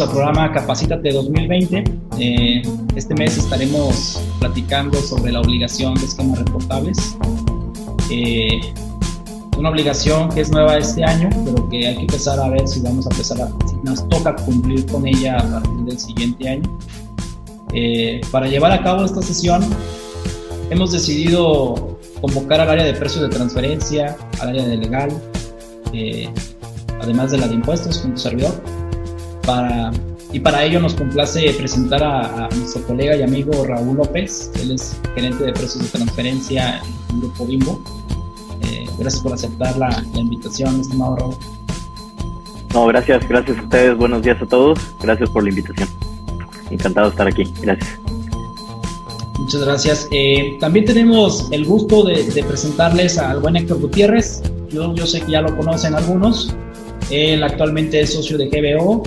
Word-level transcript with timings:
al 0.00 0.08
programa 0.08 0.52
Capacítate 0.52 1.12
2020. 1.12 1.84
Eh, 2.18 2.62
este 2.96 3.14
mes 3.14 3.36
estaremos 3.36 4.22
platicando 4.38 4.98
sobre 5.00 5.32
la 5.32 5.40
obligación 5.40 5.94
de 5.94 6.06
esquemas 6.06 6.38
reportables. 6.38 7.16
Eh, 8.10 8.60
una 9.58 9.68
obligación 9.68 10.30
que 10.30 10.40
es 10.40 10.50
nueva 10.50 10.78
este 10.78 11.04
año, 11.04 11.28
pero 11.44 11.68
que 11.68 11.86
hay 11.86 11.96
que 11.96 12.00
empezar 12.02 12.40
a 12.40 12.48
ver 12.48 12.66
si 12.66 12.80
vamos 12.80 13.06
a 13.06 13.10
empezar 13.10 13.42
a, 13.42 13.48
si 13.68 13.76
nos 13.82 14.08
toca 14.08 14.34
cumplir 14.36 14.86
con 14.86 15.06
ella 15.06 15.36
a 15.36 15.42
partir 15.42 15.84
del 15.84 15.98
siguiente 15.98 16.48
año. 16.48 16.78
Eh, 17.74 18.20
para 18.30 18.46
llevar 18.46 18.72
a 18.72 18.82
cabo 18.82 19.04
esta 19.04 19.20
sesión, 19.20 19.62
hemos 20.70 20.92
decidido 20.92 21.98
convocar 22.22 22.60
al 22.60 22.70
área 22.70 22.84
de 22.84 22.94
precios 22.94 23.22
de 23.22 23.28
transferencia, 23.28 24.16
al 24.40 24.50
área 24.50 24.66
de 24.66 24.76
legal, 24.78 25.10
además 27.02 27.32
de 27.32 27.38
la 27.38 27.48
de 27.48 27.54
impuestos 27.54 27.98
con 27.98 28.14
tu 28.14 28.18
servidor 28.18 28.79
para, 29.50 29.90
y 30.32 30.38
para 30.38 30.64
ello 30.64 30.80
nos 30.80 30.94
complace 30.94 31.52
presentar 31.54 32.02
a, 32.04 32.48
nuestro 32.54 32.82
colega 32.82 33.16
y 33.16 33.22
amigo 33.22 33.64
Raúl 33.64 33.96
López, 33.96 34.52
él 34.62 34.72
es 34.72 34.96
gerente 35.14 35.44
de 35.44 35.52
precios 35.52 35.82
de 35.82 35.98
transferencia 35.98 36.80
en 37.08 37.16
el 37.16 37.20
Grupo 37.22 37.46
Bimbo. 37.46 37.82
Eh, 38.62 38.86
gracias 38.98 39.22
por 39.22 39.32
aceptar 39.32 39.76
la, 39.76 40.04
invitación, 40.14 40.80
estimado 40.80 41.16
Raúl. 41.16 41.34
No, 42.72 42.86
gracias, 42.86 43.28
gracias 43.28 43.58
a 43.58 43.62
ustedes, 43.62 43.96
buenos 43.96 44.22
días 44.22 44.40
a 44.40 44.46
todos, 44.46 44.78
gracias 45.02 45.28
por 45.30 45.42
la 45.42 45.48
invitación. 45.48 45.88
Encantado 46.70 47.08
de 47.08 47.10
estar 47.10 47.26
aquí, 47.26 47.52
gracias. 47.60 47.98
Muchas 49.40 49.64
gracias. 49.64 50.08
Eh, 50.12 50.56
también 50.60 50.84
tenemos 50.84 51.48
el 51.50 51.64
gusto 51.64 52.04
de, 52.04 52.44
presentarles 52.46 53.18
al 53.18 53.40
buen 53.40 53.56
Héctor 53.56 53.80
Gutiérrez. 53.80 54.42
Yo, 54.68 54.94
yo 54.94 55.06
sé 55.06 55.22
que 55.22 55.32
ya 55.32 55.40
lo 55.40 55.56
conocen 55.56 55.94
algunos. 55.96 56.54
Él 57.10 57.42
actualmente 57.42 58.00
es 58.00 58.12
socio 58.12 58.38
de 58.38 58.46
GBO 58.46 59.02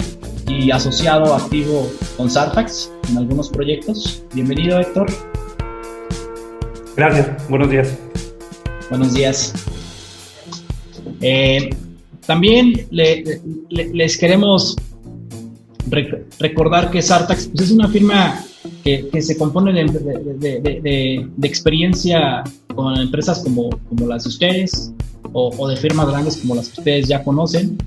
y 0.47 0.71
asociado 0.71 1.33
activo 1.33 1.91
con 2.17 2.29
Sartax 2.29 2.91
en 3.09 3.17
algunos 3.17 3.49
proyectos. 3.49 4.23
Bienvenido, 4.33 4.79
Héctor. 4.79 5.07
Gracias, 6.95 7.49
buenos 7.49 7.69
días. 7.69 7.97
Buenos 8.89 9.13
días. 9.13 9.53
Eh, 11.21 11.69
también 12.25 12.87
les 12.91 14.17
queremos 14.17 14.75
recordar 16.39 16.91
que 16.91 17.01
Sartax 17.01 17.47
pues, 17.47 17.61
es 17.65 17.71
una 17.71 17.87
firma 17.87 18.43
que, 18.83 19.21
se 19.21 19.37
compone 19.37 19.73
de, 19.73 21.27
experiencia 21.41 22.43
con 22.73 22.97
empresas 22.97 23.41
como, 23.43 23.69
como 23.89 24.07
las 24.07 24.23
de 24.23 24.29
ustedes 24.29 24.91
o, 25.31 25.49
o, 25.57 25.67
de 25.67 25.77
firmas 25.77 26.07
grandes 26.07 26.37
como 26.37 26.55
las 26.55 26.69
que 26.69 26.79
ustedes 26.79 27.07
ya 27.07 27.23
conocen. 27.23 27.77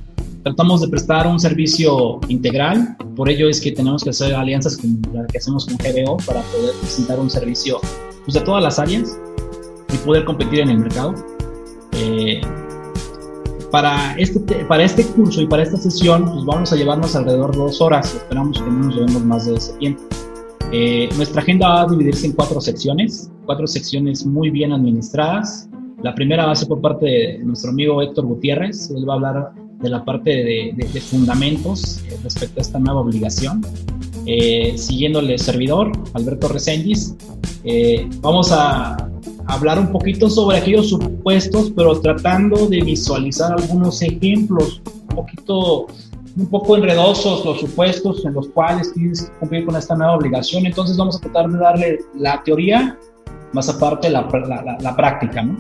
Tratamos 0.47 0.81
de 0.81 0.87
prestar 0.87 1.27
un 1.27 1.41
servicio 1.41 2.21
integral, 2.29 2.97
por 3.17 3.29
ello 3.29 3.49
es 3.49 3.61
que 3.61 3.73
tenemos 3.73 4.05
que 4.05 4.11
hacer 4.11 4.33
alianzas 4.33 4.77
como 4.77 4.97
la 5.13 5.27
que 5.27 5.39
hacemos 5.39 5.67
con 5.67 5.77
GBO 5.77 6.19
para 6.19 6.41
poder 6.41 6.73
presentar 6.81 7.19
un 7.19 7.29
servicio 7.29 7.81
pues, 8.25 8.35
de 8.35 8.41
todas 8.43 8.63
las 8.63 8.79
áreas 8.79 9.19
y 9.93 9.97
poder 10.07 10.25
competir 10.25 10.61
en 10.61 10.71
el 10.71 10.79
mercado. 10.79 11.17
Eh, 11.95 12.41
para, 13.73 14.15
este, 14.19 14.39
para 14.67 14.85
este 14.85 15.05
curso 15.05 15.43
y 15.43 15.49
para 15.49 15.65
esta 15.65 15.79
sesión, 15.79 16.25
pues 16.27 16.45
vamos 16.45 16.73
a 16.73 16.77
llevarnos 16.77 17.17
alrededor 17.17 17.51
de 17.51 17.59
dos 17.59 17.81
horas. 17.81 18.15
Esperamos 18.15 18.63
que 18.63 18.71
no 18.71 18.85
nos 18.85 18.95
llevemos 18.95 19.25
más 19.25 19.47
de 19.47 19.57
ese 19.57 19.73
tiempo. 19.79 20.03
Eh, 20.71 21.09
nuestra 21.17 21.43
agenda 21.43 21.69
va 21.71 21.81
a 21.81 21.87
dividirse 21.89 22.25
en 22.25 22.35
cuatro 22.35 22.61
secciones, 22.61 23.33
cuatro 23.47 23.67
secciones 23.67 24.25
muy 24.25 24.51
bien 24.51 24.73
administradas. 24.73 25.69
La 26.05 26.15
primera 26.15 26.47
va 26.47 26.53
a 26.53 26.55
ser 26.55 26.69
por 26.69 26.81
parte 26.81 27.05
de 27.05 27.39
nuestro 27.39 27.73
amigo 27.73 28.01
Héctor 28.01 28.27
Gutiérrez. 28.27 28.93
Él 28.93 29.09
va 29.09 29.15
a 29.15 29.17
hablar 29.17 29.66
de 29.81 29.89
la 29.89 30.05
parte 30.05 30.31
de, 30.31 31.01
fundamentos 31.01 32.03
eh, 32.09 32.19
respecto 32.23 32.61
a 32.61 32.63
esta 32.63 32.79
nueva 32.79 33.01
obligación. 33.01 33.61
Eh, 34.27 34.75
siguiéndole 34.77 35.35
el 35.35 35.39
servidor, 35.39 35.93
Alberto 36.15 36.49
Resendiz, 36.49 37.15
eh, 37.65 38.09
vamos 38.21 38.51
a 38.51 38.97
hablar 39.47 39.79
un 39.79 39.93
poquito 39.93 40.29
sobre 40.29 40.59
aquellos 40.59 40.89
supuestos, 40.89 41.73
pero 41.77 42.01
tratando 42.01 42.67
de 42.67 42.81
visualizar 42.81 43.53
algunos 43.53 44.03
ejemplos, 44.03 44.83
un 45.11 45.17
poquito, 45.17 45.87
un 46.37 46.47
poco 46.47 46.77
enredosos 46.77 47.45
los 47.45 47.61
supuestos 47.61 48.25
en 48.25 48.35
los 48.35 48.49
cuales 48.49 48.93
tienes 48.95 49.23
que 49.23 49.39
cumplir 49.39 49.65
con 49.65 49.77
esta 49.77 49.95
nueva 49.95 50.17
obligación. 50.17 50.67
Entonces 50.67 50.97
vamos 50.97 51.17
a 51.17 51.21
tratar 51.21 51.49
de 51.49 51.59
darle 51.59 51.99
la 52.17 52.43
teoría, 52.43 52.99
más 53.53 53.69
aparte 53.69 54.11
la, 54.11 54.23
la, 54.23 54.79
la 54.81 54.97
práctica, 54.97 55.43
¿no? 55.43 55.57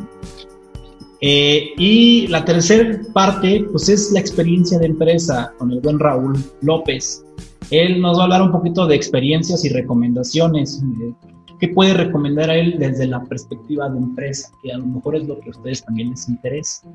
Eh, 1.21 1.72
y 1.78 2.27
la 2.27 2.44
tercera 2.44 3.00
parte, 3.12 3.66
pues 3.72 3.88
es 3.88 4.12
la 4.12 4.21
experiencia 4.21 4.78
de 4.78 4.87
empresa 4.87 5.53
con 5.59 5.72
el 5.72 5.81
buen 5.81 5.99
Raúl 5.99 6.37
López. 6.62 7.25
Él 7.71 8.00
nos 8.00 8.19
va 8.19 8.22
a 8.22 8.25
hablar 8.25 8.43
un 8.43 8.53
poquito 8.53 8.87
de 8.87 8.97
experiencias 8.97 9.65
y 9.65 9.71
recomendaciones. 9.71 10.82
Eh, 11.03 11.12
¿Qué 11.59 11.69
puede 11.69 11.94
recomendar 11.94 12.50
a 12.50 12.56
él 12.56 12.77
desde 12.78 13.06
la 13.06 13.25
perspectiva 13.25 13.88
de 13.88 13.99
empresa? 13.99 14.50
Que 14.62 14.72
a 14.72 14.78
lo 14.78 14.87
mejor 14.87 15.16
es 15.16 15.27
lo 15.27 15.41
que 15.41 15.49
a 15.49 15.50
ustedes 15.50 15.84
también 15.84 16.10
les 16.10 16.28
interesa. 16.28 16.87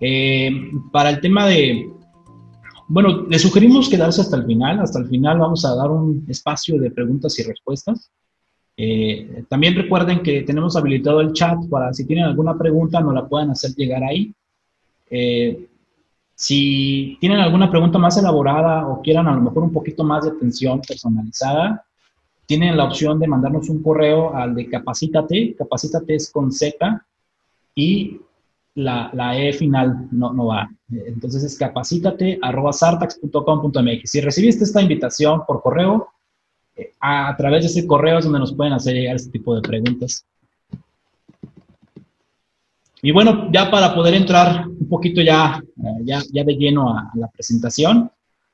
Eh, 0.00 0.50
para 0.90 1.10
el 1.10 1.20
tema 1.20 1.46
de, 1.46 1.90
bueno, 2.88 3.26
le 3.28 3.38
sugerimos 3.38 3.88
quedarse 3.88 4.22
hasta 4.22 4.36
el 4.36 4.46
final. 4.46 4.80
Hasta 4.80 5.00
el 5.00 5.08
final 5.08 5.38
vamos 5.38 5.64
a 5.64 5.74
dar 5.74 5.90
un 5.90 6.24
espacio 6.28 6.80
de 6.80 6.90
preguntas 6.90 7.38
y 7.38 7.42
respuestas. 7.42 8.10
Eh, 8.80 9.42
también 9.48 9.74
recuerden 9.74 10.22
que 10.22 10.42
tenemos 10.42 10.76
habilitado 10.76 11.20
el 11.20 11.32
chat 11.32 11.58
para 11.68 11.92
si 11.92 12.06
tienen 12.06 12.26
alguna 12.26 12.56
pregunta 12.56 13.00
nos 13.00 13.12
la 13.12 13.26
puedan 13.26 13.50
hacer 13.50 13.72
llegar 13.72 14.04
ahí. 14.04 14.32
Eh, 15.10 15.66
si 16.36 17.18
tienen 17.20 17.40
alguna 17.40 17.68
pregunta 17.68 17.98
más 17.98 18.16
elaborada 18.16 18.86
o 18.86 19.02
quieran 19.02 19.26
a 19.26 19.34
lo 19.34 19.40
mejor 19.40 19.64
un 19.64 19.72
poquito 19.72 20.04
más 20.04 20.24
de 20.24 20.30
atención 20.30 20.80
personalizada, 20.80 21.84
tienen 22.46 22.76
la 22.76 22.84
opción 22.84 23.18
de 23.18 23.26
mandarnos 23.26 23.68
un 23.68 23.82
correo 23.82 24.32
al 24.32 24.54
de 24.54 24.68
Capacítate. 24.68 25.56
Capacítate 25.58 26.14
es 26.14 26.30
con 26.30 26.52
Z 26.52 27.04
y 27.74 28.20
la, 28.76 29.10
la 29.12 29.36
E 29.36 29.52
final 29.54 30.06
no, 30.12 30.32
no 30.32 30.46
va. 30.46 30.70
Entonces 30.88 31.42
es 31.42 31.58
capacítate 31.58 32.38
arroba 32.40 32.72
sartax.com.mx. 32.72 34.08
Si 34.08 34.20
recibiste 34.20 34.62
esta 34.62 34.80
invitación 34.80 35.42
por 35.46 35.60
correo, 35.62 36.08
a, 37.00 37.34
través 37.36 37.62
de 37.62 37.66
ese 37.68 37.86
correo 37.86 38.18
es 38.18 38.24
donde 38.24 38.40
nos 38.40 38.54
pueden 38.54 38.72
hacer 38.72 38.94
llegar 38.94 39.16
este 39.16 39.30
tipo 39.30 39.54
de 39.54 39.62
preguntas. 39.62 40.24
Y 43.00 43.12
bueno, 43.12 43.48
ya 43.52 43.70
para 43.70 43.94
poder 43.94 44.14
entrar 44.14 44.66
un 44.66 44.88
poquito 44.88 45.20
ya, 45.20 45.62
eh, 45.76 46.02
ya, 46.04 46.20
ya, 46.32 46.42
de 46.42 46.54
lleno 46.54 46.90
a, 46.90 47.10
la 47.14 47.28
presentación, 47.28 48.10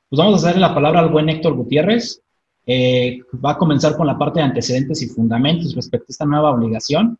pues 0.09 0.17
vamos 0.17 0.33
a 0.33 0.37
hacerle 0.37 0.61
la 0.61 0.73
palabra 0.73 0.99
al 0.99 1.09
buen 1.09 1.29
Héctor 1.29 1.55
Gutiérrez. 1.55 2.21
Eh, 2.67 3.19
va 3.43 3.51
a 3.51 3.57
comenzar 3.57 3.95
con 3.95 4.07
la 4.07 4.17
parte 4.17 4.39
de 4.39 4.45
antecedentes 4.45 5.01
y 5.01 5.07
fundamentos 5.07 5.75
respecto 5.75 6.05
a 6.09 6.11
esta 6.11 6.25
nueva 6.25 6.51
obligación. 6.51 7.17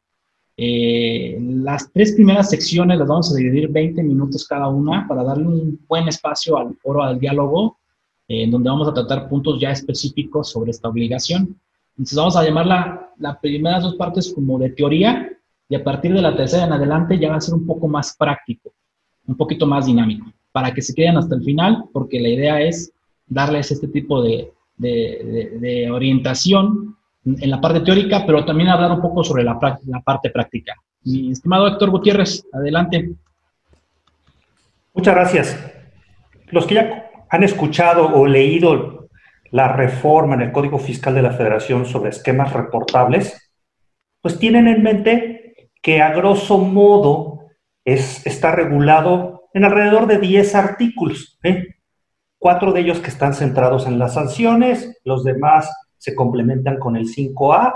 Eh, 0.58 1.38
las 1.42 1.92
tres 1.92 2.14
primeras 2.14 2.50
secciones 2.50 2.98
las 2.98 3.08
vamos 3.08 3.32
a 3.32 3.36
dividir 3.36 3.70
20 3.70 4.02
minutos 4.04 4.48
cada 4.48 4.68
una 4.68 5.08
para 5.08 5.24
darle 5.24 5.48
un 5.48 5.80
buen 5.88 6.08
espacio 6.08 6.58
al 6.58 6.76
foro, 6.76 7.04
al 7.04 7.20
diálogo 7.20 7.78
en 8.28 8.52
donde 8.52 8.70
vamos 8.70 8.88
a 8.88 8.94
tratar 8.94 9.30
puntos 9.30 9.60
ya 9.60 9.72
específicos 9.72 10.50
sobre 10.50 10.72
esta 10.72 10.90
obligación. 10.90 11.60
Entonces 11.92 12.18
vamos 12.18 12.36
a 12.36 12.44
llamar 12.44 12.66
la, 12.66 13.12
las 13.18 13.38
primeras 13.38 13.84
dos 13.84 13.96
partes 13.96 14.34
como 14.34 14.60
de 14.60 14.70
teoría 14.70 15.30
y 15.70 15.76
a 15.76 15.84
partir 15.84 16.14
de 16.14 16.22
la 16.22 16.36
tercera 16.36 16.66
en 16.66 16.74
adelante 16.74 17.18
ya 17.18 17.30
va 17.30 17.38
a 17.38 17.42
ser 17.42 17.54
un 17.54 17.66
poco 17.66 17.88
más 17.88 18.16
práctico, 18.18 18.72
un 19.28 19.36
poquito 19.36 19.66
más 19.66 19.86
dinámico, 19.86 20.32
para 20.52 20.74
que 20.74 20.82
se 20.82 20.94
queden 20.94 21.18
hasta 21.18 21.36
el 21.36 21.44
final, 21.44 21.86
porque 21.92 22.20
la 22.20 22.30
idea 22.30 22.62
es 22.62 22.92
darles 23.28 23.72
este 23.72 23.88
tipo 23.88 24.22
de, 24.22 24.52
de, 24.78 25.58
de, 25.60 25.90
orientación 25.90 26.96
en 27.26 27.50
la 27.50 27.60
parte 27.60 27.80
teórica, 27.80 28.24
pero 28.26 28.46
también 28.46 28.70
hablar 28.70 28.92
un 28.92 29.02
poco 29.02 29.24
sobre 29.24 29.44
la, 29.44 29.58
la 29.88 30.00
parte 30.02 30.30
práctica. 30.30 30.76
Mi 31.04 31.32
estimado 31.32 31.68
Héctor 31.68 31.90
Gutiérrez, 31.90 32.46
adelante. 32.54 33.16
Muchas 34.94 35.16
gracias. 35.16 35.72
Los 36.52 36.68
que 36.68 36.76
ya 36.76 37.05
han 37.36 37.44
escuchado 37.44 38.16
o 38.16 38.26
leído 38.26 39.10
la 39.52 39.74
reforma 39.74 40.36
en 40.36 40.42
el 40.42 40.52
Código 40.52 40.80
Fiscal 40.80 41.14
de 41.14 41.22
la 41.22 41.34
Federación 41.34 41.86
sobre 41.86 42.10
esquemas 42.10 42.54
reportables, 42.54 43.52
pues 44.22 44.40
tienen 44.40 44.68
en 44.68 44.82
mente 44.82 45.70
que 45.82 46.02
a 46.02 46.14
grosso 46.14 46.58
modo 46.58 47.42
es, 47.84 48.26
está 48.26 48.52
regulado 48.52 49.50
en 49.54 49.66
alrededor 49.66 50.08
de 50.08 50.18
10 50.18 50.56
artículos. 50.56 51.38
¿eh? 51.44 51.76
Cuatro 52.38 52.72
de 52.72 52.82
ellos 52.82 53.00
que 53.00 53.10
están 53.10 53.34
centrados 53.34 53.86
en 53.86 54.00
las 54.00 54.14
sanciones, 54.14 55.00
los 55.04 55.24
demás 55.24 55.70
se 55.98 56.16
complementan 56.16 56.80
con 56.80 56.96
el 56.96 57.06
5A 57.06 57.74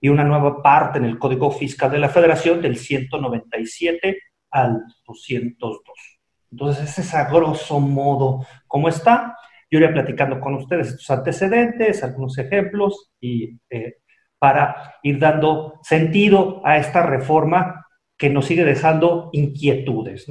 y 0.00 0.08
una 0.08 0.24
nueva 0.24 0.62
parte 0.62 0.98
en 0.98 1.06
el 1.06 1.18
Código 1.18 1.50
Fiscal 1.50 1.90
de 1.90 1.98
la 1.98 2.08
Federación 2.08 2.62
del 2.62 2.76
197 2.76 4.16
al 4.50 4.82
202. 5.06 6.15
Entonces, 6.50 6.90
ese 6.90 7.00
es 7.02 7.14
a 7.14 7.28
grosso 7.28 7.80
modo 7.80 8.46
cómo 8.66 8.88
está. 8.88 9.36
Yo 9.70 9.78
iré 9.78 9.88
platicando 9.88 10.40
con 10.40 10.54
ustedes 10.54 10.88
estos 10.88 11.10
antecedentes, 11.10 12.02
algunos 12.02 12.38
ejemplos, 12.38 13.10
y 13.20 13.58
eh, 13.68 13.96
para 14.38 14.96
ir 15.02 15.18
dando 15.18 15.80
sentido 15.82 16.62
a 16.64 16.78
esta 16.78 17.04
reforma 17.04 17.86
que 18.16 18.30
nos 18.30 18.46
sigue 18.46 18.64
dejando 18.64 19.30
inquietudes. 19.32 20.26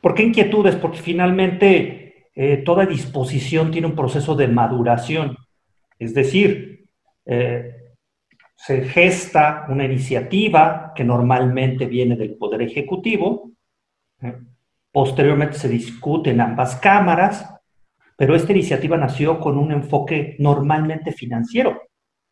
¿Por 0.00 0.14
qué 0.14 0.22
inquietudes? 0.22 0.76
Porque 0.76 0.98
finalmente 0.98 2.28
eh, 2.34 2.56
toda 2.58 2.86
disposición 2.86 3.70
tiene 3.70 3.86
un 3.86 3.96
proceso 3.96 4.34
de 4.34 4.48
maduración. 4.48 5.36
Es 5.98 6.14
decir, 6.14 6.86
eh, 7.26 7.81
se 8.64 8.82
gesta 8.82 9.66
una 9.70 9.84
iniciativa 9.84 10.92
que 10.94 11.02
normalmente 11.02 11.86
viene 11.86 12.14
del 12.14 12.36
Poder 12.36 12.62
Ejecutivo, 12.62 13.50
¿eh? 14.20 14.38
posteriormente 14.92 15.58
se 15.58 15.68
discute 15.68 16.30
en 16.30 16.40
ambas 16.40 16.76
cámaras, 16.76 17.52
pero 18.16 18.36
esta 18.36 18.52
iniciativa 18.52 18.96
nació 18.96 19.40
con 19.40 19.58
un 19.58 19.72
enfoque 19.72 20.36
normalmente 20.38 21.10
financiero 21.10 21.82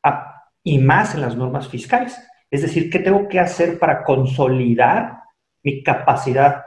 ah, 0.05 0.45
y 0.63 0.79
más 0.79 1.17
en 1.17 1.23
las 1.23 1.35
normas 1.35 1.67
fiscales. 1.67 2.17
Es 2.49 2.63
decir, 2.63 2.91
¿qué 2.91 3.01
tengo 3.01 3.27
que 3.27 3.41
hacer 3.41 3.77
para 3.81 4.05
consolidar 4.05 5.19
mi 5.65 5.83
capacidad 5.83 6.63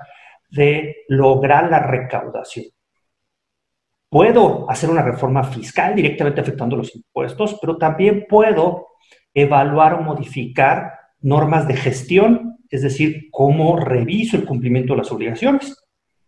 de 0.50 1.06
lograr 1.08 1.72
la 1.72 1.80
recaudación? 1.80 2.66
Puedo 4.10 4.70
hacer 4.70 4.90
una 4.90 5.04
reforma 5.04 5.42
fiscal 5.46 5.96
directamente 5.96 6.42
afectando 6.42 6.76
los 6.76 6.94
impuestos, 6.94 7.58
pero 7.62 7.78
también 7.78 8.26
puedo 8.28 8.93
evaluar 9.34 9.96
o 9.96 10.02
modificar 10.02 10.94
normas 11.22 11.68
de 11.68 11.76
gestión, 11.76 12.58
es 12.70 12.82
decir, 12.82 13.30
cómo 13.32 13.78
reviso 13.78 14.38
el 14.38 14.46
cumplimiento 14.46 14.94
de 14.94 15.00
las 15.00 15.12
obligaciones. 15.12 15.78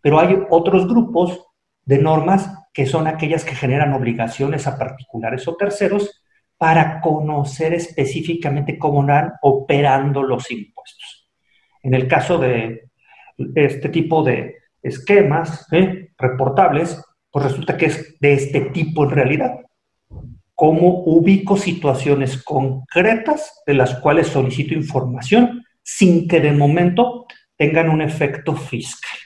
Pero 0.00 0.20
hay 0.20 0.38
otros 0.50 0.86
grupos 0.86 1.44
de 1.84 1.98
normas 1.98 2.50
que 2.72 2.86
son 2.86 3.06
aquellas 3.06 3.44
que 3.44 3.54
generan 3.54 3.92
obligaciones 3.92 4.66
a 4.66 4.78
particulares 4.78 5.46
o 5.48 5.56
terceros 5.56 6.22
para 6.58 7.00
conocer 7.00 7.74
específicamente 7.74 8.78
cómo 8.78 9.04
van 9.04 9.32
operando 9.42 10.22
los 10.22 10.50
impuestos. 10.50 11.28
En 11.82 11.94
el 11.94 12.08
caso 12.08 12.38
de 12.38 12.88
este 13.54 13.88
tipo 13.90 14.22
de 14.22 14.56
esquemas 14.82 15.66
¿eh? 15.72 16.12
reportables, 16.16 17.02
pues 17.30 17.44
resulta 17.44 17.76
que 17.76 17.86
es 17.86 18.18
de 18.20 18.32
este 18.32 18.60
tipo 18.62 19.04
en 19.04 19.10
realidad 19.10 19.65
cómo 20.56 21.02
ubico 21.04 21.56
situaciones 21.56 22.42
concretas 22.42 23.62
de 23.66 23.74
las 23.74 24.00
cuales 24.00 24.28
solicito 24.28 24.74
información 24.74 25.64
sin 25.82 26.26
que 26.26 26.40
de 26.40 26.50
momento 26.50 27.26
tengan 27.56 27.90
un 27.90 28.00
efecto 28.00 28.56
fiscal. 28.56 29.18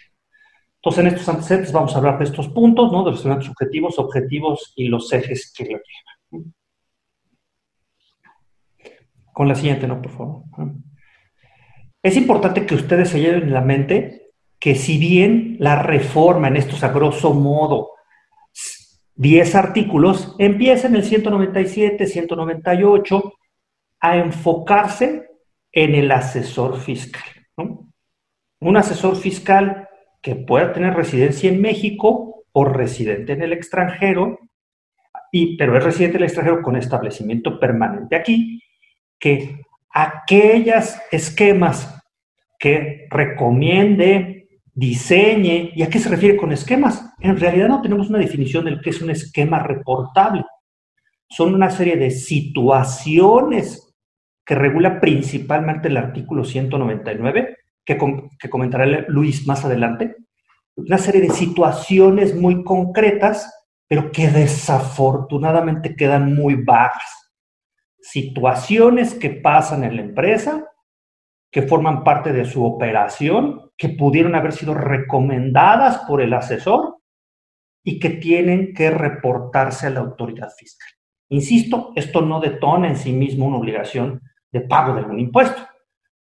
Entonces, 0.77 1.01
en 1.01 1.07
estos 1.07 1.29
antecedentes 1.29 1.73
vamos 1.73 1.95
a 1.95 1.99
hablar 1.99 2.19
de 2.19 2.25
estos 2.25 2.49
puntos, 2.49 2.91
¿no? 2.91 3.05
De 3.05 3.13
los 3.13 3.21
subjetivos, 3.21 3.99
objetivos 3.99 4.73
y 4.77 4.89
los 4.89 5.13
ejes 5.13 5.53
que 5.57 5.65
lo 5.65 5.79
llevan. 5.79 6.53
Con 9.33 9.47
la 9.47 9.55
siguiente, 9.55 9.87
¿no? 9.87 10.03
Por 10.03 10.11
favor. 10.11 10.43
Es 12.03 12.17
importante 12.17 12.67
que 12.67 12.75
ustedes 12.75 13.11
se 13.11 13.21
lleven 13.21 13.45
en 13.45 13.55
la 13.55 13.61
mente 13.61 14.33
que 14.59 14.75
si 14.75 14.99
bien 14.99 15.57
la 15.61 15.81
reforma 15.81 16.49
en 16.49 16.57
estos 16.57 16.83
a 16.83 16.89
grosso 16.89 17.33
modo 17.35 17.91
10 19.21 19.55
artículos, 19.55 20.35
empieza 20.39 20.87
en 20.87 20.97
el 20.97 21.05
197, 21.05 22.07
198 22.07 23.35
a 24.01 24.17
enfocarse 24.17 25.29
en 25.71 25.95
el 25.95 26.11
asesor 26.11 26.81
fiscal. 26.81 27.23
Un 28.61 28.77
asesor 28.79 29.17
fiscal 29.17 29.91
que 30.23 30.37
pueda 30.37 30.73
tener 30.73 30.95
residencia 30.95 31.51
en 31.51 31.61
México 31.61 32.45
o 32.53 32.65
residente 32.65 33.35
en 33.35 33.43
el 33.43 33.53
extranjero, 33.53 34.39
y, 35.31 35.55
pero 35.59 35.77
es 35.77 35.85
residente 35.85 36.17
en 36.17 36.23
el 36.23 36.29
extranjero 36.29 36.63
con 36.63 36.77
establecimiento 36.77 37.61
permanente 37.61 38.17
aquí, 38.17 38.63
que 39.19 39.61
aquellas 39.91 40.99
esquemas 41.13 42.03
que 42.59 43.07
recomiende 43.11 44.40
diseñe. 44.75 45.73
¿Y 45.75 45.83
a 45.83 45.91
qué 45.91 45.99
se 45.99 46.09
refiere 46.09 46.37
con 46.37 46.53
esquemas? 46.53 47.13
En 47.21 47.39
realidad 47.39 47.69
no 47.69 47.83
tenemos 47.83 48.09
una 48.09 48.19
definición 48.19 48.65
de 48.65 48.73
lo 48.73 48.81
que 48.81 48.91
es 48.91 49.01
un 49.03 49.11
esquema 49.11 49.59
reportable. 49.61 50.45
Son 51.29 51.55
una 51.55 51.71
serie 51.71 51.97
de 51.97 52.11
situaciones 52.11 53.95
que 54.45 54.55
regula 54.55 55.01
principalmente 55.01 55.89
el 55.89 55.97
artículo 55.97 56.45
199, 56.45 57.57
que, 57.85 57.99
que 58.39 58.51
comentará 58.51 58.85
Luis 59.09 59.47
más 59.47 59.65
adelante. 59.65 60.17
Una 60.75 60.99
serie 60.99 61.21
de 61.21 61.31
situaciones 61.31 62.35
muy 62.35 62.65
concretas, 62.65 63.53
pero 63.87 64.11
que 64.11 64.29
desafortunadamente 64.29 65.95
quedan 65.95 66.35
muy 66.35 66.57
bajas. 66.57 67.33
Situaciones 68.01 69.15
que 69.15 69.31
pasan 69.31 69.85
en 69.85 69.97
la 69.97 70.03
empresa 70.03 70.70
que 71.51 71.63
forman 71.63 72.05
parte 72.05 72.33
de 72.33 72.45
su 72.45 72.65
operación, 72.65 73.71
que 73.77 73.91
pudieron 73.91 74.35
haber 74.35 74.53
sido 74.53 74.75
recomendadas 74.75 75.99
por 76.07 76.21
el 76.23 76.33
asesor 76.33 76.99
y 77.83 77.99
que 77.99 78.11
tienen 78.11 78.73
que 78.75 78.91
reportarse 78.91 79.87
a 79.87 79.91
la 79.91 80.01
autoridad 80.01 80.51
fiscal. 80.57 80.89
Insisto, 81.31 81.93
esto 81.97 82.21
no 82.21 82.41
detona 82.41 82.89
en 82.89 82.97
sí 82.97 83.13
mismo 83.13 83.47
una 83.47 83.59
obligación 83.59 84.21
de 84.53 84.61
pago 84.61 84.95
de 84.95 85.01
algún 85.01 85.21
impuesto. 85.21 85.63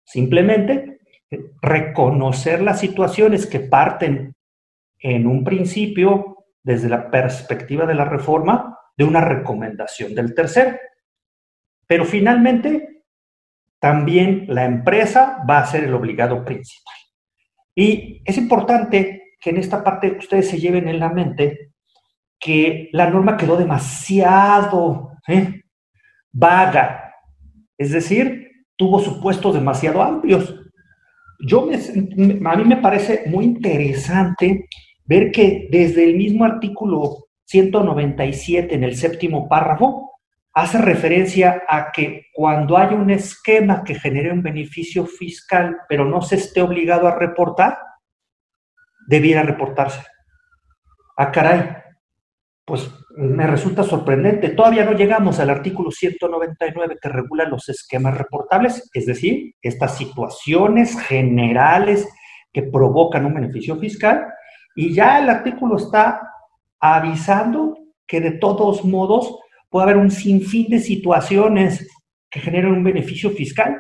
Simplemente 0.04 1.00
eh, 1.30 1.50
reconocer 1.60 2.62
las 2.62 2.80
situaciones 2.80 3.46
que 3.46 3.60
parten 3.60 4.34
en 4.98 5.26
un 5.26 5.44
principio, 5.44 6.46
desde 6.62 6.88
la 6.88 7.10
perspectiva 7.10 7.86
de 7.86 7.94
la 7.94 8.04
reforma, 8.04 8.78
de 8.96 9.04
una 9.04 9.20
recomendación 9.20 10.14
del 10.14 10.34
tercero. 10.34 10.76
Pero 11.86 12.04
finalmente 12.04 12.97
también 13.80 14.46
la 14.48 14.64
empresa 14.64 15.44
va 15.48 15.58
a 15.58 15.66
ser 15.66 15.84
el 15.84 15.94
obligado 15.94 16.44
principal. 16.44 16.94
Y 17.74 18.22
es 18.24 18.36
importante 18.36 19.34
que 19.40 19.50
en 19.50 19.58
esta 19.58 19.84
parte 19.84 20.16
ustedes 20.18 20.48
se 20.48 20.58
lleven 20.58 20.88
en 20.88 20.98
la 20.98 21.10
mente 21.10 21.70
que 22.40 22.88
la 22.92 23.10
norma 23.10 23.36
quedó 23.36 23.56
demasiado 23.56 25.12
¿eh? 25.26 25.62
vaga, 26.32 27.14
es 27.76 27.92
decir, 27.92 28.50
tuvo 28.76 29.00
supuestos 29.00 29.54
demasiado 29.54 30.02
amplios. 30.02 30.54
Yo 31.40 31.68
a 31.68 32.56
mí 32.56 32.64
me 32.64 32.76
parece 32.78 33.24
muy 33.26 33.44
interesante 33.44 34.68
ver 35.04 35.30
que 35.30 35.68
desde 35.70 36.04
el 36.04 36.16
mismo 36.16 36.44
artículo 36.44 37.28
197 37.44 38.74
en 38.74 38.84
el 38.84 38.96
séptimo 38.96 39.48
párrafo 39.48 40.07
hace 40.60 40.78
referencia 40.78 41.62
a 41.68 41.92
que 41.92 42.26
cuando 42.32 42.76
hay 42.76 42.92
un 42.92 43.10
esquema 43.10 43.84
que 43.84 43.94
genere 43.94 44.32
un 44.32 44.42
beneficio 44.42 45.06
fiscal, 45.06 45.76
pero 45.88 46.04
no 46.04 46.20
se 46.20 46.34
esté 46.34 46.60
obligado 46.60 47.06
a 47.06 47.14
reportar, 47.14 47.78
debiera 49.06 49.44
reportarse. 49.44 50.02
Ah, 51.16 51.30
caray, 51.30 51.76
pues 52.64 52.90
me 53.16 53.46
resulta 53.46 53.84
sorprendente. 53.84 54.48
Todavía 54.48 54.84
no 54.84 54.94
llegamos 54.94 55.38
al 55.38 55.50
artículo 55.50 55.92
199 55.92 56.96
que 57.00 57.08
regula 57.08 57.44
los 57.44 57.68
esquemas 57.68 58.18
reportables, 58.18 58.90
es 58.92 59.06
decir, 59.06 59.54
estas 59.62 59.96
situaciones 59.96 61.00
generales 61.00 62.08
que 62.52 62.64
provocan 62.64 63.26
un 63.26 63.34
beneficio 63.34 63.76
fiscal, 63.76 64.26
y 64.74 64.92
ya 64.92 65.20
el 65.20 65.30
artículo 65.30 65.76
está 65.76 66.20
avisando 66.80 67.78
que 68.08 68.20
de 68.20 68.32
todos 68.32 68.84
modos 68.84 69.38
puede 69.68 69.84
haber 69.84 69.96
un 69.96 70.10
sinfín 70.10 70.68
de 70.68 70.78
situaciones 70.78 71.88
que 72.30 72.40
generan 72.40 72.72
un 72.72 72.84
beneficio 72.84 73.30
fiscal. 73.30 73.76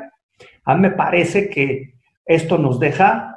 A 0.64 0.74
mí 0.74 0.80
me 0.82 0.90
parece 0.90 1.48
que 1.48 1.94
esto 2.24 2.58
nos 2.58 2.78
deja 2.78 3.36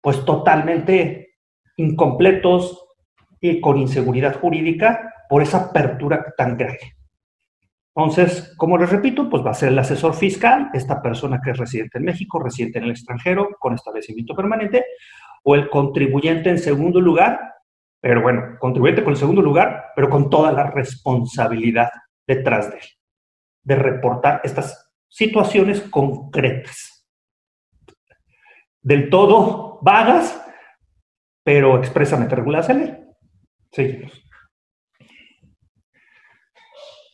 pues 0.00 0.24
totalmente 0.24 1.34
incompletos 1.76 2.86
y 3.40 3.60
con 3.60 3.78
inseguridad 3.78 4.38
jurídica 4.40 5.12
por 5.28 5.42
esa 5.42 5.58
apertura 5.58 6.34
tan 6.36 6.56
grande. 6.56 6.94
Entonces, 7.94 8.54
como 8.56 8.78
les 8.78 8.90
repito, 8.90 9.28
pues 9.28 9.44
va 9.44 9.50
a 9.50 9.54
ser 9.54 9.70
el 9.70 9.78
asesor 9.78 10.14
fiscal, 10.14 10.70
esta 10.72 11.02
persona 11.02 11.40
que 11.42 11.50
es 11.50 11.58
residente 11.58 11.98
en 11.98 12.04
México, 12.04 12.38
residente 12.38 12.78
en 12.78 12.84
el 12.84 12.92
extranjero, 12.92 13.48
con 13.58 13.74
establecimiento 13.74 14.34
permanente, 14.34 14.84
o 15.42 15.54
el 15.54 15.68
contribuyente 15.68 16.50
en 16.50 16.58
segundo 16.58 17.00
lugar, 17.00 17.38
pero 18.00 18.22
bueno, 18.22 18.56
contribuyente 18.58 19.04
con 19.04 19.12
el 19.12 19.18
segundo 19.18 19.42
lugar, 19.42 19.92
pero 19.94 20.08
con 20.08 20.30
toda 20.30 20.52
la 20.52 20.70
responsabilidad 20.70 21.90
detrás 22.26 22.70
de 22.70 22.78
él, 22.78 22.86
de 23.62 23.74
reportar 23.76 24.40
estas 24.42 24.90
situaciones 25.08 25.82
concretas. 25.82 27.06
Del 28.80 29.10
todo 29.10 29.78
vagas, 29.82 30.40
pero 31.44 31.78
expresamente 31.78 32.34
reguladas 32.34 32.70
en 32.70 32.78
ley. 32.78 32.96
Seguimos. 33.70 34.24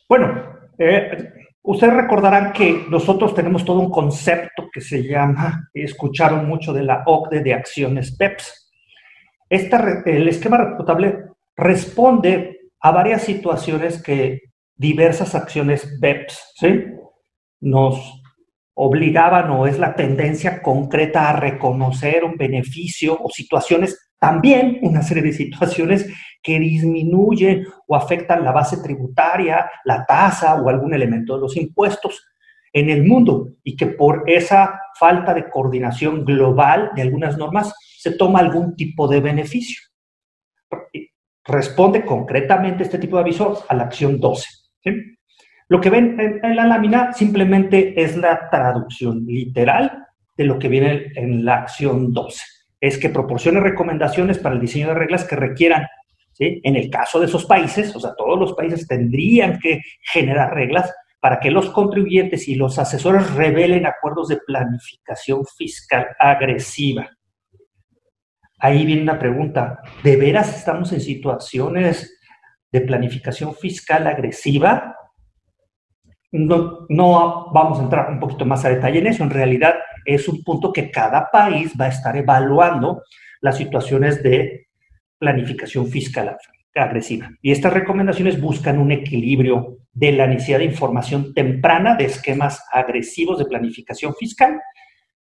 Bueno, 0.07 0.69
eh, 0.77 1.33
ustedes 1.63 1.93
recordarán 1.93 2.53
que 2.53 2.85
nosotros 2.89 3.35
tenemos 3.35 3.65
todo 3.65 3.79
un 3.79 3.91
concepto 3.91 4.69
que 4.71 4.79
se 4.79 5.03
llama, 5.03 5.69
escucharon 5.73 6.47
mucho 6.47 6.71
de 6.71 6.83
la 6.83 7.03
OCDE 7.05 7.41
de 7.41 7.53
acciones 7.53 8.15
PEPS 8.15 8.66
el 9.49 10.27
esquema 10.27 10.57
reputable 10.57 11.25
responde 11.55 12.59
a 12.79 12.91
varias 12.91 13.23
situaciones 13.23 14.01
que 14.01 14.41
diversas 14.75 15.35
acciones 15.35 15.99
BEPS 15.99 16.55
nos 17.61 18.21
obligaban 18.75 19.49
o 19.49 19.65
es 19.65 19.79
la 19.79 19.95
tendencia 19.95 20.61
concreta 20.61 21.29
a 21.29 21.39
reconocer 21.39 22.23
un 22.23 22.37
beneficio 22.37 23.17
o 23.19 23.29
situaciones 23.29 24.07
también 24.19 24.79
una 24.81 25.01
serie 25.01 25.23
de 25.23 25.33
situaciones 25.33 26.07
que 26.41 26.59
disminuyen 26.59 27.65
o 27.87 27.95
afectan 27.95 28.43
la 28.43 28.51
base 28.51 28.77
tributaria, 28.77 29.69
la 29.83 30.05
tasa 30.05 30.55
o 30.55 30.69
algún 30.69 30.93
elemento 30.93 31.35
de 31.35 31.41
los 31.41 31.57
impuestos 31.57 32.25
en 32.73 32.89
el 32.89 33.03
mundo 33.03 33.49
y 33.63 33.75
que 33.75 33.87
por 33.87 34.23
esa 34.27 34.79
falta 34.99 35.33
de 35.33 35.49
coordinación 35.49 36.25
global 36.25 36.91
de 36.95 37.01
algunas 37.03 37.37
normas 37.37 37.73
se 37.97 38.11
toma 38.11 38.39
algún 38.39 38.75
tipo 38.75 39.07
de 39.07 39.19
beneficio. 39.19 39.81
Responde 41.43 42.05
concretamente 42.05 42.83
este 42.83 42.99
tipo 42.99 43.15
de 43.15 43.23
aviso 43.23 43.63
a 43.67 43.75
la 43.75 43.83
acción 43.83 44.19
12. 44.19 44.45
Lo 45.69 45.81
que 45.81 45.89
ven 45.89 46.17
en, 46.19 46.55
la 46.55 46.65
lámina 46.65 47.13
simplemente 47.13 48.01
es 48.01 48.15
la 48.15 48.49
traducción 48.49 49.25
literal 49.25 50.05
de 50.37 50.45
lo 50.45 50.59
que 50.59 50.67
viene 50.67 51.07
en 51.15 51.43
la 51.43 51.55
acción 51.55 52.13
12. 52.13 52.41
Es 52.79 52.97
que 52.97 53.09
proporcione 53.09 53.59
recomendaciones 53.59 54.37
para 54.37 54.55
el 54.55 54.61
diseño 54.61 54.89
de 54.89 54.93
reglas 54.93 55.25
que 55.25 55.35
requieran, 55.35 55.85
en 56.39 56.75
el 56.75 56.89
caso 56.89 57.19
de 57.19 57.25
esos 57.25 57.45
países, 57.45 57.95
o 57.95 57.99
sea, 57.99 58.13
todos 58.15 58.39
los 58.39 58.53
países 58.53 58.87
tendrían 58.87 59.57
que 59.59 59.81
generar 60.13 60.53
reglas 60.53 60.93
para 61.19 61.39
que 61.39 61.49
los 61.49 61.71
contribuyentes 61.71 62.47
y 62.47 62.55
los 62.55 62.77
asesores 62.77 63.33
revelen 63.33 63.87
acuerdos 63.87 64.27
de 64.27 64.37
planificación 64.45 65.43
fiscal 65.57 66.07
agresiva. 66.19 67.16
Ahí 68.59 68.85
viene 68.85 69.03
una 69.03 69.19
pregunta, 69.19 69.79
¿de 70.03 70.15
veras 70.15 70.55
estamos 70.57 70.91
en 70.91 71.01
situaciones 71.01 72.19
de 72.71 72.81
planificación 72.81 73.53
fiscal 73.53 74.07
agresiva? 74.07 74.95
No, 76.31 76.85
no, 76.89 77.51
vamos 77.53 77.79
a 77.79 77.83
entrar 77.83 78.11
un 78.11 78.19
poquito 78.19 78.45
más 78.45 78.65
a 78.65 78.69
detalle 78.69 78.99
en 78.99 79.07
eso. 79.07 79.23
En 79.23 79.29
realidad 79.29 79.75
es 80.05 80.27
un 80.27 80.43
punto 80.43 80.73
que 80.73 80.89
cada 80.89 81.29
país 81.31 81.73
va 81.79 81.85
a 81.85 81.89
estar 81.89 82.17
evaluando 82.17 83.03
las 83.41 83.57
situaciones 83.57 84.23
de 84.23 84.67
planificación 85.19 85.87
fiscal 85.87 86.35
agresiva. 86.75 87.29
Y 87.41 87.51
estas 87.51 87.73
recomendaciones 87.73 88.39
buscan 88.39 88.79
un 88.79 88.91
equilibrio 88.91 89.77
de 89.93 90.11
la 90.11 90.27
necesidad 90.27 90.59
de 90.59 90.65
información 90.65 91.33
temprana 91.33 91.95
de 91.95 92.05
esquemas 92.05 92.63
agresivos 92.71 93.39
de 93.39 93.45
planificación 93.45 94.13
fiscal 94.15 94.59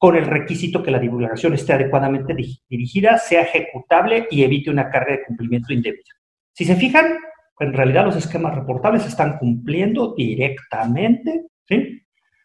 con 0.03 0.17
el 0.17 0.25
requisito 0.25 0.83
que 0.83 0.91
la 0.91 0.99
divulgación 0.99 1.53
esté 1.53 1.71
adecuadamente 1.71 2.35
dirigida, 2.67 3.17
sea 3.17 3.43
ejecutable 3.43 4.27
y 4.29 4.43
evite 4.43 4.69
una 4.69 4.89
carga 4.89 5.13
de 5.13 5.23
cumplimiento 5.23 5.71
indebida. 5.71 6.11
Si 6.51 6.65
se 6.65 6.75
fijan, 6.75 7.15
en 7.57 7.71
realidad 7.71 8.03
los 8.03 8.17
esquemas 8.17 8.53
reportables 8.53 9.05
están 9.05 9.37
cumpliendo 9.37 10.13
directamente 10.13 11.45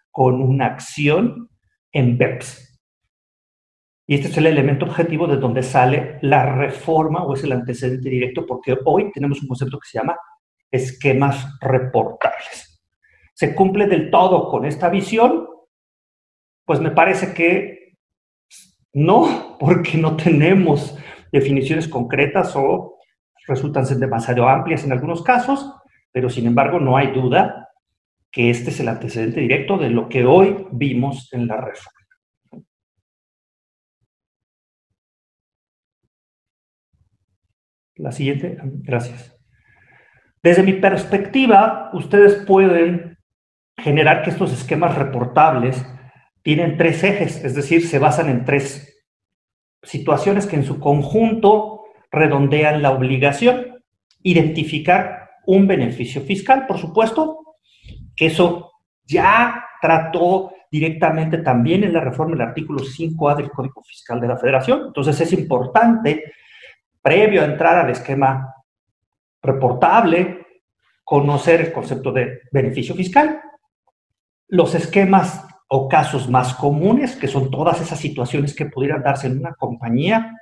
con 0.09 0.41
una 0.41 0.67
acción 0.67 1.49
en 1.91 2.17
BEPS. 2.17 2.81
Y 4.07 4.15
este 4.15 4.29
es 4.29 4.37
el 4.37 4.47
elemento 4.47 4.87
objetivo 4.87 5.27
de 5.27 5.39
donde 5.39 5.65
sale 5.65 6.21
la 6.23 6.55
reforma 6.55 7.25
o 7.25 7.35
es 7.35 7.43
el 7.43 7.51
antecedente 7.51 8.09
directo, 8.09 8.47
porque 8.47 8.79
hoy 8.85 9.11
tenemos 9.11 9.43
un 9.43 9.49
concepto 9.49 9.81
que 9.81 9.89
se 9.89 9.99
llama 9.99 10.17
esquemas 10.71 11.59
reportables. 11.61 12.81
¿Se 13.35 13.53
cumple 13.53 13.89
del 13.89 14.13
todo 14.13 14.49
con 14.49 14.65
esta 14.65 14.89
visión? 14.89 15.58
Pues 16.69 16.81
me 16.81 16.91
parece 16.91 17.33
que 17.33 17.97
no, 18.93 19.57
porque 19.59 19.97
no 19.97 20.19
tenemos 20.19 20.99
definiciones 21.33 21.89
concretas 21.89 22.55
o 22.57 22.99
resultan 23.47 23.87
ser 23.87 23.97
demasiado 23.97 24.47
amplias 24.47 24.85
en 24.85 24.93
algunos 24.93 25.23
casos, 25.23 25.75
pero 26.13 26.29
sin 26.29 26.47
embargo 26.47 26.79
no 26.79 26.99
hay 26.99 27.11
duda 27.11 27.71
que 28.31 28.51
este 28.51 28.69
es 28.69 28.81
el 28.81 28.89
antecedente 28.89 29.41
directo 29.41 29.79
de 29.79 29.89
lo 29.89 30.11
que 30.11 30.27
hoy 30.27 30.67
vimos 30.71 31.33
en 31.33 31.47
la 31.47 31.57
reforma. 31.57 31.97
La 37.95 38.13
siguiente, 38.13 38.59
gracias. 38.63 39.35
Desde 40.43 40.63
mi 40.63 40.75
perspectiva, 40.75 41.89
ustedes 41.95 42.45
pueden 42.45 43.17
generar 43.79 44.23
que 44.23 44.31
estos 44.31 44.53
esquemas 44.53 44.95
reportables 44.97 45.83
tienen 46.43 46.77
tres 46.77 47.03
ejes, 47.05 47.45
es 47.45 47.55
decir, 47.55 47.87
se 47.87 47.99
basan 47.99 48.29
en 48.29 48.45
tres 48.45 49.07
situaciones 49.83 50.47
que 50.47 50.57
en 50.57 50.65
su 50.65 50.81
conjunto 50.81 51.85
redondean 52.11 52.83
la 52.83 52.91
obligación. 52.91 53.83
Identificar 54.23 55.31
un 55.47 55.67
beneficio 55.67 56.23
fiscal, 56.23 56.67
por 56.67 56.79
supuesto, 56.79 57.57
que 58.15 58.27
eso 58.27 58.73
ya 59.05 59.65
trató 59.81 60.53
directamente 60.71 61.39
también 61.39 61.85
en 61.85 61.93
la 61.93 62.01
reforma 62.01 62.33
del 62.33 62.49
artículo 62.49 62.81
5A 62.81 63.37
del 63.37 63.51
Código 63.51 63.83
Fiscal 63.83 64.21
de 64.21 64.29
la 64.29 64.37
Federación. 64.37 64.87
Entonces 64.89 65.21
es 65.21 65.33
importante 65.33 66.33
previo 67.01 67.43
a 67.43 67.47
entrar 67.47 67.77
al 67.79 67.91
esquema 67.91 68.55
reportable, 69.43 70.47
conocer 71.05 71.61
el 71.61 71.73
concepto 71.73 72.13
de 72.13 72.41
beneficio 72.53 72.95
fiscal, 72.95 73.41
los 74.49 74.75
esquemas 74.75 75.47
o 75.69 75.89
casos 75.89 76.29
más 76.29 76.55
comunes, 76.55 77.15
que 77.17 77.29
son 77.29 77.51
todas 77.51 77.81
esas 77.81 77.99
situaciones 77.99 78.55
que 78.55 78.67
pudieran 78.67 79.03
darse 79.03 79.27
en 79.27 79.39
una 79.39 79.55
compañía, 79.55 80.35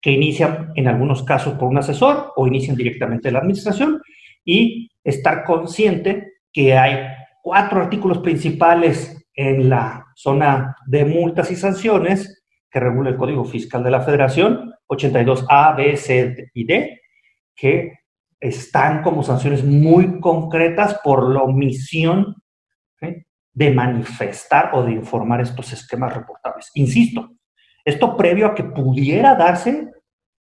que 0.00 0.10
inician 0.10 0.72
en 0.74 0.88
algunos 0.88 1.22
casos 1.22 1.54
por 1.54 1.68
un 1.68 1.78
asesor 1.78 2.32
o 2.36 2.46
inician 2.46 2.76
directamente 2.76 3.28
en 3.28 3.34
la 3.34 3.40
administración, 3.40 4.00
y 4.44 4.90
estar 5.04 5.44
consciente 5.44 6.34
que 6.52 6.76
hay 6.76 7.08
cuatro 7.42 7.82
artículos 7.82 8.18
principales 8.18 9.28
en 9.34 9.68
la 9.68 10.06
zona 10.14 10.76
de 10.86 11.04
multas 11.04 11.50
y 11.50 11.56
sanciones 11.56 12.42
que 12.70 12.80
regula 12.80 13.10
el 13.10 13.16
Código 13.16 13.44
Fiscal 13.44 13.82
de 13.84 13.90
la 13.90 14.00
Federación, 14.00 14.72
82A, 14.88 15.76
B, 15.76 15.96
C 15.96 16.50
y 16.54 16.64
D, 16.64 17.00
que 17.54 17.92
están 18.40 19.02
como 19.02 19.22
sanciones 19.22 19.64
muy 19.64 20.20
concretas 20.20 21.00
por 21.02 21.32
la 21.32 21.42
omisión 21.42 22.36
de 23.56 23.70
manifestar 23.70 24.70
o 24.74 24.82
de 24.82 24.92
informar 24.92 25.40
estos 25.40 25.72
esquemas 25.72 26.14
reportables. 26.14 26.70
Insisto, 26.74 27.30
esto 27.82 28.14
previo 28.14 28.48
a 28.48 28.54
que 28.54 28.64
pudiera 28.64 29.34
darse 29.34 29.90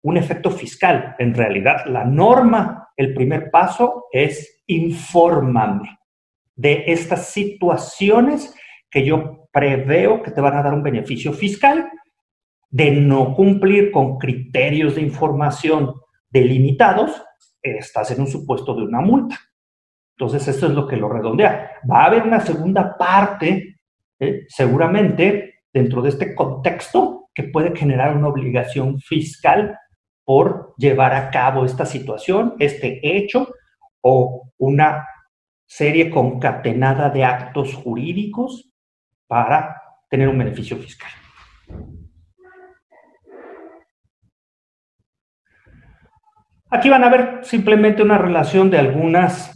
un 0.03 0.17
efecto 0.17 0.51
fiscal. 0.51 1.15
En 1.21 1.33
realidad, 1.33 1.87
la 1.87 2.05
norma, 2.05 2.89
el 2.97 3.15
primer 3.15 3.53
paso 3.53 4.07
es 4.11 4.65
infórmame 4.67 5.97
de 6.57 6.85
estas 6.89 7.29
situaciones 7.29 8.53
que 8.91 9.05
yo 9.05 9.47
preveo 9.53 10.21
que 10.21 10.33
te 10.33 10.41
van 10.41 10.57
a 10.57 10.63
dar 10.63 10.75
un 10.75 10.83
beneficio 10.83 11.33
fiscal 11.33 11.89
de 12.69 12.91
no 12.91 13.33
cumplir 13.37 13.93
con 13.93 14.19
criterios 14.19 14.97
de 14.97 15.03
información 15.03 15.95
delimitados, 16.29 17.23
estás 17.63 18.11
en 18.11 18.23
un 18.23 18.27
supuesto 18.27 18.75
de 18.75 18.83
una 18.83 19.01
multa. 19.01 19.39
Entonces, 20.17 20.47
esto 20.49 20.67
es 20.67 20.73
lo 20.73 20.87
que 20.87 20.97
lo 20.97 21.09
redondea. 21.09 21.73
Va 21.91 22.03
a 22.03 22.07
haber 22.07 22.23
una 22.23 22.41
segunda 22.41 22.97
parte, 22.97 23.79
eh, 24.21 24.45
seguramente, 24.49 25.63
dentro 25.73 26.03
de 26.03 26.11
este 26.11 26.35
contexto, 26.35 27.29
que 27.35 27.45
puede 27.45 27.77
generar 27.77 28.17
una 28.17 28.29
obligación 28.29 29.01
fiscal 29.01 29.77
por 30.25 30.75
llevar 30.77 31.15
a 31.15 31.31
cabo 31.31 31.65
esta 31.65 31.85
situación, 31.85 32.55
este 32.61 33.01
hecho, 33.03 33.53
o 34.01 34.53
una 34.59 35.07
serie 35.67 36.11
concatenada 36.11 37.11
de 37.11 37.25
actos 37.25 37.75
jurídicos 37.75 38.71
para 39.27 39.83
tener 40.09 40.29
un 40.29 40.39
beneficio 40.39 40.77
fiscal. 40.77 41.11
Aquí 46.71 46.89
van 46.89 47.05
a 47.05 47.09
ver 47.09 47.41
simplemente 47.43 48.03
una 48.03 48.19
relación 48.19 48.71
de 48.71 48.79
algunas 48.79 49.54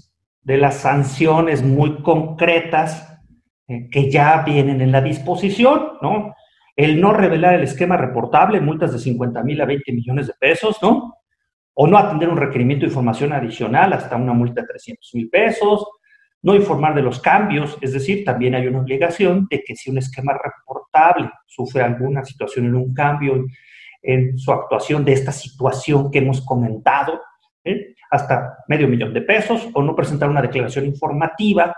de 0.48 0.56
las 0.56 0.76
sanciones 0.76 1.62
muy 1.62 2.00
concretas 2.00 3.20
eh, 3.68 3.90
que 3.90 4.10
ya 4.10 4.40
vienen 4.46 4.80
en 4.80 4.90
la 4.90 5.02
disposición, 5.02 5.98
¿no? 6.00 6.34
El 6.74 6.98
no 7.02 7.12
revelar 7.12 7.56
el 7.56 7.64
esquema 7.64 7.98
reportable, 7.98 8.58
multas 8.58 8.94
de 8.94 8.98
50 8.98 9.42
mil 9.42 9.60
a 9.60 9.66
20 9.66 9.92
millones 9.92 10.26
de 10.26 10.32
pesos, 10.40 10.78
¿no? 10.80 11.16
O 11.74 11.86
no 11.86 11.98
atender 11.98 12.30
un 12.30 12.38
requerimiento 12.38 12.86
de 12.86 12.88
información 12.88 13.34
adicional 13.34 13.92
hasta 13.92 14.16
una 14.16 14.32
multa 14.32 14.62
de 14.62 14.68
300 14.68 15.10
mil 15.16 15.28
pesos, 15.28 15.86
no 16.40 16.54
informar 16.54 16.94
de 16.94 17.02
los 17.02 17.20
cambios, 17.20 17.76
es 17.82 17.92
decir, 17.92 18.24
también 18.24 18.54
hay 18.54 18.68
una 18.68 18.80
obligación 18.80 19.46
de 19.50 19.62
que 19.62 19.76
si 19.76 19.90
un 19.90 19.98
esquema 19.98 20.32
reportable 20.32 21.30
sufre 21.44 21.82
alguna 21.82 22.24
situación 22.24 22.64
en 22.64 22.74
un 22.74 22.94
cambio 22.94 23.44
en 24.00 24.38
su 24.38 24.50
actuación 24.50 25.04
de 25.04 25.12
esta 25.12 25.30
situación 25.30 26.10
que 26.10 26.20
hemos 26.20 26.40
comentado, 26.40 27.20
¿eh? 27.64 27.96
Hasta 28.10 28.58
medio 28.68 28.88
millón 28.88 29.12
de 29.12 29.22
pesos, 29.22 29.68
o 29.74 29.82
no 29.82 29.94
presentar 29.94 30.28
una 30.28 30.42
declaración 30.42 30.86
informativa, 30.86 31.74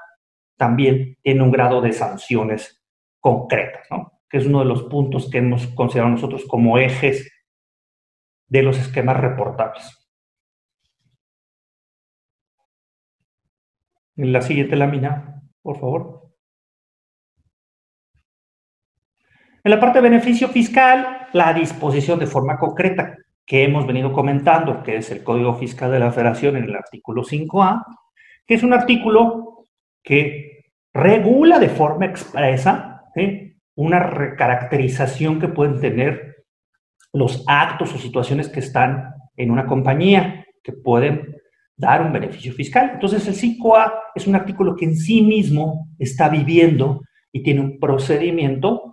también 0.56 1.16
tiene 1.22 1.42
un 1.42 1.50
grado 1.50 1.80
de 1.80 1.92
sanciones 1.92 2.84
concretas, 3.18 3.86
¿no? 3.90 4.20
que 4.28 4.38
es 4.38 4.46
uno 4.46 4.60
de 4.60 4.66
los 4.66 4.84
puntos 4.84 5.28
que 5.30 5.38
hemos 5.38 5.66
considerado 5.68 6.12
nosotros 6.12 6.44
como 6.46 6.78
ejes 6.78 7.30
de 8.46 8.62
los 8.62 8.78
esquemas 8.78 9.18
reportables. 9.18 9.96
En 14.16 14.32
la 14.32 14.42
siguiente 14.42 14.76
lámina, 14.76 15.42
por 15.62 15.80
favor. 15.80 16.30
En 19.64 19.70
la 19.70 19.80
parte 19.80 19.98
de 19.98 20.08
beneficio 20.08 20.48
fiscal, 20.48 21.28
la 21.32 21.52
disposición 21.52 22.18
de 22.18 22.26
forma 22.26 22.58
concreta 22.58 23.16
que 23.46 23.64
hemos 23.64 23.86
venido 23.86 24.12
comentando, 24.12 24.82
que 24.82 24.96
es 24.96 25.10
el 25.10 25.24
Código 25.24 25.54
Fiscal 25.54 25.90
de 25.90 25.98
la 25.98 26.12
Federación 26.12 26.56
en 26.56 26.64
el 26.64 26.76
artículo 26.76 27.22
5A, 27.22 27.84
que 28.46 28.54
es 28.54 28.62
un 28.62 28.72
artículo 28.72 29.66
que 30.02 30.72
regula 30.92 31.58
de 31.58 31.68
forma 31.68 32.06
expresa 32.06 32.90
una 33.74 34.00
recaracterización 34.00 35.40
que 35.40 35.48
pueden 35.48 35.80
tener 35.80 36.44
los 37.12 37.44
actos 37.46 37.94
o 37.94 37.98
situaciones 37.98 38.48
que 38.48 38.60
están 38.60 39.14
en 39.36 39.50
una 39.50 39.66
compañía, 39.66 40.44
que 40.62 40.72
pueden 40.72 41.36
dar 41.76 42.02
un 42.02 42.12
beneficio 42.12 42.52
fiscal. 42.52 42.90
Entonces, 42.94 43.26
el 43.26 43.34
5A 43.34 43.92
es 44.14 44.26
un 44.26 44.34
artículo 44.34 44.76
que 44.76 44.84
en 44.84 44.96
sí 44.96 45.22
mismo 45.22 45.88
está 45.98 46.28
viviendo 46.28 47.00
y 47.32 47.42
tiene 47.42 47.60
un 47.60 47.78
procedimiento 47.78 48.89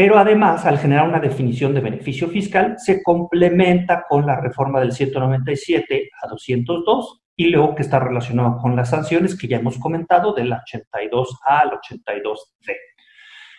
pero 0.00 0.16
además, 0.16 0.64
al 0.64 0.78
generar 0.78 1.06
una 1.06 1.20
definición 1.20 1.74
de 1.74 1.82
beneficio 1.82 2.26
fiscal, 2.26 2.76
se 2.78 3.02
complementa 3.02 4.06
con 4.08 4.24
la 4.24 4.40
reforma 4.40 4.80
del 4.80 4.92
197 4.92 6.08
a 6.22 6.26
202 6.26 7.20
y 7.36 7.50
luego 7.50 7.74
que 7.74 7.82
está 7.82 7.98
relacionado 7.98 8.56
con 8.56 8.74
las 8.74 8.88
sanciones 8.88 9.36
que 9.38 9.46
ya 9.46 9.58
hemos 9.58 9.76
comentado 9.78 10.32
del 10.32 10.52
82A 10.52 11.36
al 11.44 11.72
82D. 11.72 12.76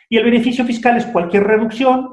Y 0.10 0.18
el 0.18 0.24
beneficio 0.24 0.66
fiscal 0.66 0.98
es 0.98 1.06
cualquier 1.06 1.44
reducción, 1.44 2.10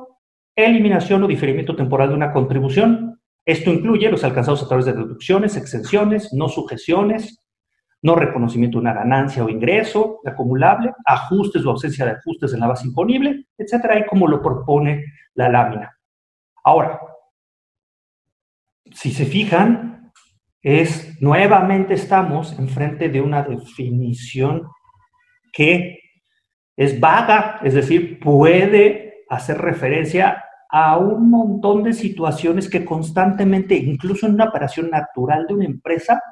eliminación 0.54 1.24
o 1.24 1.26
diferimiento 1.26 1.74
temporal 1.74 2.10
de 2.10 2.16
una 2.16 2.30
contribución. 2.30 3.18
Esto 3.46 3.70
incluye 3.70 4.10
los 4.10 4.24
alcanzados 4.24 4.62
a 4.62 4.68
través 4.68 4.84
de 4.84 4.92
deducciones, 4.92 5.56
exenciones, 5.56 6.34
no 6.34 6.50
sujeciones, 6.50 7.42
no 8.02 8.14
reconocimiento 8.14 8.78
de 8.78 8.82
una 8.82 8.94
ganancia 8.94 9.44
o 9.44 9.48
ingreso 9.48 10.20
acumulable, 10.24 10.92
ajustes 11.04 11.64
o 11.64 11.70
ausencia 11.70 12.04
de 12.04 12.12
ajustes 12.12 12.52
en 12.54 12.60
la 12.60 12.68
base 12.68 12.86
imponible, 12.86 13.46
etcétera, 13.56 13.98
y 13.98 14.06
como 14.06 14.28
lo 14.28 14.40
propone 14.40 15.04
la 15.34 15.48
lámina. 15.48 15.96
Ahora, 16.64 17.00
si 18.92 19.10
se 19.10 19.24
fijan, 19.24 20.12
es 20.62 21.20
nuevamente 21.20 21.94
estamos 21.94 22.58
enfrente 22.58 23.08
de 23.08 23.20
una 23.20 23.42
definición 23.42 24.68
que 25.52 25.98
es 26.76 26.98
vaga, 27.00 27.60
es 27.62 27.74
decir, 27.74 28.20
puede 28.20 29.24
hacer 29.28 29.58
referencia 29.58 30.44
a 30.70 30.98
un 30.98 31.30
montón 31.30 31.82
de 31.82 31.92
situaciones 31.92 32.68
que 32.68 32.84
constantemente, 32.84 33.74
incluso 33.74 34.26
en 34.26 34.34
una 34.34 34.44
operación 34.44 34.90
natural 34.90 35.46
de 35.46 35.54
una 35.54 35.64
empresa, 35.64 36.22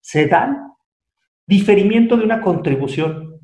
se 0.00 0.26
dan 0.26 0.72
Diferimiento 1.48 2.18
de 2.18 2.24
una 2.24 2.42
contribución. 2.42 3.40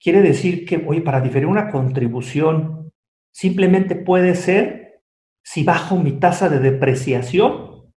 Quiere 0.00 0.22
decir 0.22 0.64
que, 0.64 0.82
oye, 0.88 1.02
para 1.02 1.20
diferir 1.20 1.46
una 1.46 1.68
contribución, 1.68 2.90
simplemente 3.30 3.94
puede 3.94 4.34
ser 4.34 5.02
si 5.42 5.64
bajo 5.64 5.98
mi 5.98 6.12
tasa 6.12 6.48
de 6.48 6.58
depreciación. 6.58 7.92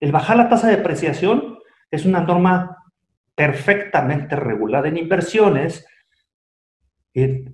El 0.00 0.12
bajar 0.12 0.36
la 0.36 0.50
tasa 0.50 0.68
de 0.68 0.76
depreciación 0.76 1.56
es 1.90 2.04
una 2.04 2.20
norma 2.20 2.76
perfectamente 3.34 4.36
regulada 4.36 4.88
en 4.88 4.98
inversiones 4.98 5.86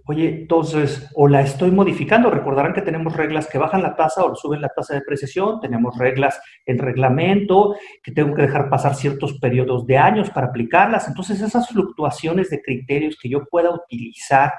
oye, 0.07 0.29
entonces, 0.41 1.11
o 1.15 1.29
la 1.29 1.43
estoy 1.43 1.71
modificando. 1.71 2.31
Recordarán 2.31 2.73
que 2.73 2.81
tenemos 2.81 3.15
reglas 3.15 3.47
que 3.47 3.59
bajan 3.59 3.83
la 3.83 3.95
tasa 3.95 4.25
o 4.25 4.35
suben 4.35 4.63
la 4.63 4.71
tasa 4.71 4.95
de 4.95 5.01
depreciación, 5.01 5.61
tenemos 5.61 5.99
reglas 5.99 6.41
en 6.65 6.79
reglamento, 6.79 7.75
que 8.03 8.13
tengo 8.13 8.35
que 8.35 8.43
dejar 8.43 8.71
pasar 8.71 8.95
ciertos 8.95 9.39
periodos 9.39 9.87
de 9.87 9.99
años 9.99 10.31
para 10.31 10.47
aplicarlas. 10.47 11.09
Entonces, 11.09 11.43
esas 11.43 11.69
fluctuaciones 11.69 12.49
de 12.49 12.63
criterios 12.63 13.19
que 13.21 13.29
yo 13.29 13.45
pueda 13.51 13.71
utilizar 13.71 14.53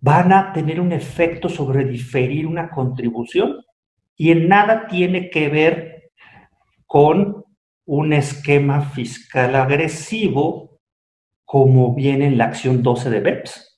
van 0.00 0.32
a 0.32 0.52
tener 0.52 0.80
un 0.80 0.92
efecto 0.92 1.48
sobre 1.48 1.84
diferir 1.84 2.46
una 2.46 2.70
contribución 2.70 3.60
y 4.16 4.30
en 4.30 4.48
nada 4.48 4.86
tiene 4.86 5.30
que 5.30 5.48
ver 5.48 6.12
con 6.86 7.44
un 7.86 8.12
esquema 8.12 8.82
fiscal 8.82 9.54
agresivo 9.56 10.78
como 11.44 11.94
viene 11.94 12.26
en 12.26 12.38
la 12.38 12.44
acción 12.44 12.82
12 12.82 13.10
de 13.10 13.20
BEPS. 13.20 13.69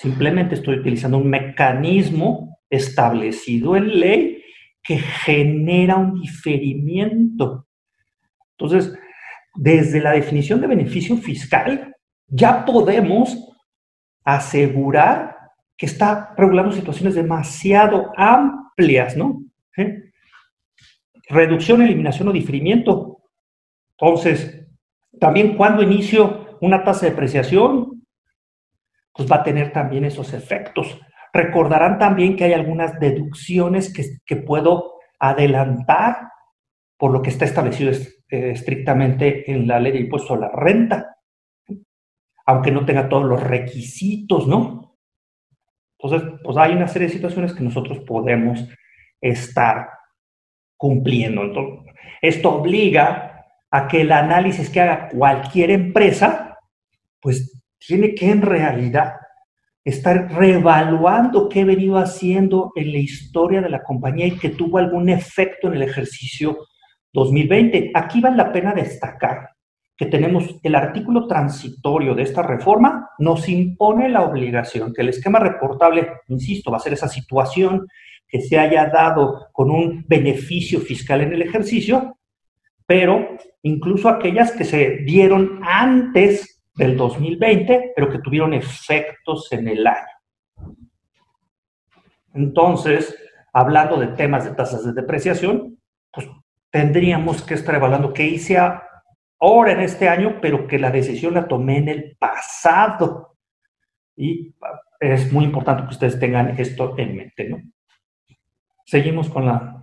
Simplemente 0.00 0.54
estoy 0.54 0.78
utilizando 0.78 1.18
un 1.18 1.28
mecanismo 1.28 2.58
establecido 2.70 3.76
en 3.76 4.00
ley 4.00 4.42
que 4.82 4.96
genera 4.96 5.96
un 5.96 6.18
diferimiento. 6.18 7.66
Entonces, 8.52 8.98
desde 9.54 10.00
la 10.00 10.12
definición 10.12 10.58
de 10.62 10.68
beneficio 10.68 11.18
fiscal, 11.18 11.94
ya 12.28 12.64
podemos 12.64 13.46
asegurar 14.24 15.36
que 15.76 15.84
está 15.84 16.32
regulando 16.34 16.72
situaciones 16.72 17.14
demasiado 17.14 18.10
amplias, 18.16 19.18
¿no? 19.18 19.42
¿Eh? 19.76 20.12
Reducción, 21.28 21.82
eliminación 21.82 22.26
o 22.28 22.32
diferimiento. 22.32 23.18
Entonces, 23.98 24.66
también 25.20 25.58
cuando 25.58 25.82
inicio 25.82 26.56
una 26.62 26.82
tasa 26.84 27.04
de 27.04 27.10
depreciación, 27.10 27.89
pues 29.20 29.30
va 29.30 29.36
a 29.36 29.42
tener 29.42 29.70
también 29.70 30.06
esos 30.06 30.32
efectos. 30.32 30.98
Recordarán 31.30 31.98
también 31.98 32.36
que 32.36 32.44
hay 32.44 32.54
algunas 32.54 32.98
deducciones 32.98 33.92
que, 33.92 34.36
puedo 34.36 34.94
adelantar 35.18 36.30
por 36.96 37.10
lo 37.10 37.20
que 37.20 37.28
está 37.28 37.44
establecido 37.44 37.90
eh, 37.90 38.52
estrictamente 38.52 39.52
en 39.52 39.68
la 39.68 39.78
ley 39.78 39.92
de 39.92 40.00
impuesto 40.00 40.32
a 40.32 40.38
la 40.38 40.48
renta, 40.48 41.18
aunque 42.46 42.70
no 42.70 42.86
tenga 42.86 43.10
todos 43.10 43.24
los 43.24 43.42
requisitos, 43.42 44.48
¿no? 44.48 44.96
Entonces, 45.98 46.40
pues 46.42 46.56
hay 46.56 46.72
una 46.72 46.88
serie 46.88 47.08
de 47.08 47.12
situaciones 47.12 47.52
que 47.52 47.62
nosotros 47.62 47.98
podemos 48.06 48.66
estar 49.20 49.90
cumpliendo. 50.78 51.42
Entonces, 51.42 51.94
esto 52.22 52.54
obliga 52.54 53.44
a 53.70 53.86
que 53.86 54.00
el 54.00 54.12
análisis 54.12 54.70
que 54.70 54.80
haga 54.80 55.10
cualquier 55.10 55.72
empresa, 55.72 56.58
pues 57.20 57.59
tiene 57.86 58.14
que 58.14 58.30
en 58.30 58.42
realidad 58.42 59.14
estar 59.84 60.32
reevaluando 60.32 61.48
qué 61.48 61.60
he 61.60 61.64
venido 61.64 61.96
haciendo 61.96 62.72
en 62.76 62.92
la 62.92 62.98
historia 62.98 63.60
de 63.60 63.70
la 63.70 63.82
compañía 63.82 64.26
y 64.26 64.38
que 64.38 64.50
tuvo 64.50 64.78
algún 64.78 65.08
efecto 65.08 65.68
en 65.68 65.74
el 65.74 65.82
ejercicio 65.82 66.58
2020. 67.12 67.92
Aquí 67.94 68.20
vale 68.20 68.36
la 68.36 68.52
pena 68.52 68.74
destacar 68.74 69.50
que 69.96 70.06
tenemos 70.06 70.56
el 70.62 70.74
artículo 70.76 71.26
transitorio 71.26 72.14
de 72.14 72.22
esta 72.22 72.42
reforma, 72.42 73.10
nos 73.18 73.46
impone 73.50 74.08
la 74.08 74.22
obligación 74.22 74.94
que 74.94 75.02
el 75.02 75.10
esquema 75.10 75.38
reportable, 75.38 76.08
insisto, 76.28 76.70
va 76.70 76.78
a 76.78 76.80
ser 76.80 76.94
esa 76.94 77.06
situación 77.06 77.86
que 78.26 78.40
se 78.40 78.58
haya 78.58 78.86
dado 78.86 79.48
con 79.52 79.70
un 79.70 80.06
beneficio 80.08 80.80
fiscal 80.80 81.20
en 81.20 81.34
el 81.34 81.42
ejercicio, 81.42 82.16
pero 82.86 83.36
incluso 83.62 84.08
aquellas 84.08 84.52
que 84.52 84.64
se 84.64 84.98
dieron 85.04 85.60
antes 85.62 86.59
del 86.80 86.96
2020, 86.96 87.92
pero 87.94 88.10
que 88.10 88.20
tuvieron 88.20 88.54
efectos 88.54 89.52
en 89.52 89.68
el 89.68 89.86
año. 89.86 90.16
Entonces, 92.32 93.14
hablando 93.52 93.98
de 93.98 94.06
temas 94.08 94.46
de 94.46 94.54
tasas 94.54 94.86
de 94.86 94.94
depreciación, 94.94 95.78
pues 96.10 96.26
tendríamos 96.70 97.42
que 97.42 97.52
estar 97.52 97.74
evaluando 97.74 98.14
qué 98.14 98.26
hice 98.26 98.56
ahora 99.38 99.72
en 99.72 99.80
este 99.80 100.08
año, 100.08 100.38
pero 100.40 100.66
que 100.66 100.78
la 100.78 100.90
decisión 100.90 101.34
la 101.34 101.46
tomé 101.46 101.76
en 101.76 101.88
el 101.90 102.16
pasado. 102.18 103.36
Y 104.16 104.54
es 105.00 105.30
muy 105.30 105.44
importante 105.44 105.82
que 105.82 105.90
ustedes 105.90 106.18
tengan 106.18 106.58
esto 106.58 106.94
en 106.96 107.14
mente, 107.14 107.46
¿no? 107.46 107.60
Seguimos 108.86 109.28
con 109.28 109.44
la 109.44 109.82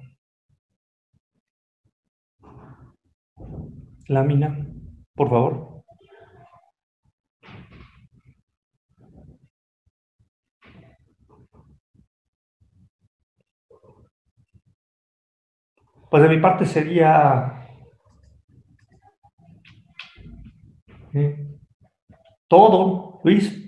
lámina, 4.07 4.65
por 5.13 5.29
favor. 5.29 5.76
Pues 16.09 16.23
de 16.23 16.29
mi 16.29 16.39
parte 16.39 16.65
sería 16.65 17.57
todo, 22.47 23.19
Luis. 23.23 23.63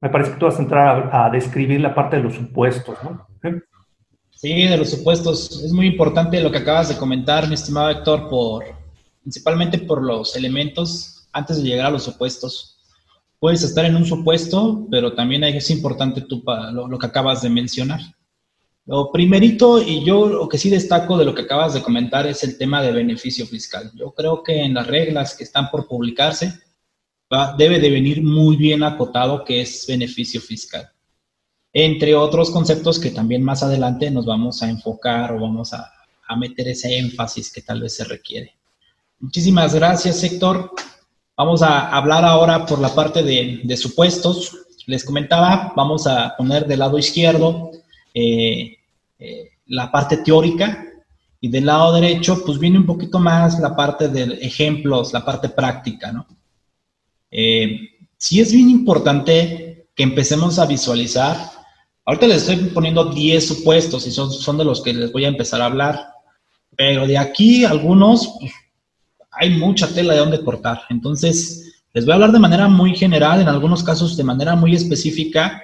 Me 0.00 0.10
parece 0.10 0.32
que 0.32 0.38
tú 0.38 0.46
vas 0.46 0.58
a 0.58 0.62
entrar 0.62 1.10
a, 1.12 1.30
describir 1.30 1.80
la 1.80 1.94
parte 1.94 2.16
de 2.16 2.22
los 2.22 2.34
supuestos, 2.34 2.96
¿no? 3.02 3.26
Sí, 4.30 4.66
de 4.66 4.76
los 4.76 4.90
supuestos. 4.90 5.62
Es 5.64 5.72
muy 5.72 5.86
importante 5.86 6.40
lo 6.40 6.50
que 6.50 6.58
acabas 6.58 6.88
de 6.88 6.96
comentar, 6.96 7.48
mi 7.48 7.54
estimado 7.54 7.88
Héctor, 7.88 8.28
por, 8.28 8.64
principalmente 9.22 9.78
por 9.78 10.02
los 10.02 10.36
elementos 10.36 11.28
antes 11.32 11.62
de 11.62 11.68
llegar 11.68 11.86
a 11.86 11.90
los 11.90 12.04
supuestos. 12.04 12.78
Puedes 13.38 13.62
estar 13.62 13.84
en 13.84 13.96
un 13.96 14.04
supuesto, 14.04 14.86
pero 14.90 15.14
también 15.14 15.44
es 15.44 15.70
importante 15.70 16.24
lo 16.28 16.98
que 16.98 17.06
acabas 17.06 17.42
de 17.42 17.50
mencionar. 17.50 18.00
Lo 18.86 19.10
primerito, 19.10 19.82
y 19.82 20.04
yo 20.04 20.26
lo 20.26 20.48
que 20.48 20.58
sí 20.58 20.70
destaco 20.70 21.18
de 21.18 21.24
lo 21.24 21.34
que 21.34 21.42
acabas 21.42 21.74
de 21.74 21.82
comentar 21.82 22.24
es 22.28 22.44
el 22.44 22.56
tema 22.56 22.80
de 22.82 22.92
beneficio 22.92 23.44
fiscal. 23.44 23.90
Yo 23.96 24.12
creo 24.12 24.44
que 24.44 24.62
en 24.62 24.74
las 24.74 24.86
reglas 24.86 25.36
que 25.36 25.42
están 25.42 25.70
por 25.70 25.88
publicarse 25.88 26.60
debe 27.58 27.80
de 27.80 27.90
venir 27.90 28.22
muy 28.22 28.56
bien 28.56 28.84
acotado 28.84 29.44
que 29.44 29.60
es 29.60 29.84
beneficio 29.88 30.40
fiscal. 30.40 30.88
entre 31.72 32.14
otros 32.14 32.50
conceptos 32.50 32.98
que 32.98 33.10
también 33.10 33.42
más 33.42 33.62
adelante 33.62 34.10
nos 34.10 34.24
vamos 34.24 34.62
a 34.62 34.70
enfocar 34.70 35.32
o 35.32 35.40
vamos 35.40 35.74
a, 35.74 35.92
meter 36.38 36.68
ese 36.68 36.96
énfasis 36.96 37.52
que 37.52 37.62
tal 37.62 37.82
vez 37.82 37.94
se 37.96 38.04
requiere. 38.04 38.56
Muchísimas 39.20 39.74
gracias, 39.74 40.24
Héctor. 40.24 40.70
Vamos 41.36 41.62
a 41.62 41.90
hablar 41.90 42.24
ahora 42.24 42.66
por 42.66 42.80
la 42.80 42.94
parte 42.94 43.22
de, 43.22 43.76
supuestos. 43.76 44.56
Les 44.86 45.04
comentaba, 45.04 45.72
vamos 45.76 46.06
a 46.06 46.34
poner 46.36 46.66
del 46.66 46.80
lado 46.80 46.98
izquierdo 46.98 47.70
eh, 48.18 48.78
eh, 49.18 49.50
la 49.66 49.92
parte 49.92 50.16
teórica 50.16 50.86
y 51.38 51.48
del 51.50 51.66
lado 51.66 51.92
derecho, 51.92 52.42
pues 52.46 52.58
viene 52.58 52.78
un 52.78 52.86
poquito 52.86 53.18
más 53.18 53.60
la 53.60 53.76
parte 53.76 54.08
de 54.08 54.38
ejemplos, 54.40 55.12
la 55.12 55.22
parte 55.22 55.50
práctica, 55.50 56.12
¿no? 56.12 56.26
Eh, 57.30 57.90
sí 58.16 58.40
es 58.40 58.52
bien 58.52 58.70
importante 58.70 59.88
que 59.94 60.02
empecemos 60.02 60.58
a 60.58 60.64
visualizar. 60.64 61.36
Ahorita 62.06 62.26
les 62.26 62.48
estoy 62.48 62.56
poniendo 62.70 63.04
10 63.04 63.46
supuestos 63.46 64.06
y 64.06 64.10
son, 64.10 64.32
son 64.32 64.56
de 64.56 64.64
los 64.64 64.80
que 64.80 64.94
les 64.94 65.12
voy 65.12 65.26
a 65.26 65.28
empezar 65.28 65.60
a 65.60 65.66
hablar. 65.66 66.00
Pero 66.74 67.06
de 67.06 67.18
aquí 67.18 67.66
algunos, 67.66 68.34
pues, 68.40 68.52
hay 69.30 69.50
mucha 69.50 69.88
tela 69.88 70.14
de 70.14 70.20
dónde 70.20 70.42
cortar. 70.42 70.84
Entonces, 70.88 71.82
les 71.92 72.06
voy 72.06 72.12
a 72.12 72.14
hablar 72.14 72.32
de 72.32 72.38
manera 72.38 72.66
muy 72.66 72.96
general, 72.96 73.42
en 73.42 73.48
algunos 73.48 73.84
casos 73.84 74.16
de 74.16 74.24
manera 74.24 74.56
muy 74.56 74.74
específica. 74.74 75.62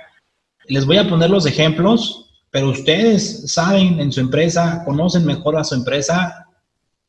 Les 0.69 0.85
voy 0.85 0.99
a 0.99 1.09
poner 1.09 1.31
los 1.31 1.47
ejemplos, 1.47 2.23
pero 2.53 2.69
ustedes 2.69 3.51
saben 3.51 3.99
en 3.99 4.13
su 4.13 4.21
empresa, 4.21 4.83
conocen 4.85 5.25
mejor 5.25 5.57
a 5.57 5.65
su 5.65 5.75
empresa. 5.75 6.47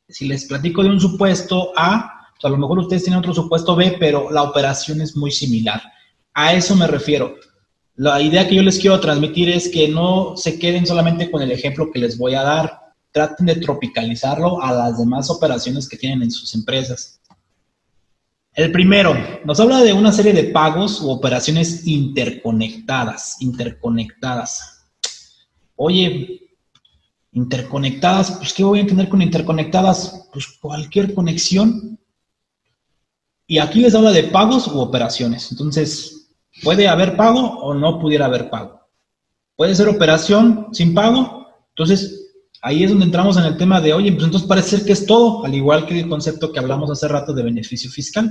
Si 0.08 0.26
les 0.26 0.46
platico 0.46 0.82
de 0.82 0.88
un 0.88 0.98
supuesto 0.98 1.70
A, 1.76 2.32
a 2.42 2.48
lo 2.48 2.56
mejor 2.56 2.78
ustedes 2.78 3.04
tienen 3.04 3.18
otro 3.18 3.34
supuesto 3.34 3.76
B, 3.76 3.96
pero 4.00 4.30
la 4.30 4.42
operación 4.42 5.02
es 5.02 5.14
muy 5.14 5.30
similar. 5.30 5.82
A 6.32 6.54
eso 6.54 6.74
me 6.74 6.86
refiero. 6.86 7.34
La 7.96 8.22
idea 8.22 8.48
que 8.48 8.54
yo 8.54 8.62
les 8.62 8.78
quiero 8.78 8.98
transmitir 9.00 9.50
es 9.50 9.68
que 9.68 9.86
no 9.86 10.34
se 10.34 10.58
queden 10.58 10.86
solamente 10.86 11.30
con 11.30 11.42
el 11.42 11.52
ejemplo 11.52 11.92
que 11.92 11.98
les 11.98 12.16
voy 12.16 12.34
a 12.34 12.42
dar, 12.42 12.80
traten 13.12 13.44
de 13.44 13.56
tropicalizarlo 13.56 14.62
a 14.62 14.72
las 14.72 14.98
demás 14.98 15.28
operaciones 15.28 15.86
que 15.86 15.98
tienen 15.98 16.22
en 16.22 16.30
sus 16.30 16.54
empresas. 16.54 17.20
El 18.54 18.72
primero, 18.72 19.14
nos 19.44 19.60
habla 19.60 19.82
de 19.82 19.92
una 19.92 20.10
serie 20.10 20.32
de 20.32 20.44
pagos 20.44 21.02
u 21.02 21.10
operaciones 21.10 21.86
interconectadas, 21.86 23.36
interconectadas. 23.40 24.73
Oye, 25.76 26.40
interconectadas, 27.32 28.32
pues 28.32 28.52
¿qué 28.52 28.64
voy 28.64 28.78
a 28.78 28.82
entender 28.82 29.08
con 29.08 29.22
interconectadas? 29.22 30.28
Pues 30.32 30.46
cualquier 30.60 31.14
conexión 31.14 31.98
y 33.46 33.58
aquí 33.58 33.80
les 33.80 33.94
habla 33.94 34.10
de 34.10 34.24
pagos 34.24 34.68
u 34.68 34.80
operaciones. 34.80 35.50
Entonces, 35.50 36.30
puede 36.62 36.88
haber 36.88 37.16
pago 37.16 37.40
o 37.40 37.74
no 37.74 37.98
pudiera 37.98 38.26
haber 38.26 38.48
pago. 38.48 38.80
Puede 39.56 39.74
ser 39.74 39.88
operación 39.88 40.68
sin 40.72 40.94
pago. 40.94 41.46
Entonces, 41.70 42.32
ahí 42.62 42.84
es 42.84 42.90
donde 42.90 43.04
entramos 43.04 43.36
en 43.36 43.44
el 43.44 43.56
tema 43.56 43.80
de, 43.80 43.92
oye, 43.92 44.12
pues 44.12 44.24
entonces 44.24 44.48
parece 44.48 44.78
ser 44.78 44.86
que 44.86 44.92
es 44.92 45.04
todo, 45.04 45.44
al 45.44 45.54
igual 45.54 45.86
que 45.86 46.00
el 46.00 46.08
concepto 46.08 46.52
que 46.52 46.58
hablamos 46.58 46.90
hace 46.90 47.06
rato 47.06 47.34
de 47.34 47.42
beneficio 47.42 47.90
fiscal. 47.90 48.30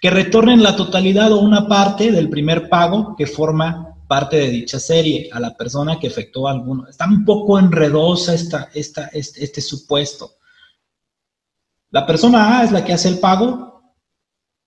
Que 0.00 0.10
retornen 0.10 0.62
la 0.62 0.76
totalidad 0.76 1.32
o 1.32 1.40
una 1.40 1.66
parte 1.66 2.12
del 2.12 2.28
primer 2.28 2.68
pago 2.68 3.14
que 3.16 3.26
forma 3.26 3.95
parte 4.06 4.36
de 4.36 4.48
dicha 4.48 4.78
serie 4.78 5.28
a 5.32 5.40
la 5.40 5.56
persona 5.56 5.98
que 5.98 6.06
efectuó 6.06 6.48
alguno. 6.48 6.88
Está 6.88 7.06
un 7.06 7.24
poco 7.24 7.58
enredosa 7.58 8.34
esta, 8.34 8.70
esta, 8.74 9.06
este, 9.08 9.44
este 9.44 9.60
supuesto. 9.60 10.32
La 11.90 12.06
persona 12.06 12.58
A 12.58 12.64
es 12.64 12.72
la 12.72 12.84
que 12.84 12.92
hace 12.92 13.08
el 13.08 13.18
pago, 13.18 13.94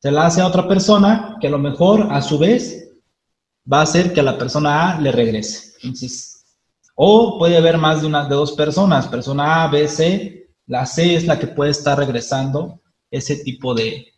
se 0.02 0.12
la 0.12 0.26
hace 0.26 0.42
a 0.42 0.48
otra 0.48 0.68
persona 0.68 1.38
que 1.42 1.48
a 1.48 1.52
lo 1.52 1.60
mejor 1.60 2.08
a 2.10 2.22
su 2.22 2.38
vez 2.38 2.90
va 3.72 3.80
a 3.80 3.84
hacer 3.84 4.14
que 4.14 4.22
a 4.22 4.24
la 4.24 4.38
persona 4.38 4.92
A 4.92 5.02
le 5.02 5.12
regrese. 5.12 5.74
O 6.96 7.38
puede 7.38 7.58
haber 7.58 7.78
más 7.78 8.02
de 8.02 8.08
una 8.08 8.24
de 8.24 8.36
dos 8.36 8.54
personas, 8.54 9.08
persona 9.08 9.64
A, 9.64 9.68
B, 9.68 9.88
C. 9.88 10.50
La 10.68 10.86
C 10.86 11.16
es 11.16 11.26
la 11.26 11.40
que 11.40 11.48
puede 11.48 11.72
estar 11.72 11.98
regresando 11.98 12.82
ese 13.12 13.38
tipo 13.38 13.74
de, 13.74 14.14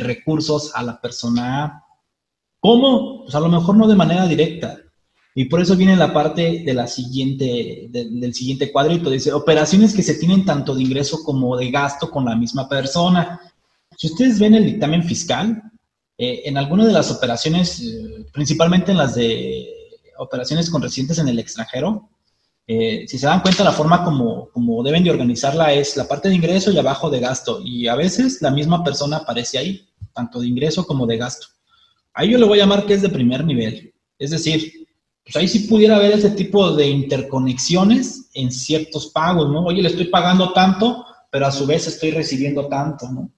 recursos 0.00 0.74
a 0.74 0.82
la 0.82 1.00
persona 1.00 1.64
A. 1.64 1.83
¿Cómo? 2.64 3.24
Pues 3.24 3.34
a 3.34 3.40
lo 3.40 3.50
mejor 3.50 3.76
no 3.76 3.86
de 3.86 3.94
manera 3.94 4.26
directa. 4.26 4.78
Y 5.34 5.44
por 5.44 5.60
eso 5.60 5.76
viene 5.76 5.98
la 5.98 6.14
parte 6.14 6.62
de 6.64 6.72
la 6.72 6.86
siguiente, 6.86 7.88
del 7.90 8.32
siguiente 8.32 8.72
cuadrito. 8.72 9.10
Dice, 9.10 9.34
operaciones 9.34 9.92
que 9.92 10.02
se 10.02 10.14
tienen 10.14 10.46
tanto 10.46 10.74
de 10.74 10.82
ingreso 10.82 11.22
como 11.22 11.58
de 11.58 11.70
gasto 11.70 12.10
con 12.10 12.24
la 12.24 12.34
misma 12.34 12.66
persona. 12.66 13.38
Si 13.98 14.06
ustedes 14.06 14.38
ven 14.38 14.54
el 14.54 14.64
dictamen 14.64 15.02
fiscal, 15.02 15.62
eh, 16.16 16.40
en 16.46 16.56
algunas 16.56 16.86
de 16.86 16.94
las 16.94 17.10
operaciones, 17.10 17.82
eh, 17.82 18.24
principalmente 18.32 18.92
en 18.92 18.96
las 18.96 19.14
de 19.14 19.68
operaciones 20.16 20.70
con 20.70 20.80
residentes 20.80 21.18
en 21.18 21.28
el 21.28 21.38
extranjero, 21.38 22.08
eh, 22.66 23.04
si 23.06 23.18
se 23.18 23.26
dan 23.26 23.42
cuenta, 23.42 23.62
la 23.62 23.72
forma 23.72 24.02
como, 24.02 24.48
como, 24.54 24.82
deben 24.82 25.04
de 25.04 25.10
organizarla 25.10 25.74
es 25.74 25.98
la 25.98 26.08
parte 26.08 26.30
de 26.30 26.36
ingreso 26.36 26.72
y 26.72 26.78
abajo 26.78 27.10
de 27.10 27.20
gasto. 27.20 27.60
Y 27.62 27.88
a 27.88 27.94
veces 27.94 28.40
la 28.40 28.50
misma 28.50 28.82
persona 28.82 29.18
aparece 29.18 29.58
ahí, 29.58 29.86
tanto 30.14 30.40
de 30.40 30.46
ingreso 30.48 30.86
como 30.86 31.06
de 31.06 31.18
gasto. 31.18 31.53
Ahí 32.14 32.30
yo 32.30 32.38
le 32.38 32.46
voy 32.46 32.58
a 32.58 32.62
llamar 32.62 32.86
que 32.86 32.94
es 32.94 33.02
de 33.02 33.08
primer 33.08 33.44
nivel. 33.44 33.92
Es 34.18 34.30
decir, 34.30 34.86
pues 35.24 35.36
ahí 35.36 35.48
sí 35.48 35.60
pudiera 35.60 35.96
haber 35.96 36.12
ese 36.12 36.30
tipo 36.30 36.74
de 36.74 36.88
interconexiones 36.88 38.30
en 38.34 38.50
ciertos 38.50 39.08
pagos, 39.08 39.50
¿no? 39.50 39.64
Oye, 39.64 39.82
le 39.82 39.88
estoy 39.88 40.06
pagando 40.06 40.52
tanto, 40.52 41.04
pero 41.30 41.46
a 41.46 41.52
su 41.52 41.66
vez 41.66 41.86
estoy 41.86 42.12
recibiendo 42.12 42.68
tanto, 42.68 43.10
¿no? 43.10 43.30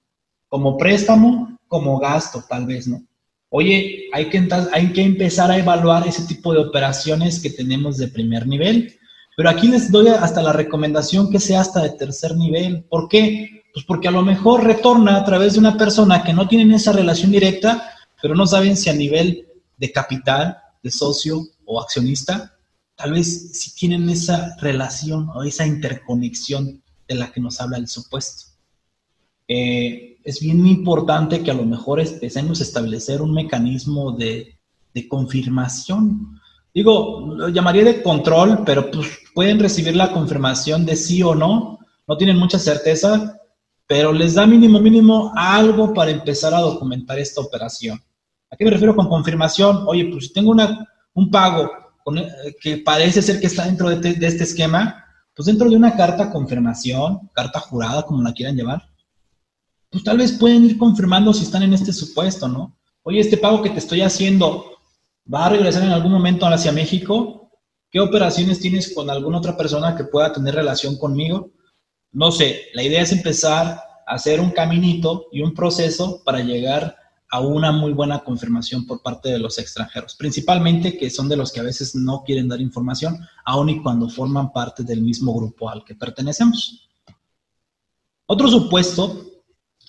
como 0.47 0.77
préstamo, 0.77 1.57
como 1.67 1.99
gasto, 1.99 2.43
tal 2.47 2.65
vez, 2.65 2.87
¿no? 2.87 3.03
Oye, 3.49 4.09
hay 4.11 4.29
que, 4.29 5.01
empezar 5.01 5.51
a 5.51 5.57
evaluar 5.57 6.07
ese 6.07 6.23
tipo 6.23 6.53
de 6.53 6.59
operaciones 6.59 7.39
que 7.39 7.49
tenemos 7.49 7.97
de 7.97 8.09
primer 8.09 8.45
nivel, 8.45 8.93
pero 9.35 9.49
aquí 9.49 9.67
les 9.67 9.91
doy 9.91 10.07
hasta 10.07 10.41
la 10.41 10.51
recomendación 10.51 11.29
que 11.29 11.39
sea 11.39 11.61
hasta 11.61 11.81
de 11.81 11.91
tercer 11.91 12.35
nivel. 12.35 12.83
¿Por 12.89 13.07
qué? 13.07 13.63
Pues 13.73 13.85
porque 13.85 14.07
a 14.07 14.11
lo 14.11 14.23
mejor 14.23 14.63
retorna 14.63 15.15
a 15.15 15.23
través 15.23 15.53
de 15.53 15.59
una 15.59 15.77
persona 15.77 16.23
que 16.23 16.33
no 16.33 16.47
tienen 16.47 16.71
esa 16.71 16.91
relación 16.91 17.31
directa, 17.31 17.93
pero 18.21 18.35
no 18.35 18.45
saben 18.45 18.75
si 18.77 18.89
a 18.89 18.93
nivel 18.93 19.47
de 19.77 19.91
capital, 19.91 20.57
de 20.83 20.91
socio 20.91 21.47
o 21.65 21.81
accionista, 21.81 22.57
tal 22.95 23.13
vez 23.13 23.51
si 23.59 23.75
tienen 23.75 24.09
esa 24.09 24.55
relación 24.59 25.29
o 25.29 25.43
esa 25.43 25.65
interconexión 25.65 26.81
de 27.07 27.15
la 27.15 27.31
que 27.31 27.39
nos 27.39 27.61
habla 27.61 27.77
el 27.77 27.87
supuesto. 27.87 28.51
Eh, 29.47 30.17
es 30.23 30.41
bien 30.41 30.65
importante 30.67 31.41
que 31.41 31.51
a 31.51 31.53
lo 31.53 31.63
mejor 31.63 32.01
empecemos 32.01 32.59
a 32.59 32.63
establecer 32.63 33.21
un 33.21 33.33
mecanismo 33.33 34.11
de, 34.11 34.53
confirmación. 35.07 36.39
Digo, 36.73 37.35
lo 37.37 37.49
llamaría 37.49 37.83
de 37.83 38.01
control, 38.01 38.63
pero 38.65 38.89
pues 38.89 39.07
pueden 39.35 39.59
recibir 39.59 39.95
la 39.95 40.11
confirmación 40.11 40.87
de 40.87 40.95
sí 40.95 41.21
o 41.21 41.35
no, 41.35 41.77
no 42.07 42.17
tienen 42.17 42.37
mucha 42.37 42.57
certeza, 42.57 43.39
pero 43.85 44.11
les 44.11 44.33
da 44.33 44.47
mínimo, 44.47 44.79
mínimo 44.79 45.31
algo 45.35 45.93
para 45.93 46.09
empezar 46.09 46.51
a 46.55 46.61
documentar 46.61 47.19
esta 47.19 47.41
operación. 47.41 48.01
¿A 48.49 48.55
qué 48.55 48.63
me 48.63 48.71
refiero 48.71 48.95
con 48.95 49.09
confirmación? 49.09 49.83
Oye, 49.87 50.05
pues 50.11 50.31
tengo 50.31 50.51
una, 50.51 50.87
un 51.13 51.29
pago 51.29 51.69
que 52.61 52.77
parece 52.77 53.21
ser 53.21 53.39
que 53.39 53.47
está 53.47 53.65
dentro 53.65 53.89
de, 53.89 54.09
este 54.25 54.43
esquema, 54.43 55.05
pues 55.35 55.47
dentro 55.47 55.69
de 55.69 55.75
una 55.75 55.95
carta 55.95 56.31
confirmación, 56.31 57.29
carta 57.33 57.59
jurada, 57.59 58.03
como 58.03 58.23
la 58.23 58.33
quieran 58.33 58.55
llevar, 58.55 58.89
pues 59.89 60.03
tal 60.03 60.17
vez 60.17 60.33
pueden 60.33 60.65
ir 60.65 60.77
confirmando 60.77 61.33
si 61.33 61.43
están 61.43 61.63
en 61.63 61.73
este 61.73 61.91
supuesto, 61.91 62.47
¿no? 62.47 62.77
Oye, 63.03 63.19
este 63.19 63.37
pago 63.37 63.61
que 63.61 63.69
te 63.69 63.79
estoy 63.79 64.01
haciendo 64.01 64.65
va 65.31 65.45
a 65.45 65.49
regresar 65.49 65.83
en 65.83 65.91
algún 65.91 66.11
momento 66.11 66.45
hacia 66.45 66.71
México. 66.71 67.51
¿Qué 67.89 67.99
operaciones 67.99 68.59
tienes 68.59 68.93
con 68.93 69.09
alguna 69.09 69.37
otra 69.37 69.55
persona 69.55 69.95
que 69.95 70.03
pueda 70.05 70.31
tener 70.31 70.55
relación 70.55 70.97
conmigo? 70.97 71.51
No 72.11 72.31
sé, 72.31 72.63
la 72.73 72.83
idea 72.83 73.01
es 73.01 73.11
empezar 73.11 73.81
a 74.05 74.13
hacer 74.13 74.39
un 74.39 74.51
caminito 74.51 75.27
y 75.31 75.41
un 75.41 75.53
proceso 75.53 76.21
para 76.23 76.39
llegar 76.39 76.95
a 77.29 77.41
una 77.41 77.71
muy 77.71 77.91
buena 77.91 78.19
confirmación 78.19 78.85
por 78.85 79.01
parte 79.01 79.29
de 79.29 79.39
los 79.39 79.57
extranjeros, 79.57 80.15
principalmente 80.15 80.97
que 80.97 81.09
son 81.09 81.27
de 81.27 81.37
los 81.37 81.51
que 81.51 81.59
a 81.59 81.63
veces 81.63 81.95
no 81.95 82.23
quieren 82.25 82.47
dar 82.47 82.61
información, 82.61 83.19
aun 83.45 83.69
y 83.69 83.81
cuando 83.81 84.09
forman 84.09 84.53
parte 84.53 84.83
del 84.83 85.01
mismo 85.01 85.33
grupo 85.33 85.69
al 85.69 85.83
que 85.83 85.95
pertenecemos. 85.95 86.89
Otro 88.25 88.47
supuesto 88.47 89.25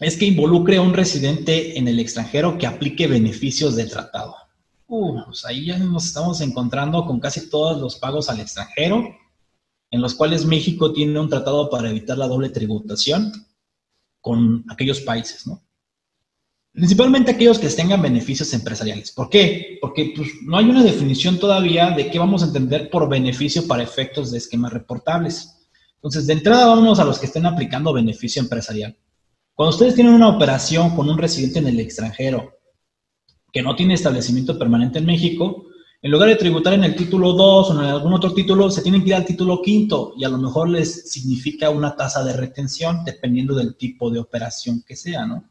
es 0.00 0.16
que 0.16 0.26
involucre 0.26 0.76
a 0.76 0.82
un 0.82 0.94
residente 0.94 1.78
en 1.78 1.88
el 1.88 1.98
extranjero 1.98 2.58
que 2.58 2.66
aplique 2.66 3.06
beneficios 3.06 3.76
del 3.76 3.90
tratado. 3.90 4.34
Uh, 4.86 5.24
pues 5.26 5.44
ahí 5.44 5.66
ya 5.66 5.78
nos 5.78 6.06
estamos 6.06 6.40
encontrando 6.40 7.04
con 7.04 7.20
casi 7.20 7.50
todos 7.50 7.80
los 7.80 7.96
pagos 7.96 8.30
al 8.30 8.40
extranjero, 8.40 9.04
en 9.90 10.00
los 10.00 10.14
cuales 10.14 10.44
México 10.44 10.92
tiene 10.92 11.18
un 11.18 11.28
tratado 11.28 11.68
para 11.68 11.90
evitar 11.90 12.16
la 12.16 12.28
doble 12.28 12.48
tributación 12.48 13.32
con 14.20 14.64
aquellos 14.68 15.00
países, 15.00 15.46
¿no? 15.46 15.62
Principalmente 16.72 17.32
aquellos 17.32 17.58
que 17.58 17.68
tengan 17.68 18.02
beneficios 18.02 18.52
empresariales. 18.52 19.10
¿Por 19.10 19.28
qué? 19.28 19.78
Porque 19.80 20.12
pues, 20.14 20.28
no 20.42 20.58
hay 20.58 20.66
una 20.66 20.82
definición 20.82 21.38
todavía 21.38 21.90
de 21.90 22.10
qué 22.10 22.18
vamos 22.18 22.42
a 22.42 22.46
entender 22.46 22.90
por 22.90 23.08
beneficio 23.08 23.66
para 23.66 23.82
efectos 23.82 24.30
de 24.30 24.38
esquemas 24.38 24.72
reportables. 24.72 25.68
Entonces, 25.96 26.26
de 26.26 26.34
entrada, 26.34 26.66
vámonos 26.66 27.00
a 27.00 27.04
los 27.04 27.18
que 27.18 27.26
estén 27.26 27.46
aplicando 27.46 27.92
beneficio 27.92 28.40
empresarial. 28.40 28.96
Cuando 29.54 29.70
ustedes 29.70 29.96
tienen 29.96 30.14
una 30.14 30.28
operación 30.28 30.94
con 30.94 31.08
un 31.08 31.18
residente 31.18 31.58
en 31.58 31.66
el 31.66 31.80
extranjero 31.80 32.52
que 33.52 33.62
no 33.62 33.74
tiene 33.74 33.94
establecimiento 33.94 34.56
permanente 34.58 35.00
en 35.00 35.06
México, 35.06 35.64
En 36.00 36.12
lugar 36.12 36.28
de 36.28 36.36
tributar 36.36 36.74
en 36.74 36.84
el 36.84 36.94
título 36.94 37.32
2 37.32 37.70
o 37.70 37.72
en 37.72 37.86
algún 37.86 38.12
otro 38.14 38.32
título, 38.32 38.70
se 38.70 38.82
tienen 38.82 39.02
que 39.02 39.08
ir 39.08 39.14
al 39.16 39.24
título 39.24 39.60
quinto 39.60 40.12
y 40.16 40.24
a 40.24 40.28
lo 40.28 40.38
mejor 40.38 40.68
les 40.68 41.10
significa 41.10 41.70
una 41.70 41.96
tasa 41.96 42.22
de 42.22 42.34
retención 42.34 43.04
dependiendo 43.04 43.52
del 43.56 43.76
tipo 43.76 44.08
de 44.08 44.20
operación 44.20 44.84
que 44.86 44.94
sea, 44.94 45.26
¿no? 45.26 45.50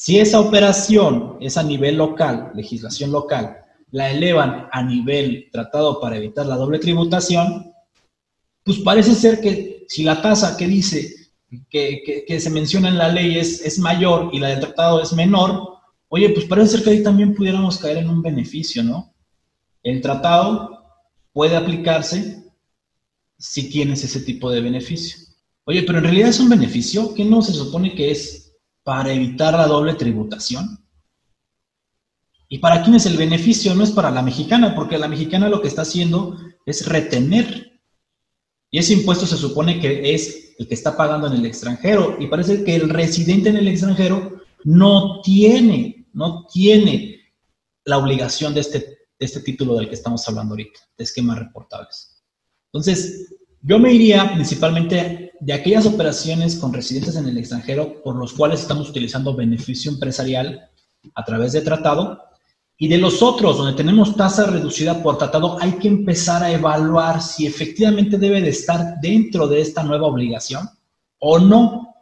Si 0.00 0.18
esa 0.18 0.40
operación 0.40 1.36
es 1.42 1.58
a 1.58 1.62
nivel 1.62 1.98
local, 1.98 2.52
legislación 2.54 3.12
local, 3.12 3.58
la 3.90 4.10
elevan 4.10 4.66
a 4.72 4.82
nivel 4.82 5.50
tratado 5.52 6.00
para 6.00 6.16
evitar 6.16 6.46
la 6.46 6.56
doble 6.56 6.78
tributación, 6.78 7.74
pues 8.64 8.78
parece 8.78 9.14
ser 9.14 9.42
que 9.42 9.84
si 9.88 10.02
la 10.02 10.22
tasa 10.22 10.56
que 10.56 10.66
dice 10.66 11.14
que, 11.68 12.24
se 12.40 12.48
menciona 12.48 12.88
en 12.88 12.96
la 12.96 13.08
ley 13.08 13.36
es, 13.36 13.60
es 13.60 13.78
mayor 13.78 14.30
y 14.32 14.38
la 14.38 14.48
del 14.48 14.60
tratado 14.60 15.02
es 15.02 15.12
menor, 15.12 15.68
oye, 16.08 16.30
pues 16.30 16.46
parece 16.46 16.78
ser 16.78 16.82
que 16.82 16.90
ahí 16.92 17.02
también 17.02 17.34
pudiéramos 17.34 17.76
caer 17.76 17.98
en 17.98 18.08
un 18.08 18.22
beneficio, 18.22 18.82
¿no? 18.82 19.12
El 19.82 20.00
tratado 20.00 20.82
puede 21.30 21.56
aplicarse 21.56 22.42
si 23.36 23.68
tienes 23.68 24.02
ese 24.02 24.20
tipo 24.20 24.50
de 24.50 24.62
beneficio. 24.62 25.18
Oye, 25.64 25.82
pero 25.82 25.98
en 25.98 26.04
realidad 26.04 26.30
es 26.30 26.40
un 26.40 26.48
beneficio 26.48 27.12
que 27.12 27.26
no 27.26 27.42
se 27.42 27.52
supone 27.52 27.94
que 27.94 28.12
es 28.12 28.49
para 28.82 29.12
evitar 29.12 29.54
la 29.54 29.66
doble 29.66 29.94
tributación. 29.94 30.78
¿Y 32.48 32.58
para 32.58 32.82
quién 32.82 32.96
es 32.96 33.06
el 33.06 33.16
beneficio? 33.16 33.74
No 33.74 33.84
es 33.84 33.92
para 33.92 34.10
la 34.10 34.22
mexicana, 34.22 34.74
porque 34.74 34.98
la 34.98 35.08
mexicana 35.08 35.48
lo 35.48 35.62
que 35.62 35.68
está 35.68 35.82
haciendo 35.82 36.36
es 36.66 36.86
retener. 36.86 37.80
Y 38.70 38.78
ese 38.78 38.94
impuesto 38.94 39.26
se 39.26 39.36
supone 39.36 39.80
que 39.80 40.14
es 40.14 40.54
el 40.58 40.66
que 40.66 40.74
está 40.74 40.96
pagando 40.96 41.28
en 41.28 41.34
el 41.34 41.46
extranjero. 41.46 42.16
Y 42.18 42.26
parece 42.26 42.64
que 42.64 42.74
el 42.74 42.88
residente 42.88 43.50
en 43.50 43.56
el 43.56 43.68
extranjero 43.68 44.42
no 44.64 45.20
tiene, 45.22 46.06
no 46.12 46.46
tiene 46.52 47.20
la 47.84 47.98
obligación 47.98 48.52
de 48.54 48.60
este, 48.60 48.98
este 49.18 49.40
título 49.40 49.76
del 49.76 49.88
que 49.88 49.94
estamos 49.94 50.26
hablando 50.28 50.54
ahorita, 50.54 50.80
de 50.98 51.04
esquemas 51.04 51.38
reportables. 51.38 52.22
Entonces, 52.72 53.34
yo 53.62 53.78
me 53.78 53.92
iría 53.92 54.32
principalmente 54.34 55.29
de 55.40 55.52
aquellas 55.54 55.86
operaciones 55.86 56.56
con 56.56 56.72
residentes 56.72 57.16
en 57.16 57.26
el 57.26 57.38
extranjero 57.38 58.02
por 58.02 58.14
los 58.14 58.34
cuales 58.34 58.60
estamos 58.60 58.90
utilizando 58.90 59.34
beneficio 59.34 59.90
empresarial 59.90 60.68
a 61.14 61.24
través 61.24 61.52
de 61.52 61.62
tratado 61.62 62.20
y 62.82 62.88
de 62.88 62.98
los 62.98 63.22
otros, 63.22 63.58
donde 63.58 63.74
tenemos 63.74 64.16
tasa 64.16 64.46
reducida 64.46 65.02
por 65.02 65.18
tratado, 65.18 65.58
hay 65.60 65.72
que 65.72 65.88
empezar 65.88 66.42
a 66.42 66.50
evaluar 66.50 67.20
si 67.20 67.46
efectivamente 67.46 68.16
debe 68.16 68.40
de 68.40 68.48
estar 68.48 69.00
dentro 69.02 69.46
de 69.46 69.60
esta 69.60 69.82
nueva 69.82 70.06
obligación 70.06 70.66
o 71.18 71.38
no. 71.38 71.94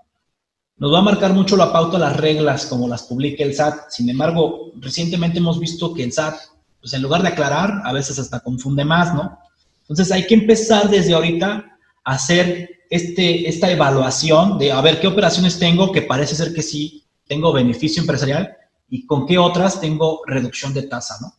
Nos 0.77 0.93
va 0.93 1.01
a 1.01 1.03
marcar 1.03 1.33
mucho 1.33 1.57
la 1.57 1.73
pauta 1.73 1.99
las 1.99 2.17
reglas 2.17 2.67
como 2.67 2.87
las 2.87 3.03
publica 3.03 3.43
el 3.43 3.55
SAT. 3.55 3.91
Sin 3.91 4.09
embargo, 4.09 4.71
recientemente 4.77 5.39
hemos 5.39 5.59
visto 5.59 5.93
que 5.93 6.05
el 6.05 6.13
SAT, 6.13 6.37
pues 6.81 6.93
en 6.93 7.03
lugar 7.03 7.23
de 7.23 7.29
aclarar, 7.29 7.83
a 7.85 7.93
veces 7.93 8.17
hasta 8.21 8.39
confunde 8.39 8.85
más, 8.85 9.13
¿no? 9.13 9.37
Entonces 9.81 10.13
hay 10.13 10.29
que 10.29 10.35
empezar 10.35 10.89
desde 10.89 11.15
ahorita 11.15 11.68
hacer 12.09 12.71
este, 12.91 13.49
esta 13.49 13.71
evaluación 13.71 14.59
de 14.59 14.73
a 14.73 14.81
ver 14.81 14.99
qué 14.99 15.07
operaciones 15.07 15.59
tengo 15.59 15.93
que 15.93 16.03
parece 16.03 16.35
ser 16.35 16.55
que 16.55 16.63
sí 16.63 17.05
tengo 17.27 17.53
beneficio 17.53 18.01
empresarial 18.01 18.57
y 18.89 19.05
con 19.05 19.27
qué 19.27 19.37
otras 19.37 19.81
tengo 19.81 20.23
reducción 20.27 20.73
de 20.73 20.85
tasa, 20.85 21.17
¿no? 21.21 21.35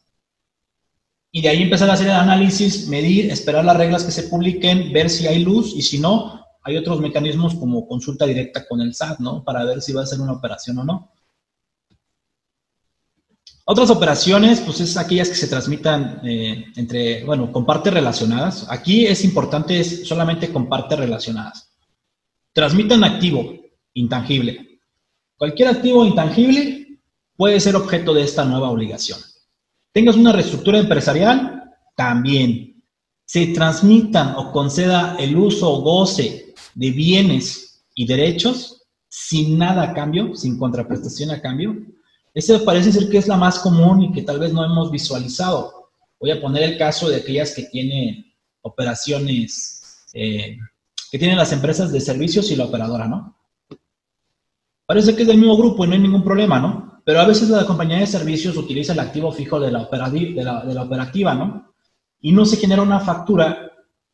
Y 1.32 1.42
de 1.42 1.50
ahí 1.50 1.64
empezar 1.64 1.90
a 1.90 1.94
hacer 1.94 2.08
el 2.08 2.14
análisis, 2.14 2.88
medir, 2.88 3.32
esperar 3.32 3.66
las 3.66 3.78
reglas 3.78 4.04
que 4.04 4.12
se 4.12 4.24
publiquen, 4.24 4.92
ver 4.94 5.10
si 5.10 5.28
hay 5.28 5.40
luz 5.40 5.74
y 5.76 5.82
si 5.82 6.00
no, 6.00 6.44
hay 6.64 6.78
otros 6.78 7.00
mecanismos 7.00 7.56
como 7.56 7.88
consulta 7.88 8.26
directa 8.26 8.68
con 8.68 8.82
el 8.82 8.94
SAT, 8.94 9.20
¿no? 9.20 9.44
Para 9.44 9.64
ver 9.64 9.82
si 9.82 9.94
va 9.94 10.04
a 10.04 10.08
ser 10.08 10.22
una 10.22 10.34
operación 10.34 10.80
o 10.80 10.84
no. 10.84 11.12
Otras 13.72 13.92
operaciones, 13.92 14.62
pues 14.62 14.82
es 14.82 14.98
aquellas 14.98 15.30
que 15.30 15.36
se 15.36 15.48
transmitan 15.48 16.22
eh, 16.24 16.66
entre, 16.76 17.24
bueno, 17.24 17.52
con 17.52 17.68
partes 17.68 17.94
relacionadas. 17.94 18.66
Aquí 18.68 19.06
es 19.06 19.24
importante 19.24 19.80
es 19.80 20.08
solamente 20.08 20.52
con 20.52 20.68
partes 20.68 20.98
relacionadas. 20.98 21.72
Transmitan 22.52 23.04
activo 23.04 23.54
intangible. 23.94 24.80
Cualquier 25.38 25.70
activo 25.70 26.04
intangible 26.04 27.00
puede 27.36 27.60
ser 27.60 27.76
objeto 27.76 28.12
de 28.12 28.24
esta 28.24 28.44
nueva 28.44 28.72
obligación. 28.72 29.20
Tengas 29.92 30.16
una 30.16 30.32
reestructura 30.32 30.80
empresarial, 30.80 31.72
también. 31.96 32.82
Se 33.24 33.46
transmitan 33.54 34.34
o 34.36 34.52
conceda 34.52 35.16
el 35.20 35.38
uso 35.38 35.72
o 35.72 35.82
goce 35.82 36.56
de 36.74 36.90
bienes 36.90 37.86
y 37.94 38.08
derechos 38.08 38.88
sin 39.08 39.60
nada 39.60 39.84
a 39.84 39.94
cambio, 39.94 40.34
sin 40.34 40.58
contraprestación 40.58 41.30
a 41.30 41.40
cambio. 41.40 41.76
Ese 42.34 42.60
parece 42.60 42.92
ser 42.92 43.10
que 43.10 43.18
es 43.18 43.28
la 43.28 43.38
más 43.38 43.60
común 43.60 44.04
y 44.04 44.12
que 44.12 44.22
tal 44.22 44.40
vez 44.40 44.54
no 44.54 44.64
hemos 44.64 44.92
visualizado. 44.92 45.92
Voy 46.20 46.32
a 46.32 46.42
poner 46.42 46.64
el 46.64 46.78
caso 46.78 47.10
de 47.10 47.18
aquellas 47.18 47.54
que 47.54 47.64
tienen 47.64 48.26
operaciones, 48.62 50.06
eh, 50.14 50.58
que 51.12 51.20
tienen 51.20 51.38
las 51.38 51.52
empresas 51.52 51.92
de 51.92 52.02
servicios 52.02 52.52
y 52.52 52.56
la 52.56 52.66
operadora, 52.66 53.08
¿no? 53.08 53.36
Parece 54.86 55.16
que 55.16 55.22
es 55.22 55.28
del 55.28 55.38
mismo 55.38 55.58
grupo 55.58 55.86
y 55.86 55.88
no 55.88 55.94
hay 55.94 56.00
ningún 56.00 56.24
problema, 56.24 56.60
¿no? 56.60 57.02
Pero 57.06 57.22
a 57.22 57.26
veces 57.26 57.50
la 57.50 57.66
compañía 57.66 58.00
de 58.00 58.08
servicios 58.08 58.58
utiliza 58.58 58.94
el 58.94 59.00
activo 59.00 59.32
fijo 59.32 59.60
de 59.60 59.72
la, 59.72 59.86
de 59.86 60.74
la 60.74 60.84
operativa, 60.84 61.34
¿no? 61.34 61.74
Y 62.22 62.32
no 62.32 62.46
se 62.46 62.58
genera 62.58 62.82
una 62.82 63.00
factura 63.00 63.72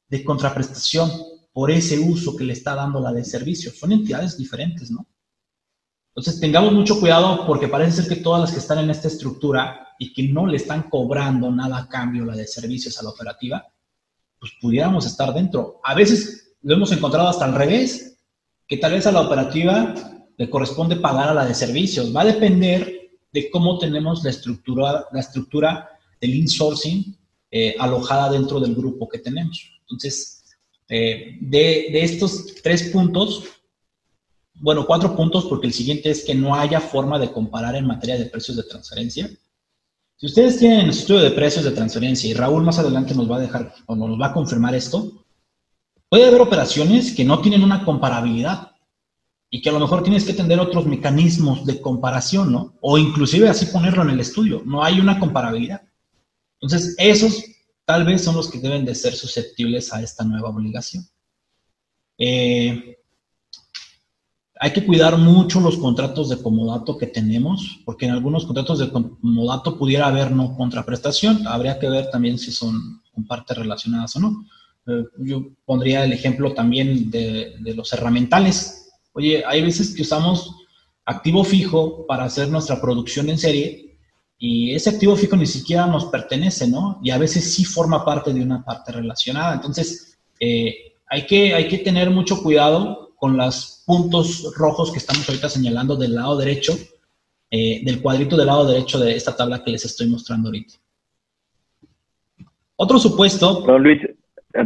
de 0.07 0.23
contraprestación 0.23 1.09
por 1.51 1.71
ese 1.71 1.97
uso 1.99 2.35
que 2.35 2.43
le 2.43 2.53
está 2.53 2.75
dando 2.75 2.99
la 2.99 3.11
de 3.11 3.23
servicios. 3.23 3.77
Son 3.77 3.91
entidades 3.91 4.37
diferentes, 4.37 4.91
¿no? 4.91 5.07
Entonces 6.15 6.39
tengamos 6.39 6.71
mucho 6.71 6.99
cuidado 6.99 7.45
porque 7.45 7.67
parece 7.67 8.01
ser 8.01 8.07
que 8.07 8.23
todas 8.23 8.39
las 8.39 8.51
que 8.53 8.59
están 8.59 8.79
en 8.79 8.89
esta 8.89 9.09
estructura 9.09 9.89
y 9.99 10.13
que 10.13 10.23
no 10.23 10.47
le 10.47 10.55
están 10.55 10.89
cobrando 10.89 11.51
nada 11.51 11.77
a 11.77 11.89
cambio 11.89 12.23
la 12.23 12.35
de 12.35 12.47
servicios 12.47 12.97
a 12.97 13.03
la 13.03 13.09
operativa, 13.09 13.67
pues 14.39 14.53
pudiéramos 14.61 15.05
estar 15.05 15.33
dentro. 15.33 15.81
A 15.83 15.93
veces 15.93 16.55
lo 16.61 16.75
hemos 16.75 16.91
encontrado 16.93 17.27
hasta 17.27 17.43
al 17.43 17.53
revés, 17.53 18.17
que 18.65 18.77
tal 18.77 18.93
vez 18.93 19.05
a 19.07 19.11
la 19.11 19.21
operativa 19.21 19.93
le 20.37 20.49
corresponde 20.49 20.95
pagar 20.95 21.29
a 21.29 21.33
la 21.33 21.45
de 21.45 21.53
servicios. 21.53 22.15
Va 22.15 22.21
a 22.21 22.25
depender 22.25 23.09
de 23.33 23.49
cómo 23.49 23.77
tenemos 23.77 24.23
la 24.23 24.29
estructura, 24.29 25.05
la 25.11 25.19
estructura 25.19 25.89
del 26.21 26.33
insourcing 26.33 27.17
eh, 27.51 27.75
alojada 27.77 28.31
dentro 28.31 28.61
del 28.61 28.73
grupo 28.73 29.09
que 29.09 29.19
tenemos. 29.19 29.69
Entonces, 29.81 30.43
eh, 30.87 31.37
de, 31.41 31.89
de, 31.91 32.03
estos 32.03 32.55
tres 32.63 32.83
puntos, 32.83 33.43
bueno, 34.55 34.85
cuatro 34.85 35.15
puntos, 35.15 35.45
porque 35.45 35.67
el 35.67 35.73
siguiente 35.73 36.09
es 36.09 36.23
que 36.23 36.35
no 36.35 36.55
haya 36.55 36.79
forma 36.79 37.19
de 37.19 37.31
comparar 37.31 37.75
en 37.75 37.85
materia 37.85 38.17
de 38.17 38.25
precios 38.25 38.57
de 38.57 38.63
transferencia. 38.63 39.29
Si 40.17 40.27
ustedes 40.27 40.57
tienen 40.57 40.89
estudio 40.89 41.21
de 41.21 41.31
precios 41.31 41.65
de 41.65 41.71
transferencia 41.71 42.29
y 42.29 42.33
Raúl 42.33 42.63
más 42.63 42.79
adelante 42.79 43.13
nos 43.13 43.29
va 43.29 43.37
a 43.37 43.41
dejar 43.41 43.73
o 43.85 43.95
nos 43.95 44.19
va 44.19 44.27
a 44.27 44.33
confirmar 44.33 44.73
esto, 44.73 45.25
puede 46.07 46.25
haber 46.25 46.41
operaciones 46.41 47.13
que 47.13 47.25
no 47.25 47.41
tienen 47.41 47.63
una 47.63 47.83
comparabilidad 47.83 48.71
y 49.49 49.61
que 49.61 49.69
a 49.69 49.73
lo 49.73 49.79
mejor 49.79 50.03
tienes 50.03 50.23
que 50.23 50.33
tener 50.33 50.59
otros 50.59 50.85
mecanismos 50.85 51.65
de 51.65 51.81
comparación, 51.81 52.51
¿no? 52.51 52.73
O 52.81 52.97
inclusive 52.97 53.49
así 53.49 53.65
ponerlo 53.67 54.03
en 54.03 54.11
el 54.11 54.19
estudio, 54.19 54.61
no 54.65 54.83
hay 54.83 54.99
una 54.99 55.19
comparabilidad. 55.19 55.81
Entonces, 56.61 56.95
esos 56.97 57.43
tal 57.85 58.05
vez 58.05 58.23
son 58.23 58.35
los 58.35 58.49
que 58.49 58.59
deben 58.59 58.85
de 58.85 58.95
ser 58.95 59.13
susceptibles 59.13 59.93
a 59.93 60.01
esta 60.01 60.23
nueva 60.23 60.49
obligación. 60.49 61.05
Eh, 62.17 62.97
hay 64.65 64.73
que 64.73 64.85
cuidar 64.85 65.17
mucho 65.17 65.59
los 65.59 65.77
contratos 65.77 66.29
de 66.29 66.41
comodato 66.41 66.97
que 66.97 67.07
tenemos, 67.07 67.81
porque 67.85 68.05
en 68.05 68.11
algunos 68.11 68.45
contratos 68.45 68.79
de 68.79 68.89
comodato 68.89 69.77
pudiera 69.77 70.07
haber 70.07 70.31
no 70.31 70.55
contraprestación, 70.55 71.47
habría 71.47 71.79
que 71.79 71.89
ver 71.89 72.09
también 72.09 72.37
si 72.39 72.51
son 72.51 73.01
con 73.13 73.25
partes 73.25 73.57
relacionadas 73.57 74.15
o 74.15 74.19
no. 74.19 74.45
Eh, 74.87 75.03
yo 75.19 75.47
pondría 75.65 76.03
el 76.03 76.13
ejemplo 76.13 76.53
también 76.53 77.09
de, 77.09 77.55
de 77.59 77.75
los 77.75 77.91
herramientales, 77.93 78.85
Oye, 79.15 79.43
hay 79.47 79.61
veces 79.61 79.95
que 79.95 80.01
usamos 80.01 80.53
activo 81.05 81.45
fijo 81.45 82.05
para 82.05 82.25
hacer 82.25 82.49
nuestra 82.49 82.81
producción 82.81 83.29
en 83.29 83.37
serie 83.37 83.97
y 84.37 84.73
ese 84.75 84.89
activo 84.89 85.15
fijo 85.15 85.37
ni 85.37 85.45
siquiera 85.45 85.87
nos 85.87 86.05
pertenece, 86.05 86.67
¿no? 86.67 86.99
Y 87.01 87.11
a 87.11 87.17
veces 87.17 87.53
sí 87.53 87.63
forma 87.63 88.03
parte 88.03 88.33
de 88.33 88.41
una 88.41 88.65
parte 88.65 88.91
relacionada. 88.91 89.53
Entonces, 89.53 90.17
eh, 90.37 90.97
hay, 91.07 91.25
que, 91.25 91.53
hay 91.53 91.69
que 91.69 91.77
tener 91.77 92.09
mucho 92.09 92.43
cuidado 92.43 93.04
con 93.25 93.37
los 93.37 93.81
puntos 93.87 94.53
rojos 94.55 94.91
que 94.91 94.99
estamos 94.99 95.27
ahorita 95.27 95.49
señalando 95.49 95.95
del 95.95 96.13
lado 96.13 96.37
derecho, 96.37 96.73
eh, 97.49 97.81
del 97.83 97.99
cuadrito 97.99 98.37
del 98.37 98.45
lado 98.45 98.67
derecho 98.67 98.99
de 98.99 99.15
esta 99.15 99.35
tabla 99.35 99.63
que 99.63 99.71
les 99.71 99.83
estoy 99.83 100.07
mostrando 100.07 100.49
ahorita. 100.49 100.75
Otro 102.75 102.99
supuesto. 102.99 103.65
Perdón, 103.65 103.81
Luis. 103.81 104.01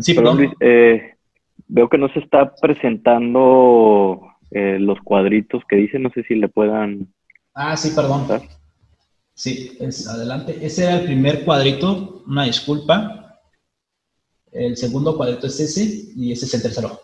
Sí, 0.01 0.13
perdón. 0.13 0.37
Luis 0.39 0.51
eh, 0.59 1.15
veo 1.69 1.87
que 1.87 1.97
no 1.97 2.09
se 2.09 2.19
está 2.19 2.53
presentando 2.53 4.27
eh, 4.51 4.77
los 4.77 4.99
cuadritos 5.05 5.63
que 5.69 5.77
dice, 5.77 5.97
no 5.97 6.09
sé 6.09 6.23
si 6.23 6.35
le 6.35 6.49
puedan... 6.49 7.07
Ah, 7.53 7.77
sí, 7.77 7.91
perdón. 7.95 8.27
Sí, 9.35 9.77
es, 9.79 10.05
adelante. 10.05 10.59
Ese 10.61 10.83
era 10.83 10.99
el 10.99 11.05
primer 11.05 11.45
cuadrito, 11.45 12.23
una 12.27 12.43
disculpa. 12.43 13.39
El 14.51 14.75
segundo 14.75 15.15
cuadrito 15.15 15.47
es 15.47 15.57
ese 15.61 16.11
y 16.17 16.33
ese 16.33 16.43
es 16.43 16.53
el 16.55 16.61
tercero. 16.61 16.99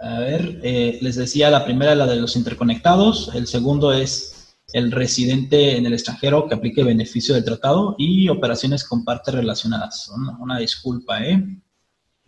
A 0.00 0.20
ver, 0.20 0.60
eh, 0.62 0.98
les 1.02 1.16
decía, 1.16 1.50
la 1.50 1.64
primera 1.64 1.94
la 1.94 2.06
de 2.06 2.16
los 2.16 2.36
interconectados, 2.36 3.32
el 3.34 3.46
segundo 3.46 3.92
es 3.92 4.54
el 4.72 4.92
residente 4.92 5.76
en 5.76 5.86
el 5.86 5.94
extranjero 5.94 6.46
que 6.46 6.54
aplique 6.54 6.84
beneficio 6.84 7.34
del 7.34 7.44
tratado 7.44 7.96
y 7.98 8.28
operaciones 8.28 8.84
con 8.84 9.04
partes 9.04 9.34
relacionadas. 9.34 10.10
Una, 10.38 10.58
disculpa, 10.58 11.24
¿eh? 11.24 11.42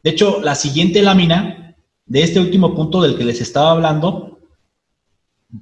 De 0.02 0.10
hecho, 0.10 0.40
la 0.40 0.54
siguiente 0.54 1.02
lámina 1.02 1.76
de 2.06 2.22
este 2.22 2.40
último 2.40 2.74
punto 2.74 3.02
del 3.02 3.16
que 3.16 3.24
les 3.24 3.40
estaba 3.40 3.72
hablando, 3.72 4.40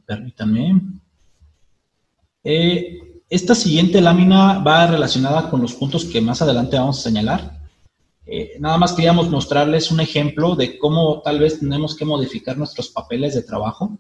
permítanme, 0.07 0.81
eh, 2.45 2.99
esta 3.29 3.55
siguiente 3.55 4.01
lámina 4.01 4.61
va 4.61 4.87
relacionada 4.87 5.51
con 5.51 5.61
los 5.61 5.75
puntos 5.75 6.05
que 6.07 6.21
más 6.21 6.41
adelante 6.41 6.79
vamos 6.79 7.01
a 7.01 7.03
señalar. 7.03 7.58
Eh, 8.31 8.59
nada 8.61 8.77
más 8.77 8.93
queríamos 8.93 9.31
mostrarles 9.31 9.91
un 9.91 10.01
ejemplo 10.01 10.55
de 10.55 10.79
cómo 10.79 11.23
tal 11.23 11.39
vez 11.39 11.61
tenemos 11.61 11.97
que 11.97 12.05
modificar 12.05 12.59
nuestros 12.59 12.91
papeles 12.91 13.35
de 13.35 13.43
trabajo. 13.43 13.99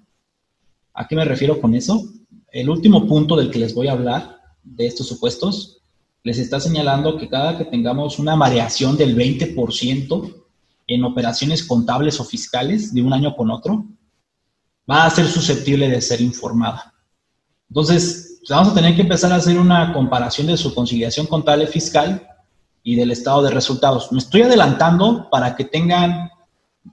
¿A 0.92 1.08
qué 1.08 1.16
me 1.16 1.24
refiero 1.24 1.58
con 1.58 1.74
eso? 1.74 2.04
El 2.52 2.68
último 2.68 3.06
punto 3.06 3.36
del 3.36 3.50
que 3.50 3.58
les 3.58 3.74
voy 3.74 3.88
a 3.88 3.92
hablar 3.92 4.38
de 4.62 4.86
estos 4.86 5.08
supuestos 5.08 5.80
les 6.24 6.38
está 6.38 6.60
señalando 6.60 7.16
que 7.16 7.26
cada 7.26 7.56
que 7.56 7.64
tengamos 7.64 8.18
una 8.18 8.36
variación 8.36 8.98
del 8.98 9.16
20% 9.16 10.34
en 10.88 11.04
operaciones 11.04 11.62
contables 11.62 12.20
o 12.20 12.24
fiscales 12.24 12.92
de 12.92 13.00
un 13.00 13.14
año 13.14 13.34
con 13.34 13.50
otro, 13.50 13.86
va 14.90 15.06
a 15.06 15.10
ser 15.10 15.26
susceptible 15.26 15.88
de 15.88 16.02
ser 16.02 16.20
informada. 16.20 16.92
Entonces, 17.70 18.42
vamos 18.50 18.68
a 18.72 18.74
tener 18.74 18.94
que 18.94 19.02
empezar 19.02 19.32
a 19.32 19.36
hacer 19.36 19.58
una 19.58 19.90
comparación 19.94 20.48
de 20.48 20.58
su 20.58 20.74
conciliación 20.74 21.26
contable 21.26 21.66
fiscal 21.66 22.26
y 22.88 22.96
del 22.96 23.10
estado 23.10 23.42
de 23.42 23.50
resultados. 23.50 24.10
Me 24.12 24.18
estoy 24.18 24.40
adelantando 24.40 25.28
para 25.30 25.54
que 25.54 25.64
tengan, 25.64 26.30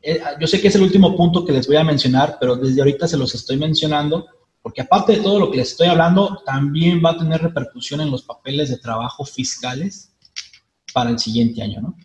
eh, 0.01 0.19
yo 0.41 0.45
sé 0.45 0.59
que 0.59 0.67
es 0.67 0.75
el 0.75 0.81
último 0.81 1.15
punto 1.15 1.45
que 1.45 1.53
les 1.53 1.67
voy 1.67 1.77
a 1.77 1.85
mencionar, 1.85 2.35
pero 2.37 2.57
desde 2.57 2.81
ahorita 2.81 3.07
se 3.07 3.15
los 3.15 3.33
estoy 3.33 3.55
mencionando, 3.55 4.25
porque 4.61 4.81
aparte 4.81 5.13
de 5.13 5.21
todo 5.21 5.39
lo 5.39 5.49
que 5.49 5.55
les 5.55 5.71
estoy 5.71 5.87
hablando, 5.87 6.41
también 6.45 7.01
va 7.01 7.11
a 7.11 7.17
tener 7.17 7.41
repercusión 7.41 8.01
en 8.01 8.11
los 8.11 8.23
papeles 8.23 8.67
de 8.67 8.77
trabajo 8.77 9.23
fiscales 9.23 10.11
para 10.93 11.11
el 11.11 11.17
siguiente 11.17 11.63
año, 11.63 11.79
¿no? 11.79 11.95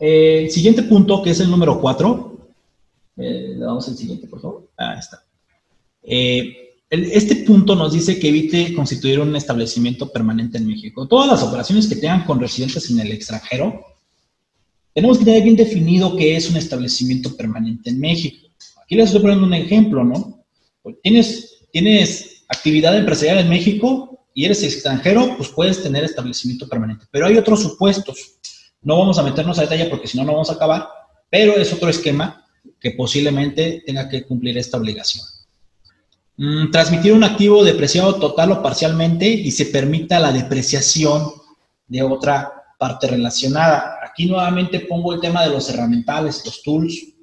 el 0.00 0.50
siguiente 0.50 0.82
punto, 0.82 1.22
que 1.22 1.30
es 1.30 1.38
el 1.38 1.48
número 1.48 1.80
4, 1.80 2.48
eh, 3.18 3.54
le 3.56 3.64
damos 3.64 3.86
el 3.86 3.96
siguiente, 3.96 4.26
por 4.26 4.40
favor. 4.40 4.68
Ahí 4.76 4.98
está. 4.98 5.22
Eh, 6.02 6.65
este 6.90 7.36
punto 7.36 7.74
nos 7.74 7.92
dice 7.92 8.18
que 8.18 8.28
evite 8.28 8.74
constituir 8.74 9.18
un 9.18 9.34
establecimiento 9.34 10.10
permanente 10.10 10.58
en 10.58 10.66
México. 10.66 11.06
Todas 11.08 11.28
las 11.28 11.42
operaciones 11.42 11.88
que 11.88 11.96
tengan 11.96 12.24
con 12.24 12.38
residentes 12.38 12.90
en 12.90 13.00
el 13.00 13.12
extranjero, 13.12 13.84
tenemos 14.94 15.18
que 15.18 15.24
tener 15.24 15.42
bien 15.42 15.56
definido 15.56 16.16
qué 16.16 16.36
es 16.36 16.48
un 16.48 16.56
establecimiento 16.56 17.36
permanente 17.36 17.90
en 17.90 18.00
México. 18.00 18.48
Aquí 18.82 18.94
les 18.94 19.06
estoy 19.06 19.20
poniendo 19.20 19.46
un 19.46 19.54
ejemplo, 19.54 20.04
¿no? 20.04 20.44
Pues 20.82 20.96
tienes, 21.02 21.58
tienes 21.72 22.44
actividad 22.48 22.96
empresarial 22.96 23.40
en 23.40 23.48
México 23.48 24.26
y 24.32 24.44
eres 24.44 24.62
extranjero, 24.62 25.36
pues 25.36 25.48
puedes 25.48 25.82
tener 25.82 26.04
establecimiento 26.04 26.68
permanente. 26.68 27.06
Pero 27.10 27.26
hay 27.26 27.36
otros 27.36 27.62
supuestos. 27.62 28.38
No 28.82 28.98
vamos 28.98 29.18
a 29.18 29.24
meternos 29.24 29.58
a 29.58 29.62
detalle 29.62 29.86
porque 29.86 30.06
si 30.06 30.16
no, 30.16 30.24
no 30.24 30.32
vamos 30.32 30.50
a 30.50 30.54
acabar, 30.54 30.86
pero 31.28 31.56
es 31.56 31.72
otro 31.72 31.88
esquema 31.88 32.46
que 32.78 32.92
posiblemente 32.92 33.82
tenga 33.84 34.08
que 34.08 34.22
cumplir 34.24 34.56
esta 34.56 34.76
obligación. 34.76 35.24
Mm, 36.38 36.70
transmitir 36.70 37.14
un 37.14 37.24
activo 37.24 37.64
depreciado 37.64 38.16
total 38.16 38.52
o 38.52 38.62
parcialmente 38.62 39.26
y 39.26 39.50
se 39.50 39.66
permita 39.66 40.20
la 40.20 40.32
depreciación 40.32 41.32
de 41.86 42.02
otra 42.02 42.52
parte 42.78 43.06
relacionada. 43.06 43.98
Aquí 44.04 44.26
nuevamente 44.26 44.80
pongo 44.80 45.14
el 45.14 45.20
tema 45.20 45.44
de 45.44 45.50
los 45.50 45.70
herramientales, 45.70 46.44
los 46.44 46.62
tools. 46.62 47.14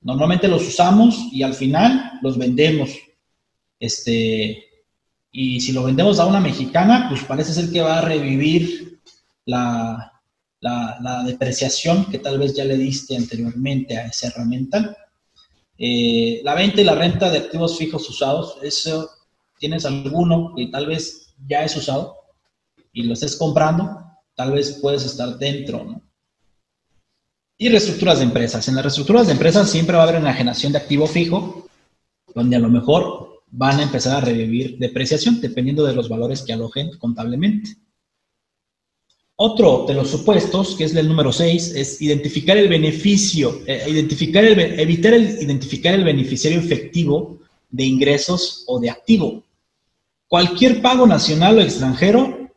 Normalmente 0.00 0.48
los 0.48 0.66
usamos 0.66 1.28
y 1.30 1.42
al 1.42 1.52
final 1.52 2.18
los 2.22 2.38
vendemos. 2.38 2.90
Este, 3.78 4.64
y 5.30 5.60
si 5.60 5.72
lo 5.72 5.82
vendemos 5.84 6.18
a 6.18 6.26
una 6.26 6.40
mexicana, 6.40 7.06
pues 7.10 7.22
parece 7.24 7.52
ser 7.52 7.70
que 7.70 7.82
va 7.82 7.98
a 7.98 8.02
revivir 8.02 8.98
la, 9.44 10.10
la, 10.60 10.98
la 11.02 11.22
depreciación 11.24 12.06
que 12.06 12.18
tal 12.18 12.38
vez 12.38 12.54
ya 12.54 12.64
le 12.64 12.78
diste 12.78 13.14
anteriormente 13.14 13.98
a 13.98 14.06
esa 14.06 14.28
herramienta. 14.28 14.96
Eh, 15.84 16.40
la 16.44 16.54
venta 16.54 16.80
y 16.80 16.84
la 16.84 16.94
renta 16.94 17.28
de 17.28 17.38
activos 17.38 17.76
fijos 17.76 18.08
usados, 18.08 18.56
eso 18.62 19.10
tienes 19.58 19.84
alguno 19.84 20.52
que 20.54 20.68
tal 20.68 20.86
vez 20.86 21.34
ya 21.48 21.64
es 21.64 21.76
usado 21.76 22.18
y 22.92 23.02
lo 23.02 23.14
estés 23.14 23.34
comprando, 23.34 24.00
tal 24.36 24.52
vez 24.52 24.78
puedes 24.80 25.04
estar 25.04 25.36
dentro, 25.38 25.82
¿no? 25.82 26.00
Y 27.58 27.68
reestructuras 27.68 28.18
de 28.18 28.26
empresas. 28.26 28.68
En 28.68 28.76
las 28.76 28.84
reestructuras 28.84 29.26
de 29.26 29.32
empresas 29.32 29.68
siempre 29.68 29.96
va 29.96 30.04
a 30.04 30.06
haber 30.08 30.20
enajenación 30.20 30.70
de 30.70 30.78
activo 30.78 31.08
fijo, 31.08 31.66
donde 32.32 32.54
a 32.54 32.60
lo 32.60 32.68
mejor 32.68 33.42
van 33.50 33.80
a 33.80 33.82
empezar 33.82 34.18
a 34.18 34.24
revivir 34.24 34.78
depreciación, 34.78 35.40
dependiendo 35.40 35.84
de 35.84 35.96
los 35.96 36.08
valores 36.08 36.42
que 36.42 36.52
alojen 36.52 36.96
contablemente. 36.96 37.70
Otro 39.36 39.86
de 39.88 39.94
los 39.94 40.10
supuestos, 40.10 40.76
que 40.76 40.84
es 40.84 40.94
el 40.94 41.08
número 41.08 41.32
6, 41.32 41.74
es 41.74 42.02
identificar 42.02 42.56
el 42.56 42.68
beneficio, 42.68 43.60
eh, 43.66 43.84
identificar 43.88 44.44
el, 44.44 44.58
evitar 44.78 45.14
el, 45.14 45.42
identificar 45.42 45.94
el 45.94 46.04
beneficiario 46.04 46.60
efectivo 46.60 47.38
de 47.70 47.84
ingresos 47.84 48.64
o 48.66 48.78
de 48.78 48.90
activo. 48.90 49.42
Cualquier 50.28 50.80
pago 50.82 51.06
nacional 51.06 51.58
o 51.58 51.62
extranjero, 51.62 52.50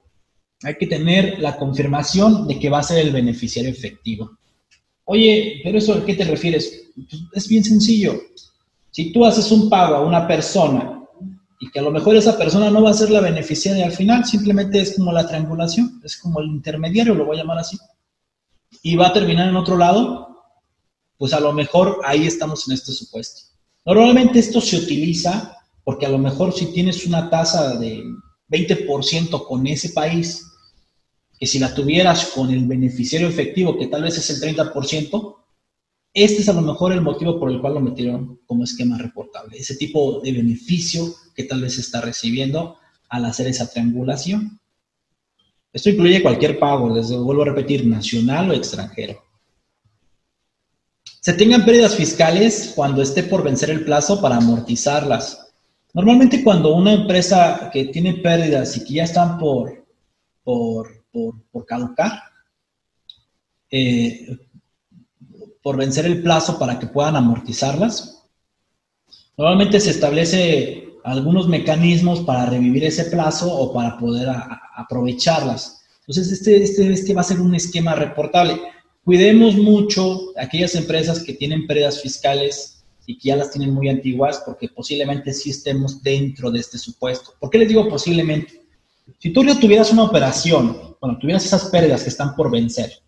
hay 0.64 0.76
que 0.76 0.88
tener 0.88 1.40
la 1.40 1.58
confirmación 1.58 2.48
de 2.48 2.60
que 2.60 2.70
va 2.70 2.80
a 2.80 2.84
ser 2.84 3.06
el 3.06 3.12
beneficiario 3.12 3.72
efectivo. 3.72 4.38
Oye, 5.06 5.62
pero 5.64 5.78
eso 5.78 5.94
a 5.94 6.06
qué 6.06 6.16
te 6.16 6.26
refieres? 6.26 6.90
Pues, 6.96 7.22
es 7.34 7.48
bien 7.48 7.64
sencillo. 7.64 8.20
Si 8.92 9.12
tú 9.12 9.26
haces 9.26 9.52
un 9.52 9.70
pago 9.70 9.96
a 9.96 10.06
una 10.06 10.28
persona 10.28 10.95
y 11.60 11.70
que 11.72 11.80
a 11.80 11.82
lo 11.82 11.92
mejor 11.92 12.16
esa 12.16 12.38
persona 12.38 12.70
no 12.70 12.82
va 12.84 12.92
a 12.92 12.96
ser 12.96 13.10
la 13.10 13.22
beneficiaria 13.22 13.86
al 13.86 13.92
final, 13.92 14.26
simplemente 14.26 14.80
es 14.82 14.96
como 14.96 15.12
la 15.12 15.28
triangulación, 15.28 16.02
es 16.04 16.18
como 16.18 16.40
el 16.40 16.48
intermediario, 16.48 17.16
lo 17.16 17.26
voy 17.26 17.38
a 17.38 17.42
llamar 17.42 17.60
así, 17.60 17.78
y 18.84 18.96
va 18.96 19.08
a 19.08 19.14
terminar 19.14 19.48
en 19.48 19.56
otro 19.56 19.78
lado, 19.78 20.44
pues 21.18 21.34
a 21.34 21.40
lo 21.40 21.54
mejor 21.54 22.02
ahí 22.04 22.28
estamos 22.28 22.68
en 22.68 22.74
este 22.74 22.92
supuesto. 22.92 23.54
Normalmente 23.86 24.40
esto 24.40 24.60
se 24.60 24.78
utiliza 24.78 25.56
porque 25.84 26.08
a 26.08 26.10
lo 26.10 26.18
mejor 26.18 26.52
si 26.52 26.68
tienes 26.74 27.06
una 27.06 27.30
tasa 27.30 27.78
de 27.78 28.04
20% 28.50 29.48
con 29.48 29.68
ese 29.68 29.90
país, 29.90 30.46
que 31.40 31.46
si 31.46 31.60
la 31.60 31.74
tuvieras 31.74 32.28
con 32.28 32.50
el 32.52 32.66
beneficiario 32.66 33.28
efectivo, 33.28 33.78
que 33.78 33.88
tal 33.88 34.04
vez 34.04 34.18
es 34.18 34.30
el 34.30 34.56
30%, 34.56 35.35
este 36.16 36.42
es 36.42 36.50
a 36.50 36.54
lo 36.54 36.62
mejor 36.62 36.94
el 36.94 37.02
motivo 37.02 37.38
por 37.38 37.52
el 37.52 37.60
cual 37.60 37.74
lo 37.74 37.82
metieron 37.82 38.40
como 38.46 38.64
esquema 38.64 38.98
reportable, 38.98 39.58
ese 39.58 39.76
tipo 39.76 40.22
de 40.22 40.32
beneficio 40.32 41.14
que 41.36 41.44
tal 41.44 41.62
vez 41.62 41.78
está 41.78 42.00
recibiendo 42.00 42.78
al 43.10 43.26
hacer 43.26 43.48
esa 43.48 43.70
triangulación. 43.70 44.60
Esto 45.74 45.90
incluye 45.90 46.22
cualquier 46.22 46.58
pago, 46.58 46.96
les 46.96 47.12
vuelvo 47.12 47.42
a 47.42 47.48
repetir, 47.48 47.86
nacional 47.86 48.50
o 48.50 48.54
extranjero. 48.54 49.22
Se 51.20 51.34
tengan 51.34 51.66
pérdidas 51.66 51.96
fiscales 51.96 52.72
cuando 52.74 53.02
esté 53.02 53.24
por 53.24 53.44
vencer 53.44 53.70
el 53.70 53.84
plazo 53.84 54.22
para 54.22 54.38
amortizarlas. 54.38 55.52
Normalmente 55.94 56.44
cuando 56.46 56.74
una 56.74 56.94
empresa 56.94 57.70
que 57.74 57.86
tiene 57.86 58.14
pérdidas 58.14 58.78
y 58.78 58.86
que 58.86 58.94
ya 58.94 59.04
están 59.04 59.38
por, 59.38 59.86
por, 60.44 61.04
por, 61.12 61.66
caducar, 61.66 62.22
eh, 63.70 64.38
por 65.66 65.78
vencer 65.78 66.06
el 66.06 66.22
plazo 66.22 66.60
para 66.60 66.78
que 66.78 66.86
puedan 66.86 67.16
amortizarlas. 67.16 68.22
Normalmente 69.36 69.80
se 69.80 69.90
establece 69.90 70.90
algunos 71.04 71.48
mecanismos 71.48 72.20
para 72.20 72.46
revivir 72.46 72.84
ese 72.84 73.06
plazo 73.06 73.52
o 73.52 73.74
para 73.74 73.98
poder 73.98 74.30
aprovecharlas. 74.76 75.82
Entonces, 76.02 76.32
este, 76.32 76.62
este, 76.62 76.94
este 76.94 77.16
va 77.16 77.22
a 77.22 77.24
ser 77.24 77.42
un 77.42 77.56
esquema 77.56 77.96
reportable. 77.96 78.62
Cuidemos 79.04 79.56
mucho 79.56 80.34
aquellas 80.38 80.76
empresas 80.76 81.24
que 81.24 81.34
tienen 81.34 81.66
pérdidas 81.66 82.00
fiscales 82.00 82.84
y 83.08 83.18
que 83.18 83.30
ya 83.30 83.36
las 83.36 83.50
tienen 83.50 83.74
muy 83.74 83.90
antiguas, 83.90 84.44
porque 84.46 84.70
posiblemente 84.70 85.34
sí 85.34 85.50
estemos 85.50 86.04
dentro 86.04 86.52
de 86.52 86.60
este 86.60 86.78
supuesto. 86.78 87.34
¿Por 87.40 87.50
qué 87.50 87.58
les 87.58 87.70
digo 87.70 87.90
posiblemente? 87.90 88.62
Si 89.18 89.32
tú 89.32 89.44
tuvieras 89.60 89.92
una 89.92 90.04
operación, 90.04 90.96
bueno, 91.02 91.18
tuvieras 91.18 91.44
esas 91.44 91.66
pérdidas 91.72 92.04
que 92.04 92.10
están 92.10 92.36
por 92.36 92.52
vencer, 92.52 93.02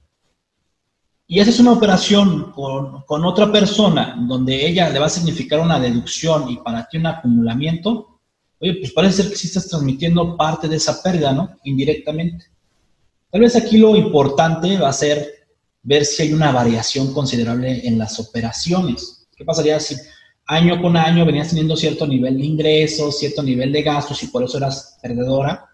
y 1.27 1.41
haces 1.41 1.59
una 1.59 1.73
operación 1.73 2.53
con, 2.53 3.01
con, 3.01 3.25
otra 3.25 3.51
persona 3.51 4.15
donde 4.27 4.65
ella 4.65 4.89
le 4.89 4.99
va 4.99 5.07
a 5.07 5.09
significar 5.09 5.59
una 5.59 5.77
deducción 5.77 6.49
y 6.49 6.57
para 6.57 6.87
ti 6.87 6.97
un 6.97 7.07
acumulamiento, 7.07 8.19
oye, 8.61 8.75
pues 8.75 8.93
parece 8.93 9.23
ser 9.23 9.31
que 9.31 9.35
sí 9.35 9.47
estás 9.47 9.67
transmitiendo 9.67 10.37
parte 10.37 10.69
de 10.69 10.77
esa 10.77 11.03
pérdida, 11.03 11.33
¿no? 11.33 11.49
Indirectamente. 11.65 12.45
Tal 13.29 13.41
vez 13.41 13.57
aquí 13.57 13.77
lo 13.77 13.97
importante 13.97 14.77
va 14.77 14.87
a 14.87 14.93
ser 14.93 15.27
ver 15.83 16.05
si 16.05 16.23
hay 16.23 16.33
una 16.33 16.53
variación 16.53 17.13
considerable 17.13 17.85
en 17.85 17.97
las 17.97 18.19
operaciones. 18.21 19.27
¿Qué 19.35 19.43
pasaría 19.43 19.79
si 19.81 19.95
año 20.45 20.81
con 20.81 20.95
año 20.95 21.25
venías 21.25 21.49
teniendo 21.49 21.75
cierto 21.75 22.07
nivel 22.07 22.37
de 22.37 22.45
ingresos, 22.45 23.19
cierto 23.19 23.43
nivel 23.43 23.73
de 23.73 23.83
gastos 23.83 24.23
y 24.23 24.27
por 24.27 24.43
eso 24.43 24.57
eras 24.57 24.97
perdedora? 25.01 25.65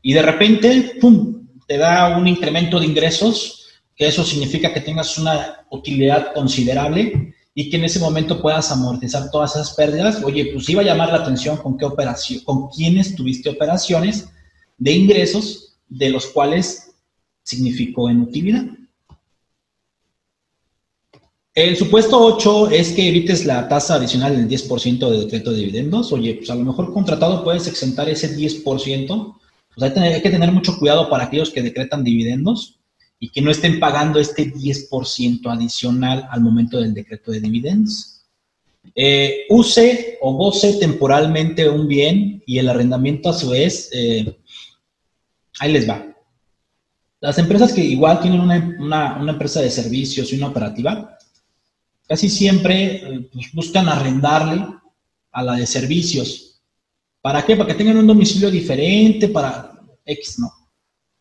Y 0.00 0.14
de 0.14 0.22
repente, 0.22 0.92
¡pum!, 1.00 1.46
te 1.66 1.76
da 1.76 2.16
un 2.16 2.26
incremento 2.26 2.80
de 2.80 2.86
ingresos 2.86 3.65
que 3.96 4.06
eso 4.06 4.22
significa 4.22 4.72
que 4.72 4.82
tengas 4.82 5.16
una 5.18 5.66
utilidad 5.70 6.34
considerable 6.34 7.34
y 7.54 7.70
que 7.70 7.76
en 7.76 7.84
ese 7.84 7.98
momento 7.98 8.42
puedas 8.42 8.70
amortizar 8.70 9.30
todas 9.30 9.56
esas 9.56 9.72
pérdidas. 9.72 10.22
Oye, 10.22 10.50
pues 10.52 10.68
iba 10.68 10.82
a 10.82 10.84
llamar 10.84 11.08
la 11.08 11.18
atención 11.18 11.56
con 11.56 11.78
qué 11.78 11.86
operación, 11.86 12.40
con 12.44 12.68
quiénes 12.68 13.16
tuviste 13.16 13.48
operaciones 13.48 14.28
de 14.76 14.92
ingresos 14.92 15.78
de 15.88 16.10
los 16.10 16.26
cuales 16.26 16.92
significó 17.42 18.10
en 18.10 18.20
utilidad. 18.20 18.66
El 21.54 21.74
supuesto 21.74 22.22
8 22.22 22.68
es 22.72 22.92
que 22.92 23.08
evites 23.08 23.46
la 23.46 23.66
tasa 23.66 23.94
adicional 23.94 24.36
del 24.36 24.46
10% 24.46 25.10
de 25.10 25.20
decreto 25.20 25.52
de 25.52 25.56
dividendos. 25.56 26.12
Oye, 26.12 26.34
pues 26.34 26.50
a 26.50 26.54
lo 26.54 26.64
mejor 26.64 26.92
contratado 26.92 27.42
puedes 27.42 27.66
exentar 27.66 28.10
ese 28.10 28.36
10%. 28.36 29.36
Pues 29.74 29.96
hay, 29.96 30.20
que 30.20 30.28
tener 30.28 30.52
mucho 30.52 30.78
cuidado 30.78 31.08
para 31.08 31.24
aquellos 31.24 31.48
que 31.48 31.62
decretan 31.62 32.04
dividendos 32.04 32.75
y 33.18 33.30
que 33.30 33.40
no 33.40 33.50
estén 33.50 33.80
pagando 33.80 34.18
este 34.20 34.52
10% 34.52 35.50
adicional 35.50 36.28
al 36.30 36.40
momento 36.40 36.78
del 36.78 36.94
decreto 36.94 37.32
de 37.32 37.40
dividendos. 37.40 38.24
Eh, 38.94 39.46
use 39.48 40.18
o 40.20 40.34
goce 40.34 40.74
temporalmente 40.74 41.68
un 41.68 41.88
bien 41.88 42.42
y 42.46 42.58
el 42.58 42.68
arrendamiento 42.68 43.30
a 43.30 43.34
su 43.34 43.50
vez, 43.50 43.90
eh, 43.92 44.36
ahí 45.58 45.72
les 45.72 45.88
va. 45.88 46.06
Las 47.20 47.38
empresas 47.38 47.72
que 47.72 47.82
igual 47.82 48.20
tienen 48.20 48.40
una, 48.40 49.18
una 49.20 49.32
empresa 49.32 49.60
de 49.60 49.70
servicios 49.70 50.32
y 50.32 50.36
una 50.36 50.48
operativa, 50.48 51.16
casi 52.06 52.28
siempre 52.28 52.96
eh, 52.96 53.28
pues, 53.32 53.52
buscan 53.52 53.88
arrendarle 53.88 54.64
a 55.32 55.42
la 55.42 55.54
de 55.54 55.66
servicios. 55.66 56.60
¿Para 57.20 57.44
qué? 57.44 57.56
Para 57.56 57.68
que 57.68 57.74
tengan 57.74 57.98
un 57.98 58.06
domicilio 58.06 58.50
diferente, 58.50 59.28
para 59.28 59.72
X, 60.04 60.38
no. 60.38 60.52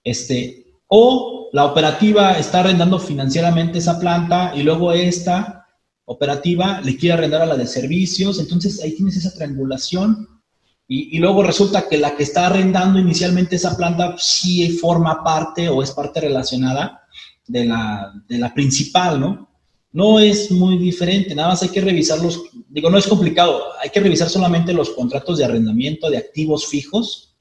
Este, 0.03 0.64
o 0.87 1.49
la 1.53 1.65
operativa 1.65 2.37
está 2.37 2.59
arrendando 2.59 2.99
financieramente 2.99 3.79
esa 3.79 3.99
planta 3.99 4.53
y 4.55 4.63
luego 4.63 4.91
esta 4.91 5.65
operativa 6.05 6.81
le 6.81 6.97
quiere 6.97 7.13
arrendar 7.13 7.41
a 7.41 7.47
la 7.47 7.57
de 7.57 7.65
servicios, 7.65 8.39
entonces 8.39 8.81
ahí 8.83 8.95
tienes 8.95 9.17
esa 9.17 9.33
triangulación. 9.33 10.27
Y, 10.87 11.15
y 11.15 11.19
luego 11.19 11.41
resulta 11.41 11.87
que 11.89 11.97
la 11.97 12.15
que 12.15 12.23
está 12.23 12.45
arrendando 12.45 12.99
inicialmente 12.99 13.55
esa 13.55 13.75
planta 13.75 14.15
sí 14.19 14.69
forma 14.77 15.23
parte 15.23 15.67
o 15.67 15.81
es 15.81 15.91
parte 15.91 16.21
relacionada 16.21 17.01
de 17.47 17.65
la, 17.65 18.13
de 18.27 18.37
la 18.37 18.53
principal, 18.53 19.19
¿no? 19.19 19.49
No 19.91 20.19
es 20.19 20.51
muy 20.51 20.77
diferente, 20.77 21.33
nada 21.33 21.49
más 21.49 21.63
hay 21.63 21.69
que 21.69 21.79
revisar 21.79 22.19
los, 22.19 22.43
digo, 22.67 22.89
no 22.89 22.97
es 22.97 23.07
complicado, 23.07 23.61
hay 23.81 23.89
que 23.89 24.01
revisar 24.01 24.29
solamente 24.29 24.73
los 24.73 24.89
contratos 24.89 25.37
de 25.37 25.45
arrendamiento 25.45 26.09
de 26.09 26.17
activos 26.17 26.67
fijos, 26.67 27.35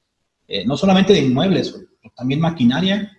eh, 0.47 0.65
no 0.65 0.77
solamente 0.77 1.11
de 1.11 1.19
inmuebles, 1.19 1.75
también 2.15 2.39
maquinaria, 2.39 3.11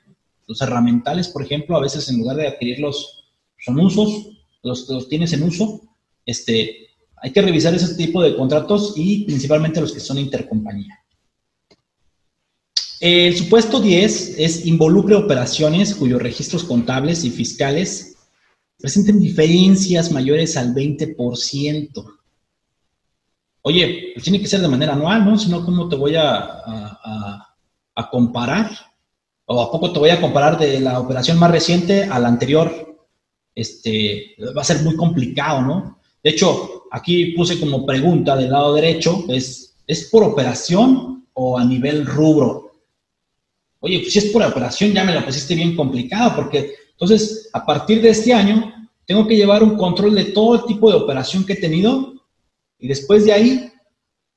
los 0.47 0.61
herramientales, 0.61 1.29
por 1.29 1.43
ejemplo, 1.43 1.77
a 1.77 1.81
veces 1.81 2.09
en 2.09 2.19
lugar 2.19 2.37
de 2.37 2.49
adquirirlos 2.49 3.25
son 3.59 3.81
usos, 3.81 4.31
los, 4.63 4.89
los 4.89 5.09
tienes 5.09 5.33
en 5.33 5.43
uso, 5.43 5.83
este, 6.25 6.89
hay 7.17 7.33
que 7.33 7.43
revisar 7.43 7.75
ese 7.75 7.95
tipo 7.95 8.23
de 8.23 8.37
contratos 8.37 8.93
y 8.97 9.25
principalmente 9.25 9.81
los 9.81 9.93
que 9.93 10.01
son 10.01 10.19
intercompañía. 10.19 11.01
El 13.01 13.37
supuesto 13.37 13.81
10 13.81 14.39
es 14.39 14.65
involucre 14.65 15.15
operaciones 15.15 15.95
cuyos 15.95 16.23
registros 16.23 16.65
contables 16.65 17.25
y 17.25 17.31
fiscales 17.31 18.17
presenten 18.79 19.21
diferencias 19.21 20.13
mayores 20.13 20.57
al 20.57 20.75
20%. 20.75 22.17
Oye, 23.63 24.13
pues 24.15 24.25
tiene 24.25 24.41
que 24.41 24.47
ser 24.47 24.61
de 24.61 24.69
manera 24.69 24.95
anual, 24.95 25.25
¿no? 25.25 25.39
Si 25.39 25.51
no, 25.51 25.65
¿cómo 25.65 25.89
te 25.89 25.97
voy 25.97 26.15
a, 26.15 26.39
a, 27.95 28.11
comparar? 28.11 28.71
¿O 29.47 29.63
a 29.63 29.71
poco 29.71 29.93
te 29.93 29.99
voy 29.99 30.11
a 30.11 30.21
comparar 30.21 30.59
de 30.59 30.81
la 30.81 31.01
operación 31.01 31.39
más 31.39 31.51
reciente 31.51 32.05
a 32.05 32.19
la 32.19 32.29
anterior? 32.29 32.97
Este, 33.55 34.35
va 34.57 34.61
a 34.61 34.65
ser 34.65 34.83
muy 34.83 34.97
complicado, 34.97 35.63
¿no? 35.63 36.01
De 36.23 36.31
hecho, 36.31 36.85
aquí 36.91 37.27
puse 37.27 37.59
como 37.61 37.87
pregunta 37.87 38.37
del 38.37 38.51
lado 38.51 38.75
derecho, 38.75 39.25
es, 39.29 39.77
¿es 39.87 40.09
por 40.11 40.25
operación 40.25 41.27
o 41.33 41.57
a 41.57 41.65
nivel 41.65 42.05
rubro? 42.05 42.73
Oye, 43.81 44.01
pues 44.01 44.13
si 44.13 44.19
es 44.19 44.27
por 44.27 44.43
operación 44.43 44.93
ya 44.93 45.05
me 45.05 45.15
lo 45.15 45.25
pusiste 45.25 45.55
bien 45.55 45.77
complicado, 45.77 46.35
porque 46.35 46.75
entonces, 46.93 47.51
a 47.53 47.65
partir 47.65 48.01
de 48.01 48.09
este 48.09 48.33
año, 48.33 48.73
tengo 49.05 49.27
que 49.27 49.37
llevar 49.37 49.63
un 49.63 49.77
control 49.77 50.15
de 50.15 50.25
todo 50.25 50.57
el 50.57 50.65
tipo 50.65 50.91
de 50.91 50.97
operación 50.97 51.45
que 51.45 51.53
he 51.53 51.57
tenido 51.57 52.15
y 52.79 52.89
después 52.89 53.25
de 53.25 53.33
ahí 53.33 53.73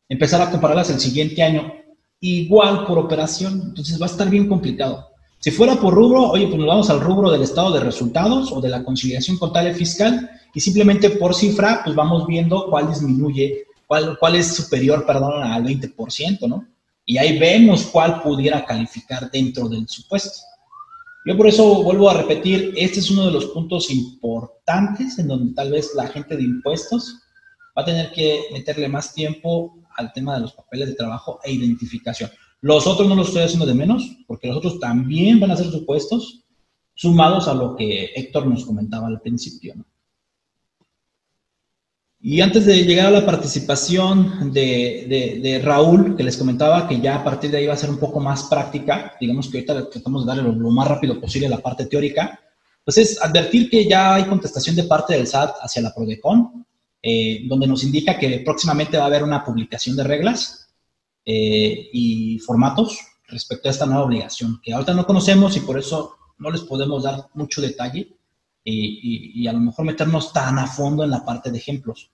empezar 0.07 0.41
a 0.41 0.51
compararlas 0.51 0.89
el 0.89 0.99
siguiente 0.99 1.41
año 1.41 1.73
igual 2.21 2.85
por 2.85 2.97
operación. 2.97 3.61
Entonces 3.67 3.99
va 3.99 4.05
a 4.05 4.09
estar 4.09 4.29
bien 4.29 4.47
complicado. 4.47 5.09
Si 5.39 5.51
fuera 5.51 5.75
por 5.75 5.93
rubro, 5.93 6.29
oye, 6.31 6.47
pues 6.47 6.57
nos 6.57 6.67
vamos 6.67 6.89
al 6.89 6.99
rubro 6.99 7.31
del 7.31 7.43
estado 7.43 7.71
de 7.71 7.79
resultados 7.79 8.51
o 8.51 8.59
de 8.59 8.69
la 8.69 8.83
conciliación 8.83 9.37
contable 9.37 9.73
fiscal 9.73 10.29
y 10.53 10.59
simplemente 10.59 11.11
por 11.11 11.33
cifra, 11.33 11.81
pues 11.83 11.95
vamos 11.95 12.27
viendo 12.27 12.67
cuál 12.69 12.89
disminuye, 12.89 13.65
cuál, 13.87 14.17
cuál 14.19 14.35
es 14.35 14.47
superior, 14.47 15.05
perdón, 15.05 15.41
al 15.41 15.63
20%, 15.63 16.47
¿no? 16.47 16.67
Y 17.05 17.17
ahí 17.17 17.39
vemos 17.39 17.83
cuál 17.85 18.21
pudiera 18.21 18.65
calificar 18.65 19.31
dentro 19.31 19.69
del 19.69 19.87
supuesto. 19.87 20.41
Yo 21.25 21.37
por 21.37 21.47
eso 21.47 21.83
vuelvo 21.83 22.09
a 22.09 22.15
repetir, 22.15 22.73
este 22.75 22.99
es 22.99 23.09
uno 23.09 23.25
de 23.25 23.31
los 23.31 23.45
puntos 23.47 23.89
importantes 23.91 25.19
en 25.19 25.27
donde 25.27 25.53
tal 25.53 25.71
vez 25.71 25.91
la 25.95 26.07
gente 26.07 26.35
de 26.35 26.43
impuestos 26.43 27.15
va 27.77 27.83
a 27.83 27.85
tener 27.85 28.11
que 28.11 28.41
meterle 28.51 28.89
más 28.89 29.13
tiempo 29.13 29.78
al 29.97 30.13
tema 30.13 30.35
de 30.35 30.41
los 30.41 30.53
papeles 30.53 30.89
de 30.89 30.95
trabajo 30.95 31.39
e 31.43 31.51
identificación. 31.51 32.29
Los 32.61 32.87
otros 32.87 33.07
no 33.07 33.15
los 33.15 33.27
estoy 33.27 33.43
haciendo 33.43 33.65
de 33.65 33.73
menos, 33.73 34.17
porque 34.27 34.47
los 34.47 34.57
otros 34.57 34.79
también 34.79 35.39
van 35.39 35.51
a 35.51 35.57
ser 35.57 35.71
supuestos 35.71 36.43
sumados 36.93 37.47
a 37.47 37.53
lo 37.53 37.75
que 37.75 38.11
Héctor 38.15 38.45
nos 38.47 38.65
comentaba 38.65 39.07
al 39.07 39.21
principio. 39.21 39.73
Y 42.21 42.41
antes 42.41 42.65
de 42.65 42.83
llegar 42.83 43.05
a 43.05 43.11
la 43.11 43.25
participación 43.25 44.51
de, 44.51 45.61
Raúl, 45.63 46.17
que 46.17 46.23
les 46.23 46.35
comentaba 46.35 46.85
que 46.85 46.99
ya 46.99 47.15
a 47.15 47.23
partir 47.23 47.49
de 47.49 47.57
ahí 47.57 47.67
va 47.67 47.75
a 47.75 47.77
ser 47.77 47.89
un 47.89 47.97
poco 47.97 48.19
más 48.19 48.43
práctica, 48.43 49.13
digamos 49.21 49.47
que 49.47 49.59
ahorita 49.59 49.89
tratamos 49.89 50.25
de 50.25 50.27
darle 50.27 50.43
lo, 50.43 50.69
más 50.69 50.89
rápido 50.89 51.21
posible 51.21 51.47
a 51.47 51.51
la 51.51 51.59
parte 51.59 51.85
teórica, 51.85 52.37
pues 52.83 52.97
es 52.97 53.21
advertir 53.21 53.69
que 53.69 53.87
ya 53.87 54.15
hay 54.15 54.25
contestación 54.25 54.75
de 54.75 54.83
parte 54.83 55.13
del 55.13 55.27
SAT 55.27 55.55
hacia 55.61 55.81
la 55.81 55.93
PRODECON, 55.93 56.65
eh, 57.01 57.41
donde 57.45 57.67
nos 57.67 57.83
indica 57.83 58.17
que 58.17 58.39
próximamente 58.39 58.97
va 58.97 59.03
a 59.03 59.07
haber 59.07 59.23
una 59.23 59.43
publicación 59.43 59.95
de 59.95 60.03
reglas 60.03 60.69
eh, 61.25 61.89
y 61.93 62.39
formatos 62.39 62.99
respecto 63.27 63.67
a 63.67 63.71
esta 63.71 63.85
nueva 63.85 64.03
obligación, 64.03 64.59
que 64.63 64.73
ahorita 64.73 64.93
no 64.93 65.05
conocemos 65.05 65.55
y 65.55 65.61
por 65.61 65.77
eso 65.77 66.17
no 66.39 66.49
les 66.51 66.61
podemos 66.61 67.03
dar 67.03 67.29
mucho 67.33 67.61
detalle, 67.61 68.19
y, 68.63 69.47
a 69.47 69.53
lo 69.53 69.59
mejor 69.59 69.85
meternos 69.85 70.33
tan 70.33 70.59
a 70.59 70.67
fondo 70.67 71.03
en 71.03 71.11
la 71.11 71.25
parte 71.25 71.51
de 71.51 71.57
ejemplos. 71.57 72.11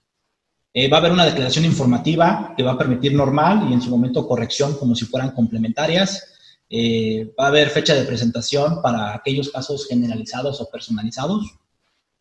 Eh, 0.74 0.90
va 0.90 0.98
a 0.98 1.00
haber 1.00 1.14
una 1.14 1.26
declaración 1.26 1.66
informativa 1.66 2.54
que 2.56 2.64
va 2.64 2.74
a 2.74 2.78
permitir 2.78 3.14
normal 3.14 3.68
y 3.70 3.74
en 3.74 3.82
su 3.82 3.90
momento 3.90 4.28
corrección 4.28 4.76
como 4.78 4.94
si 4.96 5.06
fueran 5.06 5.32
complementarias. 5.32 6.34
Eh, 6.70 7.34
va 7.40 7.46
a 7.46 7.48
haber 7.48 7.70
fecha 7.70 7.96
de 7.96 8.04
presentación 8.04 8.82
para 8.82 9.16
aquellos 9.16 9.50
casos 9.50 9.88
generalizados 9.88 10.60
o 10.60 10.70
personalizados. 10.70 11.46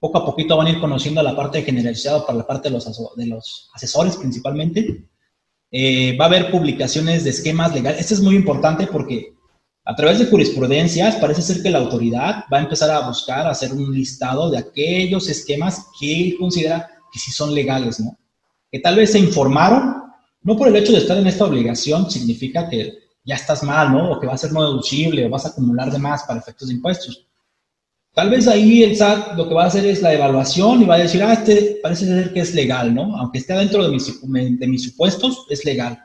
Poco 0.05 0.19
a 0.19 0.27
poquito 0.27 0.59
van 0.59 0.67
a 0.67 0.71
ir 0.71 0.81
conociendo 0.81 1.23
la 1.23 1.35
parte 1.35 1.63
generalizada 1.63 2.27
para 2.27 2.37
la 2.37 2.47
parte 2.47 2.69
de 2.69 2.75
los, 2.75 2.85
de 3.17 3.39
asesores 3.73 4.19
principalmente. 4.19 5.09
Eh, 5.71 6.15
va 6.21 6.27
a 6.27 6.29
haber 6.29 6.51
publicaciones 6.51 7.25
de 7.25 7.31
esquemas 7.31 7.73
legales. 7.73 8.01
Esto 8.01 8.13
es 8.13 8.21
muy 8.21 8.37
importante 8.37 8.87
porque 8.87 9.33
a 9.83 9.97
través 9.97 10.19
de 10.19 10.27
jurisprudencias, 10.27 11.17
parece 11.17 11.41
ser 11.41 11.63
que 11.63 11.71
la 11.71 11.79
autoridad 11.79 12.45
va 12.53 12.59
a 12.59 12.61
empezar 12.61 12.91
a 12.91 13.09
buscar 13.09 13.47
hacer 13.47 13.73
un 13.73 13.95
listado 13.95 14.51
de 14.51 14.59
aquellos 14.59 15.27
esquemas 15.31 15.87
que 15.99 16.23
él 16.23 16.37
considera 16.39 16.91
que 17.11 17.19
sí 17.19 17.33
son 17.33 17.55
legales, 17.55 17.99
¿no? 17.99 18.19
Que 18.71 18.81
tal 18.81 18.97
vez 18.97 19.13
se 19.13 19.19
informaron, 19.19 20.03
no 20.43 20.55
por 20.55 20.69
el 20.69 20.77
hecho 20.77 20.93
de 20.93 20.99
estar 20.99 21.17
en 21.17 21.29
esta 21.29 21.47
obligación 21.47 22.11
significa 22.11 22.69
que 22.69 22.93
ya 23.25 23.37
estás 23.37 23.63
mal, 23.63 23.91
¿no? 23.91 24.13
O 24.13 24.21
que 24.21 24.27
va 24.27 24.35
a 24.35 24.39
ser 24.39 24.53
no 24.53 24.63
deducible 24.65 25.25
o 25.25 25.31
vas 25.31 25.47
a 25.47 25.49
acumular 25.49 25.91
de 25.91 25.99
más 25.99 26.25
para 26.25 26.41
efectos 26.41 26.69
de 26.69 26.75
impuestos. 26.75 27.27
Tal 28.15 28.31
vez 28.31 28.47
ahí 28.47 28.85
el 28.85 28.97
SAT 28.97 29.37
lo 29.37 29.49
que 29.49 29.55
va 29.55 29.65
a 29.65 29.67
hacer 29.67 29.85
es 29.87 30.01
la 30.01 30.15
evaluación 30.15 30.83
y 30.83 30.85
va 30.85 30.95
a 30.95 30.99
decir, 30.99 31.21
ah, 31.25 31.33
este 31.33 31.81
parece 31.83 32.07
ser 32.07 32.33
que 32.33 32.41
es 32.41 32.55
legal, 32.55 32.95
¿no? 32.95 33.17
Aunque 33.17 33.39
esté 33.39 33.55
dentro 33.55 33.83
de 33.83 33.91
mis, 33.91 34.85
supuestos, 34.85 35.47
es 35.51 35.65
legal. 35.65 35.99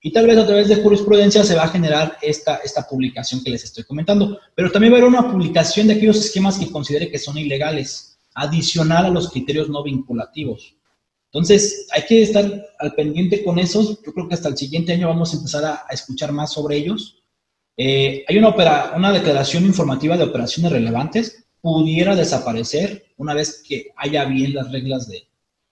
Y 0.00 0.12
tal 0.12 0.26
vez 0.26 0.36
a 0.36 0.46
través 0.46 0.68
de 0.68 0.76
jurisprudencia 0.76 1.44
se 1.44 1.54
va 1.54 1.62
a 1.62 1.68
generar 1.68 2.18
esta, 2.20 2.56
esta 2.56 2.86
publicación 2.88 3.42
que 3.42 3.50
les 3.50 3.62
estoy 3.62 3.84
comentando. 3.84 4.38
Pero 4.56 4.70
también 4.72 4.92
va 4.92 4.96
a 4.96 5.00
haber 5.00 5.08
una 5.08 5.30
publicación 5.30 5.86
de 5.86 5.94
aquellos 5.94 6.18
esquemas 6.18 6.58
que 6.58 6.70
considere 6.70 7.08
que 7.08 7.18
son 7.18 7.38
ilegales, 7.38 8.18
adicional 8.34 9.06
a 9.06 9.10
los 9.10 9.30
criterios 9.30 9.68
no 9.68 9.84
vinculativos. 9.84 10.76
Entonces, 11.32 11.86
hay 11.92 12.02
que 12.02 12.22
estar 12.22 12.44
al 12.80 12.94
pendiente 12.94 13.44
con 13.44 13.60
esos. 13.60 14.02
Yo 14.04 14.12
creo 14.12 14.28
que 14.28 14.34
hasta 14.34 14.48
el 14.48 14.56
siguiente 14.56 14.92
año 14.92 15.08
vamos 15.08 15.32
a 15.32 15.36
empezar 15.36 15.64
a, 15.64 15.86
escuchar 15.90 16.32
más 16.32 16.52
sobre 16.52 16.76
ellos. 16.76 17.22
Eh, 17.76 18.24
hay 18.28 18.38
una, 18.38 18.48
opera, 18.48 18.92
una 18.96 19.12
declaración 19.12 19.64
informativa 19.64 20.16
de 20.16 20.24
operaciones 20.24 20.72
relevantes. 20.72 21.43
Pudiera 21.64 22.14
desaparecer 22.14 23.06
una 23.16 23.32
vez 23.32 23.62
que 23.66 23.86
haya 23.96 24.26
bien 24.26 24.52
las 24.52 24.70
reglas 24.70 25.08
de, 25.08 25.26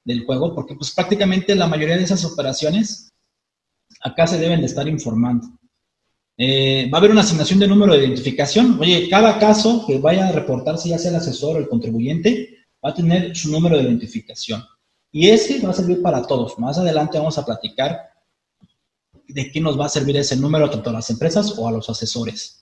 del 0.07 0.25
juego, 0.25 0.55
porque 0.55 0.75
pues 0.75 0.91
prácticamente 0.93 1.55
la 1.55 1.67
mayoría 1.67 1.99
de 1.99 2.05
esas 2.05 2.25
operaciones 2.25 3.13
acá 4.01 4.27
se 4.27 4.39
deben 4.39 4.61
de 4.61 4.67
estar 4.69 4.89
informando. 4.89 5.49
Eh, 6.39 6.89
va 6.91 6.97
a 6.97 7.01
haber 7.01 7.11
una 7.11 7.21
asignación 7.21 7.59
de 7.59 7.69
número 7.69 7.93
de 7.93 8.07
identificación. 8.07 8.79
Oye, 8.81 9.07
cada 9.11 9.39
caso 9.39 9.85
que 9.87 9.99
vaya 9.99 10.29
a 10.29 10.33
reportarse, 10.33 10.89
ya 10.89 10.99
sea 10.99 11.11
el 11.11 11.19
asesor 11.19 11.57
o 11.57 11.59
el 11.59 11.69
contribuyente, 11.69 12.57
va 12.83 12.89
a 12.89 12.95
tener 12.95 13.37
su 13.37 13.51
número 13.51 13.77
de 13.77 13.83
identificación. 13.83 14.65
Y 15.11 15.29
ese 15.29 15.61
va 15.61 15.73
a 15.73 15.75
servir 15.75 16.01
para 16.01 16.27
todos. 16.27 16.59
Más 16.59 16.79
adelante 16.79 17.19
vamos 17.19 17.37
a 17.37 17.45
platicar 17.45 18.01
de 19.29 19.53
qué 19.53 19.61
nos 19.61 19.79
va 19.79 19.85
a 19.85 19.91
servir 19.91 20.17
ese 20.17 20.37
número 20.37 20.71
tanto 20.71 20.89
a 20.89 20.95
las 20.95 21.11
empresas 21.11 21.53
o 21.59 21.69
a 21.69 21.73
los 21.73 21.91
asesores. 21.91 22.62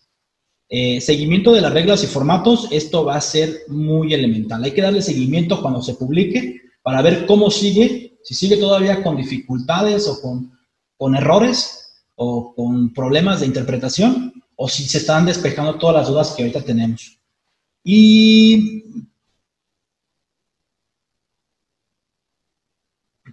Eh, 0.73 1.01
seguimiento 1.01 1.53
de 1.53 1.61
las 1.61 1.73
reglas 1.73 2.05
y 2.05 2.07
formatos, 2.07 2.69
esto 2.71 3.05
va 3.05 3.17
a 3.17 3.21
ser 3.21 3.63
muy 3.67 4.15
elemental. 4.15 4.63
Hay 4.63 4.71
que 4.71 4.83
darle 4.83 5.03
seguimiento 5.03 5.61
cuando 5.61 5.83
se 5.83 5.95
publique 5.95 6.61
para 6.81 7.03
ver 7.03 7.27
cómo 7.27 7.51
sigue, 7.51 8.19
si 8.23 8.35
sigue 8.35 8.57
todavía 8.57 9.03
con 9.03 9.17
dificultades 9.17 10.07
o 10.07 10.23
con, 10.23 10.57
con 10.97 11.17
errores 11.17 12.05
o 12.15 12.55
con 12.55 12.95
problemas 12.95 13.41
de 13.41 13.47
interpretación 13.47 14.33
o 14.55 14.69
si 14.69 14.85
se 14.85 14.99
están 14.99 15.27
despejando 15.27 15.75
todas 15.75 15.97
las 15.97 16.09
dudas 16.09 16.35
que 16.37 16.43
ahorita 16.45 16.63
tenemos. 16.63 17.19
Y 17.83 18.85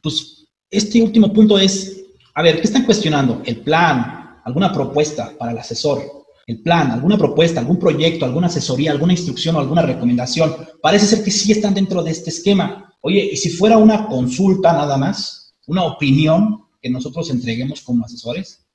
pues 0.01 0.47
este 0.71 1.03
último 1.03 1.31
punto 1.31 1.59
es, 1.59 2.03
a 2.33 2.41
ver, 2.41 2.55
¿qué 2.55 2.63
están 2.63 2.85
cuestionando? 2.85 3.43
¿El 3.45 3.57
plan? 3.57 4.39
¿Alguna 4.43 4.71
propuesta 4.71 5.33
para 5.37 5.51
el 5.51 5.59
asesor? 5.59 6.16
¿El 6.47 6.63
plan? 6.63 6.89
¿Alguna 6.89 7.17
propuesta? 7.17 7.59
¿Algún 7.59 7.77
proyecto? 7.77 8.25
¿Alguna 8.25 8.47
asesoría? 8.47 8.91
¿Alguna 8.91 9.13
instrucción 9.13 9.55
o 9.55 9.59
alguna 9.59 9.83
recomendación? 9.83 10.55
Parece 10.81 11.05
ser 11.05 11.23
que 11.23 11.29
sí 11.29 11.51
están 11.51 11.75
dentro 11.75 12.01
de 12.01 12.09
este 12.09 12.31
esquema. 12.31 12.91
Oye, 13.01 13.29
¿y 13.31 13.37
si 13.37 13.51
fuera 13.51 13.77
una 13.77 14.07
consulta 14.07 14.73
nada 14.73 14.97
más? 14.97 15.53
¿Una 15.67 15.83
opinión 15.83 16.63
que 16.81 16.89
nosotros 16.89 17.29
entreguemos 17.29 17.81
como 17.81 18.05
asesores? 18.05 18.65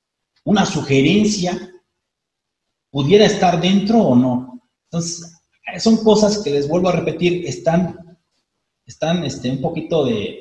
¿Una 0.45 0.65
sugerencia? 0.65 1.73
pudiera 2.93 3.25
estar 3.25 3.59
dentro 3.59 3.97
o 3.97 4.15
no. 4.15 4.61
Entonces, 4.85 5.41
son 5.79 5.97
cosas 5.97 6.37
que 6.37 6.51
les 6.51 6.67
vuelvo 6.69 6.89
a 6.89 6.91
repetir, 6.91 7.43
están, 7.47 8.19
están 8.85 9.25
este, 9.25 9.49
un 9.49 9.59
poquito 9.59 10.05
de 10.05 10.39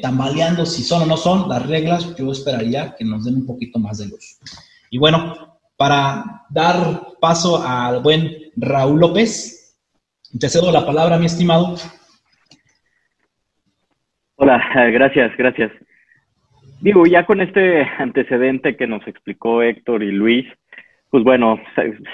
tambaleando 0.00 0.66
si 0.66 0.82
son 0.82 1.02
o 1.02 1.06
no 1.06 1.16
son 1.16 1.48
las 1.48 1.66
reglas. 1.66 2.14
Yo 2.16 2.30
esperaría 2.30 2.94
que 2.96 3.04
nos 3.04 3.24
den 3.24 3.36
un 3.36 3.46
poquito 3.46 3.80
más 3.80 3.98
de 3.98 4.06
luz. 4.06 4.38
Y 4.90 4.98
bueno, 4.98 5.51
para 5.76 6.44
dar 6.50 6.74
paso 7.20 7.62
al 7.66 8.02
buen 8.02 8.30
Raúl 8.56 9.00
López, 9.00 9.80
te 10.38 10.48
cedo 10.48 10.72
la 10.72 10.86
palabra, 10.86 11.18
mi 11.18 11.26
estimado. 11.26 11.76
Hola, 14.36 14.62
gracias, 14.90 15.36
gracias. 15.36 15.72
Digo, 16.80 17.06
ya 17.06 17.26
con 17.26 17.40
este 17.40 17.82
antecedente 17.98 18.76
que 18.76 18.86
nos 18.86 19.06
explicó 19.06 19.62
Héctor 19.62 20.02
y 20.02 20.10
Luis, 20.10 20.46
pues 21.10 21.22
bueno, 21.22 21.60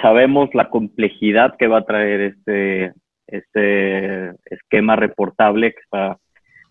sabemos 0.03 0.51
la 0.55 0.69
complejidad 0.69 1.57
que 1.57 1.69
va 1.69 1.79
a 1.79 1.85
traer 1.85 2.21
este, 2.21 2.93
este 3.29 4.33
esquema 4.47 4.97
reportable 4.97 5.73
que 5.73 5.81
está 5.81 6.19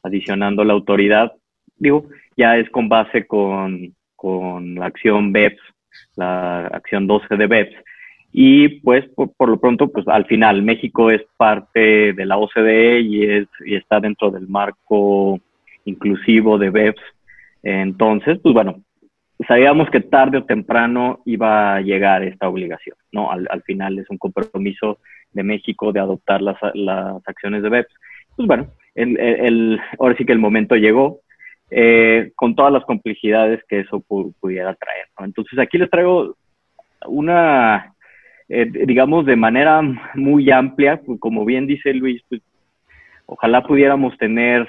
adicionando 0.04 0.64
la 0.64 0.74
autoridad. 0.74 1.32
Digo, 1.78 2.06
ya 2.36 2.58
es 2.58 2.70
con 2.70 2.90
base 2.90 3.26
con, 3.26 3.96
con 4.16 4.76
la 4.76 4.88
acción 4.88 5.32
BEPS, 5.32 5.62
la 6.16 6.68
acción 6.68 7.08
12 7.08 7.36
de 7.36 7.48
BEPS. 7.48 7.76
Y 8.34 8.80
pues 8.82 9.06
por, 9.16 9.50
lo 9.50 9.60
pronto, 9.60 9.88
pues 9.88 10.08
al 10.08 10.26
final 10.26 10.62
México 10.62 11.10
es 11.10 11.22
parte 11.38 12.14
de 12.14 12.26
la 12.26 12.38
OCDE 12.38 13.00
y, 13.00 13.24
es, 13.24 13.48
y 13.66 13.76
está 13.76 14.00
dentro 14.00 14.30
del 14.30 14.48
marco 14.48 15.40
inclusivo 15.86 16.58
de 16.58 16.70
BEPS. 16.70 17.02
Entonces, 17.64 18.40
pues 18.44 18.54
bueno, 18.54 18.84
sabíamos 19.48 19.90
que 19.90 20.02
tarde 20.02 20.38
o 20.38 20.44
temprano 20.44 21.22
iba 21.26 21.76
a 21.76 21.82
llegar 21.82 22.24
esta 22.24 22.50
obligación, 22.50 22.98
¿no? 23.12 23.32
Al, 23.32 23.62
final 23.64 23.98
es 24.00 24.10
un 24.10 24.18
compromiso 24.18 25.00
de 25.32 25.44
México 25.44 25.92
de 25.92 26.00
adoptar 26.00 26.42
las, 26.42 26.58
las 26.74 27.28
acciones 27.28 27.64
de 27.64 27.70
BEPS. 27.70 27.94
Pues 28.36 28.48
bueno, 28.48 28.68
el, 28.96 29.20
el, 29.20 29.80
ahora 30.00 30.16
sí 30.18 30.26
que 30.26 30.34
el 30.34 30.40
momento 30.40 30.76
llegó, 30.76 31.22
eh, 31.70 32.32
con 32.36 32.56
todas 32.56 32.72
las 32.72 32.86
complejidades 32.86 33.62
que 33.68 33.82
eso 33.82 34.00
pudiera 34.00 34.74
traer. 34.76 35.08
Entonces 35.20 35.60
aquí 35.60 35.78
les 35.78 35.90
traigo 35.90 36.36
una, 37.06 37.94
eh, 38.50 38.66
digamos, 38.86 39.26
de 39.26 39.36
manera 39.36 39.82
muy 40.16 40.50
amplia, 40.52 41.02
pues, 41.06 41.20
como 41.20 41.46
bien 41.46 41.68
dice 41.68 41.94
Luis, 41.94 42.22
pues 42.30 42.42
ojalá 43.26 43.64
pudiéramos 43.64 44.18
tener 44.18 44.68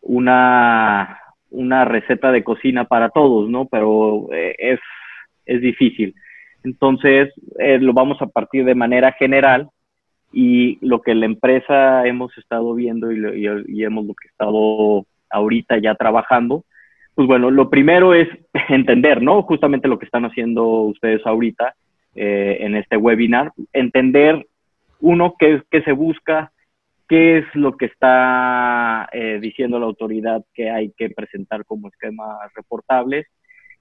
una 0.00 1.18
una 1.52 1.84
receta 1.84 2.32
de 2.32 2.42
cocina 2.42 2.84
para 2.84 3.10
todos, 3.10 3.48
¿no? 3.48 3.66
Pero 3.66 4.28
eh, 4.32 4.56
es, 4.58 4.80
es, 5.46 5.60
difícil. 5.60 6.14
Entonces, 6.64 7.32
eh, 7.58 7.78
lo 7.78 7.92
vamos 7.92 8.20
a 8.20 8.26
partir 8.26 8.64
de 8.64 8.74
manera 8.74 9.12
general 9.12 9.68
y 10.32 10.78
lo 10.84 11.02
que 11.02 11.14
la 11.14 11.26
empresa 11.26 12.06
hemos 12.06 12.36
estado 12.38 12.74
viendo 12.74 13.12
y, 13.12 13.46
y, 13.68 13.84
hemos 13.84 14.06
lo 14.06 14.14
que 14.14 14.28
estado 14.28 15.04
ahorita 15.32 15.78
ya 15.78 15.94
trabajando, 15.94 16.64
pues 17.14 17.26
bueno, 17.26 17.50
lo 17.50 17.68
primero 17.70 18.14
es 18.14 18.28
entender, 18.68 19.22
¿no? 19.22 19.42
Justamente 19.42 19.88
lo 19.88 19.98
que 19.98 20.06
están 20.06 20.24
haciendo 20.24 20.64
ustedes 20.82 21.24
ahorita 21.26 21.74
eh, 22.14 22.58
en 22.60 22.76
este 22.76 22.96
webinar, 22.96 23.52
entender, 23.72 24.46
uno, 25.00 25.34
qué, 25.38 25.62
qué 25.70 25.82
se 25.82 25.92
busca, 25.92 26.52
qué 27.08 27.38
es 27.38 27.44
lo 27.54 27.76
que 27.76 27.86
está 27.86 29.08
eh, 29.12 29.38
diciendo 29.40 29.78
la 29.78 29.86
autoridad 29.86 30.44
que 30.54 30.70
hay 30.70 30.92
que 30.96 31.10
presentar 31.10 31.64
como 31.64 31.88
esquemas 31.88 32.38
reportables, 32.54 33.26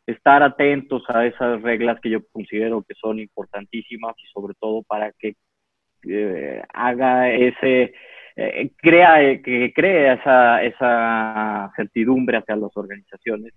estar 0.06 0.44
atentos 0.44 1.04
a 1.08 1.26
esas 1.26 1.62
reglas 1.62 2.00
que 2.02 2.10
yo 2.10 2.20
considero 2.32 2.84
que 2.84 2.96
son 2.96 3.20
importantísimas 3.20 4.16
y 4.18 4.28
sobre 4.34 4.54
todo 4.60 4.84
para 4.84 5.12
que 5.14 5.36
eh, 6.10 6.62
haga 6.74 7.32
ese, 7.32 7.94
eh, 8.36 8.72
crea, 8.78 9.42
que 9.42 9.72
crea 9.74 10.14
esa, 10.14 10.64
esa 10.64 11.72
certidumbre 11.76 12.38
hacia 12.38 12.56
las 12.56 12.76
organizaciones 12.76 13.54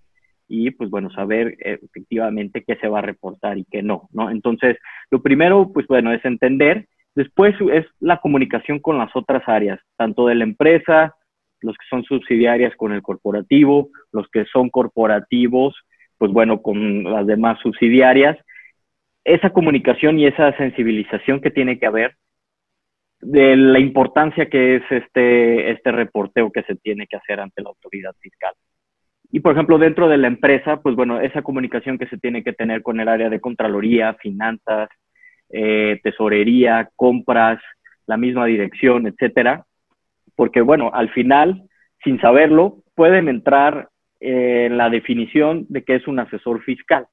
y 0.47 0.71
pues 0.73 0.91
bueno, 0.91 1.11
saber 1.11 1.57
efectivamente 1.59 2.65
qué 2.67 2.77
se 2.77 2.89
va 2.89 2.99
a 2.99 3.03
reportar 3.03 3.57
y 3.57 3.65
qué 3.65 3.83
no, 3.83 4.09
¿no? 4.13 4.31
Entonces, 4.31 4.77
lo 5.11 5.23
primero, 5.23 5.71
pues 5.73 5.87
bueno, 5.87 6.13
es 6.13 6.25
entender 6.25 6.87
Después 7.15 7.55
es 7.73 7.87
la 8.01 8.21
comunicación 8.21 8.81
con 8.81 8.99
las 8.99 9.15
otras 9.15 9.43
áreas, 9.47 9.81
tanto 9.97 10.27
de 10.27 10.35
la 10.35 10.45
empresa, 10.45 11.15
los 11.61 11.77
que 11.77 11.87
son 11.89 12.03
subsidiarias 12.03 12.75
con 12.77 12.93
el 12.93 13.03
corporativo, 13.03 13.91
los 14.13 14.29
que 14.31 14.45
son 14.47 14.69
corporativos, 14.69 15.77
pues 16.19 16.33
bueno, 16.33 16.61
con 16.61 17.05
las 17.05 17.27
demás 17.27 17.59
subsidiarias. 17.63 18.37
Esa 19.25 19.51
comunicación 19.51 20.19
y 20.19 20.27
esa 20.27 20.57
sensibilización 20.57 21.41
que 21.41 21.51
tiene 21.51 21.79
que 21.79 21.87
haber 21.87 22.17
de 23.25 23.57
la 23.57 23.79
importancia 23.79 24.49
que 24.49 24.77
es 24.77 24.83
este, 24.91 25.71
este 25.71 25.93
reporteo 25.93 26.53
que 26.53 26.63
se 26.63 26.77
tiene 26.77 27.07
que 27.07 27.17
hacer 27.17 27.41
ante 27.41 27.63
la 27.63 27.71
autoridad 27.71 28.15
fiscal. 28.21 28.53
Y, 29.33 29.41
por 29.41 29.53
ejemplo, 29.53 29.79
dentro 29.79 30.09
de 30.09 30.19
la 30.19 30.29
empresa, 30.29 30.81
pues 30.81 30.95
bueno, 30.95 31.21
esa 31.21 31.43
comunicación 31.43 31.99
que 31.99 32.07
se 32.07 32.19
tiene 32.19 32.45
que 32.45 32.53
tener 32.53 32.83
con 32.83 33.01
el 33.01 33.09
área 33.09 33.31
de 33.31 33.41
Contraloría, 33.41 34.15
finanzas, 34.15 34.89
eh, 35.51 36.01
tesorería, 36.03 36.91
compras, 36.95 37.61
la 38.07 38.17
misma 38.17 38.47
dirección, 38.47 39.07
etcétera, 39.07 39.65
porque 40.37 40.61
bueno, 40.61 40.91
al 40.93 41.11
final, 41.11 41.65
sin 42.03 42.21
saberlo, 42.21 42.83
pueden 42.95 43.29
entrar 43.29 43.89
en 44.21 44.77
la 44.77 44.91
definición 44.91 45.67
de 45.69 45.83
qué 45.85 45.97
es 45.97 46.07
un 46.07 46.19
asesor 46.19 46.63
fiscal. 46.63 47.07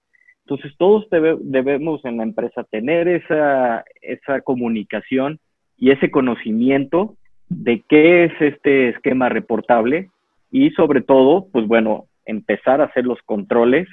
Entonces, 0.46 0.76
todos 0.78 1.08
debemos 1.10 2.04
en 2.06 2.18
la 2.18 2.24
empresa 2.24 2.64
tener 2.66 3.08
esa, 3.08 3.84
esa 4.02 4.42
comunicación 4.42 5.40
y 5.82 5.90
ese 5.90 6.12
conocimiento 6.12 7.18
de 7.50 7.84
qué 7.90 8.26
es 8.26 8.34
este 8.40 8.90
esquema 8.90 9.30
reportable 9.30 10.12
y 10.52 10.70
sobre 10.72 11.02
todo, 11.02 11.48
pues 11.52 11.66
bueno, 11.66 12.06
empezar 12.24 12.80
a 12.82 12.86
hacer 12.86 13.06
los 13.06 13.20
controles 13.24 13.88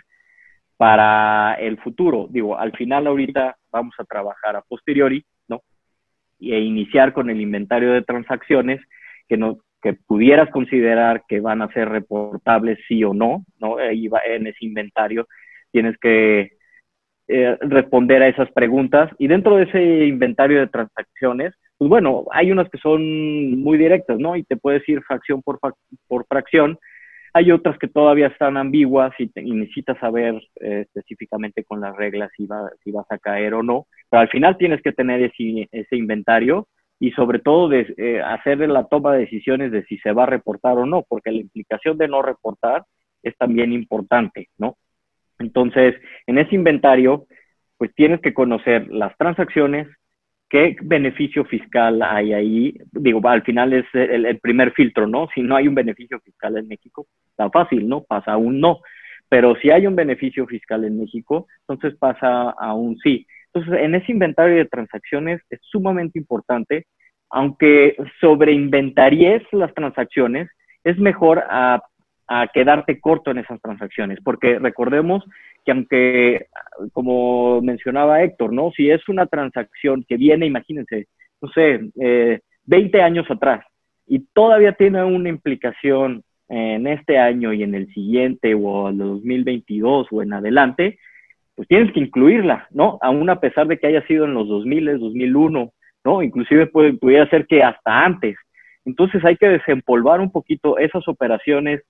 para 0.76 1.54
el 1.54 1.78
futuro. 1.78 2.26
Digo, 2.28 2.58
al 2.58 2.72
final 2.72 3.06
ahorita 3.06 3.56
vamos 3.72 3.94
a 3.98 4.04
trabajar 4.04 4.54
a 4.54 4.60
posteriori, 4.60 5.24
¿no? 5.48 5.62
E 6.38 6.60
iniciar 6.60 7.14
con 7.14 7.30
el 7.30 7.40
inventario 7.40 7.92
de 7.94 8.02
transacciones 8.02 8.80
que 9.26 9.38
no 9.38 9.58
que 9.80 9.94
pudieras 9.94 10.50
considerar 10.50 11.22
que 11.26 11.40
van 11.40 11.62
a 11.62 11.72
ser 11.72 11.88
reportables 11.88 12.78
sí 12.86 13.02
o 13.02 13.14
no, 13.14 13.46
¿no? 13.60 13.80
En 13.80 14.46
ese 14.46 14.66
inventario 14.66 15.26
tienes 15.70 15.96
que 15.98 16.52
eh, 17.28 17.56
responder 17.60 18.22
a 18.22 18.28
esas 18.28 18.50
preguntas 18.52 19.10
y 19.18 19.26
dentro 19.26 19.56
de 19.56 19.64
ese 19.64 20.06
inventario 20.06 20.60
de 20.60 20.66
transacciones, 20.66 21.54
pues 21.78 21.88
bueno, 21.88 22.24
hay 22.32 22.50
unas 22.50 22.68
que 22.68 22.78
son 22.78 23.60
muy 23.60 23.78
directas, 23.78 24.18
¿no? 24.18 24.36
Y 24.36 24.42
te 24.42 24.56
puedes 24.56 24.86
ir 24.88 25.02
fracción 25.02 25.42
por, 25.42 25.58
por 26.08 26.26
fracción, 26.26 26.78
hay 27.34 27.52
otras 27.52 27.78
que 27.78 27.88
todavía 27.88 28.28
están 28.28 28.56
ambiguas 28.56 29.12
y, 29.18 29.30
necesitas 29.52 29.98
saber 29.98 30.34
eh, 30.60 30.86
específicamente 30.86 31.62
con 31.62 31.80
las 31.80 31.94
reglas 31.96 32.30
si, 32.36 32.46
va, 32.46 32.68
si 32.82 32.90
vas 32.90 33.06
a 33.10 33.18
caer 33.18 33.54
o 33.54 33.62
no, 33.62 33.86
pero 34.10 34.22
al 34.22 34.28
final 34.28 34.56
tienes 34.56 34.82
que 34.82 34.92
tener 34.92 35.22
ese, 35.22 35.68
ese 35.70 35.96
inventario 35.96 36.66
y 36.98 37.12
sobre 37.12 37.38
todo 37.38 37.68
de, 37.68 37.94
eh, 37.96 38.20
hacer 38.20 38.58
la 38.68 38.84
toma 38.88 39.12
de 39.12 39.20
decisiones 39.20 39.70
de 39.70 39.84
si 39.84 39.98
se 39.98 40.12
va 40.12 40.24
a 40.24 40.26
reportar 40.26 40.78
o 40.78 40.86
no, 40.86 41.04
porque 41.08 41.30
la 41.30 41.38
implicación 41.38 41.96
de 41.96 42.08
no 42.08 42.22
reportar 42.22 42.84
es 43.22 43.36
también 43.36 43.72
importante, 43.72 44.48
¿no? 44.58 44.76
Entonces, 45.38 45.94
en 46.26 46.38
ese 46.38 46.56
inventario, 46.56 47.26
pues 47.76 47.94
tienes 47.94 48.20
que 48.20 48.34
conocer 48.34 48.88
las 48.88 49.16
transacciones, 49.16 49.86
¿Qué 50.50 50.76
beneficio 50.80 51.44
fiscal 51.44 52.02
hay 52.02 52.32
ahí? 52.32 52.74
Digo, 52.92 53.20
al 53.28 53.42
final 53.42 53.74
es 53.74 53.84
el, 53.92 54.38
primer 54.38 54.72
filtro, 54.72 55.06
¿no? 55.06 55.28
Si 55.34 55.42
no 55.42 55.54
hay 55.56 55.68
un 55.68 55.74
beneficio 55.74 56.18
fiscal 56.20 56.56
en 56.56 56.68
México, 56.68 57.06
está 57.30 57.50
fácil, 57.50 57.86
¿no? 57.86 58.04
Pasa 58.04 58.32
a 58.32 58.36
un 58.38 58.58
no. 58.58 58.78
Pero 59.28 59.56
si 59.56 59.70
hay 59.70 59.86
un 59.86 59.94
beneficio 59.94 60.46
fiscal 60.46 60.84
en 60.84 60.98
México, 60.98 61.46
entonces 61.60 61.98
pasa 61.98 62.50
a 62.50 62.72
un 62.72 62.96
sí. 62.98 63.26
Entonces, 63.52 63.82
en 63.82 63.94
ese 63.94 64.10
inventario 64.10 64.56
de 64.56 64.64
transacciones 64.64 65.42
es 65.50 65.60
sumamente 65.62 66.18
importante, 66.18 66.86
aunque 67.28 67.96
sobreinventaries 68.18 69.42
las 69.52 69.74
transacciones, 69.74 70.48
es 70.82 70.98
mejor 70.98 71.44
a 71.46 71.82
quedarte 72.54 73.00
corto 73.00 73.30
en 73.30 73.38
esas 73.38 73.60
transacciones, 73.60 74.18
porque 74.22 74.58
recordemos 74.58 75.24
que 75.68 75.72
aunque, 75.72 76.46
como 76.92 77.60
mencionaba 77.60 78.22
Héctor, 78.22 78.54
¿no? 78.54 78.70
Si 78.74 78.90
es 78.90 79.06
una 79.08 79.26
transacción 79.26 80.02
que 80.08 80.16
viene, 80.16 80.46
imagínense, 80.46 81.08
no 81.42 81.50
sé, 81.50 81.90
eh, 82.00 82.40
20 82.64 83.02
años 83.02 83.30
atrás 83.30 83.64
y 84.06 84.20
todavía 84.32 84.72
tiene 84.72 85.04
una 85.04 85.28
implicación 85.28 86.22
en 86.48 86.86
este 86.86 87.18
año 87.18 87.52
y 87.52 87.62
en 87.62 87.74
el 87.74 87.92
siguiente 87.92 88.54
o 88.54 88.88
en 88.88 88.94
el 88.94 89.08
2022 89.08 90.06
o 90.10 90.22
en 90.22 90.32
adelante, 90.32 90.98
pues 91.54 91.68
tienes 91.68 91.92
que 91.92 92.00
incluirla, 92.00 92.66
¿no? 92.70 92.98
Aún 93.02 93.28
a 93.28 93.40
pesar 93.40 93.66
de 93.66 93.78
que 93.78 93.88
haya 93.88 94.06
sido 94.06 94.24
en 94.24 94.32
los 94.32 94.48
2000, 94.48 94.98
2001, 94.98 95.72
¿no? 96.04 96.22
Inclusive 96.22 96.66
puede, 96.66 96.94
pudiera 96.94 97.28
ser 97.28 97.46
que 97.46 97.62
hasta 97.62 98.06
antes. 98.06 98.36
Entonces 98.86 99.22
hay 99.22 99.36
que 99.36 99.48
desempolvar 99.48 100.20
un 100.20 100.32
poquito 100.32 100.78
esas 100.78 101.06
operaciones 101.08 101.82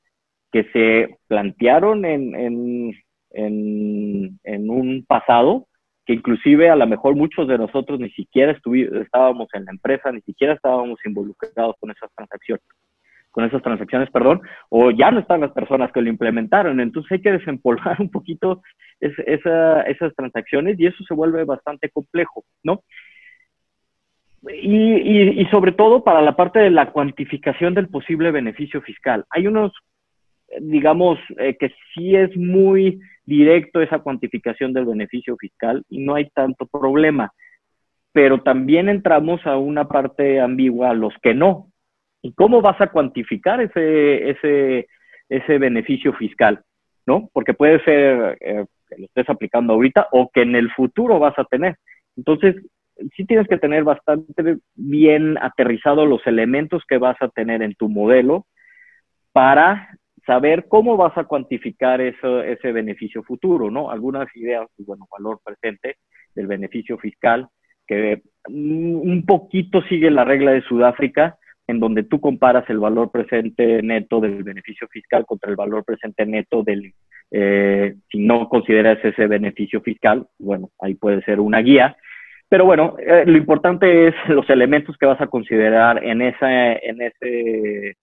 que 0.51 0.65
se 0.73 1.17
plantearon 1.29 2.05
en, 2.05 2.35
en, 2.35 2.93
un 3.31 5.05
pasado 5.07 5.69
que 6.09 6.15
inclusive 6.15 6.71
a 6.71 6.77
lo 6.77 6.87
mejor 6.87 7.15
muchos 7.17 7.47
de 7.47 7.59
nosotros 7.59 8.01
ni 8.01 8.09
siquiera 8.11 8.53
estábamos 8.53 9.49
en 9.53 9.67
la 9.67 9.73
empresa, 9.73 10.11
ni 10.11 10.23
siquiera 10.23 10.55
estábamos 10.55 10.99
involucrados 11.05 11.77
con 11.79 11.91
esas 11.91 12.11
transacciones, 12.15 12.65
con 13.31 13.45
esas 13.45 13.63
transacciones, 13.63 14.11
perdón, 14.11 14.41
o 14.71 14.91
ya 14.91 15.11
no 15.11 15.21
están 15.21 15.43
las 15.43 15.53
personas 15.53 15.93
que 15.93 16.01
lo 16.01 16.09
implementaron. 16.09 16.81
Entonces 16.81 17.13
hay 17.13 17.21
que 17.21 17.33
desempolvar 17.33 17.97
un 18.01 18.11
poquito 18.11 18.63
esas 19.01 20.15
transacciones 20.17 20.81
y 20.81 20.87
eso 20.87 21.05
se 21.05 21.13
vuelve 21.13 21.45
bastante 21.45 21.91
complejo, 21.91 22.43
¿no? 22.63 22.83
Y, 24.51 25.43
y, 25.43 25.45
sobre 25.51 25.73
todo 25.73 26.05
para 26.05 26.23
la 26.23 26.37
parte 26.37 26.59
de 26.61 26.71
la 26.71 26.91
cuantificación 26.91 27.75
del 27.75 27.89
posible 27.89 28.31
beneficio 28.31 28.81
fiscal. 28.81 29.27
Hay 29.29 29.47
unos, 29.47 29.73
digamos, 30.61 31.19
eh, 31.39 31.57
que 31.59 31.73
sí 31.95 32.17
es 32.17 32.37
muy 32.37 33.01
directo 33.25 33.81
esa 33.81 33.99
cuantificación 33.99 34.73
del 34.73 34.87
beneficio 34.87 35.37
fiscal 35.37 35.85
y 35.89 35.99
no 35.99 36.15
hay 36.15 36.31
tanto 36.31 36.67
problema. 36.67 37.33
Pero 38.13 38.43
también 38.43 38.89
entramos 38.89 39.47
a 39.47 39.59
una 39.59 39.87
parte 39.87 40.41
ambigua, 40.41 40.95
los 40.95 41.15
que 41.23 41.35
no. 41.35 41.69
¿Y 42.23 42.33
cómo 42.33 42.61
vas 42.61 42.81
a 42.81 42.89
cuantificar 42.89 43.61
ese, 43.61 44.31
ese, 44.31 44.89
ese 45.29 45.59
beneficio 45.59 46.13
fiscal? 46.15 46.63
¿No? 47.07 47.29
Porque 47.33 47.55
puede 47.55 47.83
ser 47.85 48.39
eh, 48.41 48.65
que 48.89 48.99
lo 48.99 49.05
estés 49.05 49.29
aplicando 49.29 49.75
ahorita 49.75 50.09
o 50.13 50.31
que 50.33 50.43
en 50.43 50.57
el 50.57 50.71
futuro 50.73 51.19
vas 51.19 51.39
a 51.39 51.45
tener. 51.45 51.77
Entonces, 52.17 52.57
sí 53.17 53.25
tienes 53.25 53.47
que 53.47 53.59
tener 53.59 53.85
bastante 53.85 54.59
bien 54.75 55.39
aterrizados 55.41 56.09
los 56.09 56.27
elementos 56.27 56.83
que 56.89 56.99
vas 56.99 57.17
a 57.21 57.29
tener 57.29 57.63
en 57.63 57.75
tu 57.75 57.89
modelo 57.89 58.47
para 59.33 59.97
saber 60.29 60.67
cómo 60.69 60.99
vas 60.99 61.17
a 61.17 61.25
cuantificar 61.25 62.03
eso, 62.03 62.43
ese 62.43 62.71
beneficio 62.71 63.23
futuro, 63.23 63.71
¿no? 63.71 63.91
Algunas 63.91 64.29
ideas, 64.37 64.69
pues, 64.77 64.87
bueno, 64.87 65.07
valor 65.11 65.41
presente 65.43 65.97
del 66.35 66.47
beneficio 66.47 66.99
fiscal, 66.99 67.49
que 67.87 68.21
un 68.49 69.25
poquito 69.27 69.81
sigue 69.83 70.11
la 70.11 70.25
regla 70.25 70.53
de 70.53 70.61
Sudáfrica, 70.63 71.39
en 71.67 71.81
donde 71.81 72.03
tú 72.03 72.21
comparas 72.21 72.69
el 72.69 72.79
valor 72.79 73.11
presente 73.11 73.83
neto 73.83 74.21
del 74.21 74.43
beneficio 74.43 74.87
fiscal 74.89 75.25
contra 75.25 75.51
el 75.51 75.57
valor 75.57 75.85
presente 75.85 76.27
neto 76.27 76.63
del, 76.63 76.93
eh, 77.31 77.95
si 78.11 78.19
no 78.19 78.49
consideras 78.51 79.03
ese 79.03 79.27
beneficio 79.27 79.81
fiscal, 79.81 80.27
bueno, 80.39 80.69
ahí 80.79 80.95
puede 80.95 81.23
ser 81.23 81.41
una 81.41 81.61
guía. 81.61 81.97
Pero 82.51 82.67
bueno, 82.67 82.97
eh, 82.99 83.25
lo 83.27 83.37
importante 83.39 84.09
es 84.09 84.15
los 84.29 84.49
elementos 84.51 84.97
que 84.99 85.07
vas 85.07 85.21
a 85.21 85.27
considerar 85.27 86.05
en, 86.05 86.21
esa, 86.21 86.73
en 86.73 87.01
ese 87.01 87.97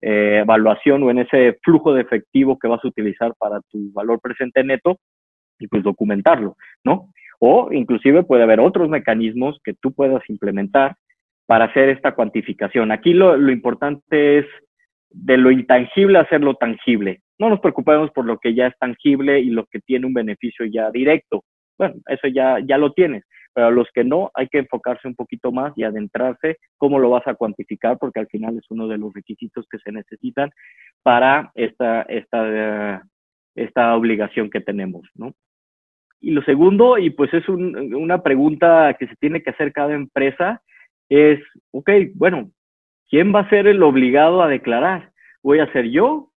eh, 0.00 0.40
evaluación 0.42 1.02
o 1.02 1.10
en 1.10 1.18
ese 1.18 1.58
flujo 1.62 1.92
de 1.92 2.02
efectivo 2.02 2.58
que 2.58 2.68
vas 2.68 2.84
a 2.84 2.88
utilizar 2.88 3.32
para 3.38 3.60
tu 3.70 3.92
valor 3.92 4.20
presente 4.20 4.62
neto 4.62 4.98
y 5.58 5.66
pues 5.66 5.82
documentarlo, 5.82 6.56
¿no? 6.84 7.10
O 7.40 7.72
inclusive 7.72 8.22
puede 8.22 8.44
haber 8.44 8.60
otros 8.60 8.88
mecanismos 8.88 9.60
que 9.64 9.74
tú 9.74 9.92
puedas 9.92 10.22
implementar 10.28 10.96
para 11.46 11.66
hacer 11.66 11.88
esta 11.88 12.14
cuantificación. 12.14 12.92
Aquí 12.92 13.12
lo, 13.12 13.36
importante 13.50 14.38
es 14.38 14.46
de 15.10 15.36
lo 15.36 15.50
intangible 15.50 16.18
hacerlo 16.18 16.54
tangible. 16.54 17.22
No 17.38 17.48
nos 17.48 17.60
preocupemos 17.60 18.10
por 18.10 18.24
lo 18.24 18.38
que 18.38 18.54
ya 18.54 18.66
es 18.66 18.78
tangible 18.78 19.40
y 19.40 19.50
lo 19.50 19.64
que 19.66 19.80
tiene 19.80 20.06
un 20.06 20.12
beneficio 20.12 20.66
ya 20.66 20.90
directo. 20.90 21.44
Bueno, 21.78 21.94
eso 22.06 22.28
ya, 22.28 22.58
ya 22.64 22.76
lo 22.76 22.92
tienes 22.92 23.24
pero 23.58 23.72
los 23.72 23.88
que 23.92 24.04
no 24.04 24.30
hay 24.34 24.46
que 24.46 24.58
enfocarse 24.58 25.08
un 25.08 25.16
poquito 25.16 25.50
más 25.50 25.76
y 25.76 25.82
adentrarse 25.82 26.58
cómo 26.76 27.00
lo 27.00 27.10
vas 27.10 27.26
a 27.26 27.34
cuantificar, 27.34 27.98
porque 27.98 28.20
al 28.20 28.28
final 28.28 28.56
es 28.56 28.64
uno 28.70 28.86
de 28.86 28.98
los 28.98 29.12
requisitos 29.12 29.66
que 29.68 29.78
se 29.78 29.90
necesitan 29.90 30.52
para 31.02 31.50
esta, 31.56 32.02
esta, 32.02 33.02
esta 33.56 33.96
obligación 33.96 34.48
que 34.48 34.60
tenemos, 34.60 35.08
¿no? 35.16 35.34
Y 36.20 36.30
lo 36.30 36.42
segundo, 36.42 36.98
y 36.98 37.10
pues 37.10 37.34
es 37.34 37.48
una 37.48 38.22
pregunta 38.22 38.94
que 38.96 39.08
se 39.08 39.16
tiene 39.16 39.42
que 39.42 39.50
hacer 39.50 39.72
cada 39.72 39.92
empresa, 39.92 40.62
es, 41.08 41.40
ok, 41.72 41.90
bueno, 42.14 42.52
¿quién 43.10 43.34
va 43.34 43.40
a 43.40 43.50
ser 43.50 43.66
el 43.66 43.82
obligado 43.82 44.40
a 44.40 44.46
declarar? 44.46 45.10
¿Voy 45.42 45.58
a 45.58 45.72
ser 45.72 45.90
yo 45.90 46.30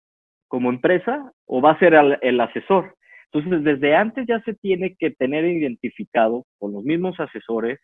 como 0.49 0.71
empresa 0.71 1.35
o 1.45 1.61
va 1.61 1.73
a 1.73 1.79
ser 1.79 1.93
el 2.23 2.41
asesor? 2.41 2.95
Entonces, 3.33 3.65
desde 3.65 3.95
antes 3.95 4.27
ya 4.27 4.41
se 4.41 4.55
tiene 4.55 4.97
que 4.99 5.11
tener 5.11 5.45
identificado 5.45 6.47
con 6.59 6.73
los 6.73 6.83
mismos 6.83 7.19
asesores 7.21 7.79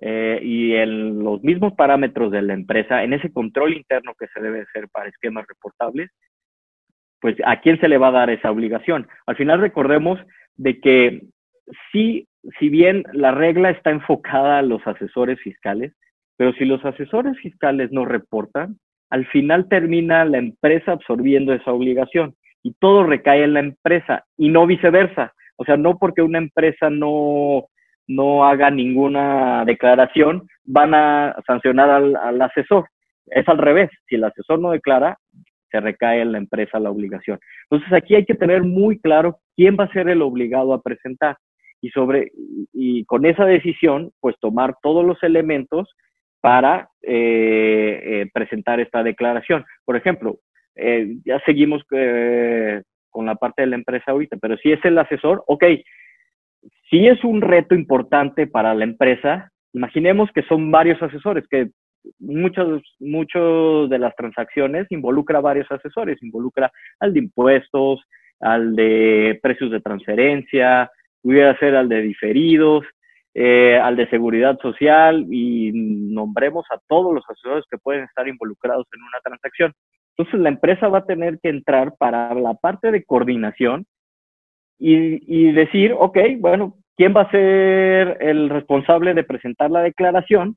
eh, 0.00 0.40
y 0.42 0.74
en 0.74 1.22
los 1.22 1.42
mismos 1.42 1.72
parámetros 1.74 2.30
de 2.30 2.42
la 2.42 2.52
empresa, 2.52 3.02
en 3.02 3.14
ese 3.14 3.32
control 3.32 3.74
interno 3.74 4.12
que 4.18 4.26
se 4.28 4.40
debe 4.40 4.62
hacer 4.62 4.88
para 4.90 5.08
esquemas 5.08 5.46
reportables, 5.48 6.10
pues 7.20 7.36
a 7.46 7.60
quién 7.60 7.80
se 7.80 7.88
le 7.88 7.96
va 7.96 8.08
a 8.08 8.12
dar 8.12 8.30
esa 8.30 8.50
obligación. 8.50 9.08
Al 9.26 9.36
final 9.36 9.60
recordemos 9.60 10.20
de 10.56 10.78
que 10.80 11.22
sí, 11.90 12.28
si 12.58 12.68
bien 12.68 13.04
la 13.14 13.32
regla 13.32 13.70
está 13.70 13.90
enfocada 13.90 14.58
a 14.58 14.62
los 14.62 14.86
asesores 14.86 15.40
fiscales, 15.40 15.94
pero 16.36 16.52
si 16.54 16.66
los 16.66 16.84
asesores 16.84 17.38
fiscales 17.38 17.90
no 17.90 18.04
reportan, 18.04 18.78
al 19.08 19.24
final 19.28 19.68
termina 19.68 20.26
la 20.26 20.38
empresa 20.38 20.92
absorbiendo 20.92 21.54
esa 21.54 21.72
obligación 21.72 22.34
y 22.64 22.72
todo 22.80 23.04
recae 23.04 23.44
en 23.44 23.52
la 23.54 23.60
empresa 23.60 24.24
y 24.36 24.48
no 24.48 24.66
viceversa. 24.66 25.32
O 25.56 25.64
sea, 25.64 25.76
no 25.76 25.98
porque 25.98 26.22
una 26.22 26.38
empresa 26.38 26.90
no, 26.90 27.66
no 28.08 28.44
haga 28.44 28.70
ninguna 28.70 29.64
declaración, 29.66 30.48
van 30.64 30.94
a 30.94 31.36
sancionar 31.46 31.90
al, 31.90 32.42
asesor. 32.42 32.88
Es 33.26 33.46
al 33.48 33.58
revés. 33.58 33.90
Si 34.08 34.16
el 34.16 34.24
asesor 34.24 34.58
no 34.60 34.70
declara, 34.70 35.18
se 35.70 35.78
recae 35.78 36.22
en 36.22 36.32
la 36.32 36.38
empresa 36.38 36.80
la 36.80 36.90
obligación. 36.90 37.38
Entonces 37.70 37.92
aquí 37.92 38.14
hay 38.14 38.24
que 38.24 38.34
tener 38.34 38.62
muy 38.62 38.98
claro 38.98 39.38
quién 39.54 39.76
va 39.78 39.84
a 39.84 39.92
ser 39.92 40.08
el 40.08 40.22
obligado 40.22 40.72
a 40.72 40.82
presentar 40.82 41.36
y 41.82 41.90
sobre 41.90 42.32
y 42.72 43.04
con 43.04 43.26
esa 43.26 43.44
decisión, 43.44 44.10
pues 44.20 44.36
tomar 44.40 44.74
todos 44.82 45.04
los 45.04 45.22
elementos 45.22 45.94
para 46.40 46.88
eh, 47.02 48.00
eh, 48.04 48.30
presentar 48.32 48.80
esta 48.80 49.02
declaración. 49.02 49.64
Por 49.84 49.96
ejemplo, 49.96 50.38
eh, 50.76 51.16
ya 51.24 51.40
seguimos 51.46 51.82
eh, 51.92 52.82
con 53.10 53.26
la 53.26 53.34
parte 53.36 53.62
de 53.62 53.68
la 53.68 53.76
empresa 53.76 54.10
ahorita, 54.10 54.36
pero 54.40 54.56
si 54.56 54.72
es 54.72 54.84
el 54.84 54.98
asesor, 54.98 55.44
ok, 55.46 55.64
si 56.90 57.06
es 57.06 57.22
un 57.24 57.40
reto 57.40 57.74
importante 57.74 58.46
para 58.46 58.74
la 58.74 58.84
empresa, 58.84 59.50
imaginemos 59.72 60.30
que 60.32 60.42
son 60.42 60.70
varios 60.70 61.00
asesores, 61.02 61.46
que 61.48 61.70
muchos, 62.18 62.82
muchos 62.98 63.88
de 63.90 63.98
las 63.98 64.14
transacciones 64.16 64.86
involucra 64.90 65.40
varios 65.40 65.70
asesores, 65.70 66.22
involucra 66.22 66.70
al 67.00 67.12
de 67.12 67.20
impuestos, 67.20 68.00
al 68.40 68.74
de 68.76 69.38
precios 69.42 69.70
de 69.70 69.80
transferencia, 69.80 70.90
pudiera 71.22 71.58
ser 71.58 71.76
al 71.76 71.88
de 71.88 72.02
diferidos, 72.02 72.84
eh, 73.32 73.78
al 73.82 73.96
de 73.96 74.08
seguridad 74.10 74.58
social 74.60 75.26
y 75.30 75.72
nombremos 75.72 76.66
a 76.70 76.78
todos 76.86 77.14
los 77.14 77.24
asesores 77.28 77.64
que 77.70 77.78
pueden 77.78 78.04
estar 78.04 78.28
involucrados 78.28 78.86
en 78.94 79.02
una 79.02 79.20
transacción. 79.22 79.72
Entonces 80.16 80.40
la 80.40 80.48
empresa 80.48 80.88
va 80.88 80.98
a 80.98 81.06
tener 81.06 81.38
que 81.40 81.48
entrar 81.48 81.94
para 81.98 82.34
la 82.34 82.54
parte 82.54 82.90
de 82.90 83.04
coordinación 83.04 83.86
y, 84.78 85.52
decir, 85.52 85.94
ok, 85.96 86.18
bueno, 86.38 86.74
¿quién 86.96 87.14
va 87.16 87.22
a 87.22 87.30
ser 87.30 88.18
el 88.20 88.50
responsable 88.50 89.14
de 89.14 89.24
presentar 89.24 89.70
la 89.70 89.82
declaración? 89.82 90.56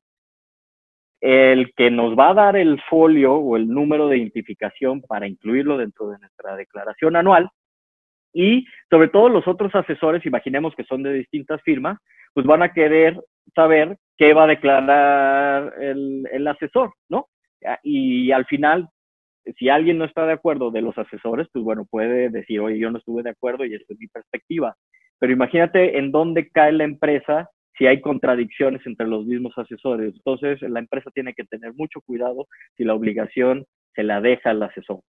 El 1.21 1.73
que 1.75 1.89
nos 1.89 2.17
va 2.17 2.31
a 2.31 2.33
dar 2.33 2.57
el 2.57 2.81
folio 2.89 3.35
o 3.35 3.55
el 3.57 3.67
número 3.67 4.07
de 4.07 4.17
identificación 4.17 5.01
para 5.01 5.27
incluirlo 5.27 5.77
dentro 5.77 6.09
de 6.09 6.19
nuestra 6.19 6.55
declaración 6.55 7.15
anual 7.15 7.49
Y 8.33 8.65
sobre 8.89 9.07
todo 9.07 9.29
los 9.29 9.47
otros 9.47 9.73
asesores, 9.73 10.25
imaginemos 10.25 10.75
que 10.75 10.83
son 10.83 11.03
de 11.03 11.13
distintas 11.13 11.61
firmas, 11.63 11.97
pues 12.33 12.45
van 12.45 12.61
a 12.61 12.73
querer 12.73 13.19
saber 13.55 13.97
qué 14.17 14.33
va 14.33 14.43
a 14.43 14.47
declarar 14.47 15.73
el, 15.79 16.27
el 16.31 16.47
asesor, 16.47 16.93
¿no? 17.09 17.27
Y 17.81 18.31
al 18.31 18.45
final, 18.45 18.89
si 19.57 19.69
alguien 19.69 19.97
no 19.97 20.05
está 20.05 20.25
de 20.25 20.33
acuerdo 20.33 20.71
de 20.71 20.81
los 20.81 20.97
asesores, 20.97 21.47
pues 21.51 21.63
bueno, 21.63 21.85
puede 21.89 22.29
decir, 22.29 22.59
oye, 22.59 22.79
yo 22.79 22.91
no 22.91 22.97
estuve 22.97 23.23
de 23.23 23.29
acuerdo 23.29 23.65
y 23.65 23.73
esta 23.73 23.93
es 23.93 23.99
mi 23.99 24.07
perspectiva. 24.07 24.75
Pero 25.19 25.33
imagínate 25.33 25.97
en 25.97 26.11
dónde 26.11 26.49
cae 26.49 26.71
la 26.71 26.83
empresa 26.83 27.49
si 27.77 27.85
hay 27.85 28.01
contradicciones 28.01 28.85
entre 28.85 29.07
los 29.07 29.25
mismos 29.25 29.53
asesores. 29.57 30.13
Entonces, 30.15 30.61
la 30.63 30.79
empresa 30.79 31.11
tiene 31.13 31.33
que 31.33 31.43
tener 31.43 31.73
mucho 31.75 32.01
cuidado 32.01 32.47
si 32.75 32.83
la 32.83 32.95
obligación 32.95 33.65
se 33.93 34.03
la 34.03 34.19
deja 34.19 34.49
al 34.49 34.63
asesor. 34.63 34.99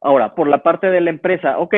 Ahora, 0.00 0.34
por 0.34 0.48
la 0.48 0.62
parte 0.62 0.90
de 0.90 1.00
la 1.00 1.10
empresa, 1.10 1.58
ok, 1.58 1.74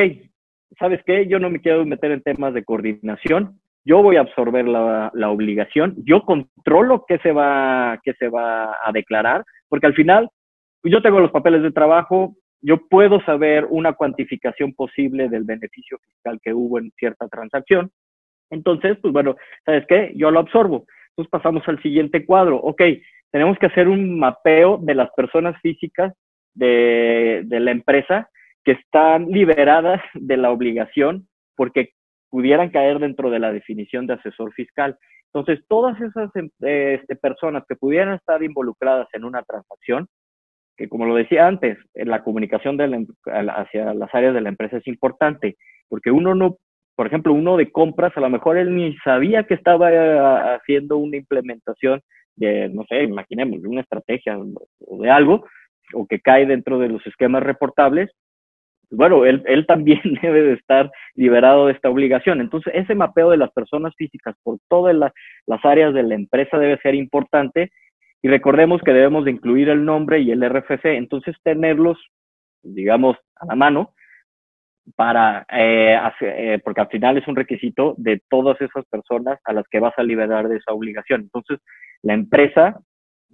¿sabes 0.78 1.00
qué? 1.06 1.26
Yo 1.26 1.38
no 1.38 1.50
me 1.50 1.60
quiero 1.60 1.84
meter 1.86 2.10
en 2.10 2.22
temas 2.22 2.52
de 2.54 2.64
coordinación. 2.64 3.58
Yo 3.84 4.02
voy 4.02 4.16
a 4.16 4.20
absorber 4.20 4.66
la, 4.66 5.10
la 5.14 5.30
obligación. 5.30 5.94
Yo 6.04 6.22
controlo 6.22 7.04
qué 7.06 7.18
se, 7.18 7.32
va, 7.32 8.00
qué 8.02 8.14
se 8.14 8.28
va 8.28 8.76
a 8.82 8.92
declarar, 8.92 9.44
porque 9.68 9.86
al 9.86 9.94
final 9.94 10.28
yo 10.92 11.02
tengo 11.02 11.20
los 11.20 11.30
papeles 11.30 11.62
de 11.62 11.72
trabajo, 11.72 12.36
yo 12.60 12.86
puedo 12.88 13.20
saber 13.22 13.66
una 13.68 13.92
cuantificación 13.94 14.72
posible 14.74 15.28
del 15.28 15.44
beneficio 15.44 15.98
fiscal 15.98 16.40
que 16.42 16.52
hubo 16.52 16.78
en 16.78 16.90
cierta 16.98 17.28
transacción. 17.28 17.90
Entonces, 18.50 18.96
pues 19.00 19.12
bueno, 19.12 19.36
¿sabes 19.64 19.84
qué? 19.88 20.12
Yo 20.16 20.30
lo 20.30 20.40
absorbo. 20.40 20.86
Entonces 21.10 21.30
pasamos 21.30 21.62
al 21.66 21.80
siguiente 21.82 22.24
cuadro. 22.24 22.56
Ok, 22.56 22.82
tenemos 23.30 23.58
que 23.58 23.66
hacer 23.66 23.88
un 23.88 24.18
mapeo 24.18 24.78
de 24.78 24.94
las 24.94 25.10
personas 25.12 25.60
físicas 25.60 26.12
de, 26.54 27.42
de 27.44 27.60
la 27.60 27.70
empresa 27.70 28.28
que 28.64 28.72
están 28.72 29.28
liberadas 29.28 30.00
de 30.14 30.36
la 30.36 30.50
obligación 30.50 31.28
porque 31.56 31.92
pudieran 32.30 32.70
caer 32.70 32.98
dentro 32.98 33.30
de 33.30 33.38
la 33.38 33.52
definición 33.52 34.06
de 34.06 34.14
asesor 34.14 34.52
fiscal. 34.52 34.98
Entonces, 35.32 35.64
todas 35.68 36.00
esas 36.00 36.30
eh, 36.34 36.98
este, 37.00 37.16
personas 37.16 37.64
que 37.68 37.76
pudieran 37.76 38.14
estar 38.14 38.42
involucradas 38.42 39.08
en 39.12 39.24
una 39.24 39.42
transacción, 39.42 40.08
que 40.76 40.88
como 40.88 41.06
lo 41.06 41.14
decía 41.14 41.46
antes, 41.46 41.78
la 41.94 42.22
comunicación 42.22 42.76
de 42.76 43.06
hacia 43.26 43.94
las 43.94 44.14
áreas 44.14 44.34
de 44.34 44.40
la 44.40 44.48
empresa 44.48 44.76
es 44.76 44.86
importante, 44.86 45.56
porque 45.88 46.10
uno 46.10 46.34
no, 46.34 46.56
por 46.94 47.06
ejemplo, 47.06 47.32
uno 47.32 47.56
de 47.56 47.70
compras, 47.70 48.12
a 48.16 48.20
lo 48.20 48.30
mejor 48.30 48.56
él 48.56 48.74
ni 48.74 48.96
sabía 48.98 49.44
que 49.44 49.54
estaba 49.54 49.92
eh, 49.92 50.58
haciendo 50.58 50.98
una 50.98 51.16
implementación 51.16 52.00
de, 52.36 52.68
no 52.68 52.84
sé, 52.88 53.02
imaginemos, 53.02 53.62
de 53.62 53.68
una 53.68 53.80
estrategia 53.80 54.38
o 54.38 55.02
de 55.02 55.10
algo, 55.10 55.46
o 55.94 56.06
que 56.06 56.20
cae 56.20 56.46
dentro 56.46 56.78
de 56.78 56.88
los 56.88 57.06
esquemas 57.06 57.42
reportables, 57.42 58.10
pues 58.88 58.98
bueno, 58.98 59.24
él, 59.24 59.42
él 59.46 59.66
también 59.66 60.00
debe 60.22 60.42
de 60.42 60.52
estar 60.54 60.90
liberado 61.14 61.66
de 61.66 61.72
esta 61.72 61.90
obligación. 61.90 62.40
Entonces, 62.40 62.72
ese 62.76 62.94
mapeo 62.94 63.30
de 63.30 63.36
las 63.36 63.50
personas 63.52 63.94
físicas 63.96 64.36
por 64.42 64.58
todas 64.68 64.94
las 64.94 65.64
áreas 65.64 65.92
de 65.94 66.02
la 66.02 66.14
empresa 66.14 66.58
debe 66.58 66.78
ser 66.78 66.94
importante 66.94 67.70
y 68.26 68.28
recordemos 68.28 68.82
que 68.82 68.92
debemos 68.92 69.24
de 69.24 69.30
incluir 69.30 69.68
el 69.68 69.84
nombre 69.84 70.18
y 70.18 70.32
el 70.32 70.42
RFC, 70.44 70.84
entonces 70.96 71.36
tenerlos, 71.44 71.96
digamos, 72.60 73.16
a 73.36 73.46
la 73.46 73.54
mano 73.54 73.94
para, 74.96 75.46
eh, 75.48 75.96
eh, 76.22 76.60
porque 76.64 76.80
al 76.80 76.88
final 76.88 77.16
es 77.18 77.28
un 77.28 77.36
requisito 77.36 77.94
de 77.98 78.20
todas 78.28 78.60
esas 78.60 78.84
personas 78.86 79.38
a 79.44 79.52
las 79.52 79.64
que 79.68 79.78
vas 79.78 79.94
a 79.96 80.02
liberar 80.02 80.48
de 80.48 80.56
esa 80.56 80.72
obligación. 80.72 81.20
Entonces, 81.20 81.60
la 82.02 82.14
empresa, 82.14 82.80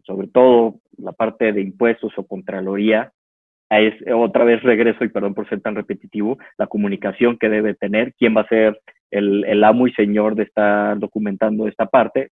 sobre 0.05 0.29
todo 0.29 0.75
la 0.99 1.13
parte 1.13 1.55
de 1.55 1.63
impuestos 1.63 2.13
o 2.19 2.27
contraloría, 2.27 3.13
es 3.71 3.95
otra 4.15 4.45
vez 4.45 4.63
regreso 4.63 5.05
y 5.05 5.09
perdón 5.09 5.33
por 5.33 5.49
ser 5.49 5.63
tan 5.63 5.75
repetitivo, 5.75 6.37
la 6.59 6.67
comunicación 6.67 7.39
que 7.39 7.49
debe 7.49 7.73
tener, 7.73 8.13
quién 8.19 8.37
va 8.37 8.43
a 8.43 8.49
ser 8.49 8.79
el, 9.11 9.47
el 9.47 9.65
amo 9.65 9.87
y 9.87 9.95
señor 9.95 10.35
de 10.35 10.43
estar 10.43 10.99
documentando 10.99 11.67
esta 11.67 11.87
parte 11.87 12.29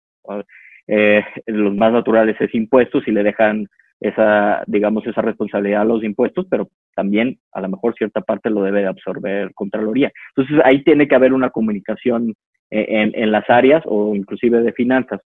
eh, 0.87 1.25
los 1.47 1.75
más 1.75 1.93
naturales 1.93 2.37
es 2.41 2.55
impuestos 2.55 3.07
y 3.07 3.13
le 3.13 3.23
dejan 3.23 3.69
esa, 4.01 4.63
digamos, 4.67 5.07
esa 5.07 5.23
responsabilidad 5.23 5.83
a 5.83 5.87
los 5.87 6.05
impuestos, 6.05 6.47
pero 6.51 6.69
también 6.95 7.39
a 7.53 7.61
lo 7.61 7.69
mejor 7.69 7.95
cierta 7.95 8.21
parte 8.21 8.51
lo 8.51 8.63
debe 8.63 8.81
de 8.81 8.89
absorber 8.89 9.55
Contraloría. 9.55 10.13
Entonces 10.37 10.65
ahí 10.65 10.83
tiene 10.85 11.09
que 11.09 11.15
haber 11.15 11.33
una 11.33 11.51
comunicación 11.51 12.35
eh, 12.71 12.87
en, 12.89 13.13
en, 13.15 13.33
las 13.33 13.49
áreas 13.49 13.83
o 13.87 14.15
inclusive 14.15 14.61
de 14.61 14.73
finanzas. 14.73 15.21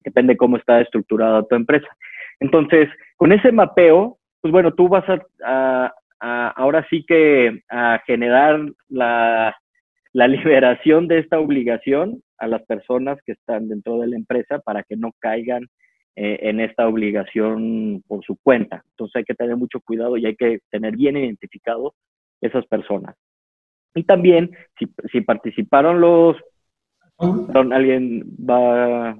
Depende 0.00 0.36
cómo 0.36 0.56
está 0.56 0.80
estructurada 0.80 1.44
tu 1.44 1.54
empresa. 1.54 1.88
Entonces, 2.40 2.88
con 3.16 3.32
ese 3.32 3.52
mapeo, 3.52 4.18
pues 4.40 4.52
bueno, 4.52 4.72
tú 4.72 4.88
vas 4.88 5.04
a, 5.08 5.94
a 6.20 6.48
ahora 6.48 6.84
sí 6.90 7.04
que 7.06 7.62
a 7.70 8.00
generar 8.04 8.60
la, 8.88 9.54
la 10.12 10.28
liberación 10.28 11.08
de 11.08 11.18
esta 11.18 11.40
obligación 11.40 12.22
a 12.38 12.46
las 12.46 12.62
personas 12.64 13.18
que 13.24 13.32
están 13.32 13.68
dentro 13.68 13.98
de 13.98 14.08
la 14.08 14.16
empresa 14.16 14.58
para 14.58 14.82
que 14.82 14.96
no 14.96 15.12
caigan 15.18 15.68
eh, 16.16 16.38
en 16.42 16.60
esta 16.60 16.86
obligación 16.86 18.02
por 18.06 18.24
su 18.24 18.36
cuenta. 18.42 18.84
Entonces 18.90 19.16
hay 19.16 19.24
que 19.24 19.34
tener 19.34 19.56
mucho 19.56 19.80
cuidado 19.80 20.18
y 20.18 20.26
hay 20.26 20.36
que 20.36 20.58
tener 20.70 20.96
bien 20.96 21.16
identificado 21.16 21.94
esas 22.42 22.66
personas. 22.66 23.16
Y 23.94 24.04
también, 24.04 24.50
si, 24.78 24.86
si 25.10 25.20
participaron 25.22 26.00
los... 26.00 26.36
¿Alguien 27.18 28.24
va, 28.38 29.10
a, 29.10 29.16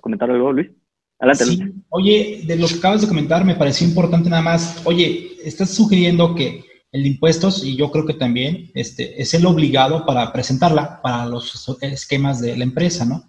comentar, 0.00 0.30
algo, 0.30 0.52
Luis? 0.52 0.70
Adelante, 1.18 1.46
Luis. 1.46 1.74
Oye, 1.88 2.40
de 2.46 2.56
lo 2.56 2.68
que 2.68 2.76
acabas 2.78 3.02
de 3.02 3.08
comentar, 3.08 3.44
me 3.44 3.56
pareció 3.56 3.88
importante 3.88 4.30
nada 4.30 4.42
más. 4.42 4.86
Oye, 4.86 5.32
estás 5.44 5.74
sugiriendo 5.74 6.34
que 6.34 6.60
el 6.92 7.02
de 7.02 7.08
impuestos, 7.08 7.64
y 7.64 7.76
yo 7.76 7.90
creo 7.90 8.06
que 8.06 8.14
también 8.14 8.70
este, 8.74 9.20
es 9.20 9.34
el 9.34 9.44
obligado 9.46 10.06
para 10.06 10.32
presentarla 10.32 11.00
para 11.02 11.26
los 11.26 11.76
esquemas 11.80 12.40
de 12.40 12.56
la 12.56 12.64
empresa, 12.64 13.04
¿no? 13.04 13.28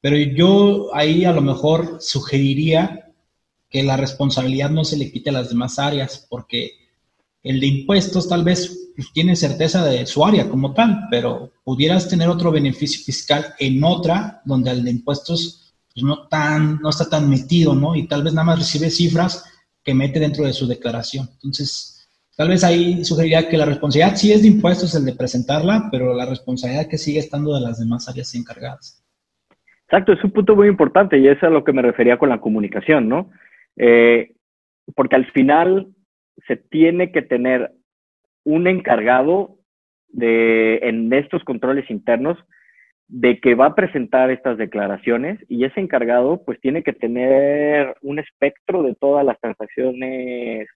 Pero 0.00 0.16
yo 0.16 0.94
ahí 0.94 1.24
a 1.24 1.32
lo 1.32 1.40
mejor 1.40 1.98
sugeriría 2.00 3.12
que 3.70 3.82
la 3.82 3.96
responsabilidad 3.96 4.70
no 4.70 4.84
se 4.84 4.96
le 4.96 5.10
quite 5.10 5.30
a 5.30 5.34
las 5.34 5.50
demás 5.50 5.78
áreas, 5.78 6.26
porque 6.28 6.72
el 7.42 7.60
de 7.60 7.66
impuestos 7.66 8.28
tal 8.28 8.44
vez 8.44 8.90
pues, 8.94 9.12
tiene 9.12 9.36
certeza 9.36 9.84
de 9.84 10.06
su 10.06 10.24
área 10.24 10.48
como 10.48 10.74
tal, 10.74 11.06
pero 11.10 11.52
pudieras 11.64 12.08
tener 12.08 12.28
otro 12.28 12.50
beneficio 12.50 13.02
fiscal 13.04 13.54
en 13.58 13.82
otra 13.84 14.42
donde 14.44 14.70
el 14.70 14.84
de 14.84 14.90
impuestos 14.90 15.72
pues, 15.92 16.04
no, 16.04 16.28
tan, 16.28 16.78
no 16.80 16.90
está 16.90 17.08
tan 17.08 17.28
metido, 17.28 17.74
¿no? 17.74 17.94
Y 17.94 18.06
tal 18.06 18.22
vez 18.22 18.32
nada 18.32 18.44
más 18.44 18.58
recibe 18.58 18.90
cifras 18.90 19.44
que 19.82 19.94
mete 19.94 20.20
dentro 20.20 20.44
de 20.44 20.52
su 20.52 20.66
declaración. 20.66 21.28
Entonces, 21.34 21.97
Tal 22.38 22.50
vez 22.50 22.62
ahí 22.62 23.04
sugeriría 23.04 23.48
que 23.48 23.56
la 23.56 23.64
responsabilidad 23.64 24.14
sí 24.14 24.30
es 24.30 24.42
de 24.42 24.48
impuestos 24.48 24.94
el 24.94 25.04
de 25.04 25.12
presentarla, 25.12 25.88
pero 25.90 26.14
la 26.14 26.24
responsabilidad 26.24 26.86
que 26.88 26.96
sigue 26.96 27.18
estando 27.18 27.52
de 27.52 27.62
las 27.62 27.80
demás 27.80 28.08
áreas 28.08 28.32
encargadas. 28.36 29.04
Exacto, 29.86 30.12
es 30.12 30.22
un 30.22 30.30
punto 30.30 30.54
muy 30.54 30.68
importante 30.68 31.18
y 31.18 31.26
es 31.26 31.42
a 31.42 31.50
lo 31.50 31.64
que 31.64 31.72
me 31.72 31.82
refería 31.82 32.16
con 32.16 32.28
la 32.28 32.40
comunicación, 32.40 33.08
¿no? 33.08 33.32
Eh, 33.76 34.34
porque 34.94 35.16
al 35.16 35.28
final 35.32 35.88
se 36.46 36.54
tiene 36.54 37.10
que 37.10 37.22
tener 37.22 37.72
un 38.44 38.68
encargado 38.68 39.56
de, 40.06 40.76
en 40.84 41.12
estos 41.12 41.42
controles 41.42 41.90
internos 41.90 42.38
de 43.08 43.40
que 43.40 43.56
va 43.56 43.66
a 43.66 43.74
presentar 43.74 44.30
estas 44.30 44.58
declaraciones 44.58 45.40
y 45.48 45.64
ese 45.64 45.80
encargado 45.80 46.44
pues 46.44 46.60
tiene 46.60 46.84
que 46.84 46.92
tener 46.92 47.96
un 48.00 48.20
espectro 48.20 48.84
de 48.84 48.94
todas 48.94 49.26
las 49.26 49.40
transacciones 49.40 50.68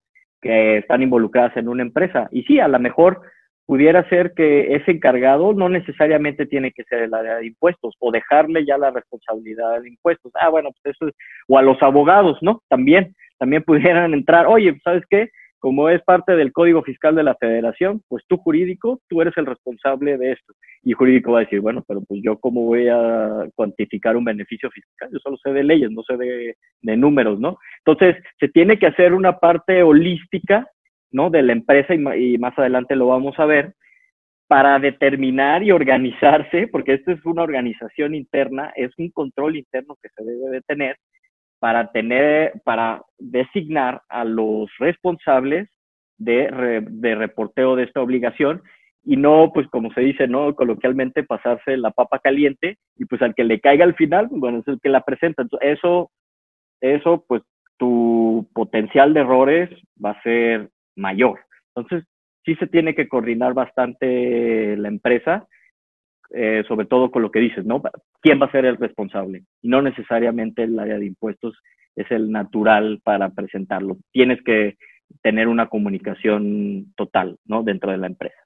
que 0.42 0.78
están 0.78 1.02
involucradas 1.02 1.56
en 1.56 1.68
una 1.68 1.82
empresa. 1.82 2.28
Y 2.32 2.42
sí, 2.42 2.60
a 2.60 2.68
lo 2.68 2.78
mejor 2.78 3.22
pudiera 3.64 4.06
ser 4.08 4.34
que 4.34 4.74
ese 4.74 4.90
encargado 4.90 5.54
no 5.54 5.68
necesariamente 5.68 6.46
tiene 6.46 6.72
que 6.72 6.84
ser 6.84 7.02
el 7.02 7.14
área 7.14 7.36
de 7.36 7.46
impuestos 7.46 7.94
o 8.00 8.10
dejarle 8.10 8.66
ya 8.66 8.76
la 8.76 8.90
responsabilidad 8.90 9.80
de 9.80 9.88
impuestos. 9.88 10.32
Ah, 10.34 10.48
bueno, 10.48 10.70
pues 10.72 10.94
eso 10.94 11.08
es, 11.08 11.14
o 11.48 11.56
a 11.56 11.62
los 11.62 11.80
abogados, 11.82 12.38
¿no? 12.42 12.60
También, 12.68 13.14
también 13.38 13.62
pudieran 13.62 14.12
entrar, 14.12 14.46
oye, 14.46 14.78
¿sabes 14.84 15.04
qué? 15.08 15.30
Como 15.62 15.88
es 15.88 16.02
parte 16.02 16.34
del 16.34 16.52
Código 16.52 16.82
Fiscal 16.82 17.14
de 17.14 17.22
la 17.22 17.36
Federación, 17.36 18.02
pues 18.08 18.24
tú 18.26 18.36
jurídico, 18.36 19.00
tú 19.08 19.22
eres 19.22 19.32
el 19.36 19.46
responsable 19.46 20.18
de 20.18 20.32
esto. 20.32 20.54
Y 20.82 20.92
jurídico 20.92 21.30
va 21.30 21.38
a 21.38 21.44
decir, 21.44 21.60
bueno, 21.60 21.84
pero 21.86 22.00
pues 22.02 22.20
yo 22.20 22.36
cómo 22.40 22.62
voy 22.64 22.88
a 22.88 23.46
cuantificar 23.54 24.16
un 24.16 24.24
beneficio 24.24 24.68
fiscal, 24.72 25.08
yo 25.12 25.20
solo 25.20 25.36
sé 25.36 25.52
de 25.52 25.62
leyes, 25.62 25.92
no 25.92 26.02
sé 26.02 26.16
de, 26.16 26.56
números, 26.96 27.38
¿no? 27.38 27.58
Entonces, 27.86 28.20
se 28.40 28.48
tiene 28.48 28.76
que 28.76 28.88
hacer 28.88 29.14
una 29.14 29.38
parte 29.38 29.84
holística, 29.84 30.66
¿no? 31.12 31.30
De 31.30 31.42
la 31.42 31.52
empresa 31.52 31.94
y, 31.94 32.34
y 32.34 32.38
más 32.38 32.58
adelante 32.58 32.96
lo 32.96 33.06
vamos 33.06 33.38
a 33.38 33.46
ver, 33.46 33.74
para 34.48 34.80
determinar 34.80 35.62
y 35.62 35.70
organizarse, 35.70 36.66
porque 36.66 36.94
esto 36.94 37.12
es 37.12 37.24
una 37.24 37.44
organización 37.44 38.16
interna, 38.16 38.72
es 38.74 38.90
un 38.98 39.10
control 39.12 39.56
interno 39.56 39.96
que 40.02 40.08
se 40.08 40.24
debe 40.24 40.50
de 40.50 40.60
tener 40.62 40.96
para 41.62 41.92
tener, 41.92 42.60
para 42.64 43.02
designar 43.20 44.02
a 44.08 44.24
los 44.24 44.68
responsables 44.80 45.68
de, 46.18 46.82
de 46.90 47.14
reporteo 47.14 47.76
de 47.76 47.84
esta 47.84 48.00
obligación 48.00 48.62
y 49.04 49.16
no, 49.16 49.52
pues 49.54 49.68
como 49.68 49.92
se 49.92 50.00
dice, 50.00 50.26
¿no? 50.26 50.56
Coloquialmente 50.56 51.22
pasarse 51.22 51.76
la 51.76 51.92
papa 51.92 52.18
caliente 52.18 52.78
y 52.96 53.04
pues 53.04 53.22
al 53.22 53.36
que 53.36 53.44
le 53.44 53.60
caiga 53.60 53.84
al 53.84 53.94
final, 53.94 54.26
bueno, 54.32 54.58
es 54.58 54.66
el 54.66 54.80
que 54.80 54.88
la 54.88 55.02
presenta. 55.02 55.42
Entonces, 55.42 55.78
eso, 55.78 56.10
eso, 56.80 57.24
pues 57.28 57.42
tu 57.76 58.48
potencial 58.52 59.14
de 59.14 59.20
errores 59.20 59.70
va 60.04 60.10
a 60.10 60.22
ser 60.24 60.68
mayor. 60.96 61.42
Entonces, 61.76 62.08
sí 62.44 62.56
se 62.56 62.66
tiene 62.66 62.96
que 62.96 63.06
coordinar 63.06 63.54
bastante 63.54 64.76
la 64.78 64.88
empresa, 64.88 65.46
eh, 66.34 66.64
sobre 66.66 66.86
todo 66.86 67.10
con 67.10 67.22
lo 67.22 67.30
que 67.30 67.40
dices, 67.40 67.64
¿no? 67.64 67.82
¿Quién 68.20 68.40
va 68.40 68.46
a 68.46 68.52
ser 68.52 68.64
el 68.64 68.78
responsable? 68.78 69.42
No 69.62 69.82
necesariamente 69.82 70.62
el 70.62 70.78
área 70.78 70.98
de 70.98 71.06
impuestos 71.06 71.58
es 71.94 72.10
el 72.10 72.30
natural 72.30 73.00
para 73.04 73.30
presentarlo. 73.30 73.98
Tienes 74.12 74.42
que 74.42 74.76
tener 75.20 75.48
una 75.48 75.68
comunicación 75.68 76.86
total, 76.96 77.36
¿no? 77.44 77.62
Dentro 77.62 77.90
de 77.90 77.98
la 77.98 78.06
empresa. 78.06 78.36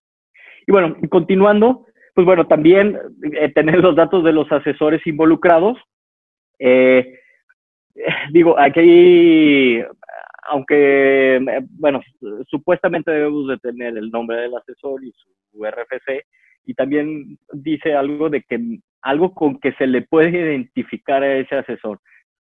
Y 0.66 0.72
bueno, 0.72 0.96
continuando, 1.08 1.86
pues 2.12 2.24
bueno, 2.24 2.46
también 2.48 2.98
eh, 3.22 3.52
tener 3.52 3.78
los 3.78 3.94
datos 3.94 4.24
de 4.24 4.32
los 4.32 4.50
asesores 4.50 5.06
involucrados. 5.06 5.78
Eh, 6.58 7.20
digo, 8.32 8.58
aquí, 8.58 9.80
aunque, 10.48 11.40
bueno, 11.70 12.00
supuestamente 12.48 13.12
debemos 13.12 13.46
de 13.46 13.58
tener 13.58 13.96
el 13.96 14.10
nombre 14.10 14.38
del 14.38 14.56
asesor 14.56 15.04
y 15.04 15.12
su 15.12 15.64
RFC, 15.64 16.24
y 16.66 16.74
también 16.74 17.38
dice 17.52 17.94
algo 17.94 18.28
de 18.28 18.42
que 18.42 18.58
algo 19.02 19.32
con 19.32 19.58
que 19.60 19.72
se 19.74 19.86
le 19.86 20.02
puede 20.02 20.30
identificar 20.30 21.22
a 21.22 21.36
ese 21.36 21.54
asesor. 21.54 22.00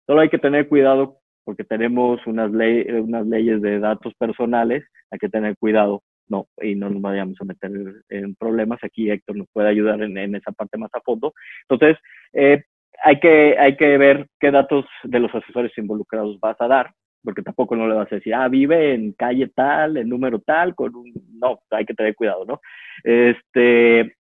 Solo 0.07 0.21
hay 0.21 0.29
que 0.29 0.39
tener 0.39 0.69
cuidado 0.69 1.19
porque 1.45 1.65
tenemos 1.65 2.25
unas, 2.27 2.53
ley, 2.53 2.83
unas 2.91 3.27
leyes 3.27 3.61
de 3.63 3.81
datos 3.81 4.15
personales, 4.15 4.85
hay 5.11 5.19
que 5.19 5.29
tener 5.29 5.57
cuidado 5.57 6.03
no, 6.29 6.47
y 6.61 6.75
no 6.75 6.89
nos 6.89 7.03
vayamos 7.03 7.37
a 7.41 7.45
meter 7.45 7.71
en 8.11 8.35
problemas. 8.37 8.79
Aquí 8.83 9.11
Héctor 9.11 9.37
nos 9.37 9.49
puede 9.53 9.69
ayudar 9.69 10.03
en, 10.03 10.35
esa 10.35 10.53
parte 10.53 10.79
más 10.79 10.91
a 10.95 11.01
fondo. 11.01 11.33
Entonces, 11.69 11.99
eh, 12.33 12.63
hay, 13.03 13.19
que, 13.19 13.57
hay 13.59 13.77
que 13.77 13.99
ver 13.99 14.29
qué 14.39 14.51
datos 14.51 14.85
de 15.05 15.19
los 15.19 15.35
asesores 15.35 15.73
involucrados 15.77 16.39
vas 16.39 16.61
a 16.61 16.69
dar, 16.69 16.93
porque 17.23 17.43
tampoco 17.43 17.77
no 17.77 17.87
le 17.89 17.95
vas 17.95 18.11
a 18.11 18.17
decir, 18.17 18.35
ah, 18.35 18.49
vive 18.49 18.95
en 18.95 19.13
calle 19.13 19.49
tal, 19.49 19.97
en 19.97 20.09
número 20.09 20.41
tal, 20.41 20.75
con 20.75 20.95
un... 20.95 21.13
No, 21.41 21.61
hay 21.71 21.85
que 21.85 21.95
tener 21.95 22.15
cuidado, 22.15 22.45
¿no? 22.45 22.61
Este, 23.05 24.17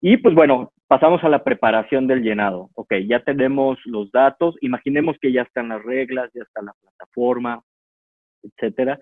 y 0.00 0.16
pues 0.18 0.34
bueno, 0.34 0.72
pasamos 0.86 1.22
a 1.24 1.28
la 1.28 1.42
preparación 1.42 2.06
del 2.06 2.22
llenado. 2.22 2.70
Ok, 2.74 2.94
ya 3.08 3.20
tenemos 3.20 3.78
los 3.84 4.10
datos, 4.12 4.56
imaginemos 4.60 5.16
que 5.20 5.32
ya 5.32 5.42
están 5.42 5.68
las 5.68 5.82
reglas, 5.82 6.30
ya 6.34 6.42
está 6.42 6.62
la 6.62 6.74
plataforma, 6.80 7.62
etcétera 8.42 8.98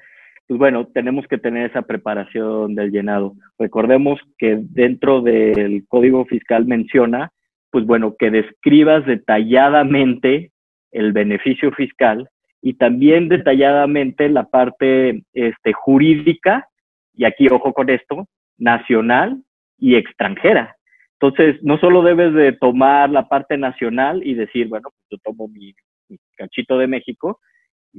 pues 0.47 0.59
bueno, 0.59 0.87
tenemos 0.89 1.27
que 1.27 1.39
tener 1.39 1.71
esa 1.71 1.83
preparación 1.83 2.75
del 2.75 2.91
llenado. 2.91 3.35
Recordemos 3.59 4.21
que 4.37 4.59
dentro 4.61 5.23
del 5.23 5.87
código 5.89 6.27
fiscal 6.27 6.67
menciona, 6.67 7.31
pues 7.71 7.87
bueno, 7.87 8.15
que 8.19 8.31
describas 8.31 9.07
detalladamente 9.07 10.53
el 10.93 11.13
beneficio 11.13 11.73
fiscal 11.73 12.29
y 12.67 12.73
también 12.73 13.29
detalladamente 13.29 14.31
la 14.31 14.45
parte 14.45 15.23
este, 15.35 15.75
jurídica, 15.75 16.67
y 17.13 17.27
aquí 17.27 17.47
ojo 17.49 17.75
con 17.75 17.91
esto, 17.91 18.27
nacional 18.57 19.43
y 19.79 19.97
extranjera. 19.97 20.75
Entonces, 21.21 21.63
no 21.63 21.77
solo 21.77 22.01
debes 22.01 22.33
de 22.33 22.53
tomar 22.53 23.11
la 23.11 23.29
parte 23.29 23.59
nacional 23.59 24.27
y 24.27 24.33
decir, 24.33 24.69
bueno, 24.69 24.89
pues 24.89 25.07
yo 25.11 25.19
tomo 25.23 25.47
mi, 25.47 25.75
cachito 26.39 26.79
de 26.79 26.87
México, 26.87 27.39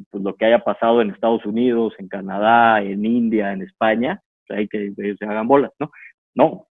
pues 0.09 0.23
lo 0.23 0.33
que 0.33 0.45
haya 0.45 0.63
pasado 0.63 0.99
en 0.99 1.11
Estados 1.11 1.45
Unidos, 1.45 1.93
en 1.99 2.07
Canadá, 2.07 2.81
en 2.81 3.05
India, 3.05 3.53
en 3.53 3.61
España, 3.61 4.19
pues 4.47 4.59
hay 4.59 4.67
que 4.67 4.93
se 4.95 5.25
hagan 5.25 5.47
bolas, 5.47 5.73
¿no? 5.79 5.91
No, 6.33 6.65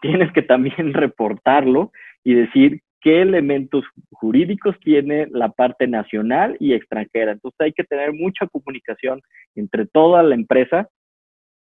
tienes 0.00 0.32
que 0.32 0.42
también 0.42 0.94
reportarlo 0.94 1.90
y 2.22 2.34
decir 2.34 2.80
qué 3.00 3.22
elementos 3.22 3.84
jurídicos 4.10 4.78
tiene 4.80 5.26
la 5.30 5.48
parte 5.50 5.86
nacional 5.86 6.56
y 6.60 6.74
extranjera. 6.74 7.32
Entonces 7.32 7.60
hay 7.60 7.72
que 7.72 7.84
tener 7.84 8.12
mucha 8.12 8.46
comunicación 8.46 9.20
entre 9.54 9.86
toda 9.86 10.22
la 10.22 10.34
empresa, 10.34 10.88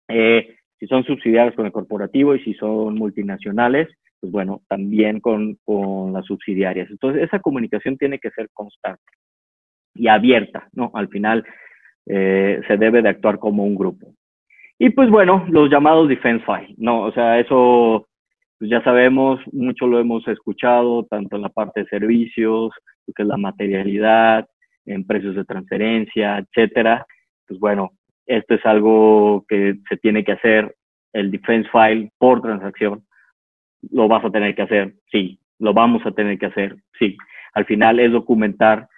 eh, 0.09 0.57
si 0.78 0.87
son 0.87 1.05
subsidiarios 1.05 1.55
con 1.55 1.66
el 1.66 1.72
corporativo 1.72 2.35
y 2.35 2.43
si 2.45 2.55
son 2.55 2.95
multinacionales, 2.97 3.89
pues 4.20 4.32
bueno, 4.32 4.62
también 4.68 5.20
con, 5.20 5.57
con 5.64 6.12
las 6.12 6.26
subsidiarias. 6.26 6.91
Entonces 6.91 7.22
esa 7.22 7.41
comunicación 7.41 7.97
tiene 7.97 8.18
que 8.18 8.30
ser 8.30 8.49
constante 8.53 9.03
y 9.95 10.09
abierta, 10.09 10.68
¿no? 10.72 10.91
Al 10.95 11.09
final 11.09 11.45
eh, 12.07 12.61
se 12.66 12.76
debe 12.76 13.03
de 13.03 13.09
actuar 13.11 13.39
como 13.39 13.64
un 13.64 13.74
grupo. 13.74 14.14
Y 14.78 14.91
pues 14.91 15.09
bueno, 15.09 15.47
los 15.49 15.70
llamados 15.70 16.09
defense 16.09 16.45
file, 16.45 16.74
¿no? 16.76 17.03
O 17.03 17.12
sea, 17.12 17.39
eso 17.39 18.09
pues 18.64 18.70
ya 18.70 18.82
sabemos, 18.82 19.40
mucho 19.52 19.86
lo 19.86 20.00
hemos 20.00 20.26
escuchado, 20.26 21.04
tanto 21.04 21.36
en 21.36 21.42
la 21.42 21.50
parte 21.50 21.80
de 21.80 21.86
servicios, 21.86 22.72
lo 23.06 23.12
que 23.12 23.22
es 23.22 23.28
la 23.28 23.36
materialidad, 23.36 24.48
en 24.86 25.06
precios 25.06 25.34
de 25.34 25.44
transferencia, 25.44 26.38
etcétera. 26.38 27.04
Pues 27.46 27.60
bueno, 27.60 27.90
esto 28.24 28.54
es 28.54 28.64
algo 28.64 29.44
que 29.50 29.74
se 29.86 29.98
tiene 29.98 30.24
que 30.24 30.32
hacer, 30.32 30.74
el 31.12 31.30
defense 31.30 31.68
file 31.70 32.10
por 32.16 32.40
transacción. 32.40 33.04
¿Lo 33.90 34.08
vas 34.08 34.24
a 34.24 34.30
tener 34.30 34.54
que 34.54 34.62
hacer? 34.62 34.94
Sí. 35.12 35.38
¿Lo 35.58 35.74
vamos 35.74 36.00
a 36.06 36.12
tener 36.12 36.38
que 36.38 36.46
hacer? 36.46 36.76
Sí. 36.98 37.18
Al 37.52 37.66
final 37.66 38.00
es 38.00 38.12
documentar 38.12 38.88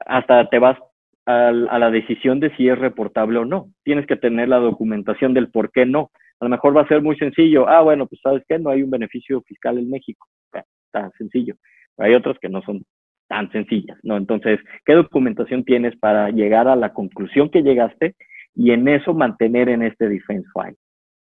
hasta 0.00 0.50
te 0.50 0.58
vas 0.58 0.76
a, 1.24 1.50
la 1.50 1.90
decisión 1.90 2.40
de 2.40 2.54
si 2.56 2.68
es 2.68 2.78
reportable 2.78 3.38
o 3.38 3.46
no. 3.46 3.70
Tienes 3.84 4.06
que 4.06 4.16
tener 4.16 4.50
la 4.50 4.58
documentación 4.58 5.32
del 5.32 5.48
por 5.48 5.72
qué 5.72 5.86
no. 5.86 6.10
A 6.40 6.44
lo 6.44 6.50
mejor 6.50 6.76
va 6.76 6.82
a 6.82 6.88
ser 6.88 7.02
muy 7.02 7.16
sencillo. 7.16 7.68
Ah, 7.68 7.82
bueno, 7.82 8.06
pues 8.06 8.20
sabes 8.22 8.42
qué, 8.48 8.58
no 8.58 8.70
hay 8.70 8.82
un 8.82 8.90
beneficio 8.90 9.42
fiscal 9.42 9.78
en 9.78 9.90
México. 9.90 10.26
Está 10.52 11.10
sencillo. 11.18 11.54
hay 11.98 12.14
otras 12.14 12.38
que 12.38 12.48
no 12.48 12.62
son 12.62 12.82
tan 13.28 13.50
sencillas, 13.52 13.98
¿no? 14.02 14.16
Entonces, 14.16 14.58
¿qué 14.84 14.94
documentación 14.94 15.64
tienes 15.64 15.96
para 15.98 16.30
llegar 16.30 16.66
a 16.66 16.76
la 16.76 16.92
conclusión 16.92 17.50
que 17.50 17.62
llegaste 17.62 18.16
y 18.54 18.72
en 18.72 18.88
eso 18.88 19.14
mantener 19.14 19.68
en 19.68 19.82
este 19.82 20.08
defense 20.08 20.48
file? 20.52 20.76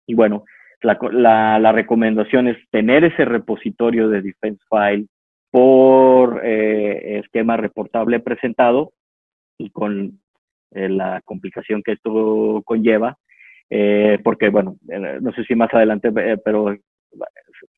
Y 0.06 0.14
bueno, 0.14 0.44
la, 0.82 1.58
la 1.58 1.72
recomendación 1.72 2.46
es 2.46 2.56
tener 2.70 3.04
ese 3.04 3.24
repositorio 3.24 4.08
de 4.08 4.22
defense 4.22 4.62
file 4.68 5.06
por 5.50 6.40
eh, 6.44 7.18
esquema 7.18 7.56
reportable 7.56 8.20
presentado 8.20 8.92
y 9.58 9.70
con 9.70 10.20
eh, 10.72 10.88
la 10.88 11.20
complicación 11.24 11.82
que 11.82 11.92
esto 11.92 12.62
conlleva, 12.64 13.18
eh, 13.70 14.18
porque 14.22 14.48
bueno, 14.48 14.76
no 15.20 15.32
sé 15.32 15.44
si 15.44 15.54
más 15.54 15.72
adelante, 15.72 16.12
pero 16.44 16.76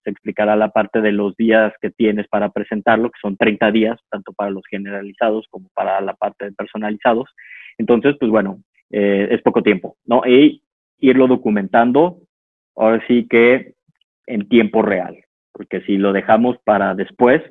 se 0.04 0.10
explicará 0.10 0.56
la 0.56 0.70
parte 0.70 1.00
de 1.00 1.12
los 1.12 1.36
días 1.36 1.72
que 1.80 1.90
tienes 1.90 2.26
para 2.28 2.50
presentarlo, 2.50 3.10
que 3.10 3.20
son 3.20 3.36
30 3.36 3.70
días, 3.70 4.00
tanto 4.10 4.32
para 4.32 4.50
los 4.50 4.62
generalizados 4.68 5.46
como 5.50 5.68
para 5.74 6.00
la 6.00 6.14
parte 6.14 6.46
de 6.46 6.52
personalizados. 6.52 7.28
Entonces, 7.78 8.16
pues 8.18 8.30
bueno, 8.30 8.62
es 8.90 9.40
poco 9.42 9.62
tiempo, 9.62 9.96
¿no? 10.04 10.22
Y 10.26 10.62
irlo 10.98 11.26
documentando, 11.26 12.18
ahora 12.76 13.02
sí 13.06 13.26
que 13.28 13.74
en 14.26 14.48
tiempo 14.48 14.82
real, 14.82 15.18
porque 15.52 15.80
si 15.82 15.96
lo 15.96 16.12
dejamos 16.12 16.56
para 16.64 16.94
después, 16.94 17.42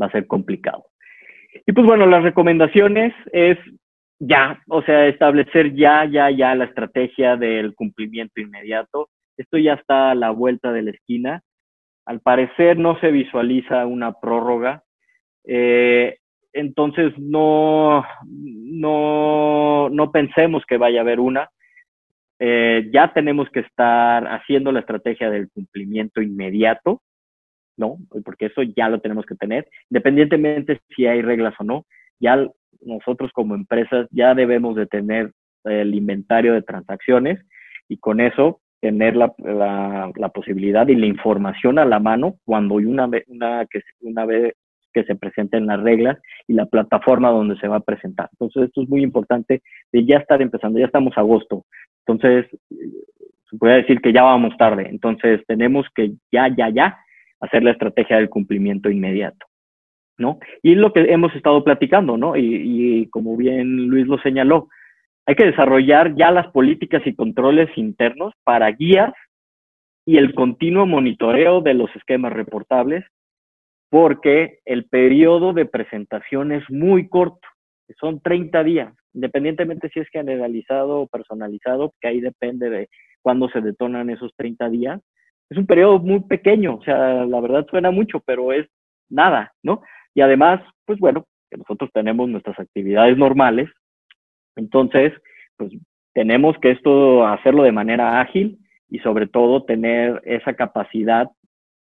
va 0.00 0.06
a 0.06 0.12
ser 0.12 0.26
complicado. 0.26 0.86
Y 1.66 1.72
pues 1.72 1.86
bueno, 1.86 2.06
las 2.06 2.22
recomendaciones 2.22 3.14
es 3.32 3.58
ya, 4.18 4.62
o 4.68 4.82
sea, 4.82 5.06
establecer 5.06 5.74
ya, 5.74 6.04
ya, 6.04 6.30
ya 6.30 6.54
la 6.54 6.64
estrategia 6.64 7.36
del 7.36 7.74
cumplimiento 7.74 8.40
inmediato. 8.40 9.08
Esto 9.36 9.58
ya 9.58 9.74
está 9.74 10.10
a 10.10 10.14
la 10.14 10.30
vuelta 10.30 10.72
de 10.72 10.82
la 10.82 10.90
esquina. 10.90 11.42
Al 12.06 12.20
parecer 12.20 12.78
no 12.78 12.98
se 13.00 13.10
visualiza 13.10 13.86
una 13.86 14.12
prórroga. 14.12 14.82
Eh, 15.44 16.18
entonces 16.52 17.12
no, 17.18 18.04
no, 18.24 19.88
no 19.90 20.12
pensemos 20.12 20.64
que 20.66 20.78
vaya 20.78 21.00
a 21.00 21.02
haber 21.02 21.20
una. 21.20 21.50
Eh, 22.38 22.88
ya 22.92 23.12
tenemos 23.12 23.48
que 23.50 23.60
estar 23.60 24.26
haciendo 24.28 24.72
la 24.72 24.80
estrategia 24.80 25.30
del 25.30 25.50
cumplimiento 25.50 26.22
inmediato 26.22 27.02
¿no? 27.76 27.98
Porque 28.24 28.46
eso 28.46 28.62
ya 28.62 28.88
lo 28.88 29.00
tenemos 29.00 29.26
que 29.26 29.34
tener, 29.34 29.68
independientemente 29.90 30.80
si 30.94 31.06
hay 31.06 31.22
reglas 31.22 31.54
o 31.58 31.64
no, 31.64 31.86
ya 32.18 32.48
nosotros 32.80 33.30
como 33.32 33.54
empresas 33.54 34.08
ya 34.10 34.34
debemos 34.34 34.76
de 34.76 34.86
tener 34.86 35.32
el 35.64 35.94
inventario 35.94 36.54
de 36.54 36.62
transacciones 36.62 37.40
y 37.88 37.98
con 37.98 38.20
eso 38.20 38.60
tener 38.80 39.16
la, 39.16 39.32
la, 39.38 40.28
posibilidad 40.28 40.86
y 40.86 40.94
la 40.94 41.06
información 41.06 41.78
a 41.78 41.84
la 41.84 41.98
mano 41.98 42.36
cuando 42.44 42.74
una, 42.74 43.08
una, 43.26 43.66
que, 43.66 43.80
una 44.00 44.26
vez 44.26 44.54
que 44.92 45.04
se 45.04 45.14
presenten 45.14 45.66
las 45.66 45.80
reglas 45.82 46.18
y 46.46 46.54
la 46.54 46.66
plataforma 46.66 47.30
donde 47.30 47.58
se 47.58 47.68
va 47.68 47.76
a 47.76 47.80
presentar. 47.80 48.28
Entonces, 48.32 48.64
esto 48.64 48.82
es 48.82 48.88
muy 48.88 49.02
importante 49.02 49.62
de 49.92 50.06
ya 50.06 50.18
estar 50.18 50.40
empezando, 50.40 50.78
ya 50.78 50.86
estamos 50.86 51.16
agosto. 51.18 51.64
Entonces, 52.06 52.46
se 53.50 53.58
puede 53.58 53.76
decir 53.76 54.00
que 54.00 54.12
ya 54.12 54.22
vamos 54.22 54.56
tarde. 54.56 54.88
Entonces, 54.88 55.42
tenemos 55.46 55.86
que 55.94 56.12
ya, 56.32 56.48
ya, 56.56 56.70
ya 56.70 56.98
hacer 57.40 57.62
la 57.62 57.72
estrategia 57.72 58.16
del 58.16 58.30
cumplimiento 58.30 58.88
inmediato, 58.88 59.46
¿no? 60.18 60.38
Y 60.62 60.74
lo 60.74 60.92
que 60.92 61.00
hemos 61.12 61.34
estado 61.34 61.62
platicando, 61.64 62.16
¿no? 62.16 62.36
Y, 62.36 63.08
como 63.10 63.36
bien 63.36 63.88
Luis 63.88 64.06
lo 64.06 64.18
señaló, 64.18 64.68
hay 65.26 65.34
que 65.34 65.46
desarrollar 65.46 66.14
ya 66.14 66.30
las 66.30 66.48
políticas 66.48 67.02
y 67.06 67.14
controles 67.14 67.68
internos 67.76 68.32
para 68.44 68.70
guías 68.70 69.12
y 70.04 70.18
el 70.18 70.34
continuo 70.34 70.86
monitoreo 70.86 71.60
de 71.60 71.74
los 71.74 71.94
esquemas 71.96 72.32
reportables, 72.32 73.04
porque 73.90 74.60
el 74.64 74.84
periodo 74.84 75.52
de 75.52 75.66
presentación 75.66 76.52
es 76.52 76.62
muy 76.70 77.08
corto, 77.08 77.46
son 77.98 78.20
30 78.20 78.64
días, 78.64 78.94
independientemente 79.14 79.88
si 79.90 80.00
es 80.00 80.08
generalizado 80.08 81.00
o 81.00 81.06
personalizado, 81.08 81.92
que 82.00 82.08
ahí 82.08 82.20
depende 82.20 82.70
de 82.70 82.88
cuándo 83.22 83.48
se 83.48 83.60
detonan 83.60 84.10
esos 84.10 84.32
30 84.36 84.68
días. 84.70 85.00
Es 85.50 85.58
un 85.58 85.66
periodo 85.66 85.98
muy 85.98 86.20
pequeño, 86.20 86.76
o 86.76 86.82
sea, 86.82 87.24
la 87.24 87.40
verdad 87.40 87.66
suena 87.68 87.90
mucho, 87.90 88.20
pero 88.20 88.52
es 88.52 88.66
nada, 89.08 89.52
¿no? 89.62 89.82
Y 90.16 90.22
además, 90.22 90.62
pues 90.86 90.98
bueno, 90.98 91.26
nosotros 91.50 91.90
tenemos 91.92 92.26
nuestras 92.30 92.58
actividades 92.58 93.18
normales, 93.18 93.68
entonces, 94.56 95.12
pues 95.58 95.70
tenemos 96.14 96.56
que 96.58 96.70
esto 96.70 97.26
hacerlo 97.26 97.62
de 97.64 97.72
manera 97.72 98.22
ágil 98.22 98.58
y 98.88 98.98
sobre 99.00 99.26
todo 99.26 99.64
tener 99.64 100.22
esa 100.24 100.54
capacidad 100.54 101.28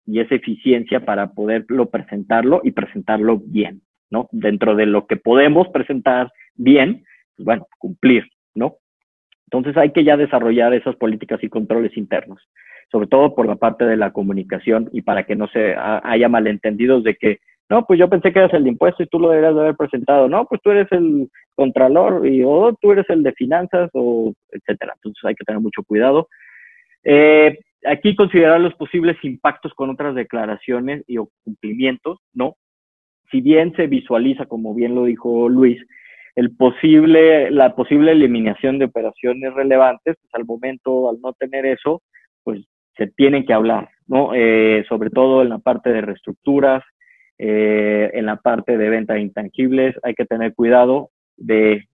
y 0.06 0.20
esa 0.20 0.36
eficiencia 0.36 1.06
para 1.06 1.32
poderlo 1.32 1.90
presentarlo 1.90 2.60
y 2.66 2.72
presentarlo 2.72 3.38
bien, 3.38 3.82
¿no? 4.10 4.28
Dentro 4.34 4.76
de 4.76 4.86
lo 4.86 5.08
que 5.08 5.16
podemos 5.16 5.70
presentar 5.70 6.30
bien, 6.56 7.06
pues 7.38 7.46
bueno, 7.46 7.68
cumplir, 7.80 8.30
¿no? 8.54 8.76
Entonces 9.46 9.78
hay 9.78 9.92
que 9.92 10.04
ya 10.04 10.18
desarrollar 10.18 10.74
esas 10.74 10.98
políticas 10.98 11.42
y 11.42 11.48
controles 11.48 11.96
internos, 11.96 12.42
sobre 12.92 13.08
todo 13.08 13.34
por 13.34 13.48
la 13.48 13.56
parte 13.56 13.86
de 13.86 13.96
la 13.96 14.12
comunicación 14.12 14.90
y 14.92 15.04
para 15.04 15.24
que 15.24 15.38
no 15.38 15.48
se 15.48 15.74
haya 15.78 16.28
malentendidos 16.28 17.02
de 17.06 17.16
que, 17.16 17.40
no, 17.70 17.86
pues 17.86 18.00
yo 18.00 18.08
pensé 18.10 18.32
que 18.32 18.40
eras 18.40 18.54
el 18.54 18.64
de 18.64 18.70
impuesto 18.70 19.02
y 19.02 19.08
tú 19.08 19.20
lo 19.20 19.30
deberías 19.30 19.56
de 19.56 19.62
haber 19.62 19.76
presentado, 19.76 20.30
no, 20.30 20.46
pues 20.46 20.62
tú 20.62 20.72
eres 20.72 20.88
el 20.92 21.30
contralor 21.56 22.28
y 22.28 22.44
o 22.44 22.74
tú 22.80 22.92
eres 22.92 23.10
el 23.10 23.24
de 23.24 23.34
finanzas 23.34 23.90
o 23.94 24.34
etcétera. 24.52 24.94
Entonces 24.96 25.24
hay 25.26 25.36
que 25.36 25.46
tener 25.46 25.62
mucho 25.62 25.84
cuidado. 25.84 26.28
Eh, 27.04 27.60
aquí 27.86 28.16
considerar 28.16 28.62
los 28.62 28.76
posibles 28.76 29.18
impactos 29.24 29.74
con 29.74 29.90
otras 29.90 30.14
declaraciones 30.16 31.04
y 31.08 31.18
o 31.18 31.30
cumplimientos, 31.44 32.20
¿no? 32.34 32.56
Si 33.32 33.42
bien 33.42 33.74
se 33.76 33.88
visualiza, 33.88 34.46
como 34.46 34.76
bien 34.76 34.94
lo 34.94 35.06
dijo 35.06 35.50
Luis, 35.50 35.82
el 36.36 36.56
posible, 36.56 37.50
la 37.50 37.76
posible 37.76 38.12
eliminación 38.12 38.78
de 38.78 38.86
operaciones 38.86 39.54
relevantes, 39.54 40.18
pues 40.22 40.34
al 40.34 40.46
momento, 40.46 41.10
al 41.10 41.20
no 41.22 41.34
tener 41.34 41.66
eso, 41.66 42.02
pues 42.44 42.64
se 42.98 43.08
tienen 43.08 43.46
que 43.46 43.54
hablar, 43.54 43.90
¿no? 44.08 44.34
Eh, 44.36 44.86
sobre 44.88 45.10
todo 45.10 45.42
en 45.42 45.50
la 45.50 45.60
parte 45.60 45.92
de 45.92 46.02
reestructuras, 46.02 46.84
eh, 47.38 48.12
en 48.14 48.26
la 48.26 48.38
parte 48.38 48.78
de 48.78 48.90
venta 48.90 49.14
de 49.14 49.22
intangibles, 49.22 49.96
hay 50.04 50.14
que 50.14 50.26
tener 50.26 50.54
cuidado 50.54 51.10
de 51.38 51.86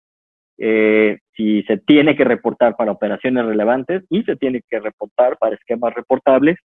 eh, 0.57 1.17
si 1.35 1.63
se 1.63 1.77
tiene 1.77 2.15
que 2.15 2.23
reportar 2.23 2.75
para 2.75 2.91
operaciones 2.91 3.45
relevantes 3.45 4.03
y 4.09 4.23
se 4.23 4.35
tiene 4.35 4.61
que 4.69 4.79
reportar 4.79 5.37
para 5.37 5.55
esquemas 5.55 5.93
reportables, 5.93 6.57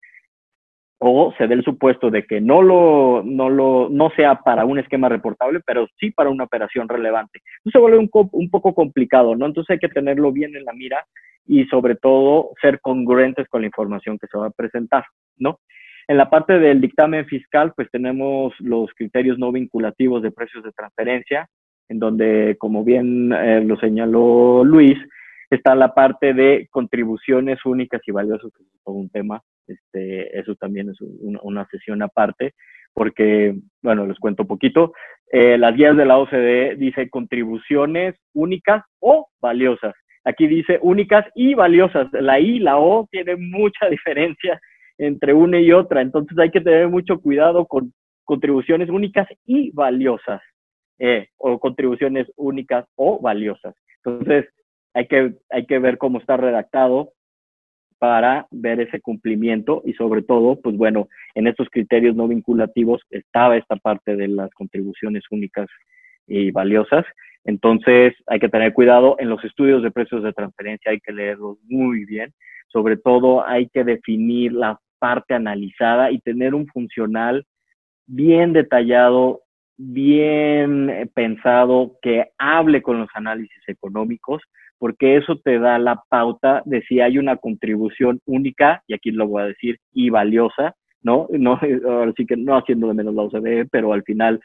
o 0.99 1.35
se 1.37 1.47
dé 1.47 1.55
el 1.55 1.65
supuesto 1.65 2.11
de 2.11 2.25
que 2.25 2.41
no 2.41 2.63
lo, 2.63 3.23
no 3.25 3.51
lo, 3.51 3.89
no 3.91 4.11
sea 4.17 4.37
para 4.37 4.65
un 4.65 4.79
esquema 4.79 5.09
reportable, 5.09 5.61
pero 5.67 5.87
sí 5.99 6.11
para 6.11 6.31
una 6.31 6.45
operación 6.45 6.89
relevante. 6.89 7.41
Eso 7.65 7.73
se 7.73 7.79
vuelve 7.79 7.99
un, 7.99 8.11
un 8.13 8.51
poco 8.51 8.75
complicado, 8.75 9.37
¿no? 9.37 9.47
Entonces 9.47 9.73
hay 9.73 9.79
que 9.79 9.89
tenerlo 9.89 10.33
bien 10.33 10.57
en 10.57 10.65
la 10.65 10.73
mira 10.73 11.05
y 11.47 11.67
sobre 11.67 11.97
todo 11.97 12.51
ser 12.61 12.81
congruentes 12.81 13.47
con 13.49 13.61
la 13.61 13.67
información 13.67 14.19
que 14.19 14.29
se 14.29 14.39
va 14.39 14.47
a 14.47 14.51
presentar, 14.51 15.05
¿no? 15.37 15.59
En 16.07 16.17
la 16.17 16.29
parte 16.29 16.59
del 16.59 16.81
dictamen 16.81 17.27
fiscal, 17.27 17.73
pues 17.75 17.89
tenemos 17.91 18.53
los 18.61 18.91
criterios 18.95 19.39
no 19.39 19.53
vinculativos 19.53 20.23
de 20.23 20.31
precios 20.31 20.63
de 20.65 20.73
transferencia, 20.73 21.49
en 21.89 21.99
donde, 21.99 22.57
como 22.59 22.85
bien 22.85 23.33
eh, 23.33 23.63
lo 23.65 23.77
señaló 23.79 24.65
Luis, 24.65 24.99
está 25.51 25.75
la 25.75 25.95
parte 25.95 26.35
de 26.35 26.69
contribuciones 26.71 27.65
únicas 27.65 28.01
y 28.07 28.13
valiosas, 28.13 28.51
que 28.57 28.63
es 28.63 28.69
todo 28.85 28.97
un 28.97 29.11
tema 29.11 29.41
este, 29.67 30.39
eso 30.39 30.55
también 30.57 30.91
es 30.91 30.97
una, 31.01 31.67
sesión 31.71 32.03
aparte, 32.03 32.55
porque, 32.93 33.55
bueno, 33.83 34.07
les 34.07 34.19
cuento 34.19 34.43
un 34.43 34.49
poquito. 34.49 34.93
Eh, 35.33 35.59
las 35.59 35.75
guías 35.75 35.97
de 35.97 36.05
la 36.05 36.19
OCDE 36.19 36.77
dice 36.77 37.09
contribuciones 37.09 38.15
únicas 38.35 38.85
o 39.01 39.29
valiosas. 39.41 39.95
Aquí 40.25 40.47
dice 40.47 40.79
únicas 40.83 41.27
y 41.35 41.55
valiosas. 41.55 42.09
La 42.13 42.39
I 42.39 42.59
la 42.59 42.79
O 42.79 43.07
tienen 43.11 43.51
mucha 43.51 43.89
diferencia 43.91 44.61
entre 44.99 45.35
una 45.35 45.61
y 45.61 45.73
otra, 45.73 46.01
entonces 46.01 46.39
hay 46.39 46.51
que 46.51 46.61
tener 46.61 46.89
mucho 46.89 47.21
cuidado 47.21 47.67
con 47.67 47.93
contribuciones 48.25 48.89
únicas 48.89 49.29
y 49.45 49.71
valiosas, 49.71 50.41
eh, 50.99 51.29
o 51.37 51.59
contribuciones 51.59 52.27
únicas 52.37 52.87
o 52.95 53.21
valiosas. 53.21 53.75
Entonces, 54.05 54.47
hay 54.95 55.07
que, 55.07 55.35
hay 55.51 55.67
que 55.67 55.79
ver 55.79 55.99
cómo 55.99 56.19
está 56.19 56.37
redactado 56.37 57.13
para 57.99 58.47
ver 58.51 58.81
ese 58.81 59.01
cumplimiento 59.01 59.83
y 59.85 59.95
sobre 59.95 60.23
todo, 60.23 60.61
pues 60.61 60.77
bueno, 60.77 61.09
en 61.35 61.47
estos 61.47 61.69
criterios 61.71 62.15
no 62.15 62.29
vinculativos 62.29 63.03
estaba 63.11 63.57
esta 63.57 63.77
parte 63.77 64.15
de 64.17 64.29
las 64.29 64.51
contribuciones 64.51 65.25
únicas 65.31 65.69
y 66.27 66.51
valiosas. 66.51 67.05
Entonces 67.45 68.15
hay 68.27 68.41
que 68.41 68.49
tener 68.49 68.73
cuidado 68.73 69.17
en 69.19 69.29
los 69.29 69.45
estudios 69.45 69.83
de 69.83 69.91
precios 69.91 70.23
de 70.23 70.33
transferencia, 70.33 70.91
hay 70.91 71.01
que 71.01 71.13
leerlos 71.13 71.59
muy 71.65 72.05
bien. 72.05 72.33
Sobre 72.69 72.97
todo 72.97 73.47
hay 73.47 73.69
que 73.69 73.85
definir 73.85 74.53
la 74.53 74.79
parte 74.99 75.35
analizada 75.35 76.11
y 76.11 76.19
tener 76.21 76.55
un 76.55 76.67
funcional 76.67 77.45
bien 78.07 78.53
detallado, 78.53 79.43
bien 79.77 81.11
pensado, 81.15 81.97
que 82.03 82.31
hable 82.39 82.83
con 82.83 83.01
los 83.01 83.09
análisis 83.15 83.63
económicos 83.69 84.43
porque 84.85 85.17
eso 85.17 85.39
te 85.43 85.59
da 85.59 85.79
la 85.79 86.03
pauta 86.11 86.63
de 86.67 86.83
si 86.83 87.01
hay 87.01 87.17
una 87.17 87.37
contribución 87.37 88.21
única, 88.27 88.83
y 88.87 88.93
aquí 88.93 89.11
lo 89.13 89.27
voy 89.27 89.43
a 89.43 89.47
decir, 89.47 89.79
y 89.93 90.11
valiosa, 90.11 90.75
¿no? 91.03 91.27
no 91.31 91.59
ahora 91.89 92.13
sí 92.15 92.27
que 92.27 92.37
no 92.37 92.57
haciendo 92.57 92.89
de 92.89 92.95
menos 92.95 93.15
la 93.15 93.23
OCDE, 93.23 93.67
pero 93.71 93.95
al 93.95 94.03
final 94.03 94.41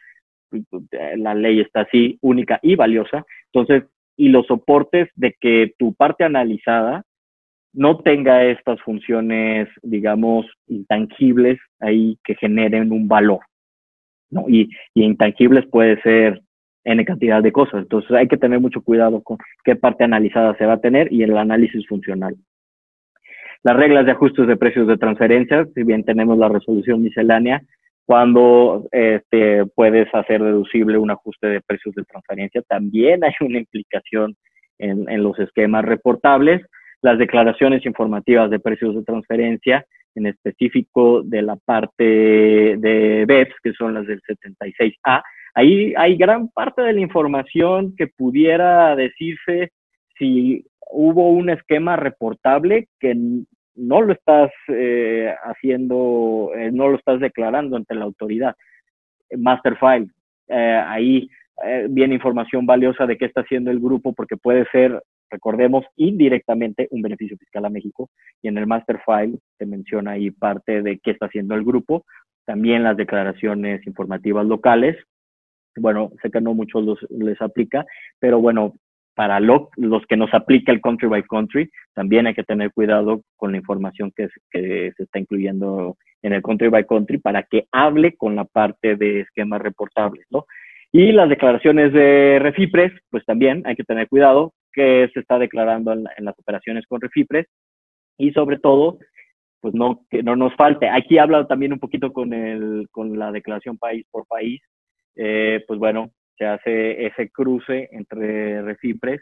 la 1.17 1.35
ley 1.35 1.59
está 1.59 1.81
así, 1.81 2.17
única 2.21 2.59
y 2.61 2.75
valiosa. 2.75 3.25
Entonces, 3.51 3.89
y 4.17 4.29
los 4.29 4.47
soportes 4.47 5.09
de 5.15 5.35
que 5.39 5.73
tu 5.77 5.93
parte 5.93 6.23
analizada 6.23 7.03
no 7.73 7.99
tenga 7.99 8.43
estas 8.45 8.81
funciones, 8.81 9.69
digamos, 9.81 10.45
intangibles 10.67 11.59
ahí 11.79 12.17
que 12.23 12.35
generen 12.35 12.91
un 12.91 13.07
valor. 13.07 13.39
¿no? 14.29 14.45
Y, 14.47 14.69
y 14.93 15.03
intangibles 15.03 15.65
puede 15.67 16.01
ser 16.01 16.41
N 16.83 17.05
cantidad 17.05 17.43
de 17.43 17.51
cosas. 17.51 17.83
Entonces 17.83 18.11
hay 18.11 18.27
que 18.27 18.37
tener 18.37 18.59
mucho 18.59 18.81
cuidado 18.81 19.21
con 19.21 19.37
qué 19.63 19.75
parte 19.75 20.03
analizada 20.03 20.55
se 20.57 20.65
va 20.65 20.73
a 20.73 20.81
tener 20.81 21.11
y 21.11 21.23
el 21.23 21.37
análisis 21.37 21.87
funcional. 21.87 22.35
Las 23.63 23.75
reglas 23.75 24.05
de 24.05 24.13
ajustes 24.13 24.47
de 24.47 24.55
precios 24.55 24.87
de 24.87 24.97
transferencia, 24.97 25.67
si 25.75 25.83
bien 25.83 26.03
tenemos 26.03 26.37
la 26.37 26.47
resolución 26.47 27.01
miscelánea, 27.01 27.61
cuando 28.09 28.87
este, 28.91 29.67
puedes 29.75 30.07
hacer 30.15 30.41
deducible 30.41 30.97
un 30.97 31.11
ajuste 31.11 31.45
de 31.45 31.61
precios 31.61 31.93
de 31.93 32.03
transferencia, 32.05 32.63
también 32.63 33.23
hay 33.23 33.33
una 33.41 33.59
implicación 33.59 34.35
en, 34.79 35.07
en 35.07 35.21
los 35.21 35.37
esquemas 35.37 35.85
reportables. 35.85 36.65
Las 37.03 37.19
declaraciones 37.19 37.85
informativas 37.85 38.49
de 38.49 38.57
precios 38.57 38.95
de 38.95 39.03
transferencia, 39.03 39.85
en 40.15 40.25
específico 40.25 41.21
de 41.21 41.43
la 41.43 41.55
parte 41.57 42.03
de 42.03 43.25
BEPS, 43.27 43.53
que 43.61 43.73
son 43.73 43.93
las 43.93 44.07
del 44.07 44.23
76A, 44.23 45.21
Ahí 45.53 45.93
hay 45.95 46.15
gran 46.17 46.47
parte 46.49 46.81
de 46.81 46.93
la 46.93 47.01
información 47.01 47.95
que 47.95 48.07
pudiera 48.07 48.95
decirse 48.95 49.69
si 50.17 50.65
hubo 50.89 51.29
un 51.29 51.51
esquema 51.51 51.95
reportable 51.95 52.87
que 52.99 53.15
no 53.79 54.01
lo 54.01 54.13
estás 54.13 54.51
eh, 54.67 55.33
haciendo, 55.43 56.51
eh, 56.55 56.71
no 56.71 56.89
lo 56.89 56.97
estás 56.97 57.19
declarando 57.19 57.77
ante 57.77 57.95
la 57.95 58.05
autoridad. 58.05 58.55
Master 59.37 59.77
file, 59.77 60.07
eh, 60.47 60.83
ahí 60.85 61.29
viene 61.89 62.15
información 62.15 62.65
valiosa 62.65 63.05
de 63.05 63.17
qué 63.17 63.25
está 63.25 63.41
haciendo 63.41 63.69
el 63.69 63.81
grupo 63.81 64.13
porque 64.13 64.37
puede 64.37 64.65
ser, 64.71 65.03
recordemos, 65.29 65.85
indirectamente 65.97 66.87
un 66.91 67.01
beneficio 67.01 67.37
fiscal 67.37 67.65
a 67.65 67.69
México 67.69 68.09
y 68.41 68.47
en 68.47 68.57
el 68.57 68.65
master 68.65 69.01
file 69.05 69.39
se 69.57 69.65
menciona 69.65 70.11
ahí 70.11 70.31
parte 70.31 70.81
de 70.81 70.99
qué 70.99 71.11
está 71.11 71.25
haciendo 71.25 71.55
el 71.55 71.65
grupo, 71.65 72.05
también 72.45 72.83
las 72.83 72.95
declaraciones 72.95 73.85
informativas 73.85 74.45
locales, 74.45 74.95
bueno, 75.75 76.11
sé 76.21 76.31
que 76.31 76.39
no 76.39 76.53
muchos 76.53 76.83
los, 76.85 77.05
les 77.09 77.41
aplica, 77.41 77.85
pero 78.19 78.39
bueno, 78.39 78.75
para 79.15 79.39
los 79.39 79.69
que 80.07 80.17
nos 80.17 80.33
aplica 80.33 80.71
el 80.71 80.81
country 80.81 81.07
by 81.07 81.23
country, 81.23 81.69
también 81.93 82.27
hay 82.27 82.33
que 82.33 82.43
tener 82.43 82.71
cuidado 82.71 83.21
con 83.35 83.51
la 83.51 83.57
información 83.57 84.11
que, 84.15 84.29
que 84.49 84.93
se 84.95 85.03
está 85.03 85.19
incluyendo 85.19 85.97
en 86.21 86.33
el 86.33 86.41
country 86.41 86.69
by 86.69 86.85
country 86.85 87.17
para 87.17 87.43
que 87.43 87.65
hable 87.71 88.15
con 88.15 88.35
la 88.35 88.45
parte 88.45 88.95
de 88.95 89.21
esquemas 89.21 89.61
reportables, 89.61 90.25
¿no? 90.29 90.45
Y 90.91 91.11
las 91.11 91.29
declaraciones 91.29 91.93
de 91.93 92.39
Refipres, 92.39 92.91
pues 93.11 93.23
también 93.25 93.61
hay 93.65 93.75
que 93.75 93.83
tener 93.83 94.07
cuidado 94.07 94.53
que 94.73 95.09
se 95.13 95.19
está 95.19 95.37
declarando 95.37 95.93
en, 95.93 96.05
en 96.17 96.25
las 96.25 96.37
operaciones 96.39 96.85
con 96.87 97.01
Refipres 97.01 97.45
y 98.17 98.31
sobre 98.31 98.57
todo, 98.57 98.99
pues 99.61 99.73
no, 99.73 100.05
que 100.09 100.23
no 100.23 100.35
nos 100.35 100.55
falte. 100.55 100.89
Aquí 100.89 101.17
habla 101.17 101.47
también 101.47 101.73
un 101.73 101.79
poquito 101.79 102.11
con, 102.11 102.33
el, 102.33 102.87
con 102.91 103.17
la 103.19 103.31
declaración 103.31 103.77
país 103.77 104.05
por 104.11 104.25
país, 104.27 104.61
eh, 105.15 105.63
pues 105.67 105.79
bueno, 105.79 106.11
se 106.39 106.45
hace 106.45 107.05
ese 107.05 107.29
cruce 107.29 107.89
entre 107.91 108.63
recipres. 108.63 109.21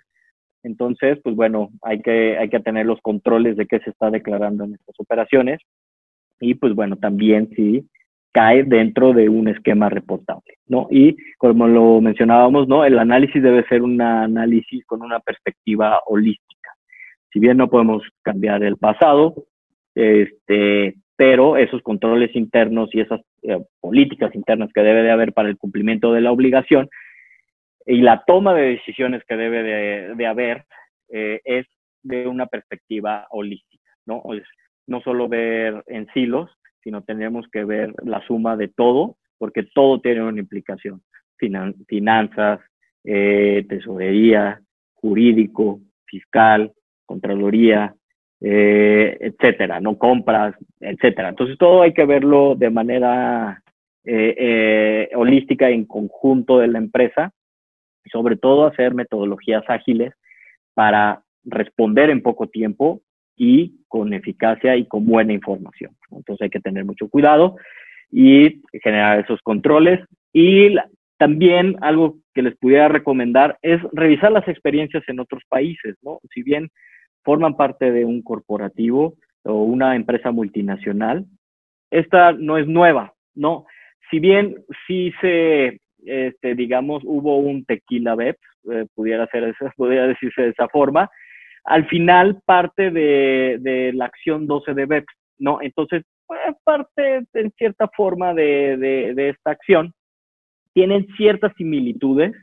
Entonces, 0.63 1.19
pues 1.23 1.35
bueno, 1.35 1.69
hay 1.81 2.01
que, 2.01 2.37
hay 2.37 2.49
que 2.49 2.59
tener 2.59 2.85
los 2.85 3.01
controles 3.01 3.57
de 3.57 3.65
qué 3.65 3.79
se 3.79 3.89
está 3.89 4.09
declarando 4.09 4.63
en 4.63 4.75
estas 4.75 4.95
operaciones. 4.99 5.59
Y 6.39 6.53
pues 6.53 6.75
bueno, 6.75 6.95
también 6.95 7.49
sí, 7.55 7.89
cae 8.31 8.63
dentro 8.63 9.13
de 9.13 9.29
un 9.29 9.47
esquema 9.47 9.89
reportable, 9.89 10.57
¿no? 10.67 10.87
Y 10.91 11.17
como 11.37 11.67
lo 11.67 11.99
mencionábamos, 12.01 12.67
¿no? 12.67 12.85
El 12.85 12.99
análisis 12.99 13.41
debe 13.41 13.67
ser 13.67 13.81
un 13.81 13.99
análisis 13.99 14.85
con 14.85 15.01
una 15.01 15.19
perspectiva 15.19 16.01
holística. 16.05 16.75
Si 17.33 17.39
bien 17.39 17.57
no 17.57 17.67
podemos 17.67 18.03
cambiar 18.21 18.61
el 18.63 18.77
pasado, 18.77 19.33
este, 19.95 20.95
pero 21.15 21.57
esos 21.57 21.81
controles 21.81 22.35
internos 22.35 22.89
y 22.93 23.01
esas 23.01 23.21
eh, 23.41 23.57
políticas 23.81 24.35
internas 24.35 24.69
que 24.71 24.81
debe 24.81 25.01
de 25.01 25.11
haber 25.11 25.33
para 25.33 25.49
el 25.49 25.57
cumplimiento 25.57 26.13
de 26.13 26.21
la 26.21 26.31
obligación 26.31 26.87
y 27.87 28.01
la 28.01 28.23
toma 28.27 28.53
de 28.53 28.71
decisiones 28.71 29.23
que 29.25 29.37
debe 29.37 29.63
de, 30.13 30.27
haber 30.27 30.65
eh, 31.09 31.39
es 31.45 31.65
de 32.03 32.27
una 32.27 32.45
perspectiva 32.45 33.25
holística, 33.29 33.89
¿no? 34.05 34.23
No 34.87 35.01
solo 35.01 35.29
ver 35.29 35.83
en 35.87 36.07
silos, 36.13 36.51
sino 36.83 37.01
tenemos 37.03 37.47
que 37.49 37.63
ver 37.63 37.93
la 38.03 38.21
suma 38.27 38.57
de 38.57 38.67
todo, 38.67 39.15
porque 39.37 39.63
todo 39.63 40.01
tiene 40.01 40.21
una 40.21 40.39
implicación. 40.39 41.01
finanzas, 41.87 42.59
eh, 43.05 43.65
tesorería, 43.69 44.59
jurídico, 44.95 45.79
fiscal, 46.05 46.73
contraloría, 47.05 47.95
eh, 48.41 49.17
etcétera, 49.21 49.79
no 49.79 49.97
compras, 49.97 50.55
etcétera. 50.81 51.29
Entonces 51.29 51.57
todo 51.57 51.83
hay 51.83 51.93
que 51.93 52.05
verlo 52.05 52.55
de 52.55 52.69
manera 52.69 53.63
eh, 54.03 55.09
holística 55.15 55.69
en 55.69 55.85
conjunto 55.85 56.59
de 56.59 56.67
la 56.67 56.79
empresa 56.79 57.33
y 58.07 58.09
sobre 58.09 58.37
todo 58.37 58.65
hacer 58.65 58.93
metodologías 58.93 59.63
ágiles 59.67 60.13
para 60.73 61.23
responder 61.43 62.09
en 62.09 62.21
poco 62.21 62.47
tiempo 62.47 63.01
y 63.35 63.81
con 63.87 64.13
eficacia 64.13 64.77
y 64.77 64.85
con 64.85 65.05
buena 65.05 65.33
información. 65.33 65.91
Entonces 66.11 66.43
hay 66.43 66.49
que 66.49 66.61
tener 66.61 66.85
mucho 66.85 67.09
cuidado 67.09 67.57
y 68.11 68.61
generar 68.81 69.19
esos 69.19 69.41
controles. 69.41 69.99
Y 70.33 70.75
también 71.17 71.75
algo 71.81 72.17
que 72.33 72.41
les 72.41 72.55
pudiera 72.57 72.87
recomendar 72.87 73.57
es 73.61 73.81
revisar 73.91 74.31
las 74.31 74.47
experiencias 74.47 75.03
en 75.07 75.19
otros 75.19 75.43
países, 75.49 75.95
¿no? 76.01 76.19
Si 76.33 76.43
bien 76.43 76.69
forman 77.23 77.57
parte 77.57 77.91
de 77.91 78.05
un 78.05 78.21
corporativo 78.21 79.15
o 79.43 79.63
una 79.63 79.95
empresa 79.95 80.31
multinacional, 80.31 81.25
esta 81.91 82.31
no 82.31 82.57
es 82.57 82.67
nueva, 82.67 83.13
¿no? 83.35 83.65
Si 84.09 84.19
bien 84.19 84.63
sí 84.85 85.11
se, 85.21 85.81
este, 86.05 86.55
digamos, 86.55 87.03
hubo 87.05 87.37
un 87.37 87.65
tequila 87.65 88.15
BEP, 88.15 88.37
eh, 88.71 88.85
pudiera, 88.93 89.27
ser, 89.27 89.53
pudiera 89.75 90.07
decirse 90.07 90.41
de 90.41 90.49
esa 90.49 90.67
forma, 90.67 91.09
al 91.65 91.85
final 91.87 92.41
parte 92.45 92.91
de, 92.91 93.91
la 93.93 94.05
acción 94.05 94.47
12 94.47 94.73
de 94.73 94.85
BEPS, 94.85 95.13
¿no? 95.39 95.59
Entonces, 95.61 96.03
pues, 96.25 96.39
parte 96.63 97.23
en 97.33 97.51
cierta 97.57 97.89
forma 97.95 98.33
de, 98.33 99.13
esta 99.29 99.51
acción. 99.51 99.93
Tienen 100.73 101.07
ciertas 101.17 101.51
similitudes, 101.57 102.33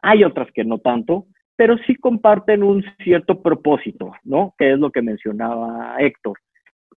hay 0.00 0.24
otras 0.24 0.48
que 0.52 0.64
no 0.64 0.78
tanto, 0.78 1.26
pero 1.56 1.76
sí 1.86 1.96
comparten 1.96 2.62
un 2.62 2.84
cierto 3.02 3.42
propósito, 3.42 4.12
¿no? 4.22 4.54
Que 4.56 4.72
es 4.72 4.78
lo 4.78 4.90
que 4.90 5.02
mencionaba 5.02 5.96
Héctor, 5.98 6.38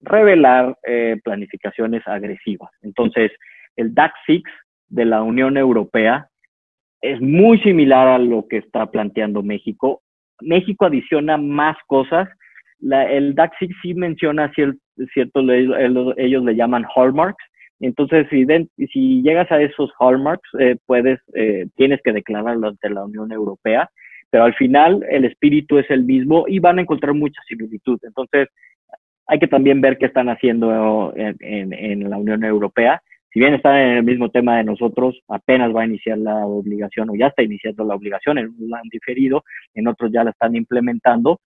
revelar 0.00 0.76
eh, 0.86 1.16
planificaciones 1.24 2.06
agresivas. 2.06 2.70
Entonces, 2.82 3.32
el 3.76 3.94
DAX 3.94 4.14
6 4.26 4.42
de 4.88 5.04
la 5.04 5.22
Unión 5.22 5.56
Europea 5.56 6.28
es 7.00 7.20
muy 7.20 7.58
similar 7.60 8.08
a 8.08 8.18
lo 8.18 8.46
que 8.48 8.58
está 8.58 8.90
planteando 8.90 9.42
México 9.42 10.02
México 10.40 10.86
adiciona 10.86 11.36
más 11.36 11.76
cosas. 11.86 12.28
el 12.80 13.34
DAX 13.34 13.56
sí 13.82 13.94
menciona 13.94 14.52
cierto, 14.54 14.80
cierto 15.12 15.40
ellos, 15.50 16.44
le 16.44 16.56
llaman 16.56 16.86
hallmarks. 16.94 17.42
Entonces, 17.80 18.26
si, 18.30 18.46
si 18.88 19.22
llegas 19.22 19.50
a 19.52 19.60
esos 19.60 19.90
hallmarks, 19.98 20.48
eh, 20.58 20.76
puedes, 20.86 21.20
eh, 21.34 21.66
tienes 21.76 22.00
que 22.02 22.12
declararlo 22.12 22.68
ante 22.68 22.88
la 22.88 23.04
Unión 23.04 23.30
Europea, 23.32 23.90
pero 24.30 24.44
al 24.44 24.54
final 24.54 25.04
el 25.10 25.26
espíritu 25.26 25.78
es 25.78 25.90
el 25.90 26.04
mismo 26.04 26.46
y 26.48 26.58
van 26.58 26.78
a 26.78 26.82
encontrar 26.82 27.14
mucha 27.14 27.40
similitud. 27.46 27.98
Entonces, 28.02 28.48
hay 29.26 29.38
que 29.38 29.48
también 29.48 29.80
ver 29.80 29.98
qué 29.98 30.06
están 30.06 30.28
haciendo 30.28 31.12
en 31.16 32.10
la 32.10 32.16
Unión 32.16 32.44
Europea 32.44 33.02
si 33.36 33.40
bien 33.40 33.52
está 33.52 33.82
en 33.82 33.98
el 33.98 34.02
mismo 34.02 34.30
tema 34.30 34.56
de 34.56 34.64
nosotros, 34.64 35.20
apenas 35.28 35.70
va 35.70 35.82
a 35.82 35.86
iniciar 35.86 36.16
la 36.16 36.46
obligación 36.46 37.10
o 37.10 37.16
ya 37.16 37.26
está 37.26 37.42
iniciando 37.42 37.84
la 37.84 37.94
obligación, 37.94 38.38
en 38.38 38.46
un 38.46 38.74
han 38.74 38.88
diferido, 38.90 39.44
en 39.74 39.88
otros 39.88 40.10
ya 40.10 40.24
la 40.24 40.30
están 40.30 40.56
implementando. 40.56 41.38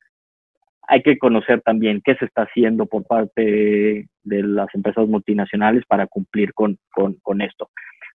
Hay 0.86 1.02
que 1.02 1.18
conocer 1.18 1.62
también 1.62 2.00
qué 2.04 2.14
se 2.14 2.26
está 2.26 2.42
haciendo 2.42 2.86
por 2.86 3.04
parte 3.08 4.06
de 4.22 4.42
las 4.44 4.72
empresas 4.72 5.08
multinacionales 5.08 5.82
para 5.88 6.06
cumplir 6.06 6.54
con, 6.54 6.78
con, 6.92 7.40
esto. 7.40 7.70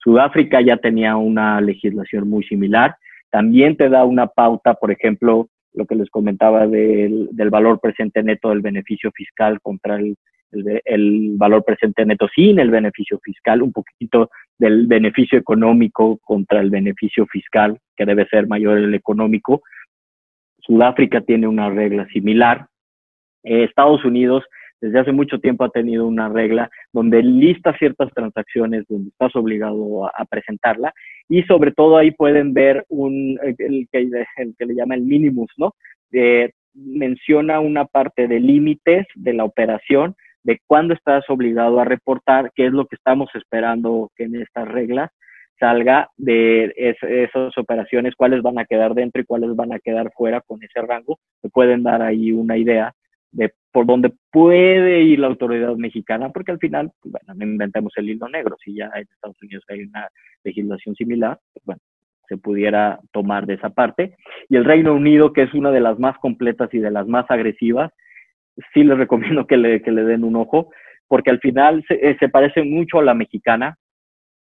Sudáfrica 0.03 0.61
ya 0.61 0.77
tenía 0.77 1.15
una 1.17 1.59
legislación 1.59 2.29
muy 2.29 2.43
similar. 2.43 2.95
También 3.31 3.75
te 3.75 3.89
da 3.89 4.05
una 4.05 4.27
pauta, 4.27 4.75
por 4.75 4.91
ejemplo, 4.91 5.49
lo 5.73 5.87
que 5.87 5.95
les 5.95 6.11
comentaba 6.11 6.67
del, 6.67 7.27
del 7.31 7.49
valor 7.49 7.79
presente 7.79 8.21
neto 8.21 8.49
del 8.49 8.61
beneficio 8.61 9.11
fiscal 9.15 9.59
contra 9.61 9.95
el 9.95 10.15
el, 10.85 11.33
valor 11.35 11.63
presente 11.63 12.05
neto 12.05 12.27
sin 12.33 12.59
el 12.59 12.69
beneficio 12.69 13.19
fiscal, 13.23 13.61
un 13.61 13.71
poquito 13.71 14.29
del 14.57 14.87
beneficio 14.87 15.37
económico 15.37 16.19
contra 16.23 16.61
el 16.61 16.69
beneficio 16.69 17.25
fiscal, 17.27 17.79
que 17.95 18.05
debe 18.05 18.27
ser 18.27 18.47
mayor 18.47 18.77
el 18.77 18.93
económico. 18.93 19.61
Sudáfrica 20.59 21.21
tiene 21.21 21.47
una 21.47 21.69
regla 21.69 22.07
similar. 22.07 22.67
Eh, 23.43 23.63
Estados 23.63 24.05
Unidos 24.05 24.43
desde 24.83 24.99
hace 24.99 25.11
mucho 25.13 25.39
tiempo 25.39 25.63
ha 25.63 25.69
tenido 25.69 26.05
una 26.05 26.27
regla 26.27 26.69
donde 26.91 27.23
lista 27.23 27.73
ciertas 27.77 28.11
transacciones 28.13 28.83
donde 28.89 29.11
estás 29.11 29.33
obligado 29.33 30.07
a, 30.07 30.25
presentarla 30.25 30.93
y 31.29 31.43
sobre 31.43 31.71
todo 31.71 31.95
ahí 31.95 32.11
pueden 32.11 32.53
ver 32.53 32.83
un, 32.89 33.39
el, 33.41 33.87
que, 33.89 33.99
el 33.99 34.55
le 34.59 34.75
llama 34.75 34.95
el 34.95 35.03
minimus, 35.03 35.49
¿no? 35.55 35.73
Eh, 36.11 36.51
menciona 36.73 37.61
una 37.61 37.85
parte 37.85 38.27
de 38.27 38.41
límites 38.41 39.07
de 39.15 39.33
la 39.33 39.45
operación 39.45 40.15
de 40.43 40.59
cuándo 40.67 40.93
estás 40.93 41.23
obligado 41.29 41.79
a 41.79 41.85
reportar, 41.85 42.51
qué 42.53 42.67
es 42.67 42.73
lo 42.73 42.85
que 42.85 42.95
estamos 42.95 43.29
esperando 43.33 44.11
que 44.15 44.25
en 44.25 44.35
estas 44.35 44.67
reglas 44.67 45.11
salga 45.59 46.09
de 46.17 46.73
esas 46.77 47.57
operaciones, 47.57 48.15
cuáles 48.15 48.41
van 48.41 48.59
a 48.59 48.65
quedar 48.65 48.93
dentro 48.93 49.21
y 49.21 49.25
cuáles 49.25 49.55
van 49.55 49.71
a 49.71 49.79
quedar 49.79 50.11
fuera 50.11 50.41
con 50.41 50.61
ese 50.63 50.81
rango. 50.81 51.19
Me 51.41 51.49
pueden 51.49 51.83
dar 51.83 52.01
ahí 52.01 52.31
una 52.31 52.57
idea 52.57 52.93
de 53.31 53.53
por 53.71 53.85
dónde 53.85 54.13
puede 54.31 55.01
ir 55.01 55.19
la 55.19 55.27
autoridad 55.27 55.75
mexicana, 55.75 56.29
porque 56.29 56.51
al 56.51 56.59
final, 56.59 56.91
pues, 57.01 57.13
bueno, 57.13 57.33
no 57.33 57.45
inventemos 57.51 57.93
el 57.95 58.09
hilo 58.09 58.27
negro, 58.29 58.55
si 58.63 58.75
ya 58.75 58.91
en 58.93 59.01
Estados 59.03 59.41
Unidos 59.41 59.63
hay 59.69 59.83
una 59.83 60.07
legislación 60.43 60.95
similar, 60.95 61.39
pues 61.53 61.65
bueno, 61.65 61.81
se 62.27 62.37
pudiera 62.37 62.99
tomar 63.11 63.45
de 63.45 63.55
esa 63.55 63.69
parte. 63.69 64.15
Y 64.49 64.55
el 64.55 64.65
Reino 64.65 64.93
Unido, 64.93 65.33
que 65.33 65.43
es 65.43 65.53
una 65.53 65.71
de 65.71 65.79
las 65.79 65.97
más 65.97 66.17
completas 66.19 66.73
y 66.73 66.79
de 66.79 66.91
las 66.91 67.07
más 67.07 67.25
agresivas, 67.29 67.91
sí 68.73 68.83
les 68.83 68.97
recomiendo 68.97 69.47
que 69.47 69.57
le, 69.57 69.81
que 69.81 69.91
le 69.91 70.03
den 70.03 70.23
un 70.23 70.35
ojo, 70.35 70.69
porque 71.07 71.29
al 71.29 71.39
final 71.39 71.83
se, 71.87 71.95
eh, 71.95 72.17
se 72.19 72.29
parece 72.29 72.63
mucho 72.63 72.99
a 72.99 73.03
la 73.03 73.13
mexicana 73.13 73.77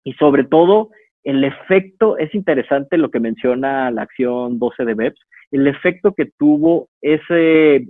y 0.05 0.13
sobre 0.15 0.45
todo 0.45 0.91
el 1.25 1.45
efecto, 1.45 2.19
es 2.19 2.35
interesante 2.35 2.99
lo 2.99 3.11
que 3.11 3.21
menciona 3.21 3.91
la 3.91 4.03
acción 4.03 4.59
12 4.59 4.85
de 4.85 4.95
BEPS, 4.95 5.21
el 5.53 5.67
efecto 5.69 6.15
que 6.15 6.31
tuvo 6.37 6.89
ese, 7.01 7.87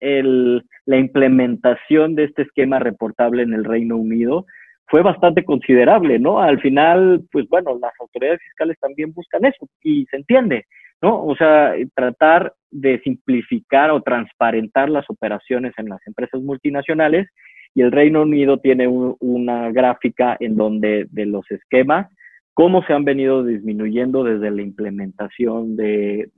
el, 0.00 0.64
la 0.84 0.96
implementación 0.96 2.14
de 2.14 2.24
este 2.24 2.42
esquema 2.42 2.78
reportable 2.78 3.42
en 3.42 3.54
el 3.54 3.64
Reino 3.64 3.96
Unido 3.96 4.46
fue 4.88 5.02
bastante 5.02 5.44
considerable, 5.44 6.18
¿no? 6.18 6.40
Al 6.40 6.60
final, 6.60 7.24
pues 7.32 7.48
bueno, 7.48 7.76
las 7.80 7.92
autoridades 8.00 8.40
fiscales 8.42 8.78
también 8.80 9.12
buscan 9.12 9.44
eso 9.44 9.68
y 9.82 10.06
se 10.06 10.16
entiende. 10.16 10.66
¿No? 11.02 11.24
O 11.24 11.36
sea, 11.36 11.74
tratar 11.94 12.54
de 12.70 13.00
simplificar 13.00 13.90
o 13.90 14.02
transparentar 14.02 14.88
las 14.88 15.08
operaciones 15.08 15.72
en 15.78 15.88
las 15.88 16.04
empresas 16.06 16.40
multinacionales 16.42 17.28
y 17.74 17.82
el 17.82 17.92
Reino 17.92 18.22
Unido 18.22 18.58
tiene 18.58 18.88
una 18.88 19.70
gráfica 19.70 20.36
en 20.40 20.56
donde 20.56 21.06
de 21.10 21.26
los 21.26 21.44
esquemas, 21.50 22.08
cómo 22.54 22.82
se 22.84 22.94
han 22.94 23.04
venido 23.04 23.44
disminuyendo 23.44 24.24
desde 24.24 24.50
la 24.50 24.62
implementación 24.62 25.76
de, 25.76 26.30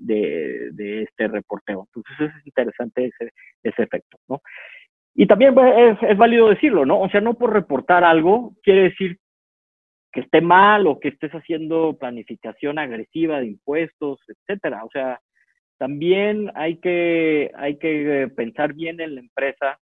este 1.02 1.28
reporteo. 1.28 1.86
Entonces 1.94 2.36
es 2.36 2.47
interesante 2.47 3.05
ese, 3.06 3.30
ese 3.62 3.82
efecto, 3.85 4.18
¿no? 4.28 4.40
Y 5.14 5.26
también 5.26 5.55
pues, 5.55 5.72
es, 5.76 6.10
es, 6.10 6.18
válido 6.18 6.48
decirlo, 6.48 6.85
¿no? 6.85 7.01
O 7.01 7.09
sea, 7.09 7.20
no 7.20 7.35
por 7.35 7.52
reportar 7.52 8.02
algo 8.02 8.55
quiere 8.64 8.82
decir 8.82 9.18
que 10.12 10.20
esté 10.20 10.40
mal 10.40 10.86
o 10.86 10.98
que 10.98 11.09
estés 11.09 11.32
haciendo 11.32 11.97
planificación 11.98 12.78
agresiva 12.78 13.40
de 13.40 13.47
impuestos, 13.47 14.20
etcétera. 14.28 14.85
O 14.85 14.90
sea, 14.90 15.20
también 15.78 16.51
hay 16.55 16.76
que, 16.78 17.51
hay 17.55 17.78
que 17.78 18.30
pensar 18.36 18.74
bien 18.74 19.01
en 19.01 19.14
la 19.14 19.20
empresa 19.20 19.78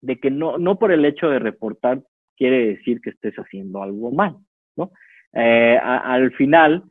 de 0.00 0.18
que 0.18 0.30
no, 0.30 0.58
no 0.58 0.78
por 0.78 0.92
el 0.92 1.04
hecho 1.04 1.28
de 1.28 1.38
reportar 1.38 2.02
quiere 2.36 2.66
decir 2.66 3.00
que 3.00 3.10
estés 3.10 3.34
haciendo 3.36 3.82
algo 3.82 4.10
mal, 4.10 4.36
¿no? 4.76 4.90
Eh, 5.34 5.78
al 5.82 6.32
final, 6.32 6.82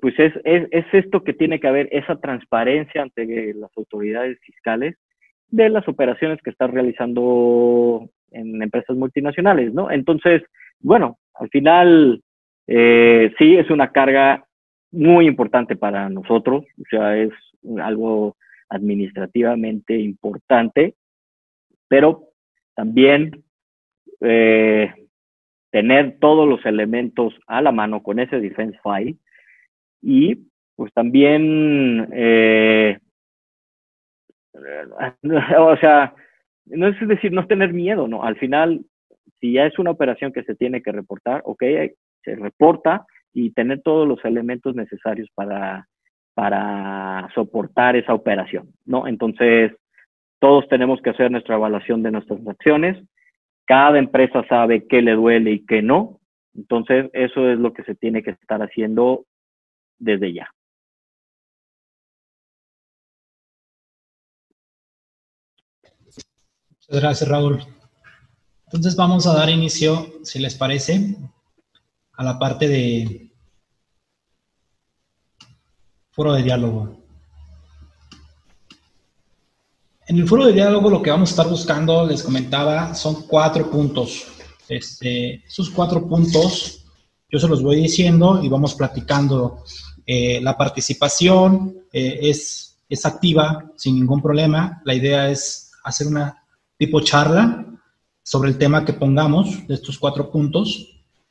pues 0.00 0.18
es, 0.18 0.32
es, 0.44 0.68
es, 0.70 0.84
esto 0.92 1.22
que 1.22 1.32
tiene 1.32 1.60
que 1.60 1.68
haber, 1.68 1.88
esa 1.92 2.18
transparencia 2.20 3.02
ante 3.02 3.54
las 3.54 3.70
autoridades 3.76 4.38
fiscales 4.40 4.96
de 5.48 5.68
las 5.68 5.86
operaciones 5.88 6.40
que 6.42 6.50
estás 6.50 6.70
realizando 6.70 8.08
en 8.30 8.62
empresas 8.62 8.96
multinacionales, 8.96 9.72
¿no? 9.72 9.90
Entonces, 9.90 10.42
bueno, 10.80 11.18
al 11.34 11.48
final 11.48 12.22
eh, 12.66 13.32
sí 13.38 13.56
es 13.56 13.70
una 13.70 13.90
carga 13.92 14.44
muy 14.90 15.26
importante 15.26 15.76
para 15.76 16.08
nosotros, 16.08 16.64
o 16.78 16.84
sea, 16.90 17.16
es 17.16 17.32
algo 17.80 18.36
administrativamente 18.68 19.98
importante, 19.98 20.94
pero 21.88 22.28
también 22.74 23.44
eh, 24.20 24.92
tener 25.70 26.18
todos 26.20 26.48
los 26.48 26.64
elementos 26.66 27.34
a 27.46 27.62
la 27.62 27.72
mano 27.72 28.02
con 28.02 28.18
ese 28.18 28.40
defense 28.40 28.78
file 28.82 29.16
y 30.02 30.38
pues 30.76 30.92
también, 30.92 32.08
eh, 32.12 32.98
o 35.58 35.76
sea, 35.78 36.14
no 36.66 36.88
es 36.88 37.08
decir, 37.08 37.32
no 37.32 37.46
tener 37.46 37.72
miedo, 37.72 38.08
¿no? 38.08 38.22
Al 38.22 38.36
final, 38.36 38.84
si 39.42 39.52
ya 39.54 39.66
es 39.66 39.76
una 39.80 39.90
operación 39.90 40.32
que 40.32 40.44
se 40.44 40.54
tiene 40.54 40.82
que 40.82 40.92
reportar, 40.92 41.42
ok, 41.44 41.64
se 42.22 42.36
reporta 42.36 43.04
y 43.32 43.50
tener 43.50 43.82
todos 43.82 44.06
los 44.06 44.24
elementos 44.24 44.76
necesarios 44.76 45.28
para, 45.34 45.88
para 46.32 47.28
soportar 47.34 47.96
esa 47.96 48.14
operación, 48.14 48.72
¿no? 48.84 49.08
Entonces, 49.08 49.72
todos 50.38 50.68
tenemos 50.68 51.02
que 51.02 51.10
hacer 51.10 51.32
nuestra 51.32 51.56
evaluación 51.56 52.04
de 52.04 52.12
nuestras 52.12 52.38
acciones. 52.46 53.04
Cada 53.64 53.98
empresa 53.98 54.46
sabe 54.48 54.86
qué 54.86 55.02
le 55.02 55.14
duele 55.14 55.50
y 55.50 55.66
qué 55.66 55.82
no. 55.82 56.20
Entonces, 56.54 57.10
eso 57.12 57.50
es 57.50 57.58
lo 57.58 57.72
que 57.72 57.82
se 57.82 57.96
tiene 57.96 58.22
que 58.22 58.30
estar 58.30 58.62
haciendo 58.62 59.24
desde 59.98 60.32
ya. 60.32 60.48
Muchas 66.70 67.00
gracias, 67.00 67.28
Raúl. 67.28 67.58
Entonces 68.72 68.96
vamos 68.96 69.26
a 69.26 69.34
dar 69.34 69.50
inicio, 69.50 70.14
si 70.22 70.38
les 70.38 70.54
parece, 70.54 71.14
a 72.14 72.24
la 72.24 72.38
parte 72.38 72.66
de 72.66 73.30
foro 76.10 76.32
de 76.32 76.42
diálogo. 76.42 76.96
En 80.06 80.16
el 80.16 80.26
foro 80.26 80.46
de 80.46 80.54
diálogo 80.54 80.88
lo 80.88 81.02
que 81.02 81.10
vamos 81.10 81.28
a 81.28 81.32
estar 81.32 81.50
buscando, 81.50 82.06
les 82.06 82.22
comentaba, 82.22 82.94
son 82.94 83.26
cuatro 83.26 83.70
puntos. 83.70 84.28
Este, 84.66 85.44
esos 85.46 85.68
cuatro 85.68 86.08
puntos 86.08 86.86
yo 87.28 87.38
se 87.38 87.48
los 87.48 87.62
voy 87.62 87.76
diciendo 87.76 88.42
y 88.42 88.48
vamos 88.48 88.74
platicando. 88.74 89.64
Eh, 90.06 90.40
la 90.40 90.56
participación 90.56 91.76
eh, 91.92 92.20
es, 92.22 92.78
es 92.88 93.04
activa 93.04 93.70
sin 93.76 93.96
ningún 93.96 94.22
problema. 94.22 94.80
La 94.86 94.94
idea 94.94 95.28
es 95.28 95.72
hacer 95.84 96.06
una 96.06 96.42
tipo 96.78 97.02
charla 97.02 97.66
sobre 98.22 98.50
el 98.50 98.58
tema 98.58 98.84
que 98.84 98.92
pongamos 98.92 99.66
de 99.66 99.74
estos 99.74 99.98
cuatro 99.98 100.30
puntos 100.30 100.88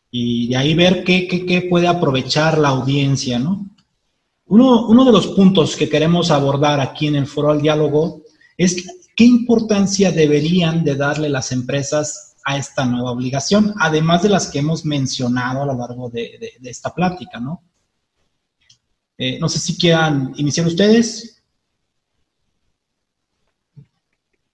y 0.09 0.49
de 0.49 0.57
ahí 0.57 0.73
ver 0.73 1.03
qué, 1.03 1.27
qué, 1.27 1.45
qué 1.45 1.61
puede 1.63 1.87
aprovechar 1.87 2.57
la 2.57 2.69
audiencia, 2.69 3.39
¿no? 3.39 3.67
Uno, 4.47 4.87
uno, 4.87 5.05
de 5.05 5.13
los 5.13 5.27
puntos 5.27 5.77
que 5.77 5.87
queremos 5.87 6.29
abordar 6.29 6.81
aquí 6.81 7.07
en 7.07 7.15
el 7.15 7.25
foro 7.25 7.51
al 7.51 7.61
diálogo 7.61 8.23
es 8.57 8.85
qué 9.15 9.23
importancia 9.23 10.11
deberían 10.11 10.83
de 10.83 10.95
darle 10.95 11.29
las 11.29 11.53
empresas 11.53 12.35
a 12.43 12.57
esta 12.57 12.85
nueva 12.85 13.11
obligación, 13.11 13.73
además 13.79 14.23
de 14.23 14.29
las 14.29 14.47
que 14.47 14.59
hemos 14.59 14.83
mencionado 14.83 15.61
a 15.61 15.65
lo 15.67 15.77
largo 15.77 16.09
de, 16.09 16.57
de, 16.59 16.69
esta 16.69 16.93
plática, 16.93 17.39
¿no? 17.39 17.63
Eh, 19.17 19.39
no 19.39 19.47
sé 19.47 19.59
si 19.59 19.77
quieran 19.77 20.33
iniciar 20.35 20.65
ustedes. 20.65 21.40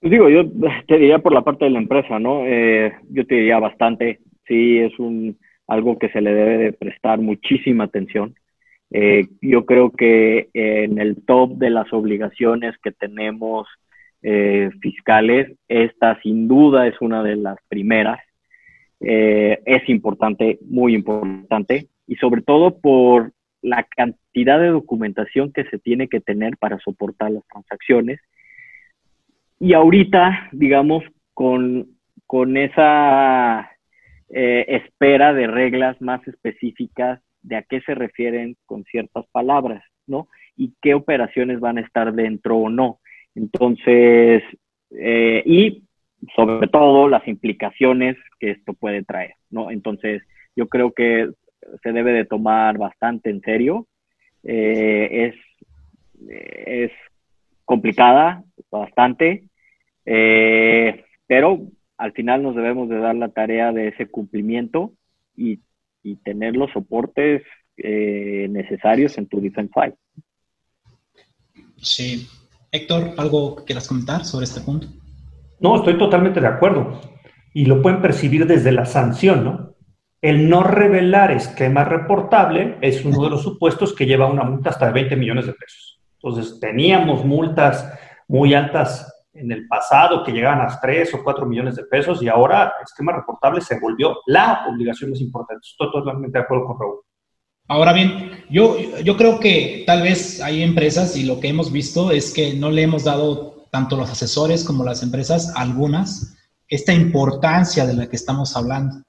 Pues 0.00 0.10
digo, 0.10 0.28
yo 0.28 0.44
te 0.86 0.98
diría 0.98 1.18
por 1.18 1.32
la 1.32 1.42
parte 1.42 1.64
de 1.64 1.70
la 1.70 1.78
empresa, 1.78 2.18
¿no? 2.18 2.44
Eh, 2.46 2.92
yo 3.10 3.26
te 3.26 3.36
diría 3.36 3.58
bastante, 3.58 4.20
sí, 4.46 4.78
es 4.78 4.98
un 4.98 5.38
algo 5.66 5.98
que 5.98 6.08
se 6.08 6.20
le 6.20 6.32
debe 6.32 6.56
de 6.58 6.72
prestar 6.72 7.20
muchísima 7.20 7.84
atención. 7.84 8.34
Eh, 8.90 9.26
yo 9.42 9.66
creo 9.66 9.90
que 9.90 10.48
en 10.54 10.98
el 10.98 11.22
top 11.26 11.58
de 11.58 11.68
las 11.68 11.92
obligaciones 11.92 12.74
que 12.82 12.90
tenemos 12.90 13.68
eh, 14.22 14.70
fiscales, 14.80 15.52
esta 15.68 16.20
sin 16.22 16.48
duda 16.48 16.86
es 16.86 17.00
una 17.00 17.22
de 17.22 17.36
las 17.36 17.58
primeras. 17.68 18.18
Eh, 19.00 19.60
es 19.64 19.88
importante, 19.88 20.58
muy 20.62 20.94
importante, 20.94 21.88
y 22.06 22.16
sobre 22.16 22.42
todo 22.42 22.80
por 22.80 23.32
la 23.62 23.84
cantidad 23.84 24.58
de 24.60 24.68
documentación 24.68 25.52
que 25.52 25.64
se 25.64 25.78
tiene 25.78 26.08
que 26.08 26.20
tener 26.20 26.56
para 26.56 26.78
soportar 26.78 27.30
las 27.30 27.46
transacciones. 27.46 28.20
Y 29.60 29.72
ahorita, 29.72 30.48
digamos, 30.52 31.04
con, 31.34 31.88
con 32.26 32.56
esa 32.56 33.70
eh, 34.30 34.64
espera 34.68 35.32
de 35.32 35.46
reglas 35.46 36.00
más 36.00 36.26
específicas 36.28 37.20
de 37.42 37.56
a 37.56 37.62
qué 37.62 37.80
se 37.80 37.94
refieren 37.94 38.56
con 38.66 38.84
ciertas 38.84 39.26
palabras, 39.32 39.82
¿no? 40.06 40.28
Y 40.56 40.74
qué 40.82 40.94
operaciones 40.94 41.60
van 41.60 41.78
a 41.78 41.80
estar 41.80 42.12
dentro 42.12 42.56
o 42.56 42.70
no. 42.70 43.00
Entonces, 43.34 44.42
eh, 44.90 45.42
y 45.44 45.84
sobre 46.34 46.68
todo 46.68 47.08
las 47.08 47.26
implicaciones 47.26 48.16
que 48.38 48.50
esto 48.50 48.74
puede 48.74 49.02
traer, 49.02 49.34
¿no? 49.50 49.70
Entonces, 49.70 50.22
yo 50.54 50.68
creo 50.68 50.92
que 50.92 51.30
se 51.82 51.92
debe 51.92 52.12
de 52.12 52.24
tomar 52.24 52.78
bastante 52.78 53.30
en 53.30 53.40
serio. 53.40 53.86
Eh, 54.42 55.32
es, 55.32 56.30
es 56.66 56.92
complicada, 57.64 58.44
bastante, 58.70 59.44
eh, 60.10 61.04
pero 61.26 61.60
al 61.96 62.12
final 62.12 62.42
nos 62.42 62.56
debemos 62.56 62.88
de 62.88 62.98
dar 62.98 63.14
la 63.14 63.28
tarea 63.28 63.72
de 63.72 63.88
ese 63.88 64.06
cumplimiento 64.06 64.92
y, 65.36 65.60
y 66.02 66.16
tener 66.16 66.56
los 66.56 66.70
soportes 66.72 67.42
necesarios 67.76 69.16
en 69.18 69.28
tu 69.28 69.40
defense 69.40 69.72
file. 69.72 69.94
Sí, 71.76 72.26
Héctor, 72.72 73.14
¿algo 73.16 73.56
que 73.56 73.64
quieras 73.64 73.88
comentar 73.88 74.24
sobre 74.24 74.44
este 74.44 74.60
punto? 74.60 74.88
No, 75.60 75.76
estoy 75.76 75.96
totalmente 75.96 76.40
de 76.40 76.46
acuerdo. 76.46 77.00
Y 77.54 77.64
lo 77.64 77.82
pueden 77.82 78.02
percibir 78.02 78.46
desde 78.46 78.72
la 78.72 78.84
sanción, 78.84 79.44
¿no? 79.44 79.74
El 80.20 80.48
no 80.48 80.62
revelar 80.64 81.30
esquema 81.30 81.84
reportable 81.84 82.76
es 82.80 83.04
uno 83.04 83.22
de 83.22 83.30
los 83.30 83.42
supuestos 83.42 83.94
que 83.94 84.06
lleva 84.06 84.30
una 84.30 84.42
multa 84.42 84.70
hasta 84.70 84.86
de 84.86 84.92
20 84.92 85.16
millones 85.16 85.46
de 85.46 85.52
pesos. 85.52 86.00
Entonces, 86.14 86.58
teníamos 86.60 87.24
multas 87.24 87.92
muy 88.26 88.52
altas 88.52 89.17
en 89.38 89.52
el 89.52 89.66
pasado 89.68 90.24
que 90.24 90.32
llegaban 90.32 90.60
a 90.60 90.80
3 90.80 91.14
o 91.14 91.24
4 91.24 91.46
millones 91.46 91.76
de 91.76 91.84
pesos 91.84 92.22
y 92.22 92.28
ahora 92.28 92.72
esquema 92.84 93.12
reportable 93.12 93.60
se 93.60 93.78
volvió 93.78 94.16
la 94.26 94.66
obligación 94.68 95.10
más 95.10 95.20
importante. 95.20 95.66
Estoy 95.66 95.90
totalmente 95.90 96.38
de 96.38 96.44
acuerdo 96.44 96.66
con 96.66 96.78
Raúl. 96.78 97.00
Ahora 97.68 97.92
bien, 97.92 98.44
yo, 98.50 98.76
yo 99.04 99.16
creo 99.16 99.38
que 99.38 99.84
tal 99.86 100.02
vez 100.02 100.40
hay 100.40 100.62
empresas 100.62 101.16
y 101.16 101.24
lo 101.24 101.38
que 101.38 101.48
hemos 101.48 101.70
visto 101.70 102.10
es 102.10 102.32
que 102.32 102.54
no 102.54 102.70
le 102.70 102.82
hemos 102.82 103.04
dado 103.04 103.66
tanto 103.70 103.96
los 103.96 104.10
asesores 104.10 104.64
como 104.64 104.84
las 104.84 105.02
empresas, 105.02 105.52
algunas, 105.54 106.34
esta 106.66 106.94
importancia 106.94 107.86
de 107.86 107.94
la 107.94 108.08
que 108.08 108.16
estamos 108.16 108.56
hablando. 108.56 109.02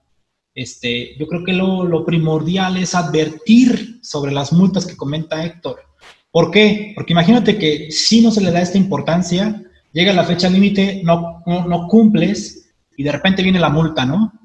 Este, 0.54 1.18
yo 1.18 1.26
creo 1.28 1.46
que 1.46 1.54
lo, 1.54 1.86
lo 1.86 2.06
primordial 2.06 2.76
es 2.76 2.96
advertir 2.96 4.00
sobre 4.02 4.34
las 4.34 4.52
multas 4.52 4.86
que 4.86 4.98
comenta 4.98 5.46
Héctor. 5.46 5.80
¿Por 6.32 6.52
qué? 6.52 6.92
Porque 6.96 7.14
imagínate 7.14 7.58
que 7.58 7.92
si 7.92 8.22
no 8.22 8.30
se 8.30 8.42
le 8.42 8.52
da 8.52 8.62
esta 8.62 8.78
importancia, 8.78 9.64
llega 9.92 10.14
la 10.14 10.24
fecha 10.24 10.50
límite, 10.50 11.02
no, 11.04 11.44
no, 11.46 11.88
cumples 11.88 12.72
y 12.96 13.04
de 13.04 13.12
repente 13.12 13.44
viene 13.44 13.60
la 13.60 13.70
multa, 13.70 14.06
¿no? 14.06 14.40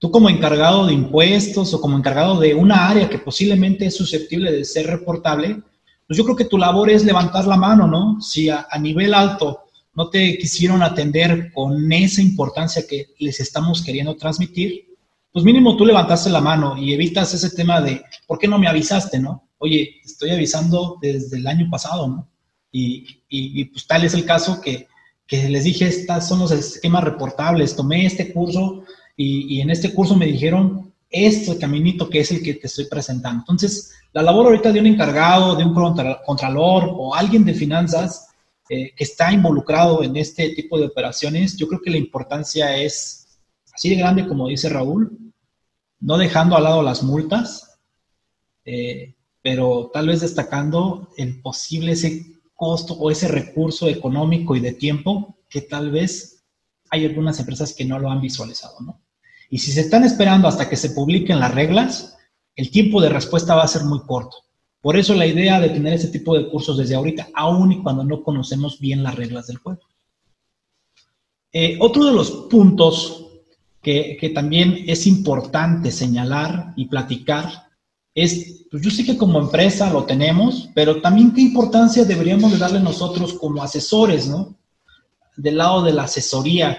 tú 0.00 0.10
como 0.10 0.30
encargado 0.30 0.86
de 0.86 0.94
impuestos 0.94 1.74
o 1.74 1.80
como 1.80 1.96
encargado 1.96 2.40
de 2.40 2.54
una 2.54 2.88
área 2.88 3.08
que 3.08 3.18
posiblemente 3.18 3.86
es 3.86 3.96
susceptible 3.96 4.50
de 4.50 4.64
ser 4.64 4.86
reportable, 4.86 5.62
pues 6.06 6.16
yo 6.16 6.24
creo 6.24 6.34
que 6.34 6.46
tu 6.46 6.56
labor 6.58 6.90
es 6.90 7.04
levantar 7.04 7.46
la 7.46 7.56
mano, 7.56 7.86
¿no? 7.86 8.20
Si 8.20 8.48
a, 8.48 8.66
nivel 8.80 9.12
alto 9.12 9.60
no 9.94 10.08
te 10.08 10.38
quisieron 10.38 10.82
atender 10.82 11.52
con 11.52 11.92
esa 11.92 12.22
importancia 12.22 12.86
que 12.88 13.08
les 13.18 13.40
estamos 13.40 13.82
queriendo 13.82 14.16
transmitir, 14.16 14.86
pues 15.30 15.44
mínimo 15.44 15.76
tú 15.76 15.84
levantaste 15.84 16.30
la 16.30 16.40
mano 16.40 16.78
y 16.78 16.94
evitas 16.94 17.34
ese 17.34 17.50
tema 17.50 17.80
de, 17.82 18.02
¿por 18.26 18.38
qué 18.38 18.48
no 18.48 18.58
me 18.58 18.68
avisaste, 18.68 19.20
no? 19.20 19.50
Oye, 19.58 20.00
estoy 20.02 20.30
avisando 20.30 20.96
desde 21.00 21.36
el 21.36 21.46
año 21.46 21.68
pasado, 21.70 22.08
¿no? 22.08 22.26
Y, 22.72 23.22
y, 23.28 23.60
y 23.60 23.64
pues 23.66 23.86
tal 23.86 24.04
es 24.04 24.14
el 24.14 24.24
caso 24.24 24.60
que, 24.60 24.86
que 25.30 25.48
les 25.48 25.62
dije, 25.62 25.86
estas 25.86 26.26
son 26.26 26.40
los 26.40 26.50
esquemas 26.50 27.04
reportables, 27.04 27.76
tomé 27.76 28.04
este 28.04 28.32
curso 28.32 28.82
y, 29.16 29.60
en 29.60 29.70
este 29.70 29.94
curso 29.94 30.16
me 30.16 30.26
dijeron 30.26 30.92
este 31.08 31.56
caminito 31.56 32.08
que 32.08 32.18
es 32.20 32.32
el 32.32 32.42
que 32.42 32.54
te 32.54 32.66
estoy 32.66 32.86
presentando. 32.86 33.42
Entonces, 33.42 33.92
la 34.12 34.22
labor 34.22 34.46
ahorita 34.46 34.72
de 34.72 34.80
un 34.80 34.88
encargado, 34.88 35.54
de 35.54 35.64
un 35.64 35.72
contralor 36.26 36.90
o 36.96 37.14
alguien 37.14 37.44
de 37.44 37.54
finanzas 37.54 38.26
eh, 38.68 38.92
que 38.96 39.04
está 39.04 39.32
involucrado 39.32 40.02
en 40.02 40.16
este 40.16 40.50
tipo 40.50 40.76
de 40.76 40.86
operaciones, 40.86 41.56
yo 41.56 41.68
creo 41.68 41.80
que 41.80 41.90
la 41.90 41.98
importancia 41.98 42.76
es 42.76 43.38
así 43.72 43.90
de 43.90 43.96
grande 43.96 44.26
como 44.26 44.48
dice 44.48 44.68
Raúl, 44.68 45.16
no 46.00 46.18
dejando 46.18 46.56
al 46.56 46.64
lado 46.64 46.82
las 46.82 47.04
multas, 47.04 47.78
eh, 48.64 49.14
pero 49.42 49.90
tal 49.92 50.08
vez 50.08 50.22
destacando 50.22 51.08
el 51.16 51.40
posible 51.40 51.92
ese 51.92 52.39
costo 52.60 52.92
o 52.92 53.10
ese 53.10 53.26
recurso 53.26 53.88
económico 53.88 54.54
y 54.54 54.60
de 54.60 54.72
tiempo 54.72 55.38
que 55.48 55.62
tal 55.62 55.90
vez 55.90 56.44
hay 56.90 57.06
algunas 57.06 57.40
empresas 57.40 57.72
que 57.72 57.86
no 57.86 57.98
lo 57.98 58.10
han 58.10 58.20
visualizado, 58.20 58.80
¿no? 58.80 59.00
Y 59.48 59.56
si 59.56 59.72
se 59.72 59.80
están 59.80 60.04
esperando 60.04 60.46
hasta 60.46 60.68
que 60.68 60.76
se 60.76 60.90
publiquen 60.90 61.40
las 61.40 61.54
reglas, 61.54 62.18
el 62.54 62.70
tiempo 62.70 63.00
de 63.00 63.08
respuesta 63.08 63.54
va 63.54 63.62
a 63.62 63.74
ser 63.74 63.84
muy 63.84 64.00
corto. 64.00 64.36
Por 64.82 64.98
eso 64.98 65.14
la 65.14 65.26
idea 65.26 65.58
de 65.58 65.70
tener 65.70 65.94
ese 65.94 66.08
tipo 66.08 66.36
de 66.36 66.50
cursos 66.50 66.76
desde 66.76 66.96
ahorita, 66.96 67.28
aun 67.34 67.72
y 67.72 67.82
cuando 67.82 68.04
no 68.04 68.22
conocemos 68.22 68.78
bien 68.78 69.02
las 69.02 69.14
reglas 69.14 69.46
del 69.46 69.56
juego. 69.56 69.80
Eh, 71.52 71.78
otro 71.80 72.04
de 72.04 72.12
los 72.12 72.30
puntos 72.50 73.26
que, 73.80 74.18
que, 74.20 74.28
también 74.28 74.84
es 74.86 75.06
importante 75.06 75.90
señalar 75.90 76.74
y 76.76 76.84
platicar 76.84 77.69
es, 78.14 78.66
pues 78.70 78.82
yo 78.82 78.90
sé 78.90 79.04
que 79.04 79.16
como 79.16 79.38
empresa 79.38 79.90
lo 79.90 80.04
tenemos, 80.04 80.68
pero 80.74 81.00
también 81.00 81.32
qué 81.32 81.40
importancia 81.40 82.04
deberíamos 82.04 82.52
de 82.52 82.58
darle 82.58 82.80
nosotros 82.80 83.34
como 83.34 83.62
asesores, 83.62 84.26
¿no? 84.26 84.56
Del 85.36 85.58
lado 85.58 85.82
de 85.82 85.92
la 85.92 86.04
asesoría. 86.04 86.78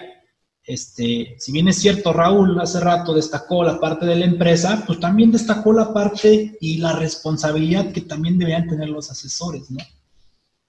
Este, 0.64 1.36
si 1.40 1.52
bien 1.52 1.68
es 1.68 1.78
cierto, 1.78 2.14
Raúl 2.14 2.60
hace 2.60 2.80
rato 2.80 3.14
destacó 3.14 3.64
la 3.64 3.80
parte 3.80 4.06
de 4.06 4.16
la 4.16 4.26
empresa, 4.26 4.84
pues 4.86 4.99
también 4.99 5.32
destacó 5.32 5.74
la 5.74 5.94
parte 5.94 6.58
y 6.60 6.78
la 6.78 6.94
responsabilidad 6.94 7.91
que 7.91 8.02
también 8.02 8.38
deberían 8.38 8.68
tener 8.68 8.90
los 8.90 9.10
asesores, 9.10 9.72
¿no? 9.72 9.80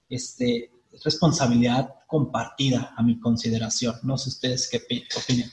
Este, 0.08 0.70
responsabilidad 1.04 1.94
compartida 2.06 2.94
a 2.96 3.02
mi 3.02 3.18
consideración. 3.18 3.96
No 4.02 4.16
sé 4.16 4.28
ustedes 4.28 4.68
qué 4.70 4.82
opinan. 5.16 5.50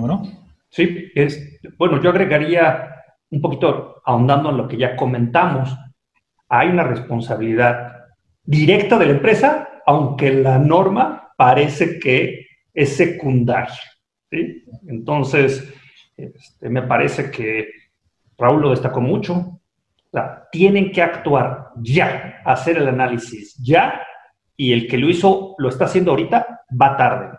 Bueno. 0.00 0.22
Sí, 0.68 1.10
es, 1.14 1.60
bueno, 1.76 2.00
yo 2.00 2.10
agregaría 2.10 2.96
un 3.30 3.40
poquito 3.40 4.00
ahondando 4.04 4.50
en 4.50 4.56
lo 4.56 4.68
que 4.68 4.76
ya 4.76 4.96
comentamos. 4.96 5.76
Hay 6.48 6.68
una 6.68 6.84
responsabilidad 6.84 7.92
directa 8.42 8.98
de 8.98 9.06
la 9.06 9.12
empresa, 9.12 9.68
aunque 9.86 10.32
la 10.32 10.58
norma 10.58 11.32
parece 11.36 11.98
que 11.98 12.46
es 12.72 12.96
secundaria. 12.96 13.78
Entonces, 14.88 15.74
este, 16.16 16.68
me 16.70 16.82
parece 16.82 17.30
que 17.30 17.68
Raúl 18.38 18.62
lo 18.62 18.70
destacó 18.70 19.00
mucho. 19.00 19.60
Tienen 20.50 20.92
que 20.92 21.02
actuar 21.02 21.70
ya, 21.76 22.40
hacer 22.44 22.76
el 22.76 22.88
análisis 22.88 23.56
ya, 23.62 24.02
y 24.56 24.72
el 24.72 24.86
que 24.86 24.98
lo 24.98 25.08
hizo, 25.08 25.54
lo 25.58 25.68
está 25.68 25.86
haciendo 25.86 26.10
ahorita, 26.10 26.60
va 26.80 26.96
tarde. 26.96 27.38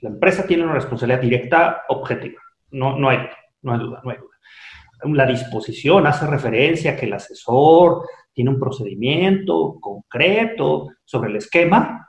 La 0.00 0.10
empresa 0.10 0.46
tiene 0.46 0.64
una 0.64 0.74
responsabilidad 0.74 1.20
directa, 1.20 1.82
objetiva. 1.88 2.40
No, 2.70 2.98
no, 2.98 3.08
hay, 3.08 3.18
no 3.62 3.72
hay 3.72 3.78
duda, 3.78 4.00
no 4.04 4.10
hay 4.10 4.18
duda. 4.18 5.16
La 5.16 5.26
disposición 5.26 6.06
hace 6.06 6.26
referencia 6.26 6.92
a 6.92 6.96
que 6.96 7.06
el 7.06 7.12
asesor 7.12 8.02
tiene 8.32 8.50
un 8.50 8.60
procedimiento 8.60 9.78
concreto 9.80 10.88
sobre 11.04 11.30
el 11.30 11.36
esquema, 11.36 12.08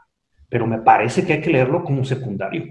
pero 0.50 0.68
me 0.68 0.80
parece 0.80 1.26
que 1.26 1.34
hay 1.34 1.42
que 1.42 1.52
leerlo 1.52 1.84
como 1.84 2.04
secundario. 2.04 2.66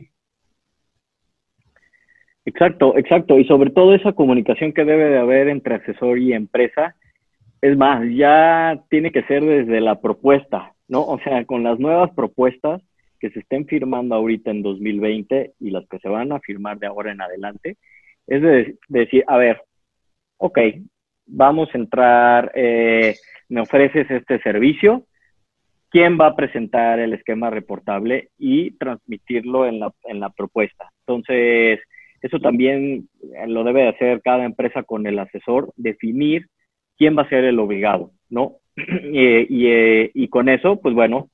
Exacto, 2.46 2.96
exacto. 2.96 3.38
Y 3.38 3.44
sobre 3.44 3.70
todo 3.70 3.94
esa 3.94 4.12
comunicación 4.12 4.72
que 4.72 4.84
debe 4.84 5.10
de 5.10 5.18
haber 5.18 5.48
entre 5.48 5.74
asesor 5.74 6.18
y 6.18 6.32
empresa. 6.32 6.94
Es 7.60 7.76
más, 7.76 8.02
ya 8.14 8.80
tiene 8.88 9.10
que 9.10 9.24
ser 9.24 9.42
desde 9.42 9.80
la 9.80 10.00
propuesta, 10.00 10.74
¿no? 10.86 11.00
O 11.04 11.18
sea, 11.18 11.44
con 11.44 11.64
las 11.64 11.80
nuevas 11.80 12.10
propuestas, 12.12 12.82
que 13.18 13.30
se 13.30 13.40
estén 13.40 13.66
firmando 13.66 14.14
ahorita 14.14 14.50
en 14.50 14.62
2020 14.62 15.52
y 15.60 15.70
las 15.70 15.86
que 15.88 15.98
se 15.98 16.08
van 16.08 16.32
a 16.32 16.40
firmar 16.40 16.78
de 16.78 16.86
ahora 16.86 17.12
en 17.12 17.20
adelante, 17.20 17.76
es 18.26 18.42
de, 18.42 18.76
decir, 18.88 19.24
a 19.26 19.36
ver, 19.36 19.62
ok, 20.38 20.58
vamos 21.26 21.68
a 21.72 21.78
entrar, 21.78 22.52
eh, 22.54 23.14
me 23.48 23.60
ofreces 23.60 24.10
este 24.10 24.40
servicio, 24.40 25.06
¿quién 25.90 26.18
va 26.20 26.28
a 26.28 26.36
presentar 26.36 26.98
el 26.98 27.12
esquema 27.12 27.50
reportable 27.50 28.30
y 28.38 28.72
transmitirlo 28.72 29.66
en 29.66 29.80
la, 29.80 29.92
en 30.04 30.20
la 30.20 30.30
propuesta? 30.30 30.90
Entonces, 31.06 31.80
eso 32.22 32.40
también 32.40 33.08
lo 33.46 33.62
debe 33.64 33.88
hacer 33.88 34.20
cada 34.22 34.44
empresa 34.44 34.82
con 34.82 35.06
el 35.06 35.18
asesor, 35.18 35.72
definir 35.76 36.46
quién 36.96 37.16
va 37.16 37.22
a 37.22 37.28
ser 37.28 37.44
el 37.44 37.58
obligado, 37.58 38.10
¿no? 38.28 38.56
y, 38.76 39.66
eh, 39.66 40.10
y 40.12 40.28
con 40.28 40.48
eso, 40.48 40.80
pues 40.80 40.94
bueno, 40.94 41.30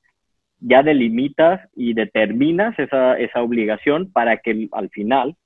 ya 0.65 0.83
delimitas 0.83 1.61
y 1.75 1.95
determinas 1.95 2.79
esa, 2.79 3.19
esa 3.19 3.43
obligación 3.43 4.11
para 4.13 4.39
que 4.39 4.69
al 4.73 4.89
final 4.91 5.37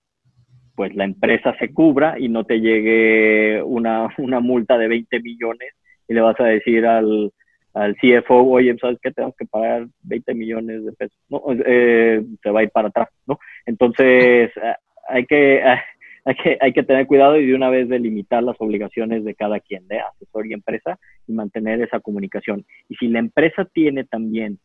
pues 0.75 0.95
la 0.95 1.05
empresa 1.05 1.57
se 1.59 1.73
cubra 1.73 2.19
y 2.19 2.29
no 2.29 2.45
te 2.45 2.61
llegue 2.61 3.63
una, 3.63 4.09
una 4.19 4.41
multa 4.41 4.77
de 4.77 4.89
20 4.89 5.21
millones 5.21 5.73
y 6.07 6.15
le 6.15 6.21
vas 6.21 6.39
a 6.39 6.45
decir 6.45 6.87
al, 6.87 7.33
al 7.73 7.97
CFO, 7.97 8.43
oye, 8.43 8.77
¿sabes 8.79 8.99
qué? 9.03 9.11
Tenemos 9.11 9.35
que 9.37 9.47
pagar 9.47 9.87
20 10.03 10.35
millones 10.35 10.85
de 10.85 10.93
pesos. 10.93 11.19
No, 11.29 11.43
eh, 11.65 12.23
se 12.43 12.51
va 12.51 12.61
a 12.61 12.63
ir 12.63 12.71
para 12.71 12.89
atrás, 12.89 13.09
¿no? 13.27 13.39
Entonces, 13.65 14.51
eh, 14.57 14.75
hay 15.09 15.27
que, 15.27 15.63
hay 16.25 16.35
que, 16.35 16.59
hay 16.61 16.73
que 16.73 16.83
tener 16.83 17.07
cuidado 17.07 17.39
y 17.39 17.47
de 17.47 17.55
una 17.55 17.71
vez 17.71 17.89
delimitar 17.89 18.43
las 18.43 18.57
obligaciones 18.61 19.25
de 19.25 19.35
cada 19.35 19.61
quien, 19.61 19.89
de 19.89 20.01
asesor 20.01 20.47
y 20.47 20.53
empresa, 20.53 20.99
y 21.27 21.33
mantener 21.33 21.81
esa 21.83 22.01
comunicación. 22.01 22.65
Y 22.89 22.97
si 22.97 23.09
la 23.09 23.19
empresa 23.19 23.65
tiene 23.65 24.05
también 24.05 24.59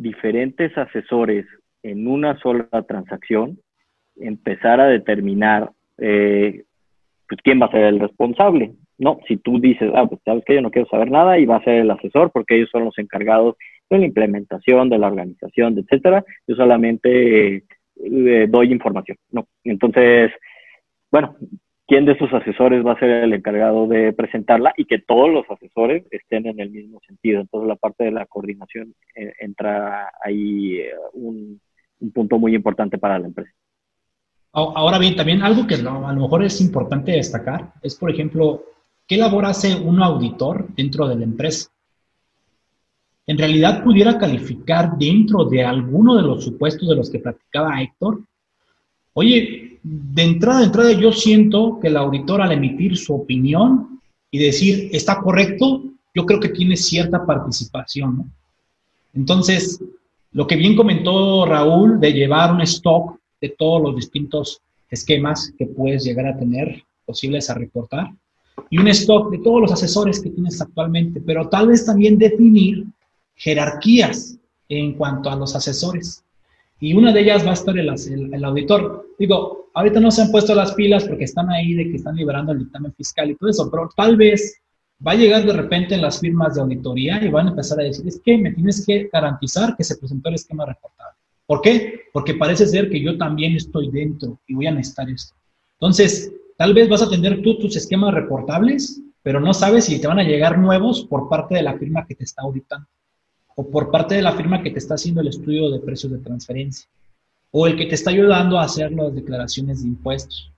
diferentes 0.00 0.76
asesores 0.76 1.46
en 1.82 2.06
una 2.06 2.38
sola 2.40 2.68
transacción, 2.88 3.58
empezar 4.16 4.80
a 4.80 4.86
determinar 4.86 5.70
pues, 5.96 7.40
quién 7.42 7.60
va 7.60 7.66
a 7.66 7.70
ser 7.70 7.84
el 7.84 8.00
responsable. 8.00 8.72
No, 8.98 9.20
si 9.26 9.36
tú 9.36 9.60
dices, 9.60 9.90
ah, 9.94 10.06
pues 10.06 10.20
sabes 10.24 10.44
que 10.44 10.54
yo 10.54 10.62
no 10.62 10.70
quiero 10.70 10.88
saber 10.88 11.10
nada 11.10 11.38
y 11.38 11.46
va 11.46 11.56
a 11.56 11.64
ser 11.64 11.76
el 11.76 11.90
asesor 11.90 12.30
porque 12.32 12.56
ellos 12.56 12.68
son 12.70 12.84
los 12.84 12.98
encargados 12.98 13.56
de 13.88 13.98
la 13.98 14.06
implementación, 14.06 14.88
de 14.90 14.98
la 14.98 15.06
organización, 15.06 15.78
etcétera, 15.78 16.24
yo 16.46 16.54
solamente 16.54 17.64
doy 17.96 18.72
información. 18.72 19.16
No, 19.30 19.46
entonces, 19.64 20.30
bueno, 21.10 21.36
quién 21.90 22.04
de 22.04 22.12
esos 22.12 22.32
asesores 22.32 22.86
va 22.86 22.92
a 22.92 22.98
ser 23.00 23.10
el 23.10 23.32
encargado 23.32 23.88
de 23.88 24.12
presentarla 24.12 24.72
y 24.76 24.84
que 24.84 25.00
todos 25.00 25.28
los 25.28 25.44
asesores 25.50 26.04
estén 26.12 26.46
en 26.46 26.60
el 26.60 26.70
mismo 26.70 27.00
sentido. 27.04 27.40
Entonces 27.40 27.66
la 27.66 27.74
parte 27.74 28.04
de 28.04 28.12
la 28.12 28.26
coordinación 28.26 28.94
eh, 29.16 29.32
entra 29.40 30.12
ahí 30.22 30.76
eh, 30.76 30.92
un, 31.14 31.60
punto 32.14 32.38
muy 32.38 32.54
importante 32.54 32.96
para 32.96 33.18
la 33.18 33.26
empresa. 33.26 33.50
Ahora 34.52 34.98
bien, 34.98 35.16
también 35.16 35.42
algo 35.42 35.66
que 35.66 35.74
a 35.74 35.78
lo 35.82 36.20
mejor 36.22 36.44
es 36.44 36.60
importante 36.60 37.10
destacar 37.10 37.72
es, 37.82 37.96
por 37.96 38.08
ejemplo, 38.10 38.62
¿qué 39.08 39.16
labor 39.16 39.46
hace 39.46 39.74
un 39.74 40.00
auditor 40.00 40.68
dentro 40.76 41.08
de 41.08 41.16
la 41.16 41.24
empresa? 41.24 41.70
En 43.26 43.36
realidad 43.36 43.82
pudiera 43.82 44.16
calificar 44.16 44.96
dentro 44.96 45.44
de 45.44 45.64
alguno 45.64 46.14
de 46.14 46.22
los 46.22 46.44
supuestos 46.44 46.88
de 46.88 46.94
los 46.94 47.10
que 47.10 47.18
platicaba 47.18 47.82
Héctor. 47.82 48.20
Oye, 49.12 49.69
de 49.82 50.22
entrada, 50.22 50.60
de 50.60 50.66
entrada 50.66 50.92
yo 50.92 51.12
siento 51.12 51.78
que 51.80 51.88
el 51.88 51.96
auditor 51.96 52.42
al 52.42 52.52
emitir 52.52 52.96
su 52.96 53.14
opinión 53.14 54.00
y 54.30 54.38
decir 54.38 54.90
está 54.92 55.20
correcto, 55.20 55.82
yo 56.14 56.26
creo 56.26 56.40
que 56.40 56.50
tiene 56.50 56.76
cierta 56.76 57.24
participación. 57.24 58.32
Entonces, 59.14 59.80
lo 60.32 60.46
que 60.46 60.56
bien 60.56 60.76
comentó 60.76 61.44
Raúl 61.46 61.98
de 61.98 62.12
llevar 62.12 62.52
un 62.52 62.60
stock 62.62 63.18
de 63.40 63.48
todos 63.50 63.82
los 63.82 63.96
distintos 63.96 64.60
esquemas 64.90 65.52
que 65.58 65.66
puedes 65.66 66.04
llegar 66.04 66.26
a 66.26 66.36
tener 66.36 66.84
posibles 67.04 67.50
a 67.50 67.54
reportar 67.54 68.12
y 68.68 68.78
un 68.78 68.88
stock 68.88 69.30
de 69.30 69.38
todos 69.38 69.62
los 69.62 69.72
asesores 69.72 70.20
que 70.20 70.30
tienes 70.30 70.60
actualmente, 70.60 71.20
pero 71.20 71.48
tal 71.48 71.68
vez 71.68 71.84
también 71.86 72.18
definir 72.18 72.84
jerarquías 73.34 74.36
en 74.68 74.92
cuanto 74.94 75.30
a 75.30 75.36
los 75.36 75.56
asesores. 75.56 76.22
Y 76.78 76.94
una 76.94 77.12
de 77.12 77.20
ellas 77.20 77.44
va 77.44 77.50
a 77.50 77.54
estar 77.54 77.76
el, 77.78 77.88
el, 78.34 78.44
auditor. 78.44 79.08
Digo, 79.18 79.59
ahorita 79.74 80.00
no 80.00 80.10
se 80.10 80.22
han 80.22 80.30
puesto 80.30 80.54
las 80.54 80.72
pilas 80.74 81.04
porque 81.04 81.24
están 81.24 81.50
ahí 81.50 81.74
de 81.74 81.90
que 81.90 81.96
están 81.96 82.16
liberando 82.16 82.52
el 82.52 82.60
dictamen 82.60 82.92
fiscal 82.94 83.30
y 83.30 83.36
todo 83.36 83.50
eso, 83.50 83.70
pero 83.70 83.88
tal 83.96 84.16
vez 84.16 84.60
va 85.06 85.12
a 85.12 85.16
llegar 85.16 85.44
de 85.44 85.52
repente 85.52 85.94
en 85.94 86.02
las 86.02 86.20
firmas 86.20 86.54
de 86.54 86.62
auditoría 86.62 87.22
y 87.24 87.28
van 87.28 87.46
a 87.46 87.50
empezar 87.50 87.80
a 87.80 87.84
decir, 87.84 88.06
es 88.06 88.20
que 88.24 88.36
me 88.36 88.52
tienes 88.52 88.84
que 88.84 89.08
garantizar 89.12 89.76
que 89.76 89.84
se 89.84 89.96
presentó 89.96 90.28
el 90.28 90.34
esquema 90.34 90.66
reportable. 90.66 91.16
¿Por 91.46 91.62
qué? 91.62 92.02
Porque 92.12 92.34
parece 92.34 92.66
ser 92.66 92.90
que 92.90 93.00
yo 93.00 93.16
también 93.16 93.56
estoy 93.56 93.90
dentro 93.90 94.38
y 94.46 94.54
voy 94.54 94.66
a 94.66 94.72
necesitar 94.72 95.08
esto. 95.08 95.34
Entonces, 95.74 96.32
tal 96.56 96.74
vez 96.74 96.88
vas 96.88 97.02
a 97.02 97.10
tener 97.10 97.42
tú 97.42 97.58
tus 97.58 97.76
esquemas 97.76 98.14
reportables, 98.14 99.00
pero 99.22 99.40
no 99.40 99.54
sabes 99.54 99.86
si 99.86 100.00
te 100.00 100.06
van 100.06 100.18
a 100.18 100.24
llegar 100.24 100.58
nuevos 100.58 101.04
por 101.06 101.28
parte 101.28 101.54
de 101.54 101.62
la 101.62 101.78
firma 101.78 102.06
que 102.06 102.14
te 102.14 102.24
está 102.24 102.42
auditando 102.42 102.86
o 103.56 103.68
por 103.68 103.90
parte 103.90 104.14
de 104.14 104.22
la 104.22 104.32
firma 104.32 104.62
que 104.62 104.70
te 104.70 104.78
está 104.78 104.94
haciendo 104.94 105.20
el 105.20 105.28
estudio 105.28 105.70
de 105.70 105.80
precios 105.80 106.12
de 106.12 106.18
transferencia, 106.18 106.88
o 107.52 107.66
el 107.66 107.76
que 107.76 107.86
te 107.86 107.94
está 107.94 108.10
ayudando 108.10 108.58
a 108.58 108.64
hacer 108.64 108.92
las 108.92 109.14
declaraciones 109.14 109.82
de 109.82 109.88
impuestos, 109.88 110.50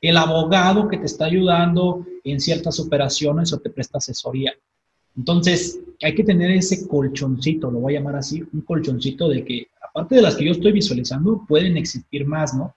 el 0.00 0.16
abogado 0.16 0.88
que 0.88 0.98
te 0.98 1.06
está 1.06 1.24
ayudando 1.24 2.06
en 2.22 2.40
ciertas 2.40 2.78
operaciones 2.78 3.52
o 3.52 3.58
te 3.58 3.70
presta 3.70 3.98
asesoría. 3.98 4.52
Entonces, 5.16 5.80
hay 6.02 6.14
que 6.14 6.24
tener 6.24 6.50
ese 6.50 6.86
colchoncito, 6.86 7.70
lo 7.70 7.80
voy 7.80 7.96
a 7.96 7.98
llamar 7.98 8.16
así, 8.16 8.44
un 8.52 8.60
colchoncito 8.60 9.28
de 9.28 9.44
que, 9.44 9.68
aparte 9.80 10.16
de 10.16 10.22
las 10.22 10.36
que 10.36 10.44
yo 10.44 10.52
estoy 10.52 10.72
visualizando, 10.72 11.44
pueden 11.48 11.76
existir 11.76 12.26
más, 12.26 12.54
¿no? 12.54 12.74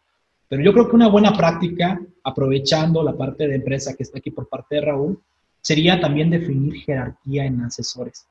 Pero 0.48 0.64
yo 0.64 0.74
creo 0.74 0.90
que 0.90 0.96
una 0.96 1.10
buena 1.10 1.34
práctica, 1.34 2.02
aprovechando 2.24 3.04
la 3.04 3.16
parte 3.16 3.48
de 3.48 3.56
empresa 3.56 3.94
que 3.94 4.04
está 4.04 4.18
aquí 4.18 4.32
por 4.32 4.48
parte 4.48 4.76
de 4.76 4.82
Raúl, 4.82 5.20
sería 5.62 6.00
también 6.00 6.30
definir 6.30 6.74
jerarquía 6.82 7.46
en 7.46 7.62
asesores. 7.62 8.26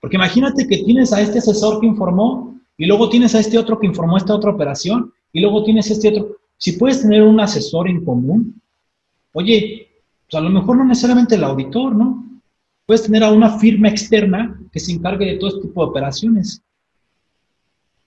Porque 0.00 0.16
imagínate 0.16 0.66
que 0.66 0.78
tienes 0.78 1.12
a 1.12 1.20
este 1.20 1.38
asesor 1.38 1.80
que 1.80 1.86
informó 1.86 2.57
y 2.78 2.86
luego 2.86 3.10
tienes 3.10 3.34
a 3.34 3.40
este 3.40 3.58
otro 3.58 3.78
que 3.78 3.88
informó 3.88 4.16
esta 4.16 4.34
otra 4.34 4.52
operación 4.52 5.12
y 5.32 5.40
luego 5.40 5.64
tienes 5.64 5.90
este 5.90 6.08
otro. 6.08 6.36
Si 6.56 6.72
puedes 6.72 7.02
tener 7.02 7.22
un 7.22 7.40
asesor 7.40 7.88
en 7.88 8.04
común, 8.04 8.62
oye, 9.32 9.88
pues 10.30 10.40
a 10.40 10.44
lo 10.44 10.48
mejor 10.48 10.76
no 10.76 10.84
necesariamente 10.84 11.34
el 11.34 11.44
auditor, 11.44 11.94
¿no? 11.94 12.24
Puedes 12.86 13.02
tener 13.02 13.24
a 13.24 13.32
una 13.32 13.58
firma 13.58 13.88
externa 13.88 14.58
que 14.72 14.80
se 14.80 14.92
encargue 14.92 15.26
de 15.26 15.36
todo 15.38 15.50
este 15.50 15.62
tipo 15.62 15.82
de 15.82 15.90
operaciones. 15.90 16.62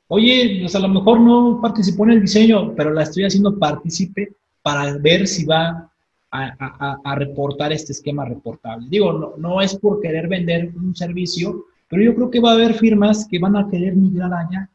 Oye, 0.07 0.59
pues 0.61 0.73
a 0.75 0.79
lo 0.79 0.87
mejor 0.87 1.19
no 1.19 1.59
participó 1.61 2.05
en 2.05 2.11
el 2.11 2.21
diseño, 2.21 2.73
pero 2.73 2.91
la 2.93 3.03
estoy 3.03 3.25
haciendo 3.25 3.59
partícipe 3.59 4.33
para 4.61 4.97
ver 4.97 5.27
si 5.27 5.45
va 5.45 5.91
a, 6.31 7.15
reportar 7.15 7.73
este 7.73 7.91
esquema 7.91 8.23
reportable. 8.23 8.87
Digo, 8.89 9.11
no, 9.11 9.33
no 9.37 9.61
es 9.61 9.75
por 9.75 9.99
querer 9.99 10.29
vender 10.29 10.71
un 10.75 10.95
servicio, 10.95 11.65
pero 11.91 12.03
yo 12.03 12.15
creo 12.15 12.31
que 12.31 12.39
va 12.39 12.51
a 12.51 12.53
haber 12.53 12.73
firmas 12.73 13.27
que 13.29 13.37
van 13.37 13.57
a 13.57 13.69
querer 13.69 13.97
migrar 13.97 14.33
allá, 14.33 14.69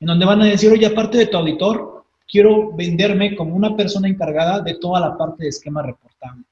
en 0.00 0.06
donde 0.06 0.24
van 0.24 0.40
a 0.40 0.46
decir, 0.46 0.72
oye, 0.72 0.86
aparte 0.86 1.18
de 1.18 1.26
tu 1.26 1.36
auditor, 1.36 2.04
quiero 2.26 2.74
venderme 2.74 3.36
como 3.36 3.54
una 3.54 3.76
persona 3.76 4.08
encargada 4.08 4.62
de 4.62 4.78
toda 4.78 4.98
la 4.98 5.16
parte 5.18 5.44
de 5.44 5.50
esquema 5.50 5.82
reportable. 5.82 6.44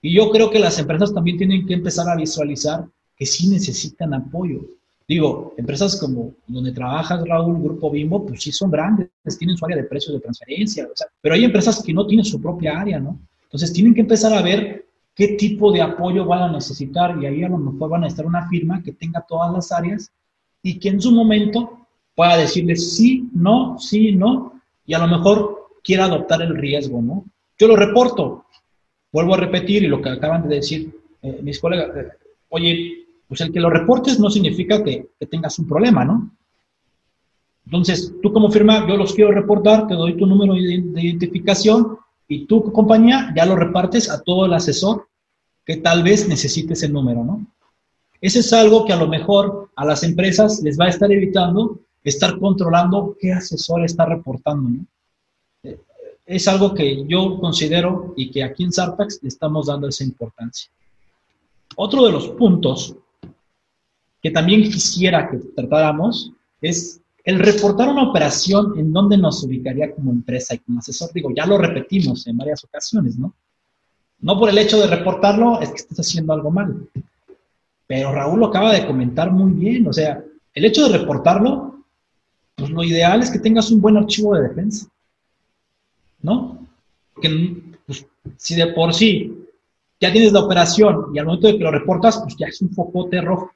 Y 0.00 0.14
yo 0.16 0.30
creo 0.30 0.48
que 0.48 0.58
las 0.58 0.78
empresas 0.78 1.12
también 1.12 1.36
tienen 1.36 1.66
que 1.66 1.74
empezar 1.74 2.08
a 2.08 2.16
visualizar 2.16 2.86
que 3.14 3.26
sí 3.26 3.50
necesitan 3.50 4.14
apoyo. 4.14 4.62
Digo, 5.06 5.52
empresas 5.58 6.00
como 6.00 6.32
donde 6.46 6.72
trabajas, 6.72 7.22
Raúl, 7.28 7.62
Grupo 7.62 7.90
Bimbo, 7.90 8.24
pues 8.24 8.42
sí 8.42 8.52
son 8.52 8.70
grandes, 8.70 9.10
tienen 9.38 9.58
su 9.58 9.64
área 9.66 9.76
de 9.76 9.84
precios 9.84 10.14
de 10.14 10.20
transferencia, 10.20 10.88
pero 11.20 11.34
hay 11.34 11.44
empresas 11.44 11.82
que 11.82 11.92
no 11.92 12.06
tienen 12.06 12.24
su 12.24 12.40
propia 12.40 12.80
área, 12.80 12.98
¿no? 12.98 13.18
Entonces 13.42 13.74
tienen 13.74 13.92
que 13.92 14.00
empezar 14.00 14.32
a 14.32 14.40
ver 14.40 14.86
qué 15.20 15.28
tipo 15.36 15.70
de 15.70 15.82
apoyo 15.82 16.24
van 16.24 16.44
a 16.44 16.52
necesitar 16.52 17.14
y 17.20 17.26
ahí 17.26 17.42
a 17.44 17.48
lo 17.50 17.58
mejor 17.58 17.90
van 17.90 18.04
a 18.04 18.06
estar 18.06 18.24
una 18.24 18.48
firma 18.48 18.82
que 18.82 18.92
tenga 18.92 19.20
todas 19.28 19.52
las 19.52 19.70
áreas 19.70 20.10
y 20.62 20.78
que 20.78 20.88
en 20.88 20.98
su 20.98 21.12
momento 21.12 21.86
pueda 22.14 22.38
decirles 22.38 22.96
sí, 22.96 23.28
no, 23.34 23.78
sí, 23.78 24.12
no, 24.12 24.54
y 24.86 24.94
a 24.94 24.98
lo 24.98 25.08
mejor 25.08 25.68
quiera 25.84 26.06
adoptar 26.06 26.40
el 26.40 26.56
riesgo, 26.56 27.02
¿no? 27.02 27.26
Yo 27.58 27.68
lo 27.68 27.76
reporto, 27.76 28.46
vuelvo 29.12 29.34
a 29.34 29.36
repetir 29.36 29.82
y 29.82 29.88
lo 29.88 30.00
que 30.00 30.08
acaban 30.08 30.48
de 30.48 30.54
decir 30.54 30.90
eh, 31.20 31.40
mis 31.42 31.60
colegas, 31.60 31.94
eh, 31.94 32.08
oye, 32.48 33.04
pues 33.28 33.42
el 33.42 33.52
que 33.52 33.60
lo 33.60 33.68
reportes 33.68 34.18
no 34.18 34.30
significa 34.30 34.82
que, 34.82 35.06
tengas 35.30 35.58
un 35.58 35.68
problema, 35.68 36.02
¿no? 36.02 36.30
Entonces, 37.66 38.14
tú 38.22 38.32
como 38.32 38.50
firma, 38.50 38.88
yo 38.88 38.96
los 38.96 39.12
quiero 39.12 39.32
reportar, 39.32 39.86
te 39.86 39.92
doy 39.92 40.16
tu 40.16 40.24
número 40.24 40.54
de 40.54 40.62
identificación 41.02 41.98
y 42.26 42.46
tu 42.46 42.72
compañía 42.72 43.34
ya 43.36 43.44
lo 43.44 43.54
repartes 43.54 44.08
a 44.08 44.22
todo 44.22 44.46
el 44.46 44.54
asesor 44.54 45.09
que 45.70 45.76
tal 45.76 46.02
vez 46.02 46.26
necesite 46.26 46.72
ese 46.72 46.88
número, 46.88 47.24
¿no? 47.24 47.46
Eso 48.20 48.40
es 48.40 48.52
algo 48.52 48.84
que 48.84 48.92
a 48.92 48.96
lo 48.96 49.06
mejor 49.06 49.70
a 49.76 49.84
las 49.84 50.02
empresas 50.02 50.60
les 50.64 50.76
va 50.76 50.86
a 50.86 50.88
estar 50.88 51.12
evitando 51.12 51.78
estar 52.02 52.40
controlando 52.40 53.16
qué 53.20 53.32
asesor 53.32 53.84
está 53.84 54.04
reportando, 54.04 54.68
¿no? 54.68 54.86
Eh, 55.62 55.78
es 56.26 56.48
algo 56.48 56.74
que 56.74 57.06
yo 57.06 57.38
considero 57.38 58.14
y 58.16 58.32
que 58.32 58.42
aquí 58.42 58.64
en 58.64 58.72
Sarpax 58.72 59.20
le 59.22 59.28
estamos 59.28 59.68
dando 59.68 59.86
esa 59.86 60.02
importancia. 60.02 60.72
Otro 61.76 62.04
de 62.04 62.10
los 62.10 62.30
puntos 62.30 62.96
que 64.20 64.32
también 64.32 64.62
quisiera 64.62 65.30
que 65.30 65.36
tratáramos 65.54 66.32
es 66.60 67.00
el 67.22 67.38
reportar 67.38 67.90
una 67.90 68.10
operación 68.10 68.76
en 68.76 68.92
donde 68.92 69.16
nos 69.16 69.44
ubicaría 69.44 69.94
como 69.94 70.10
empresa 70.10 70.52
y 70.56 70.58
como 70.58 70.80
asesor, 70.80 71.12
digo, 71.12 71.30
ya 71.32 71.46
lo 71.46 71.58
repetimos 71.58 72.26
en 72.26 72.38
varias 72.38 72.64
ocasiones, 72.64 73.16
¿no? 73.16 73.32
No 74.20 74.38
por 74.38 74.48
el 74.48 74.58
hecho 74.58 74.78
de 74.78 74.86
reportarlo 74.86 75.60
es 75.60 75.70
que 75.70 75.76
estés 75.76 76.00
haciendo 76.00 76.32
algo 76.32 76.50
mal. 76.50 76.88
Pero 77.86 78.12
Raúl 78.12 78.40
lo 78.40 78.46
acaba 78.46 78.72
de 78.72 78.86
comentar 78.86 79.30
muy 79.30 79.52
bien, 79.52 79.86
o 79.86 79.92
sea, 79.92 80.22
el 80.54 80.64
hecho 80.64 80.88
de 80.88 80.98
reportarlo, 80.98 81.84
pues 82.54 82.70
lo 82.70 82.84
ideal 82.84 83.22
es 83.22 83.30
que 83.30 83.38
tengas 83.38 83.70
un 83.70 83.80
buen 83.80 83.96
archivo 83.96 84.34
de 84.34 84.48
defensa, 84.48 84.86
¿no? 86.22 86.66
Porque 87.14 87.56
pues, 87.86 88.06
si 88.36 88.54
de 88.54 88.68
por 88.68 88.94
sí 88.94 89.36
ya 90.00 90.12
tienes 90.12 90.32
la 90.32 90.40
operación 90.40 91.06
y 91.14 91.18
al 91.18 91.26
momento 91.26 91.48
de 91.48 91.58
que 91.58 91.64
lo 91.64 91.70
reportas, 91.70 92.18
pues 92.18 92.36
ya 92.36 92.46
es 92.46 92.60
un 92.62 92.70
focote 92.70 93.20
rojo 93.20 93.50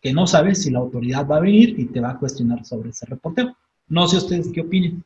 que 0.00 0.12
no 0.12 0.26
sabes 0.26 0.62
si 0.62 0.70
la 0.70 0.78
autoridad 0.78 1.26
va 1.26 1.36
a 1.36 1.40
venir 1.40 1.78
y 1.78 1.86
te 1.86 2.00
va 2.00 2.10
a 2.10 2.18
cuestionar 2.18 2.64
sobre 2.64 2.90
ese 2.90 3.06
reporteo. 3.06 3.56
No 3.88 4.06
sé 4.06 4.18
ustedes 4.18 4.48
qué 4.52 4.60
opinen. 4.60 5.02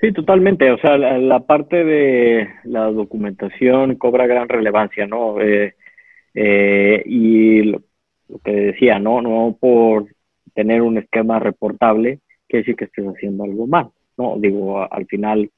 Sí, 0.00 0.12
totalmente. 0.12 0.70
O 0.70 0.78
sea, 0.78 0.98
la, 0.98 1.40
parte 1.40 1.84
de 1.84 2.48
la 2.64 2.90
documentación 2.90 3.96
cobra 3.96 4.26
gran 4.26 4.48
relevancia, 4.48 5.06
¿no? 5.06 5.40
Eh, 5.40 5.74
eh, 6.34 7.02
y 7.06 7.62
lo, 7.62 7.82
que 8.44 8.52
decía, 8.52 8.98
¿no? 8.98 9.22
No 9.22 9.56
por 9.58 10.06
tener 10.54 10.82
un 10.82 10.98
esquema 10.98 11.38
reportable 11.38 12.20
quiere 12.48 12.62
decir 12.62 12.76
que 12.76 12.84
estés 12.84 13.06
haciendo 13.06 13.44
algo 13.44 13.66
mal, 13.66 13.88
¿no? 14.16 14.36
Digo, 14.38 14.80
al 14.90 15.06
final 15.06 15.50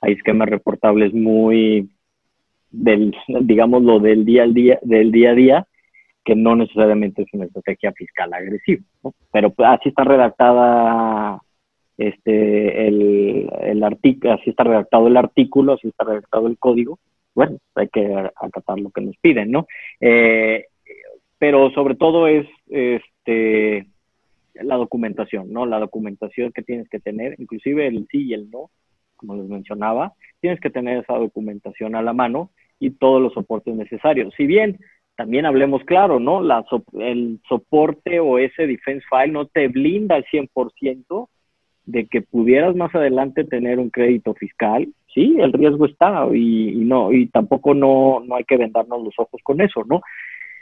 hay 0.00 0.12
esquemas 0.12 0.48
reportables 0.48 1.14
muy 1.14 1.88
del, 2.70 3.14
lo 3.28 4.00
del 4.00 4.24
día 4.24 4.42
al 4.42 4.54
día, 4.54 4.78
del 4.82 5.12
día 5.12 5.30
a 5.30 5.34
día, 5.34 5.66
que 6.24 6.34
no 6.34 6.56
necesariamente 6.56 7.22
es 7.22 7.28
una 7.32 7.44
estrategia 7.44 7.92
fiscal 7.92 8.32
agresiva, 8.32 8.82
Pero 9.32 9.50
pues, 9.50 9.68
así 9.68 9.90
está 9.90 10.04
redactada 10.04 11.40
este 11.96 12.88
el, 12.88 13.50
el 13.62 13.82
artículo, 13.82 14.34
así 14.34 14.50
está 14.50 14.64
redactado 14.64 15.06
el 15.06 15.16
artículo, 15.16 15.74
así 15.74 15.88
está 15.88 16.04
redactado 16.04 16.46
el 16.46 16.58
código, 16.58 16.98
bueno, 17.34 17.58
hay 17.74 17.88
que 17.88 18.14
acatar 18.36 18.78
lo 18.78 18.90
que 18.90 19.00
nos 19.00 19.16
piden, 19.18 19.50
¿no? 19.50 19.66
Eh, 20.00 20.66
pero 21.38 21.70
sobre 21.70 21.96
todo 21.96 22.28
es 22.28 22.46
este 22.68 23.86
la 24.54 24.76
documentación, 24.76 25.52
¿no? 25.52 25.66
La 25.66 25.80
documentación 25.80 26.52
que 26.52 26.62
tienes 26.62 26.88
que 26.88 27.00
tener, 27.00 27.34
inclusive 27.38 27.88
el 27.88 28.06
sí 28.10 28.28
y 28.28 28.34
el 28.34 28.50
no, 28.50 28.70
como 29.16 29.36
les 29.36 29.48
mencionaba, 29.48 30.12
tienes 30.40 30.60
que 30.60 30.70
tener 30.70 30.98
esa 30.98 31.14
documentación 31.14 31.96
a 31.96 32.02
la 32.02 32.12
mano 32.12 32.50
y 32.78 32.90
todos 32.90 33.20
los 33.20 33.32
soportes 33.32 33.74
necesarios. 33.74 34.32
Si 34.36 34.46
bien 34.46 34.78
también 35.16 35.46
hablemos 35.46 35.82
claro, 35.84 36.20
¿no? 36.20 36.40
La, 36.40 36.64
el 37.00 37.40
soporte 37.48 38.20
o 38.20 38.38
ese 38.38 38.66
defense 38.66 39.04
file 39.08 39.32
no 39.32 39.46
te 39.46 39.68
blinda 39.68 40.16
al 40.16 40.24
100% 40.26 41.28
de 41.86 42.06
que 42.06 42.22
pudieras 42.22 42.74
más 42.74 42.94
adelante 42.94 43.44
tener 43.44 43.78
un 43.78 43.90
crédito 43.90 44.34
fiscal, 44.34 44.88
sí, 45.12 45.36
el 45.38 45.52
riesgo 45.52 45.86
está 45.86 46.26
y, 46.32 46.76
no, 46.84 47.12
y 47.12 47.26
tampoco 47.26 47.74
no, 47.74 48.22
no, 48.26 48.36
hay 48.36 48.44
que 48.44 48.56
vendarnos 48.56 49.02
los 49.02 49.14
ojos 49.18 49.40
con 49.42 49.60
eso, 49.60 49.84
¿no? 49.86 50.00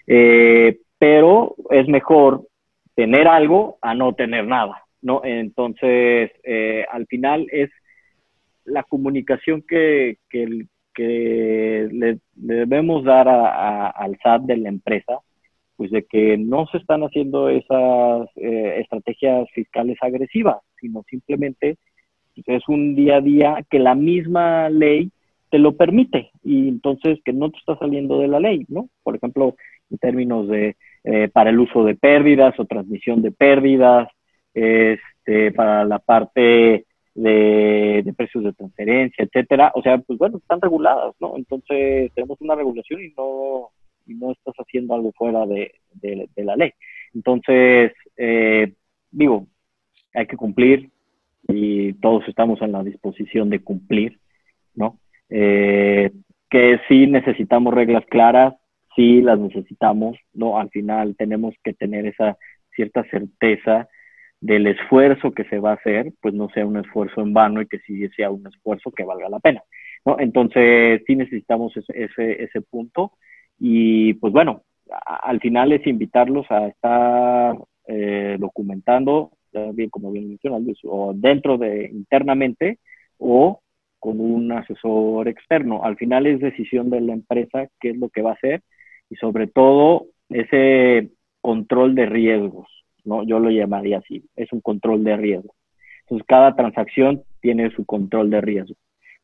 Eh, 0.06 0.78
pero 0.98 1.54
es 1.70 1.88
mejor 1.88 2.46
tener 2.94 3.28
algo 3.28 3.78
a 3.82 3.94
no 3.94 4.14
tener 4.14 4.46
nada, 4.46 4.84
¿no? 5.00 5.22
Entonces, 5.24 6.30
eh, 6.44 6.84
al 6.90 7.06
final 7.06 7.46
es 7.50 7.70
la 8.64 8.82
comunicación 8.82 9.62
que, 9.66 10.18
que, 10.28 10.66
que 10.94 11.88
le, 11.90 12.18
debemos 12.34 13.04
dar 13.04 13.28
al 13.28 14.18
SAT 14.22 14.42
de 14.42 14.56
la 14.56 14.68
empresa, 14.68 15.18
pues 15.76 15.90
de 15.90 16.04
que 16.04 16.36
no 16.38 16.66
se 16.66 16.78
están 16.78 17.02
haciendo 17.02 17.48
esas 17.48 18.28
eh, 18.36 18.80
estrategias 18.80 19.48
fiscales 19.52 19.98
agresivas, 20.00 20.58
sino 20.82 21.02
simplemente 21.08 21.78
pues, 22.34 22.62
es 22.62 22.68
un 22.68 22.94
día 22.94 23.16
a 23.16 23.20
día 23.22 23.64
que 23.70 23.78
la 23.78 23.94
misma 23.94 24.68
ley 24.68 25.10
te 25.50 25.58
lo 25.58 25.76
permite 25.76 26.30
y 26.42 26.68
entonces 26.68 27.18
que 27.24 27.32
no 27.32 27.50
te 27.50 27.58
está 27.58 27.78
saliendo 27.78 28.18
de 28.18 28.28
la 28.28 28.40
ley, 28.40 28.66
¿no? 28.68 28.88
Por 29.02 29.16
ejemplo, 29.16 29.56
en 29.90 29.98
términos 29.98 30.48
de 30.48 30.76
eh, 31.04 31.28
para 31.32 31.50
el 31.50 31.58
uso 31.58 31.84
de 31.84 31.94
pérdidas 31.94 32.58
o 32.58 32.64
transmisión 32.64 33.22
de 33.22 33.32
pérdidas, 33.32 34.08
este, 34.54 35.52
para 35.52 35.84
la 35.84 35.98
parte 35.98 36.86
de, 37.14 38.14
precios 38.16 38.44
de 38.44 38.52
transferencia, 38.52 39.24
etcétera. 39.24 39.72
O 39.74 39.82
sea, 39.82 39.98
pues 39.98 40.18
bueno, 40.18 40.38
están 40.38 40.60
reguladas, 40.60 41.14
¿no? 41.20 41.36
Entonces 41.36 42.10
tenemos 42.14 42.40
una 42.40 42.54
regulación 42.54 43.02
y 43.02 43.12
no, 43.16 43.70
y 44.06 44.14
no 44.14 44.32
estás 44.32 44.54
haciendo 44.56 44.94
algo 44.94 45.12
fuera 45.12 45.46
de, 45.46 45.72
la 46.36 46.56
ley. 46.56 46.72
Entonces, 47.14 47.92
eh, 48.16 48.72
digo, 49.10 49.46
hay 50.14 50.26
que 50.26 50.36
cumplir 50.36 50.90
y 51.48 51.94
todos 51.94 52.26
estamos 52.28 52.60
en 52.62 52.72
la 52.72 52.82
disposición 52.82 53.50
de 53.50 53.60
cumplir, 53.60 54.18
¿no? 54.74 54.98
Eh, 55.28 56.10
que 56.50 56.80
sí 56.88 57.06
necesitamos 57.06 57.74
reglas 57.74 58.04
claras, 58.06 58.54
sí 58.94 59.22
las 59.22 59.38
necesitamos, 59.38 60.18
¿no? 60.34 60.58
Al 60.58 60.70
final 60.70 61.16
tenemos 61.16 61.54
que 61.64 61.72
tener 61.72 62.06
esa 62.06 62.36
cierta 62.74 63.04
certeza 63.04 63.88
del 64.40 64.66
esfuerzo 64.66 65.32
que 65.32 65.44
se 65.44 65.60
va 65.60 65.70
a 65.70 65.74
hacer, 65.74 66.12
pues 66.20 66.34
no 66.34 66.48
sea 66.50 66.66
un 66.66 66.76
esfuerzo 66.76 67.20
en 67.20 67.32
vano 67.32 67.62
y 67.62 67.66
que 67.66 67.78
sí 67.80 68.08
sea 68.16 68.30
un 68.30 68.46
esfuerzo 68.46 68.90
que 68.90 69.04
valga 69.04 69.28
la 69.28 69.38
pena. 69.38 69.62
¿no? 70.04 70.18
Entonces, 70.18 71.02
sí 71.06 71.14
necesitamos 71.16 71.72
ese, 71.76 72.42
ese, 72.42 72.60
punto 72.60 73.12
y 73.58 74.14
pues 74.14 74.32
bueno, 74.32 74.62
al 75.04 75.40
final 75.40 75.72
es 75.72 75.86
invitarlos 75.86 76.50
a 76.50 76.66
estar 76.66 77.56
eh, 77.86 78.36
documentando, 78.38 79.30
bien 79.74 79.90
como 79.90 80.12
bien 80.12 80.28
mencionas, 80.28 80.62
o 80.84 81.12
dentro 81.14 81.58
de 81.58 81.90
internamente 81.92 82.78
o 83.18 83.60
con 83.98 84.20
un 84.20 84.50
asesor 84.52 85.28
externo. 85.28 85.84
Al 85.84 85.96
final 85.96 86.26
es 86.26 86.40
decisión 86.40 86.90
de 86.90 87.00
la 87.00 87.12
empresa 87.12 87.68
qué 87.80 87.90
es 87.90 87.96
lo 87.96 88.08
que 88.08 88.22
va 88.22 88.30
a 88.30 88.34
hacer 88.34 88.62
y 89.08 89.16
sobre 89.16 89.46
todo 89.46 90.06
ese 90.28 91.10
control 91.40 91.94
de 91.94 92.06
riesgos, 92.06 92.68
¿no? 93.04 93.24
Yo 93.24 93.38
lo 93.38 93.50
llamaría 93.50 93.98
así, 93.98 94.24
es 94.36 94.52
un 94.52 94.60
control 94.60 95.04
de 95.04 95.16
riesgo. 95.16 95.54
Entonces, 96.02 96.26
cada 96.26 96.54
transacción 96.56 97.22
tiene 97.40 97.70
su 97.70 97.84
control 97.84 98.30
de 98.30 98.40
riesgo. 98.40 98.76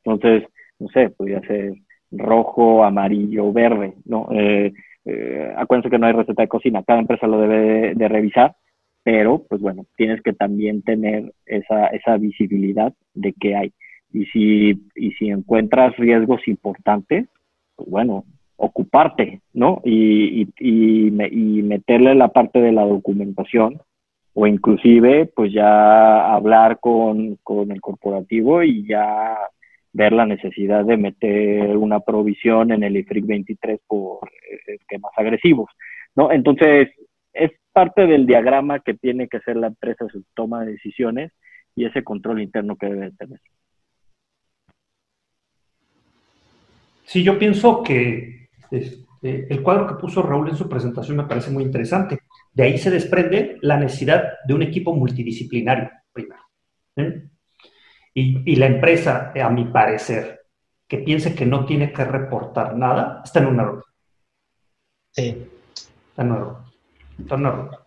Entonces, 0.04 0.48
no 0.78 0.88
sé, 0.88 1.10
podría 1.10 1.40
ser 1.40 1.74
rojo, 2.10 2.84
amarillo, 2.84 3.52
verde, 3.52 3.94
¿no? 4.04 4.28
Eh, 4.32 4.72
eh, 5.04 5.54
acuérdense 5.56 5.90
que 5.90 5.98
no 5.98 6.06
hay 6.06 6.12
receta 6.12 6.42
de 6.42 6.48
cocina, 6.48 6.82
cada 6.82 7.00
empresa 7.00 7.26
lo 7.26 7.40
debe 7.40 7.94
de, 7.94 8.08
revisar, 8.08 8.56
pero 9.02 9.44
pues 9.48 9.60
bueno, 9.60 9.86
tienes 9.96 10.20
que 10.22 10.32
también 10.32 10.82
tener 10.82 11.32
esa, 11.46 11.86
esa 11.88 12.16
visibilidad 12.16 12.92
de 13.14 13.32
qué 13.32 13.56
hay. 13.56 13.72
Y 14.12 14.24
si, 14.26 14.82
y 14.94 15.12
si 15.12 15.28
encuentras 15.28 15.96
riesgos 15.96 16.46
importantes, 16.48 17.26
pues 17.76 17.88
bueno, 17.88 18.24
ocuparte, 18.56 19.40
¿no? 19.52 19.80
Y, 19.84 20.48
y, 20.58 21.08
y, 21.08 21.62
meterle 21.62 22.14
la 22.14 22.28
parte 22.28 22.60
de 22.60 22.72
la 22.72 22.84
documentación 22.84 23.80
o 24.34 24.46
inclusive 24.46 25.26
pues 25.26 25.52
ya 25.52 26.32
hablar 26.34 26.78
con, 26.80 27.36
con 27.42 27.70
el 27.70 27.80
corporativo 27.80 28.62
y 28.62 28.86
ya 28.86 29.36
ver 29.92 30.12
la 30.12 30.26
necesidad 30.26 30.84
de 30.84 30.96
meter 30.96 31.76
una 31.76 32.00
provisión 32.00 32.72
en 32.72 32.82
el 32.82 32.96
IFRIC 32.96 33.26
23 33.26 33.80
por 33.86 34.28
eh, 34.28 34.74
esquemas 34.74 35.12
agresivos, 35.16 35.70
¿no? 36.14 36.30
Entonces, 36.30 36.88
es 37.38 37.52
parte 37.72 38.06
del 38.06 38.26
diagrama 38.26 38.80
que 38.80 38.94
tiene 38.94 39.28
que 39.28 39.38
hacer 39.38 39.56
la 39.56 39.68
empresa 39.68 40.06
su 40.10 40.24
toma 40.34 40.64
de 40.64 40.72
decisiones 40.72 41.32
y 41.74 41.84
ese 41.84 42.02
control 42.02 42.42
interno 42.42 42.76
que 42.76 42.86
debe 42.86 43.12
tener. 43.12 43.40
Sí, 47.04 47.22
yo 47.22 47.38
pienso 47.38 47.82
que 47.82 48.48
este, 48.70 49.06
el 49.22 49.62
cuadro 49.62 49.86
que 49.86 49.94
puso 49.94 50.22
Raúl 50.22 50.50
en 50.50 50.56
su 50.56 50.68
presentación 50.68 51.16
me 51.16 51.24
parece 51.24 51.50
muy 51.50 51.64
interesante. 51.64 52.18
De 52.52 52.64
ahí 52.64 52.78
se 52.78 52.90
desprende 52.90 53.58
la 53.62 53.78
necesidad 53.78 54.34
de 54.46 54.54
un 54.54 54.62
equipo 54.62 54.94
multidisciplinario, 54.94 55.90
primero. 56.12 56.42
¿eh? 56.96 57.22
Y, 58.14 58.56
la 58.56 58.66
empresa, 58.66 59.32
a 59.40 59.48
mi 59.48 59.66
parecer, 59.66 60.40
que 60.88 60.98
piense 60.98 61.36
que 61.36 61.46
no 61.46 61.64
tiene 61.64 61.92
que 61.92 62.04
reportar 62.04 62.76
nada, 62.76 63.22
está 63.24 63.38
en 63.38 63.46
un 63.46 63.60
error. 63.60 63.84
Sí. 65.12 65.46
Está 66.10 66.22
en 66.22 66.32
un 66.32 66.36
error. 66.36 66.67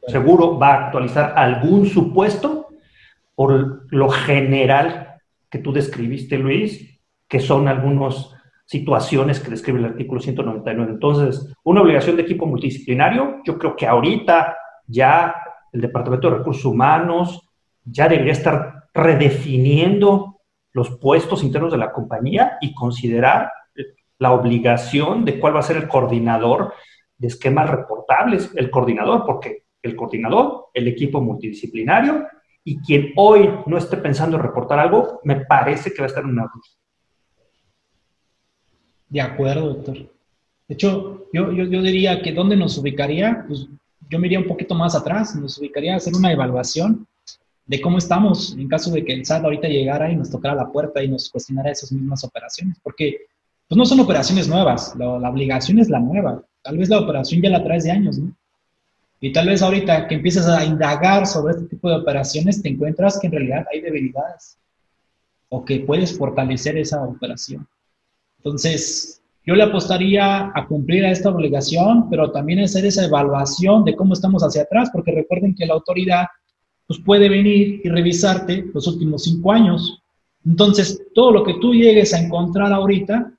Seguro 0.07 0.59
va 0.59 0.67
a 0.67 0.85
actualizar 0.85 1.33
algún 1.35 1.85
supuesto 1.85 2.69
por 3.35 3.87
lo 3.93 4.09
general 4.09 5.19
que 5.49 5.59
tú 5.59 5.71
describiste, 5.71 6.37
Luis, 6.37 6.99
que 7.27 7.39
son 7.39 7.67
algunas 7.67 8.29
situaciones 8.65 9.39
que 9.39 9.49
describe 9.51 9.79
el 9.79 9.85
artículo 9.85 10.21
199. 10.21 10.91
Entonces, 10.91 11.53
una 11.63 11.81
obligación 11.81 12.15
de 12.15 12.23
equipo 12.23 12.45
multidisciplinario, 12.45 13.41
yo 13.45 13.57
creo 13.57 13.75
que 13.75 13.87
ahorita 13.87 14.55
ya 14.87 15.35
el 15.71 15.81
Departamento 15.81 16.29
de 16.29 16.37
Recursos 16.37 16.65
Humanos 16.65 17.49
ya 17.83 18.07
debería 18.07 18.33
estar 18.33 18.85
redefiniendo 18.93 20.41
los 20.73 20.89
puestos 20.99 21.43
internos 21.43 21.71
de 21.71 21.77
la 21.77 21.91
compañía 21.91 22.57
y 22.61 22.73
considerar 22.73 23.51
la 24.19 24.31
obligación 24.33 25.25
de 25.25 25.39
cuál 25.39 25.55
va 25.55 25.59
a 25.59 25.63
ser 25.63 25.77
el 25.77 25.87
coordinador 25.87 26.73
de 27.21 27.27
esquemas 27.27 27.69
reportables, 27.69 28.51
el 28.55 28.71
coordinador, 28.71 29.23
porque 29.25 29.65
el 29.83 29.95
coordinador, 29.95 30.69
el 30.73 30.87
equipo 30.87 31.21
multidisciplinario 31.21 32.27
y 32.63 32.79
quien 32.79 33.13
hoy 33.15 33.47
no 33.67 33.77
esté 33.77 33.97
pensando 33.97 34.37
en 34.37 34.43
reportar 34.43 34.79
algo, 34.79 35.19
me 35.23 35.45
parece 35.45 35.91
que 35.91 35.99
va 35.99 36.05
a 36.05 36.07
estar 36.07 36.23
en 36.23 36.31
una 36.31 36.49
luz. 36.53 36.77
De 39.07 39.21
acuerdo, 39.21 39.73
doctor. 39.73 39.97
De 39.97 40.73
hecho, 40.73 41.27
yo, 41.31 41.51
yo, 41.51 41.65
yo 41.65 41.81
diría 41.81 42.21
que 42.21 42.31
dónde 42.31 42.55
nos 42.55 42.77
ubicaría, 42.77 43.45
pues 43.47 43.67
yo 44.09 44.19
me 44.19 44.27
iría 44.27 44.39
un 44.39 44.47
poquito 44.47 44.73
más 44.73 44.95
atrás, 44.95 45.35
nos 45.35 45.59
ubicaría 45.59 45.93
a 45.93 45.97
hacer 45.97 46.15
una 46.15 46.31
evaluación 46.31 47.07
de 47.67 47.81
cómo 47.81 47.99
estamos 47.99 48.55
en 48.57 48.67
caso 48.67 48.91
de 48.91 49.05
que 49.05 49.13
el 49.13 49.25
SAT 49.25 49.43
ahorita 49.43 49.67
llegara 49.67 50.11
y 50.11 50.15
nos 50.15 50.31
tocara 50.31 50.55
la 50.55 50.71
puerta 50.71 51.03
y 51.03 51.07
nos 51.07 51.29
cuestionara 51.29 51.71
esas 51.71 51.91
mismas 51.91 52.23
operaciones, 52.23 52.77
porque 52.81 53.27
pues 53.67 53.77
no 53.77 53.85
son 53.85 54.01
operaciones 54.01 54.49
nuevas, 54.49 54.93
la, 54.97 55.29
obligación 55.29 55.79
es 55.79 55.89
la 55.89 55.99
nueva, 55.99 56.43
tal 56.61 56.77
vez 56.77 56.89
la 56.89 56.99
operación 56.99 57.41
ya 57.41 57.49
la 57.49 57.63
traes 57.63 57.83
de 57.83 57.91
años, 57.91 58.17
¿no? 58.19 58.33
Y 59.19 59.31
tal 59.31 59.47
vez 59.47 59.61
ahorita 59.61 60.07
que 60.07 60.15
empieces 60.15 60.47
a 60.47 60.65
indagar 60.65 61.27
sobre 61.27 61.53
este 61.53 61.67
tipo 61.67 61.89
de 61.89 61.97
operaciones, 61.97 62.61
te 62.61 62.69
encuentras 62.69 63.19
que 63.19 63.27
en 63.27 63.33
realidad 63.33 63.65
hay 63.71 63.81
debilidades 63.81 64.57
o 65.49 65.63
que 65.63 65.81
puedes 65.81 66.17
fortalecer 66.17 66.77
esa 66.77 67.03
operación. 67.03 67.67
Entonces, 68.37 69.21
yo 69.45 69.53
le 69.53 69.63
apostaría 69.63 70.51
a 70.55 70.67
cumplir 70.67 71.05
a 71.05 71.11
esta 71.11 71.29
obligación, 71.29 72.09
pero 72.09 72.31
también 72.31 72.59
hacer 72.61 72.85
esa 72.85 73.05
evaluación 73.05 73.85
de 73.85 73.95
cómo 73.95 74.13
estamos 74.13 74.43
hacia 74.43 74.63
atrás, 74.63 74.89
porque 74.91 75.11
recuerden 75.11 75.53
que 75.55 75.65
la 75.65 75.75
autoridad 75.75 76.25
pues 76.87 76.99
puede 76.99 77.29
venir 77.29 77.81
y 77.83 77.89
revisarte 77.89 78.65
los 78.73 78.87
últimos 78.87 79.23
cinco 79.23 79.51
años. 79.51 80.01
Entonces, 80.45 81.01
todo 81.13 81.31
lo 81.31 81.43
que 81.43 81.55
tú 81.55 81.73
llegues 81.73 82.13
a 82.13 82.19
encontrar 82.19 82.73
ahorita, 82.73 83.31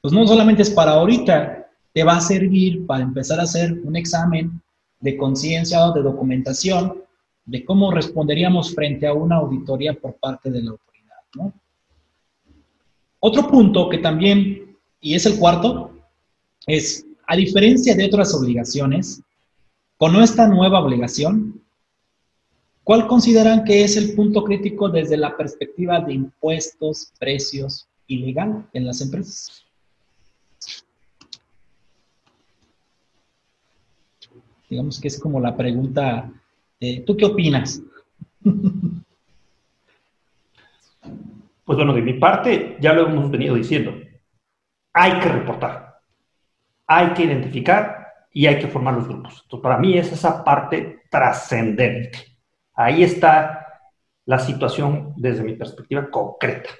pues 0.00 0.14
no 0.14 0.26
solamente 0.26 0.62
es 0.62 0.70
para 0.70 0.92
ahorita, 0.92 1.63
te 1.94 2.04
va 2.04 2.16
a 2.16 2.20
servir 2.20 2.84
para 2.84 3.04
empezar 3.04 3.40
a 3.40 3.44
hacer 3.44 3.72
un 3.84 3.96
examen 3.96 4.60
de 5.00 5.16
conciencia 5.16 5.86
o 5.86 5.92
de 5.94 6.02
documentación 6.02 7.02
de 7.46 7.64
cómo 7.64 7.90
responderíamos 7.90 8.74
frente 8.74 9.06
a 9.06 9.14
una 9.14 9.36
auditoría 9.36 9.94
por 9.94 10.16
parte 10.16 10.50
de 10.50 10.62
la 10.62 10.72
autoridad. 10.72 11.54
Otro 13.20 13.48
punto 13.48 13.88
que 13.88 13.98
también, 13.98 14.76
y 15.00 15.14
es 15.14 15.24
el 15.24 15.38
cuarto, 15.38 15.90
es, 16.66 17.06
a 17.26 17.36
diferencia 17.36 17.94
de 17.94 18.04
otras 18.04 18.34
obligaciones, 18.34 19.22
con 19.96 20.16
esta 20.22 20.46
nueva 20.46 20.80
obligación, 20.80 21.64
¿Cuál 22.84 23.06
consideran 23.06 23.64
que 23.64 23.82
es 23.82 23.96
el 23.96 24.14
punto 24.14 24.44
crítico 24.44 24.90
desde 24.90 25.16
la 25.16 25.34
perspectiva 25.38 26.00
de 26.00 26.12
impuestos, 26.12 27.14
precios 27.18 27.88
y 28.06 28.18
legal 28.18 28.68
en 28.74 28.86
las 28.86 29.00
empresas? 29.00 29.63
Digamos 34.68 35.00
que 35.00 35.08
es 35.08 35.20
como 35.20 35.40
la 35.40 35.56
pregunta, 35.56 36.30
¿tú 37.06 37.16
qué 37.16 37.24
opinas? 37.24 37.80
Pues 41.64 41.76
bueno, 41.78 41.94
de 41.94 42.02
mi 42.02 42.14
parte, 42.14 42.76
ya 42.80 42.92
lo 42.92 43.06
hemos 43.06 43.30
venido 43.30 43.54
diciendo, 43.54 43.94
hay 44.92 45.18
que 45.20 45.28
reportar, 45.28 46.00
hay 46.86 47.12
que 47.14 47.24
identificar 47.24 48.08
y 48.32 48.46
hay 48.46 48.58
que 48.58 48.68
formar 48.68 48.94
los 48.94 49.08
grupos. 49.08 49.40
Entonces, 49.44 49.62
para 49.62 49.78
mí 49.78 49.96
es 49.96 50.12
esa 50.12 50.44
parte 50.44 51.02
trascendente. 51.10 52.18
Ahí 52.74 53.02
está 53.02 53.66
la 54.26 54.38
situación 54.38 55.14
desde 55.16 55.42
mi 55.44 55.54
perspectiva 55.54 56.10
concreta. 56.10 56.70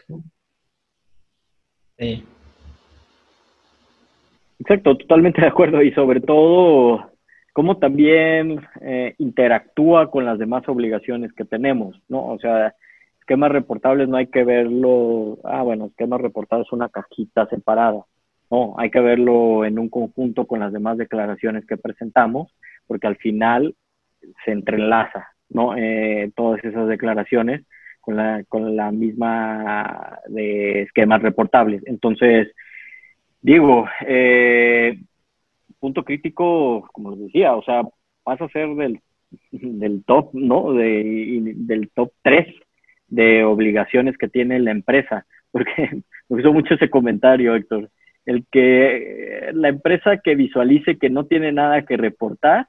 Exacto, 4.58 4.96
totalmente 4.96 5.40
de 5.40 5.46
acuerdo 5.46 5.80
y 5.82 5.92
sobre 5.92 6.20
todo 6.20 7.13
cómo 7.54 7.78
también 7.78 8.66
eh, 8.80 9.14
interactúa 9.18 10.10
con 10.10 10.24
las 10.24 10.40
demás 10.40 10.68
obligaciones 10.68 11.32
que 11.32 11.44
tenemos, 11.44 12.02
¿no? 12.08 12.26
O 12.26 12.38
sea, 12.40 12.74
esquemas 13.20 13.52
reportables 13.52 14.08
no 14.08 14.16
hay 14.16 14.26
que 14.26 14.42
verlo, 14.42 15.38
ah, 15.44 15.62
bueno, 15.62 15.86
esquemas 15.86 16.20
reportables 16.20 16.66
es 16.66 16.72
una 16.72 16.88
cajita 16.88 17.46
separada, 17.46 18.02
no, 18.50 18.74
hay 18.76 18.90
que 18.90 18.98
verlo 18.98 19.64
en 19.64 19.78
un 19.78 19.88
conjunto 19.88 20.46
con 20.48 20.60
las 20.60 20.72
demás 20.72 20.98
declaraciones 20.98 21.64
que 21.64 21.76
presentamos, 21.76 22.52
porque 22.88 23.06
al 23.06 23.16
final 23.16 23.76
se 24.44 24.50
entrelaza, 24.50 25.28
¿no? 25.48 25.76
Eh, 25.76 26.32
todas 26.34 26.62
esas 26.64 26.88
declaraciones 26.88 27.62
con 28.00 28.16
la, 28.16 28.42
con 28.48 28.74
la 28.74 28.90
misma 28.90 30.18
de 30.26 30.82
esquemas 30.82 31.22
reportables. 31.22 31.82
Entonces, 31.86 32.48
digo, 33.40 33.86
eh, 34.08 34.98
punto 35.84 36.02
crítico, 36.02 36.88
como 36.94 37.10
les 37.10 37.26
decía, 37.26 37.54
o 37.54 37.62
sea, 37.62 37.82
pasa 38.22 38.46
a 38.46 38.48
ser 38.48 38.74
del, 38.74 39.00
del 39.50 40.02
top, 40.04 40.30
¿no? 40.32 40.72
De, 40.72 41.52
del 41.56 41.90
top 41.90 42.10
3 42.22 42.46
de 43.08 43.44
obligaciones 43.44 44.16
que 44.16 44.28
tiene 44.28 44.58
la 44.60 44.70
empresa, 44.70 45.26
porque 45.52 45.90
me 45.92 46.02
gustó 46.36 46.54
mucho 46.54 46.72
ese 46.72 46.88
comentario, 46.88 47.54
Héctor. 47.54 47.90
El 48.24 48.46
que 48.50 49.50
la 49.52 49.68
empresa 49.68 50.16
que 50.24 50.34
visualice 50.34 50.96
que 50.96 51.10
no 51.10 51.26
tiene 51.26 51.52
nada 51.52 51.84
que 51.84 51.98
reportar, 51.98 52.68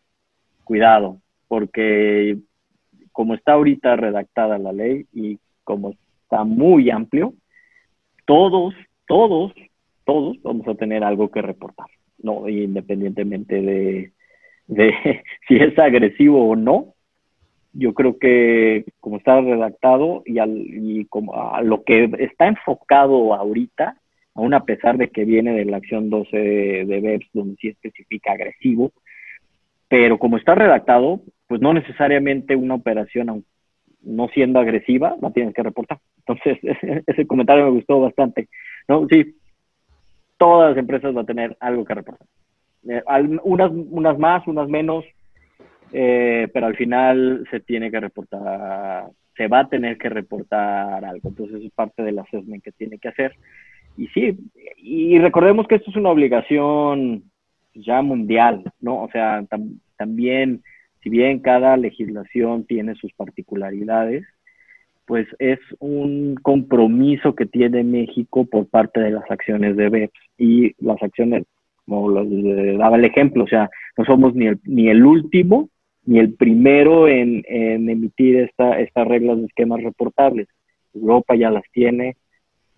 cuidado, 0.66 1.22
porque 1.48 2.38
como 3.14 3.34
está 3.34 3.54
ahorita 3.54 3.96
redactada 3.96 4.58
la 4.58 4.74
ley 4.74 5.06
y 5.14 5.40
como 5.64 5.92
está 6.24 6.44
muy 6.44 6.90
amplio, 6.90 7.34
todos, 8.26 8.74
todos, 9.08 9.54
todos 10.04 10.36
vamos 10.44 10.68
a 10.68 10.76
tener 10.76 11.06
algo 11.06 11.32
que 11.32 11.42
reportar, 11.42 11.88
¿no? 12.20 12.48
Independientemente 12.50 13.62
de, 13.62 14.12
si 15.48 15.56
es 15.56 15.78
agresivo 15.78 16.50
o 16.50 16.56
no, 16.56 16.94
yo 17.74 17.94
creo 17.94 18.18
que 18.18 18.86
como 19.00 19.18
está 19.18 19.42
redactado 19.42 20.24
y, 20.26 20.40
al, 20.40 20.56
y 20.56 21.06
como 21.06 21.36
a 21.36 21.62
lo 21.62 21.84
que 21.84 22.10
está 22.20 22.48
enfocado 22.48 23.34
ahorita, 23.34 23.98
aún 24.34 24.54
a 24.54 24.66
pesar 24.66 24.98
de 24.98 25.10
que 25.10 25.26
viene 25.26 25.54
de 25.54 25.66
la 25.66 25.78
acción 25.78 26.10
12 26.10 26.38
de 26.38 27.02
BEPS, 27.02 27.30
donde 27.34 27.56
sí 27.60 27.68
especifica 27.70 28.34
agresivo, 28.34 28.92
pero 29.88 30.18
como 30.18 30.38
está 30.38 30.56
redactado, 30.56 31.22
pues 31.48 31.62
no 31.62 31.74
necesariamente 31.74 32.56
una 32.56 32.76
operación, 32.76 33.46
no 34.02 34.28
siendo 34.30 34.60
agresiva, 34.60 35.16
la 35.22 35.32
tienes 35.32 35.54
que 35.54 35.64
reportar. 35.64 36.00
Entonces, 36.26 36.58
ese, 37.08 37.28
comentario 37.28 37.66
me 37.66 37.72
gustó 37.72 38.02
bastante. 38.02 38.48
¿no? 38.88 39.08
Sí, 39.10 39.36
todas 40.38 40.70
las 40.70 40.78
empresas 40.78 41.14
van 41.14 41.24
a 41.24 41.28
tener 41.28 41.58
algo 41.60 41.86
que 41.86 41.94
reportar. 41.94 42.28
Eh, 42.88 43.02
unas, 43.44 43.72
unas 43.72 44.18
más, 44.20 44.48
unas 44.48 44.68
menos, 44.70 45.06
eh, 45.92 46.48
pero 46.54 46.68
al 46.68 46.76
final 46.76 47.48
se 47.50 47.60
tiene 47.60 47.90
que 47.90 48.00
reportar, 48.00 49.10
se 49.36 49.48
va 49.48 49.62
a 49.62 49.70
tener 49.70 49.98
que 49.98 50.10
reportar 50.10 51.04
algo. 51.04 51.30
Entonces 51.30 51.64
es 51.64 51.72
parte 51.72 52.04
del 52.04 52.20
assessment 52.20 52.64
que 52.64 52.72
tiene 52.72 53.00
que 53.00 53.10
hacer. 53.10 53.36
Y 53.98 54.08
sí, 54.08 54.38
y 54.78 55.18
recordemos 55.20 55.68
que 55.68 55.76
esto 55.76 55.90
es 55.90 55.96
una 55.96 56.10
obligación 56.10 57.24
ya 57.74 58.02
mundial, 58.02 58.64
¿no? 58.82 59.04
O 59.04 59.10
sea, 59.10 59.44
también, 59.98 60.62
si 61.02 61.10
bien 61.10 61.40
cada 61.40 61.78
legislación 61.78 62.66
tiene 62.66 62.96
sus 62.96 63.14
particularidades, 63.14 64.26
pues 65.06 65.28
es 65.40 65.60
un 65.80 66.36
compromiso 66.42 67.36
que 67.36 67.46
tiene 67.46 67.84
México 67.84 68.46
por 68.46 68.68
parte 68.68 69.00
de 69.00 69.12
las 69.12 69.30
acciones 69.30 69.76
de 69.78 69.90
BEPS 69.90 70.20
y 70.38 70.74
las 70.84 71.02
acciones, 71.02 71.44
como 71.86 72.10
lo 72.10 72.26
daba 72.78 72.98
el 72.98 73.06
ejemplo, 73.06 73.44
o 73.44 73.48
sea, 73.48 73.70
no 73.98 74.06
somos 74.06 74.34
ni 74.34 74.48
el, 74.48 74.60
ni 74.66 74.90
el 74.90 75.06
último 75.06 75.70
ni 76.06 76.20
el 76.20 76.34
primero 76.34 77.08
en, 77.08 77.44
emitir 77.48 78.38
esta, 78.38 78.80
estas 78.80 79.08
reglas 79.08 79.40
de 79.40 79.46
esquemas 79.46 79.82
reportables. 79.84 80.48
Europa 80.94 81.36
ya 81.36 81.50
las 81.50 81.64
tiene, 81.72 82.16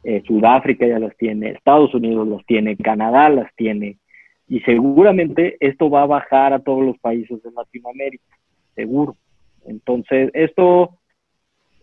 eh, 0.04 0.24
Sudáfrica 0.26 0.88
ya 0.88 1.00
las 1.00 1.16
tiene, 1.18 1.52
Estados 1.52 1.94
Unidos 1.94 2.28
las 2.28 2.46
tiene, 2.46 2.78
Canadá 2.78 3.30
las 3.30 3.54
tiene, 3.56 3.98
y 4.48 4.62
seguramente 4.62 5.58
esto 5.60 5.90
va 5.90 6.04
a 6.04 6.08
bajar 6.08 6.54
a 6.54 6.60
todos 6.60 6.86
los 6.86 6.98
países 7.00 7.44
de 7.44 7.52
Latinoamérica, 7.52 8.38
seguro. 8.76 9.18
Entonces, 9.66 10.32
esto 10.34 10.98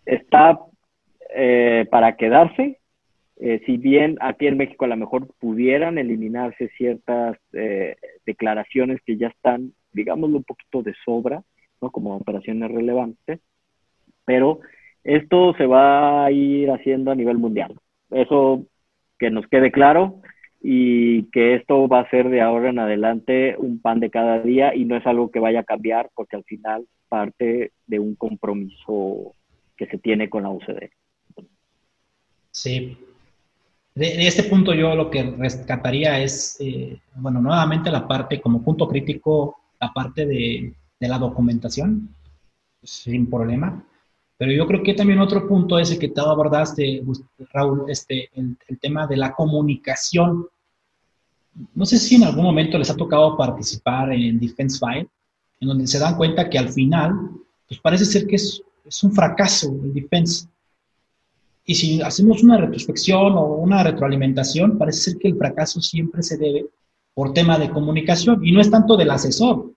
está 0.07 0.59
eh, 1.35 1.87
para 1.91 2.17
quedarse, 2.17 2.79
eh, 3.37 3.61
si 3.67 3.77
bien 3.77 4.17
aquí 4.21 4.47
en 4.47 4.57
México 4.57 4.85
a 4.85 4.89
lo 4.89 4.97
mejor 4.97 5.29
pudieran 5.41 5.99
eliminarse 5.99 6.69
ciertas 6.77 7.37
declaraciones 8.25 9.01
que 9.05 9.17
ya 9.17 9.29
están 9.29 9.73
digámoslo, 9.95 10.37
un 10.37 10.45
poquito 10.45 10.83
de 10.83 10.95
sobra, 11.05 11.43
¿no? 11.81 11.91
Como 11.91 12.17
operaciones 12.17 12.71
relevantes, 12.71 13.41
pero 14.27 14.61
esto 15.03 15.55
se 15.57 15.67
va 15.67 16.27
a 16.27 16.31
ir 16.31 16.71
haciendo 16.71 17.11
a 17.11 17.15
nivel 17.15 17.39
mundial. 17.39 17.75
Eso 18.11 18.67
que 19.19 19.31
nos 19.31 19.47
quede 19.47 19.71
claro 19.71 20.21
y 20.61 21.31
que 21.31 21.55
esto 21.55 21.89
va 21.89 22.01
a 22.01 22.11
ser 22.11 22.29
de 22.29 22.41
ahora 22.41 22.71
en 22.71 22.79
adelante 22.79 23.55
un 23.59 23.81
pan 23.81 24.01
de 24.01 24.11
cada 24.11 24.41
día 24.41 24.75
y 24.75 24.85
no 24.85 24.97
es 24.97 25.07
algo 25.07 25.31
que 25.31 25.41
vaya 25.41 25.61
a 25.61 25.65
cambiar 25.65 26.11
porque 26.15 26.37
al 26.37 26.45
final 26.45 26.87
parte 27.09 27.73
de 27.87 27.99
un 28.01 28.17
compromiso 28.17 29.35
que 29.77 29.87
se 29.87 29.99
tiene 29.99 30.29
con 30.29 30.43
la 30.43 30.51
OCDE. 30.51 30.91
Sí. 32.51 32.97
De, 33.95 34.27
este 34.27 34.45
punto 34.45 34.75
yo 34.75 34.95
lo 34.95 35.11
que 35.11 35.23
rescataría 35.23 36.21
es, 36.21 36.57
eh, 36.61 37.01
bueno, 37.17 37.41
nuevamente 37.41 37.91
la 37.91 38.07
parte 38.09 38.41
como 38.41 38.63
punto 38.63 38.89
crítico 38.89 39.57
aparte 39.81 40.27
de, 40.27 40.75
la 41.01 41.19
documentación, 41.19 42.09
sin 42.83 43.29
problema. 43.29 43.85
Pero 44.39 44.53
yo 44.53 44.67
creo 44.67 44.83
que 44.83 44.95
también 44.95 45.21
otro 45.21 45.47
punto 45.47 45.79
ese 45.79 45.99
que 45.99 46.09
te 46.09 46.21
abordaste, 46.21 47.03
Raúl, 47.53 47.85
este, 47.89 48.31
el, 48.35 48.57
tema 48.81 49.07
de 49.07 49.19
la 49.19 49.35
comunicación. 49.35 50.47
No 51.75 51.85
sé 51.85 51.99
si 51.99 52.15
en 52.15 52.25
algún 52.25 52.45
momento 52.45 52.79
les 52.79 52.91
ha 52.91 52.97
tocado 52.97 53.37
participar 53.37 54.13
en 54.13 54.41
Defense 54.41 54.79
File, 54.79 55.09
en 55.61 55.69
donde 55.69 55.87
se 55.87 55.99
dan 55.99 56.17
cuenta 56.17 56.49
que 56.49 56.59
al 56.59 56.71
final, 56.71 57.13
pues 57.69 57.79
parece 57.81 58.07
ser 58.07 58.27
que 58.27 58.37
es, 58.37 58.63
es 58.85 59.03
un 59.03 59.13
fracaso 59.13 59.75
el 59.83 59.93
Defense. 59.93 60.47
Y 61.67 61.75
si 61.75 62.03
hacemos 62.03 62.43
una 62.43 62.59
retrospección 62.59 63.33
o 63.39 63.55
una 63.55 63.83
retroalimentación, 63.83 64.77
parece 64.77 65.11
ser 65.11 65.19
que 65.19 65.29
el 65.29 65.37
fracaso 65.37 65.81
siempre 65.81 66.23
se 66.23 66.37
debe 66.37 66.67
por 67.15 67.33
tema 67.33 67.59
de 67.59 67.71
comunicación 67.71 68.45
y 68.45 68.53
no 68.53 68.61
es 68.61 68.71
tanto 68.71 68.97
del 68.97 69.11
asesor. 69.11 69.73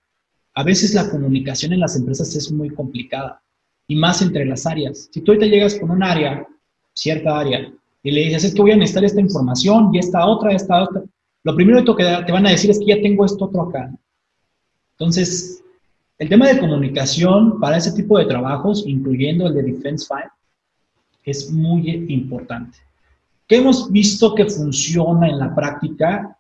A 0.54 0.64
veces 0.64 0.94
la 0.94 1.10
comunicación 1.10 1.72
en 1.72 1.80
las 1.80 1.96
empresas 1.96 2.36
es 2.36 2.52
muy 2.52 2.70
complicada 2.70 3.42
y 3.88 3.96
más 3.96 4.22
entre 4.22 4.46
las 4.46 4.66
áreas. 4.66 5.08
Si 5.12 5.22
tú 5.22 5.32
ahorita 5.32 5.46
llegas 5.46 5.76
con 5.76 5.92
un 5.92 6.04
área, 6.04 6.46
cierta 6.94 7.40
área, 7.40 7.72
y 8.04 8.12
le 8.12 8.22
dices, 8.22 8.44
es 8.44 8.54
que 8.54 8.62
voy 8.62 8.72
a 8.72 8.76
necesitar 8.76 9.06
esta 9.06 9.22
información 9.22 9.94
y 9.94 10.00
esta 10.00 10.26
otra, 10.26 10.54
esta 10.54 10.84
otra, 10.84 11.04
lo 11.44 11.56
primero 11.56 11.96
que 11.96 12.04
te 12.04 12.32
van 12.32 12.46
a 12.46 12.52
decir 12.52 12.72
es 12.72 12.80
que 12.80 12.88
ya 12.88 13.02
tengo 13.02 13.24
esto 13.24 13.46
otro 13.46 13.64
acá. 13.64 13.94
Entonces, 14.94 15.64
el 16.20 16.30
tema 16.30 16.48
de 16.48 16.60
comunicación 16.60 17.60
para 17.60 17.78
ese 17.78 17.92
tipo 17.92 18.18
de 18.18 18.26
trabajos, 18.26 18.84
incluyendo 18.88 19.48
el 19.48 19.54
de 19.54 19.64
Defense 19.64 20.08
File, 20.08 20.32
es 21.24 21.52
muy 21.52 22.06
importante. 22.10 22.78
¿Qué 23.48 23.58
hemos 23.58 23.92
visto 23.92 24.34
que 24.34 24.46
funciona 24.46 25.28
en 25.30 25.40
la 25.40 25.54
práctica? 25.54 26.34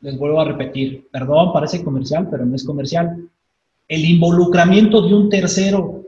les 0.00 0.16
vuelvo 0.16 0.40
a 0.40 0.46
repetir, 0.46 1.08
perdón, 1.10 1.52
parece 1.52 1.84
comercial, 1.84 2.28
pero 2.30 2.46
no 2.46 2.56
es 2.56 2.64
comercial. 2.64 3.28
El 3.86 4.04
involucramiento 4.04 5.02
de 5.02 5.14
un 5.14 5.28
tercero. 5.28 6.04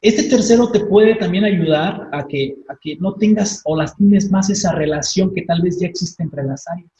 Este 0.00 0.24
tercero 0.24 0.68
te 0.70 0.80
puede 0.80 1.14
también 1.14 1.44
ayudar 1.44 2.08
a 2.10 2.26
que, 2.26 2.56
a 2.68 2.74
que 2.76 2.96
no 2.96 3.14
tengas 3.14 3.60
o 3.64 3.76
lastimes 3.76 4.30
más 4.30 4.50
esa 4.50 4.72
relación 4.72 5.32
que 5.32 5.42
tal 5.42 5.62
vez 5.62 5.78
ya 5.78 5.86
existe 5.86 6.22
entre 6.22 6.42
las 6.42 6.66
áreas. 6.66 6.90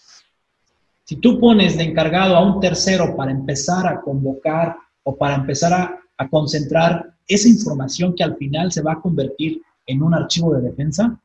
Si 1.12 1.16
tú 1.16 1.38
pones 1.38 1.76
de 1.76 1.84
encargado 1.84 2.34
a 2.34 2.42
un 2.42 2.58
tercero 2.58 3.14
para 3.14 3.30
empezar 3.30 3.86
a 3.86 4.00
convocar 4.00 4.76
o 5.02 5.14
para 5.14 5.34
empezar 5.34 5.70
a, 5.74 6.00
a 6.16 6.26
concentrar 6.26 7.12
esa 7.28 7.48
información 7.48 8.14
que 8.14 8.24
al 8.24 8.34
final 8.38 8.72
se 8.72 8.80
va 8.80 8.94
a 8.94 9.00
convertir 9.02 9.60
en 9.84 10.02
un 10.02 10.14
archivo 10.14 10.54
de 10.54 10.62
defensa, 10.62 11.20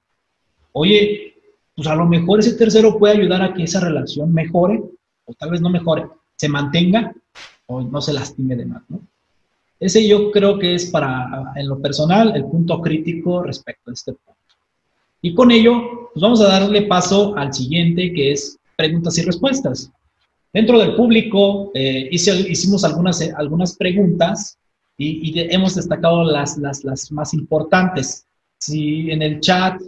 oye, 0.73 1.35
pues 1.73 1.87
a 1.87 1.95
lo 1.95 2.05
mejor 2.05 2.41
ese 2.41 2.55
tercero 2.55 2.99
puede 2.99 3.17
ayudar 3.17 3.41
a 3.41 3.53
que 3.53 3.63
esa 3.63 3.79
relación 3.79 4.33
mejore, 4.33 4.83
o 5.23 5.33
tal 5.35 5.51
vez 5.51 5.61
no 5.61 5.69
mejore, 5.69 6.05
se 6.35 6.49
mantenga 6.49 7.13
o 7.67 7.81
no 7.81 8.01
se 8.01 8.11
lastime 8.11 8.57
de 8.57 8.65
más, 8.65 8.81
¿no? 8.89 8.99
Ese 9.79 10.05
yo 10.05 10.31
creo 10.31 10.59
que 10.59 10.75
es 10.75 10.87
para, 10.87 11.53
en 11.55 11.65
lo 11.65 11.79
personal, 11.79 12.35
el 12.35 12.43
punto 12.43 12.81
crítico 12.81 13.41
respecto 13.41 13.89
a 13.89 13.93
este 13.93 14.11
punto. 14.11 14.53
Y 15.21 15.33
con 15.33 15.49
ello, 15.49 16.09
pues 16.13 16.21
vamos 16.21 16.41
a 16.41 16.47
darle 16.49 16.81
paso 16.81 17.37
al 17.37 17.53
siguiente, 17.53 18.11
que 18.11 18.33
es 18.33 18.59
preguntas 18.77 19.17
y 19.17 19.23
respuestas. 19.23 19.91
Dentro 20.53 20.79
del 20.79 20.95
público 20.95 21.71
eh, 21.73 22.07
hicimos 22.09 22.85
algunas, 22.85 23.21
algunas 23.35 23.75
preguntas 23.75 24.57
y, 24.97 25.29
y 25.29 25.53
hemos 25.53 25.75
destacado 25.75 26.23
las, 26.23 26.57
las, 26.57 26.85
las 26.85 27.11
más 27.11 27.33
importantes. 27.33 28.25
Si 28.59 29.11
en 29.11 29.21
el 29.21 29.41
chat 29.41 29.81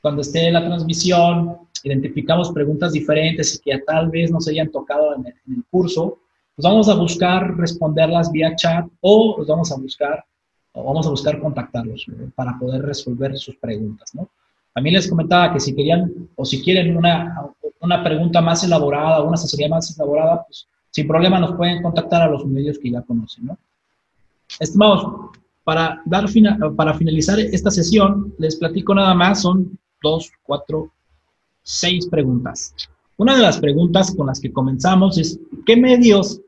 cuando 0.00 0.22
esté 0.22 0.50
la 0.50 0.64
transmisión, 0.64 1.56
identificamos 1.82 2.52
preguntas 2.52 2.92
diferentes 2.92 3.54
y 3.54 3.58
que 3.60 3.78
tal 3.78 4.10
vez 4.10 4.30
no 4.30 4.40
se 4.40 4.50
hayan 4.52 4.70
tocado 4.70 5.14
en 5.14 5.26
el, 5.26 5.64
curso, 5.70 6.18
pues 6.56 6.64
vamos 6.64 6.88
a 6.88 6.94
buscar 6.94 7.56
responderlas 7.56 8.32
vía 8.32 8.54
chat 8.56 8.86
o 9.00 9.36
los 9.38 9.46
vamos 9.46 9.70
a 9.72 9.76
buscar 9.76 10.24
o 10.72 10.84
vamos 10.84 11.06
a 11.06 11.10
buscar 11.10 11.40
contactarlos 11.40 12.06
eh, 12.08 12.28
para 12.34 12.58
poder 12.58 12.82
resolver 12.82 13.36
sus 13.36 13.56
preguntas, 13.56 14.14
¿no? 14.14 14.28
Mí 14.82 14.90
les 14.90 15.08
comentaba 15.08 15.52
que 15.52 15.60
si 15.60 15.74
querían 15.74 16.28
o 16.36 16.44
si 16.44 16.62
quieren 16.62 16.96
una, 16.96 17.34
una 17.80 18.02
pregunta 18.02 18.40
más 18.40 18.62
elaborada, 18.64 19.22
una 19.22 19.34
asesoría 19.34 19.68
más 19.68 19.94
elaborada, 19.96 20.44
pues 20.46 20.66
sin 20.90 21.06
problema 21.06 21.38
nos 21.38 21.56
pueden 21.56 21.82
contactar 21.82 22.22
a 22.22 22.28
los 22.28 22.44
medios 22.46 22.78
que 22.78 22.90
ya 22.90 23.02
conocen, 23.02 23.46
¿no? 23.46 23.58
Estimados, 24.58 25.30
para, 25.62 26.02
dar 26.04 26.26
para 26.74 26.94
finalizar 26.94 27.38
esta 27.38 27.70
sesión, 27.70 28.34
les 28.38 28.56
platico 28.56 28.94
nada 28.94 29.14
más, 29.14 29.42
son 29.42 29.78
dos, 30.02 30.30
cuatro, 30.42 30.90
seis 31.62 32.06
preguntas. 32.08 32.74
Una 33.16 33.36
de 33.36 33.42
las 33.42 33.58
preguntas 33.58 34.12
con 34.16 34.26
las 34.26 34.40
que 34.40 34.52
comenzamos 34.52 35.18
es, 35.18 35.38
¿qué 35.66 35.76
medios, 35.76 36.40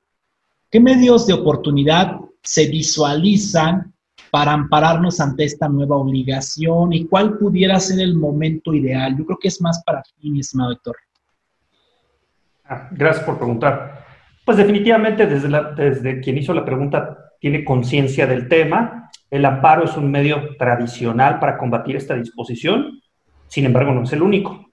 qué 0.71 0.81
medios 0.81 1.27
de 1.27 1.35
oportunidad 1.35 2.19
se 2.43 2.67
visualizan 2.67 3.92
para 4.33 4.53
ampararnos 4.53 5.21
ante 5.21 5.45
esta 5.45 5.69
nueva 5.69 5.97
obligación 5.97 6.93
y 6.93 7.07
cuál 7.07 7.37
pudiera 7.37 7.79
ser 7.79 8.01
el 8.01 8.17
momento 8.17 8.73
ideal? 8.73 9.17
Yo 9.17 9.27
creo 9.27 9.39
que 9.39 9.49
es 9.49 9.61
más 9.61 9.83
para 9.85 10.03
ti, 10.03 10.31
mi 10.31 10.41
estimado 10.41 10.73
Héctor. 10.73 10.97
Ah, 12.65 12.89
gracias 12.91 13.25
por 13.25 13.37
preguntar. 13.37 14.07
Pues 14.45 14.57
definitivamente 14.57 15.27
desde, 15.27 15.49
desde 15.77 16.21
quien 16.21 16.39
hizo 16.39 16.55
la 16.55 16.65
pregunta 16.65 17.17
tiene 17.39 17.65
conciencia 17.65 18.27
del 18.27 18.49
tema. 18.49 19.11
El 19.31 19.45
amparo 19.45 19.85
es 19.85 19.97
un 19.97 20.11
medio 20.11 20.57
tradicional 20.57 21.39
para 21.39 21.59
combatir 21.59 21.97
esta 21.97 22.15
disposición 22.15 23.03
sin 23.53 23.67
embargo, 23.67 23.93
no 23.93 24.05
es 24.05 24.13
el 24.15 24.23
único. 24.23 24.73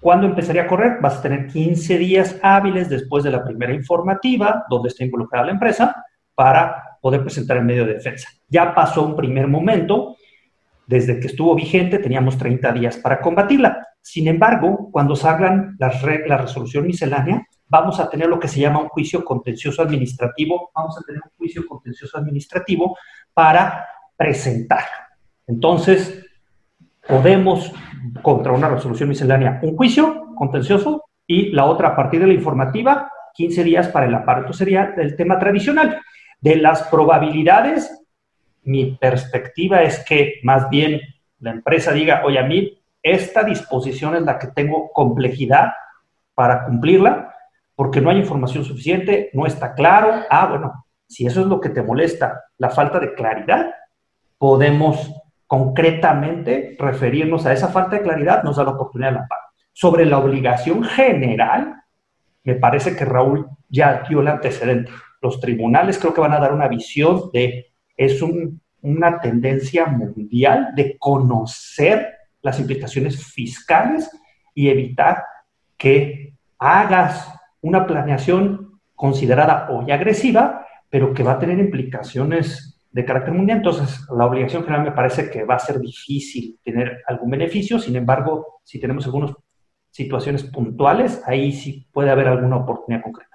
¿Cuándo 0.00 0.26
empezaría 0.26 0.62
a 0.62 0.66
correr? 0.66 0.98
Vas 1.00 1.18
a 1.18 1.22
tener 1.22 1.46
15 1.46 1.96
días 1.96 2.40
hábiles 2.42 2.88
después 2.88 3.22
de 3.22 3.30
la 3.30 3.44
primera 3.44 3.72
informativa, 3.72 4.64
donde 4.68 4.88
está 4.88 5.04
involucrada 5.04 5.46
la 5.46 5.52
empresa, 5.52 5.94
para 6.34 6.89
poder 7.00 7.22
presentar 7.22 7.56
el 7.56 7.64
medio 7.64 7.86
de 7.86 7.94
defensa. 7.94 8.28
Ya 8.48 8.74
pasó 8.74 9.02
un 9.02 9.16
primer 9.16 9.46
momento, 9.46 10.16
desde 10.86 11.20
que 11.20 11.28
estuvo 11.28 11.54
vigente 11.54 11.98
teníamos 11.98 12.36
30 12.36 12.72
días 12.72 12.96
para 12.96 13.20
combatirla. 13.20 13.86
Sin 14.02 14.28
embargo, 14.28 14.88
cuando 14.90 15.14
salgan 15.14 15.76
la 15.78 16.36
resolución 16.38 16.86
miscelánea, 16.86 17.46
vamos 17.68 18.00
a 18.00 18.10
tener 18.10 18.28
lo 18.28 18.38
que 18.38 18.48
se 18.48 18.60
llama 18.60 18.80
un 18.80 18.88
juicio 18.88 19.24
contencioso 19.24 19.82
administrativo, 19.82 20.70
vamos 20.74 20.98
a 20.98 21.02
tener 21.02 21.22
un 21.24 21.30
juicio 21.38 21.64
contencioso 21.66 22.18
administrativo 22.18 22.96
para 23.32 23.86
presentar. 24.16 24.84
Entonces, 25.46 26.26
podemos, 27.06 27.72
contra 28.22 28.52
una 28.52 28.68
resolución 28.68 29.08
miscelánea, 29.08 29.60
un 29.62 29.76
juicio 29.76 30.34
contencioso 30.34 31.04
y 31.26 31.50
la 31.52 31.64
otra 31.66 31.88
a 31.88 31.96
partir 31.96 32.20
de 32.20 32.26
la 32.26 32.34
informativa, 32.34 33.10
15 33.34 33.64
días 33.64 33.88
para 33.88 34.06
el 34.06 34.14
aparato 34.14 34.52
sería 34.52 34.94
el 34.96 35.16
tema 35.16 35.38
tradicional. 35.38 36.00
De 36.40 36.56
las 36.56 36.82
probabilidades, 36.84 38.04
mi 38.62 38.96
perspectiva 38.96 39.82
es 39.82 40.04
que 40.04 40.40
más 40.42 40.68
bien 40.70 41.00
la 41.38 41.50
empresa 41.50 41.92
diga, 41.92 42.22
oye, 42.24 42.38
a 42.38 42.44
mí 42.44 42.80
esta 43.02 43.44
disposición 43.44 44.14
es 44.14 44.22
la 44.22 44.38
que 44.38 44.48
tengo 44.48 44.90
complejidad 44.92 45.72
para 46.34 46.64
cumplirla, 46.64 47.34
porque 47.74 48.00
no 48.00 48.10
hay 48.10 48.18
información 48.18 48.64
suficiente, 48.64 49.30
no 49.32 49.46
está 49.46 49.74
claro. 49.74 50.12
Ah, 50.28 50.46
bueno, 50.46 50.86
si 51.06 51.26
eso 51.26 51.40
es 51.40 51.46
lo 51.46 51.60
que 51.60 51.70
te 51.70 51.82
molesta, 51.82 52.44
la 52.58 52.70
falta 52.70 53.00
de 53.00 53.14
claridad, 53.14 53.74
podemos 54.38 55.14
concretamente 55.46 56.76
referirnos 56.78 57.44
a 57.44 57.52
esa 57.52 57.68
falta 57.68 57.96
de 57.96 58.02
claridad, 58.02 58.42
nos 58.42 58.56
da 58.56 58.64
la 58.64 58.70
oportunidad 58.70 59.10
de 59.10 59.16
la 59.16 59.26
paz. 59.26 59.40
Sobre 59.72 60.04
la 60.04 60.18
obligación 60.18 60.84
general, 60.84 61.82
me 62.44 62.54
parece 62.54 62.94
que 62.94 63.04
Raúl 63.04 63.48
ya 63.68 64.04
dio 64.08 64.20
el 64.20 64.28
antecedente. 64.28 64.92
Los 65.20 65.40
tribunales 65.40 65.98
creo 65.98 66.14
que 66.14 66.20
van 66.20 66.32
a 66.32 66.40
dar 66.40 66.52
una 66.52 66.68
visión 66.68 67.30
de, 67.32 67.72
es 67.96 68.22
una 68.82 69.20
tendencia 69.20 69.86
mundial 69.86 70.72
de 70.74 70.96
conocer 70.98 72.14
las 72.42 72.58
implicaciones 72.58 73.22
fiscales 73.24 74.10
y 74.54 74.68
evitar 74.68 75.22
que 75.76 76.34
hagas 76.58 77.28
una 77.62 77.86
planeación 77.86 78.80
considerada 78.94 79.68
hoy 79.70 79.90
agresiva, 79.90 80.66
pero 80.88 81.14
que 81.14 81.22
va 81.22 81.32
a 81.32 81.38
tener 81.38 81.58
implicaciones 81.58 82.80
de 82.90 83.04
carácter 83.04 83.32
mundial. 83.32 83.58
Entonces, 83.58 84.06
la 84.10 84.26
obligación 84.26 84.62
general 84.64 84.84
me 84.84 84.92
parece 84.92 85.30
que 85.30 85.44
va 85.44 85.54
a 85.54 85.58
ser 85.58 85.78
difícil 85.80 86.58
tener 86.62 87.02
algún 87.06 87.30
beneficio. 87.30 87.78
Sin 87.78 87.96
embargo, 87.96 88.60
si 88.64 88.80
tenemos 88.80 89.04
algunas 89.06 89.32
situaciones 89.90 90.44
puntuales, 90.44 91.22
ahí 91.26 91.52
sí 91.52 91.86
puede 91.92 92.10
haber 92.10 92.28
alguna 92.28 92.56
oportunidad 92.56 93.02
concreta. 93.02 93.29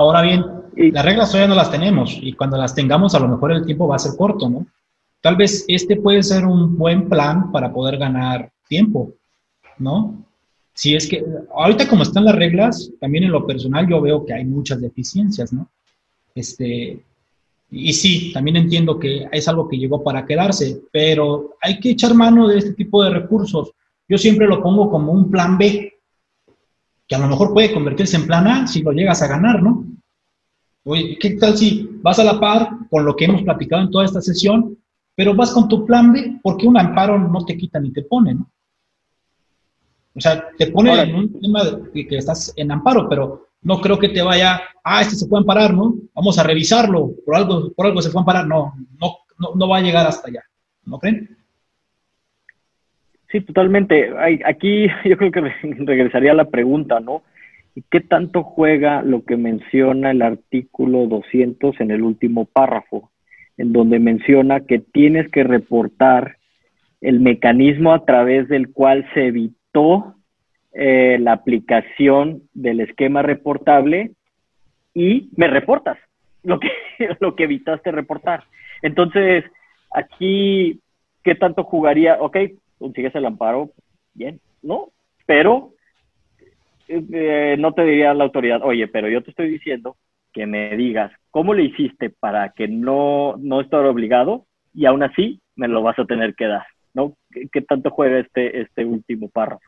Ahora 0.00 0.22
bien, 0.22 0.46
las 0.76 1.04
reglas 1.04 1.30
todavía 1.30 1.48
no 1.48 1.54
las 1.54 1.70
tenemos 1.70 2.18
y 2.22 2.32
cuando 2.32 2.56
las 2.56 2.74
tengamos 2.74 3.14
a 3.14 3.18
lo 3.18 3.28
mejor 3.28 3.52
el 3.52 3.66
tiempo 3.66 3.86
va 3.86 3.96
a 3.96 3.98
ser 3.98 4.16
corto, 4.16 4.48
¿no? 4.48 4.66
Tal 5.20 5.36
vez 5.36 5.66
este 5.68 5.96
puede 5.96 6.22
ser 6.22 6.46
un 6.46 6.78
buen 6.78 7.06
plan 7.06 7.52
para 7.52 7.70
poder 7.70 7.98
ganar 7.98 8.50
tiempo, 8.66 9.12
¿no? 9.76 10.24
Si 10.72 10.96
es 10.96 11.06
que 11.06 11.22
ahorita 11.54 11.86
como 11.86 12.02
están 12.02 12.24
las 12.24 12.34
reglas, 12.34 12.90
también 12.98 13.24
en 13.24 13.32
lo 13.32 13.46
personal 13.46 13.86
yo 13.86 14.00
veo 14.00 14.24
que 14.24 14.32
hay 14.32 14.46
muchas 14.46 14.80
deficiencias, 14.80 15.52
¿no? 15.52 15.68
Este, 16.34 17.04
y 17.70 17.92
sí, 17.92 18.32
también 18.32 18.56
entiendo 18.56 18.98
que 18.98 19.28
es 19.30 19.48
algo 19.48 19.68
que 19.68 19.76
llegó 19.76 20.02
para 20.02 20.24
quedarse, 20.24 20.80
pero 20.90 21.56
hay 21.60 21.78
que 21.78 21.90
echar 21.90 22.14
mano 22.14 22.48
de 22.48 22.56
este 22.56 22.72
tipo 22.72 23.04
de 23.04 23.10
recursos. 23.10 23.72
Yo 24.08 24.16
siempre 24.16 24.46
lo 24.46 24.62
pongo 24.62 24.90
como 24.90 25.12
un 25.12 25.30
plan 25.30 25.58
B, 25.58 25.92
que 27.06 27.14
a 27.14 27.18
lo 27.18 27.28
mejor 27.28 27.52
puede 27.52 27.74
convertirse 27.74 28.16
en 28.16 28.26
plan 28.26 28.46
A 28.46 28.66
si 28.66 28.80
lo 28.82 28.92
llegas 28.92 29.20
a 29.20 29.26
ganar, 29.26 29.62
¿no? 29.62 29.89
Oye, 30.84 31.18
¿qué 31.20 31.30
tal 31.32 31.56
si 31.56 31.88
vas 32.02 32.18
a 32.18 32.24
la 32.24 32.40
par 32.40 32.70
con 32.90 33.04
lo 33.04 33.14
que 33.14 33.26
hemos 33.26 33.42
platicado 33.42 33.82
en 33.82 33.90
toda 33.90 34.04
esta 34.04 34.20
sesión 34.20 34.76
pero 35.20 35.34
vas 35.34 35.52
con 35.52 35.68
tu 35.68 35.84
plan 35.84 36.14
B 36.14 36.40
porque 36.42 36.66
un 36.66 36.78
amparo 36.78 37.18
no 37.18 37.44
te 37.44 37.54
quita 37.54 37.78
ni 37.78 37.92
te 37.92 38.04
pone, 38.04 38.32
¿no? 38.32 38.50
O 40.14 40.18
sea, 40.18 40.48
te 40.56 40.68
pone 40.68 40.98
en 40.98 41.14
un 41.14 41.38
tema 41.38 41.62
de 41.62 42.08
que 42.08 42.16
estás 42.16 42.54
en 42.56 42.72
amparo, 42.72 43.06
pero 43.06 43.48
no 43.60 43.82
creo 43.82 43.98
que 43.98 44.08
te 44.08 44.22
vaya, 44.22 44.62
ah, 44.82 45.02
este 45.02 45.16
se 45.16 45.26
puede 45.26 45.42
amparar, 45.42 45.74
¿no? 45.74 45.94
Vamos 46.14 46.38
a 46.38 46.42
revisarlo, 46.42 47.10
por 47.26 47.36
algo, 47.36 47.70
por 47.74 47.84
algo 47.84 48.00
se 48.00 48.08
puede 48.08 48.22
amparar. 48.22 48.46
No, 48.46 48.72
no, 48.98 49.18
no, 49.38 49.54
no 49.56 49.68
va 49.68 49.76
a 49.76 49.82
llegar 49.82 50.06
hasta 50.06 50.28
allá, 50.28 50.42
¿no 50.86 50.98
creen? 50.98 51.36
Sí, 53.30 53.42
totalmente. 53.42 54.10
Aquí 54.46 54.86
yo 55.04 55.18
creo 55.18 55.30
que 55.30 55.40
regresaría 55.40 56.32
a 56.32 56.36
la 56.36 56.48
pregunta, 56.48 56.98
¿no? 56.98 57.22
¿Qué 57.90 58.00
tanto 58.00 58.42
juega 58.42 59.02
lo 59.02 59.24
que 59.24 59.36
menciona 59.36 60.10
el 60.10 60.22
artículo 60.22 61.06
200 61.06 61.80
en 61.80 61.90
el 61.90 62.02
último 62.02 62.44
párrafo? 62.44 63.10
en 63.60 63.74
donde 63.74 63.98
menciona 63.98 64.60
que 64.60 64.78
tienes 64.78 65.30
que 65.30 65.44
reportar 65.44 66.38
el 67.02 67.20
mecanismo 67.20 67.92
a 67.92 68.06
través 68.06 68.48
del 68.48 68.72
cual 68.72 69.06
se 69.12 69.26
evitó 69.26 70.14
eh, 70.72 71.18
la 71.20 71.32
aplicación 71.32 72.42
del 72.54 72.80
esquema 72.80 73.20
reportable 73.20 74.12
y 74.94 75.28
me 75.36 75.46
reportas 75.46 75.98
lo 76.42 76.58
que, 76.58 76.70
lo 77.20 77.36
que 77.36 77.44
evitaste 77.44 77.92
reportar. 77.92 78.44
Entonces, 78.80 79.44
aquí, 79.92 80.80
¿qué 81.22 81.34
tanto 81.34 81.64
jugaría? 81.64 82.16
Ok, 82.18 82.38
consigues 82.78 83.14
el 83.14 83.26
amparo, 83.26 83.72
bien, 84.14 84.40
¿no? 84.62 84.88
Pero 85.26 85.72
eh, 86.90 87.56
no 87.58 87.72
te 87.72 87.84
diría 87.84 88.14
la 88.14 88.24
autoridad, 88.24 88.62
oye, 88.62 88.88
pero 88.88 89.08
yo 89.08 89.22
te 89.22 89.30
estoy 89.30 89.48
diciendo 89.48 89.96
que 90.32 90.46
me 90.46 90.76
digas 90.76 91.12
cómo 91.30 91.54
le 91.54 91.64
hiciste 91.64 92.10
para 92.10 92.50
que 92.50 92.68
no, 92.68 93.36
no 93.38 93.60
estar 93.60 93.84
obligado 93.84 94.46
y 94.74 94.86
aún 94.86 95.02
así 95.02 95.40
me 95.56 95.68
lo 95.68 95.82
vas 95.82 95.98
a 95.98 96.04
tener 96.04 96.34
que 96.34 96.46
dar, 96.46 96.66
¿no? 96.94 97.14
¿Qué, 97.30 97.60
tanto 97.62 97.90
juega 97.90 98.18
este, 98.18 98.60
este 98.60 98.84
último 98.84 99.28
párrafo? 99.28 99.62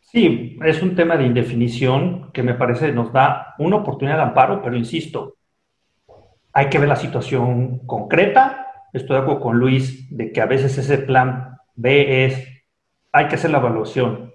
Sí, 0.00 0.58
es 0.64 0.82
un 0.82 0.94
tema 0.94 1.16
de 1.16 1.26
indefinición 1.26 2.30
que 2.32 2.42
me 2.42 2.54
parece 2.54 2.92
nos 2.92 3.12
da 3.12 3.54
una 3.58 3.76
oportunidad 3.76 4.16
de 4.16 4.22
amparo, 4.22 4.62
pero 4.62 4.76
insisto, 4.76 5.36
hay 6.52 6.70
que 6.70 6.78
ver 6.78 6.88
la 6.88 6.96
situación 6.96 7.80
concreta. 7.86 8.66
Estoy 8.92 9.16
de 9.16 9.22
acuerdo 9.22 9.40
con 9.40 9.58
Luis 9.58 10.16
de 10.16 10.32
que 10.32 10.40
a 10.40 10.46
veces 10.46 10.78
ese 10.78 10.98
plan 10.98 11.58
B 11.74 12.24
es, 12.24 12.64
hay 13.12 13.26
que 13.28 13.34
hacer 13.34 13.50
la 13.50 13.58
evaluación. 13.58 14.25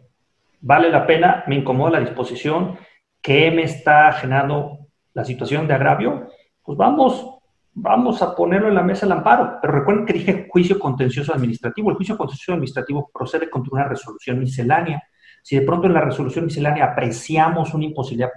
¿Vale 0.61 0.91
la 0.91 1.07
pena? 1.07 1.43
¿Me 1.47 1.55
incomoda 1.55 1.91
la 1.91 1.99
disposición? 1.99 2.77
¿Qué 3.19 3.49
me 3.49 3.63
está 3.63 4.11
generando 4.13 4.87
la 5.13 5.25
situación 5.25 5.67
de 5.67 5.73
agravio? 5.73 6.27
Pues 6.61 6.77
vamos, 6.77 7.39
vamos 7.73 8.21
a 8.21 8.35
ponerlo 8.35 8.67
en 8.67 8.75
la 8.75 8.83
mesa 8.83 9.07
el 9.07 9.11
amparo. 9.11 9.57
Pero 9.59 9.73
recuerden 9.73 10.05
que 10.05 10.13
dije 10.13 10.47
juicio 10.49 10.77
contencioso 10.77 11.33
administrativo. 11.33 11.89
El 11.89 11.95
juicio 11.95 12.15
contencioso 12.15 12.53
administrativo 12.53 13.09
procede 13.11 13.49
contra 13.49 13.73
una 13.73 13.87
resolución 13.87 14.39
miscelánea. 14.39 15.01
Si 15.41 15.57
de 15.57 15.65
pronto 15.65 15.87
en 15.87 15.93
la 15.93 16.01
resolución 16.01 16.45
miscelánea 16.45 16.85
apreciamos 16.85 17.73
una 17.73 17.85
imposibilidad 17.85 18.29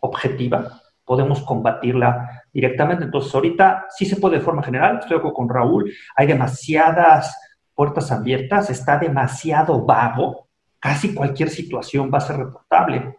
objetiva, 0.00 0.78
podemos 1.06 1.40
combatirla 1.40 2.42
directamente. 2.52 3.04
Entonces, 3.04 3.34
ahorita 3.34 3.86
sí 3.88 4.04
se 4.04 4.16
puede 4.16 4.36
de 4.36 4.44
forma 4.44 4.62
general, 4.62 4.98
estoy 4.98 5.20
con 5.32 5.48
Raúl, 5.48 5.90
hay 6.14 6.26
demasiadas 6.26 7.34
puertas 7.74 8.12
abiertas, 8.12 8.68
está 8.68 8.98
demasiado 8.98 9.86
vago, 9.86 10.48
casi 10.82 11.14
cualquier 11.14 11.48
situación 11.48 12.10
va 12.12 12.18
a 12.18 12.22
ser 12.22 12.36
reportable 12.36 13.16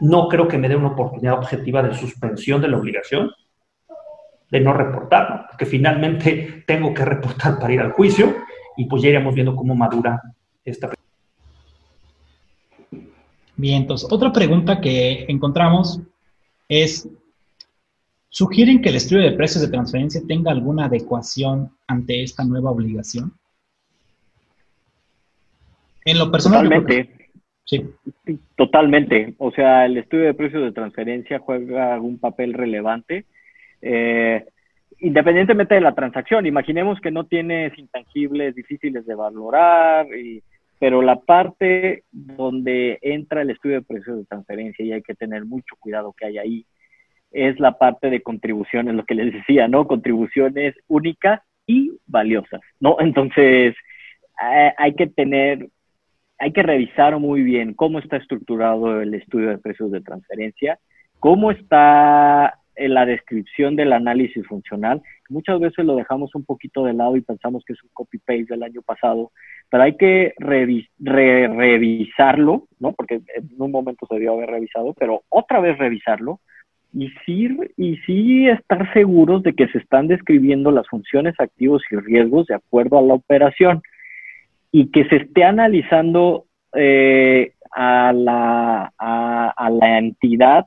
no 0.00 0.28
creo 0.28 0.46
que 0.46 0.58
me 0.58 0.68
dé 0.68 0.76
una 0.76 0.88
oportunidad 0.88 1.38
objetiva 1.38 1.82
de 1.82 1.94
suspensión 1.94 2.60
de 2.60 2.68
la 2.68 2.78
obligación 2.78 3.30
de 4.50 4.60
no 4.60 4.72
reportar, 4.72 5.46
porque 5.50 5.66
finalmente 5.66 6.64
tengo 6.66 6.94
que 6.94 7.04
reportar 7.04 7.58
para 7.58 7.72
ir 7.72 7.80
al 7.80 7.92
juicio 7.92 8.34
y 8.76 8.86
pues 8.86 9.02
ya 9.02 9.10
iremos 9.10 9.34
viendo 9.34 9.54
cómo 9.54 9.74
madura 9.74 10.22
esta. 10.64 10.90
Bien, 13.56 13.82
entonces, 13.82 14.08
otra 14.10 14.32
pregunta 14.32 14.80
que 14.80 15.26
encontramos 15.28 16.00
es, 16.68 17.08
¿sugieren 18.30 18.80
que 18.80 18.88
el 18.90 18.96
estudio 18.96 19.24
de 19.24 19.36
precios 19.36 19.62
de 19.62 19.68
transferencia 19.68 20.22
tenga 20.26 20.52
alguna 20.52 20.86
adecuación 20.86 21.72
ante 21.86 22.22
esta 22.22 22.44
nueva 22.44 22.70
obligación? 22.70 23.34
En 26.04 26.18
lo 26.18 26.30
personal, 26.30 26.68
Sí. 27.64 27.84
Totalmente. 28.56 29.34
O 29.36 29.50
sea, 29.50 29.84
el 29.84 29.98
estudio 29.98 30.24
de 30.24 30.34
precios 30.34 30.62
de 30.62 30.72
transferencia 30.72 31.38
juega 31.38 32.00
un 32.00 32.18
papel 32.18 32.54
relevante. 32.54 33.26
Eh, 33.82 34.42
independientemente 35.00 35.74
de 35.74 35.82
la 35.82 35.94
transacción, 35.94 36.46
imaginemos 36.46 36.98
que 37.00 37.10
no 37.10 37.26
tienes 37.26 37.78
intangibles 37.78 38.54
difíciles 38.54 39.04
de 39.04 39.14
valorar, 39.14 40.06
pero 40.78 41.02
la 41.02 41.16
parte 41.16 42.04
donde 42.10 42.98
entra 43.02 43.42
el 43.42 43.50
estudio 43.50 43.76
de 43.76 43.82
precios 43.86 44.16
de 44.16 44.24
transferencia 44.24 44.84
y 44.84 44.92
hay 44.92 45.02
que 45.02 45.14
tener 45.14 45.44
mucho 45.44 45.76
cuidado 45.78 46.14
que 46.16 46.24
hay 46.24 46.38
ahí, 46.38 46.66
es 47.30 47.60
la 47.60 47.76
parte 47.76 48.08
de 48.08 48.22
contribuciones, 48.22 48.94
lo 48.94 49.04
que 49.04 49.14
les 49.14 49.32
decía, 49.32 49.68
¿no? 49.68 49.86
Contribuciones 49.86 50.74
únicas 50.86 51.42
y 51.66 51.92
valiosas, 52.06 52.62
¿no? 52.80 52.96
Entonces, 53.00 53.76
eh, 54.52 54.72
hay 54.78 54.94
que 54.94 55.06
tener 55.08 55.68
hay 56.38 56.52
que 56.52 56.62
revisar 56.62 57.18
muy 57.18 57.42
bien 57.42 57.74
cómo 57.74 57.98
está 57.98 58.16
estructurado 58.16 59.00
el 59.00 59.12
estudio 59.14 59.50
de 59.50 59.58
precios 59.58 59.90
de 59.90 60.00
transferencia, 60.00 60.78
cómo 61.18 61.50
está 61.50 62.60
en 62.76 62.94
la 62.94 63.04
descripción 63.04 63.74
del 63.74 63.92
análisis 63.92 64.46
funcional. 64.46 65.02
Muchas 65.28 65.58
veces 65.58 65.84
lo 65.84 65.96
dejamos 65.96 66.32
un 66.36 66.44
poquito 66.44 66.84
de 66.84 66.92
lado 66.92 67.16
y 67.16 67.22
pensamos 67.22 67.64
que 67.66 67.72
es 67.72 67.82
un 67.82 67.90
copy-paste 67.92 68.46
del 68.50 68.62
año 68.62 68.82
pasado, 68.82 69.32
pero 69.68 69.82
hay 69.82 69.96
que 69.96 70.32
revisarlo, 70.38 72.68
¿no? 72.78 72.92
Porque 72.92 73.20
en 73.34 73.50
un 73.58 73.72
momento 73.72 74.06
se 74.06 74.14
debió 74.14 74.34
haber 74.34 74.50
revisado, 74.50 74.94
pero 74.94 75.24
otra 75.28 75.58
vez 75.60 75.76
revisarlo 75.76 76.38
y 76.94 77.10
sí, 77.26 77.48
y 77.76 77.96
sí 78.06 78.48
estar 78.48 78.90
seguros 78.92 79.42
de 79.42 79.54
que 79.54 79.66
se 79.68 79.78
están 79.78 80.06
describiendo 80.06 80.70
las 80.70 80.86
funciones, 80.88 81.34
activos 81.38 81.82
y 81.90 81.96
riesgos 81.96 82.46
de 82.46 82.54
acuerdo 82.54 82.98
a 82.98 83.02
la 83.02 83.14
operación 83.14 83.82
y 84.70 84.90
que 84.90 85.04
se 85.08 85.16
esté 85.16 85.44
analizando 85.44 86.46
eh, 86.74 87.52
a, 87.72 88.12
la, 88.12 88.92
a, 88.98 89.70
la 89.70 89.98
entidad 89.98 90.66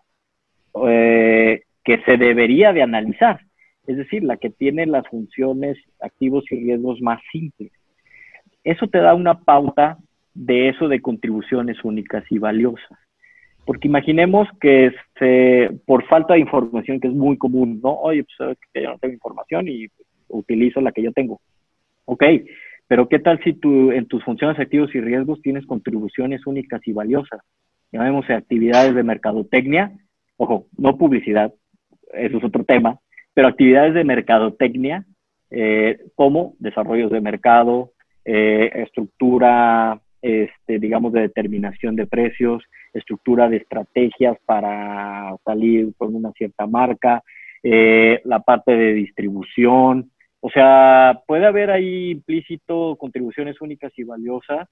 eh, 0.88 1.62
que 1.84 2.02
se 2.04 2.18
debería 2.18 2.74
de 2.74 2.82
analizar, 2.82 3.42
es 3.88 3.98
decir, 3.98 4.24
la 4.24 4.38
que 4.38 4.50
tiene 4.50 4.86
las 4.86 5.08
funciones, 5.08 5.78
activos 6.00 6.44
y 6.52 6.64
riesgos 6.64 7.02
más 7.02 7.20
simples. 7.32 7.72
Eso 8.64 8.88
te 8.88 9.00
da 9.00 9.16
una 9.16 9.40
pauta 9.40 9.98
de 10.34 10.70
eso 10.70 10.88
de 10.88 11.02
contribuciones 11.02 11.84
únicas 11.84 12.24
y 12.30 12.38
valiosas. 12.38 12.98
Porque 13.66 13.88
imaginemos 13.88 14.48
que 14.60 14.92
se, 15.20 15.70
por 15.86 16.06
falta 16.08 16.34
de 16.34 16.40
información, 16.40 17.00
que 17.00 17.08
es 17.08 17.14
muy 17.14 17.38
común, 17.38 17.80
¿no? 17.84 17.94
Oye, 17.94 18.24
pues 18.24 18.58
yo 18.74 18.92
no 18.92 18.98
tengo 18.98 19.14
información 19.14 19.68
y 19.68 19.88
utilizo 20.30 20.82
la 20.82 20.92
que 20.92 21.04
yo 21.04 21.12
tengo. 21.12 21.40
Ok, 22.06 22.24
pero 22.92 23.08
¿qué 23.08 23.20
tal 23.20 23.42
si 23.42 23.54
tú 23.54 23.94
en 23.94 24.06
tus 24.06 24.22
funciones 24.22 24.60
activos 24.60 24.94
y 24.94 25.00
riesgos 25.00 25.42
tienes 25.42 25.66
contribuciones 25.66 26.46
únicas 26.46 26.86
y 26.86 26.92
valiosas? 26.92 27.40
Llamemos 27.90 28.30
actividades 28.30 28.94
de 28.94 29.02
mercadotecnia, 29.02 29.94
ojo, 30.36 30.66
no 30.78 30.98
publicidad, 30.98 31.54
eso 32.12 32.38
es 32.38 32.44
otro 32.44 32.66
tema, 32.66 33.00
pero 33.34 33.48
actividades 33.48 33.94
de 33.94 34.04
mercadotecnia 34.04 35.06
eh, 35.52 36.00
como 36.16 36.56
desarrollos 36.60 37.10
de 37.14 37.22
mercado, 37.22 37.94
eh, 38.26 38.70
estructura 38.76 40.02
este, 40.22 40.78
digamos, 40.78 41.14
de 41.14 41.22
determinación 41.22 41.96
de 41.96 42.08
precios, 42.08 42.62
estructura 42.94 43.48
de 43.48 43.56
estrategias 43.56 44.36
para 44.46 45.34
salir 45.46 45.94
con 45.98 46.14
una 46.14 46.34
cierta 46.34 46.68
marca, 46.68 47.24
eh, 47.64 48.20
la 48.26 48.42
parte 48.42 48.76
de 48.76 48.92
distribución. 48.92 50.12
O 50.42 50.50
sea, 50.50 51.22
puede 51.28 51.46
haber 51.46 51.72
ahí 51.72 52.12
implícito 52.12 52.96
contribuciones 52.98 53.62
únicas 53.62 53.92
y 53.98 54.04
valiosas 54.04 54.68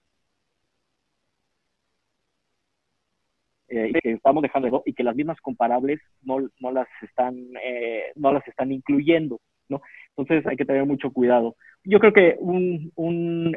eh, 3.67 3.93
que 4.01 4.13
estamos 4.13 4.41
dejando 4.41 4.83
y 4.85 4.93
que 4.93 5.03
las 5.03 5.15
mismas 5.15 5.39
comparables 5.41 5.99
no, 6.23 6.39
no 6.59 6.71
las 6.71 6.87
están 7.03 7.35
eh, 7.63 8.05
no 8.15 8.33
las 8.33 8.47
están 8.47 8.71
incluyendo 8.71 9.39
no 9.69 9.81
entonces 10.17 10.45
hay 10.47 10.57
que 10.57 10.65
tener 10.65 10.85
mucho 10.85 11.11
cuidado 11.11 11.55
yo 11.83 11.99
creo 11.99 12.13
que 12.13 12.35
un, 12.39 12.91
un 12.95 13.55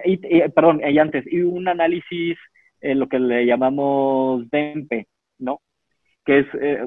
perdón, 0.54 0.80
y 0.86 0.98
antes, 0.98 1.24
y 1.30 1.40
un 1.42 1.68
análisis, 1.68 2.38
en 2.80 2.98
lo 2.98 3.08
que 3.08 3.18
le 3.18 3.46
llamamos 3.46 4.48
DEMPE, 4.50 5.06
¿no? 5.38 5.60
Que 6.24 6.40
es 6.40 6.46
eh, 6.60 6.80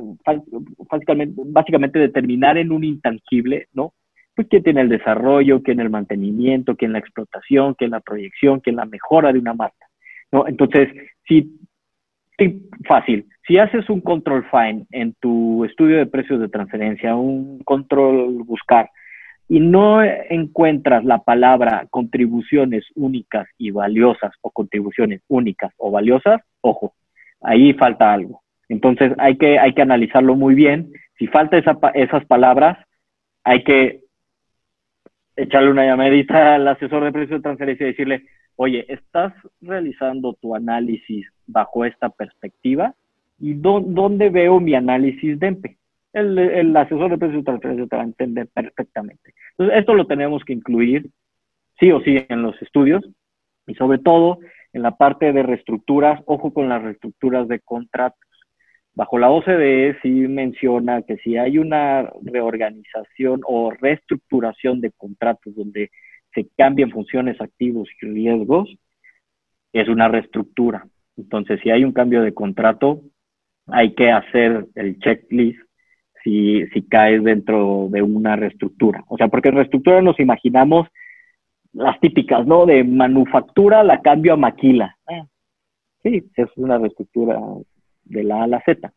básicamente, 0.90 1.42
básicamente 1.46 2.00
determinar 2.00 2.58
en 2.58 2.72
un 2.72 2.84
intangible, 2.84 3.68
¿no? 3.74 3.94
Pues 4.36 4.48
quién 4.50 4.64
tiene 4.64 4.82
el 4.82 4.90
desarrollo, 4.90 5.64
quién 5.64 5.80
el 5.80 5.90
mantenimiento, 5.90 6.76
quién 6.76 6.94
la 6.94 7.00
explotación, 7.00 7.74
quién 7.74 7.92
la 7.92 8.02
proyección, 8.02 8.60
quién 8.60 8.76
la 8.76 8.86
mejora 8.86 9.32
de 9.32 9.40
una 9.40 9.54
marca, 9.54 9.88
¿no? 10.32 10.48
Entonces, 10.48 10.90
si, 11.28 11.58
fácil, 12.86 13.26
si 13.48 13.58
haces 13.58 13.90
un 13.90 14.02
control 14.02 14.46
find 14.52 14.86
en 14.92 15.14
tu 15.22 15.64
estudio 15.64 15.98
de 15.98 16.06
precios 16.06 16.40
de 16.42 16.50
transferencia, 16.50 17.16
un 17.16 17.60
control 17.64 18.44
buscar, 18.44 18.90
y 19.48 19.60
no 19.60 20.04
encuentras 20.04 21.06
la 21.06 21.20
palabra 21.20 21.86
contribuciones 21.90 22.84
únicas 22.96 23.48
y 23.58 23.72
valiosas 23.72 24.34
o 24.42 24.50
contribuciones 24.50 25.22
únicas 25.28 25.72
o 25.78 25.92
valiosas, 25.92 26.42
ojo, 26.62 26.94
ahí 27.42 27.74
falta 27.74 28.12
algo. 28.12 28.42
Entonces 28.70 29.14
hay 29.20 29.38
que, 29.38 29.60
hay 29.60 29.74
que 29.74 29.84
analizarlo 29.84 30.36
muy 30.36 30.56
bien. 30.56 30.92
Si 31.20 31.28
falta 31.28 31.58
esa, 31.58 31.78
esas 31.94 32.26
palabras, 32.26 32.78
hay 33.44 33.64
que 33.64 34.02
echarle 35.36 35.72
una 35.72 35.86
llamadita 35.86 36.56
al 36.56 36.68
asesor 36.68 37.04
de 37.04 37.12
precios 37.12 37.40
de 37.40 37.44
transferencia 37.44 37.86
y 37.86 37.92
decirle, 37.92 38.26
oye, 38.56 38.86
¿estás 38.88 39.34
realizando 39.62 40.34
tu 40.34 40.56
análisis 40.56 41.28
bajo 41.48 41.86
esta 41.86 42.10
perspectiva? 42.10 42.94
¿Y 43.40 43.54
dónde 43.54 44.30
veo 44.30 44.60
mi 44.60 44.76
análisis 44.76 45.40
de 45.40 45.48
EMPE? 45.48 45.78
el, 46.16 46.78
asesor 46.78 47.12
de 47.12 47.18
precios 47.18 47.42
de 47.42 47.46
transferencia 47.46 47.88
te 47.88 47.96
va 47.96 48.02
a 48.02 48.06
entender 48.06 48.48
perfectamente. 48.48 49.34
Entonces, 49.52 49.80
esto 49.80 49.94
lo 49.94 50.08
tenemos 50.08 50.44
que 50.46 50.54
incluir 50.54 51.10
sí 51.80 51.92
o 51.92 52.02
sí 52.02 52.26
en 52.30 52.42
los 52.42 52.60
estudios 52.62 53.04
y 53.68 53.76
sobre 53.76 53.98
todo 53.98 54.40
en 54.72 54.82
la 54.82 54.96
parte 54.96 55.34
de 55.34 55.44
reestructuras, 55.44 56.22
ojo 56.26 56.54
con 56.54 56.70
las 56.70 56.82
reestructuras 56.82 57.48
de 57.50 57.60
contratos. 57.60 58.20
Bajo 58.96 59.20
la 59.20 59.30
OCDE 59.30 59.98
sí 60.02 60.10
menciona 60.10 61.02
que 61.02 61.18
si 61.18 61.36
hay 61.36 61.58
una 61.58 62.10
reorganización 62.24 63.42
o 63.46 63.72
reestructuración 63.72 64.80
de 64.80 64.92
contratos 64.92 65.54
donde 65.54 65.92
se 66.34 66.48
cambian 66.58 66.92
funciones, 66.92 67.40
activos 67.42 67.90
y 68.02 68.06
riesgos, 68.06 68.74
es 69.74 69.90
una 69.90 70.08
reestructura. 70.08 70.88
Entonces, 71.18 71.60
si 71.62 71.72
hay 71.72 71.84
un 71.84 71.92
cambio 71.92 72.22
de 72.22 72.34
contrato, 72.34 73.02
hay 73.68 73.94
que 73.96 74.12
hacer 74.12 74.68
el 74.76 74.98
checklist 75.00 75.60
si, 76.24 76.66
si 76.68 76.88
caes 76.88 77.22
dentro 77.22 77.88
de 77.90 78.02
una 78.02 78.38
reestructura. 78.38 79.04
O 79.08 79.18
sea, 79.18 79.28
porque 79.28 79.52
reestructura 79.52 80.02
nos 80.02 80.20
imaginamos 80.22 80.88
las 81.74 82.00
típicas, 82.00 82.48
¿no? 82.48 82.66
De 82.66 82.86
manufactura 82.86 83.84
la 83.84 84.02
cambio 84.02 84.34
a 84.34 84.38
maquila. 84.38 84.98
Ah, 85.06 85.26
sí, 86.02 86.24
es 86.38 86.48
una 86.56 86.78
reestructura 86.78 87.38
de 88.06 88.24
la 88.24 88.42
A 88.42 88.44
a 88.44 88.48
la 88.48 88.62
Z. 88.62 88.92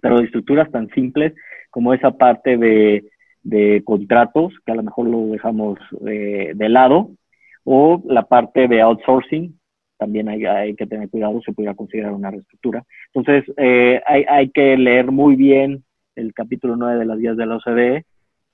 Pero 0.00 0.18
de 0.18 0.24
estructuras 0.24 0.70
tan 0.70 0.88
simples 0.90 1.34
como 1.70 1.94
esa 1.94 2.12
parte 2.12 2.56
de, 2.56 3.04
de 3.42 3.82
contratos, 3.84 4.52
que 4.64 4.72
a 4.72 4.74
lo 4.74 4.82
mejor 4.82 5.08
lo 5.08 5.26
dejamos 5.26 5.78
eh, 6.06 6.52
de 6.54 6.68
lado, 6.68 7.10
o 7.64 8.02
la 8.06 8.22
parte 8.22 8.68
de 8.68 8.80
outsourcing, 8.80 9.58
también 9.98 10.28
hay, 10.28 10.44
hay, 10.46 10.74
que 10.74 10.86
tener 10.86 11.10
cuidado, 11.10 11.42
se 11.42 11.52
pudiera 11.52 11.74
considerar 11.74 12.12
una 12.12 12.30
reestructura. 12.30 12.84
Entonces, 13.12 13.44
eh, 13.58 14.00
hay, 14.06 14.24
hay, 14.28 14.48
que 14.50 14.76
leer 14.78 15.10
muy 15.12 15.36
bien 15.36 15.84
el 16.16 16.32
capítulo 16.32 16.76
9 16.76 17.00
de 17.00 17.04
las 17.04 17.18
guías 17.18 17.36
de 17.36 17.46
la 17.46 17.56
OCDE. 17.56 18.06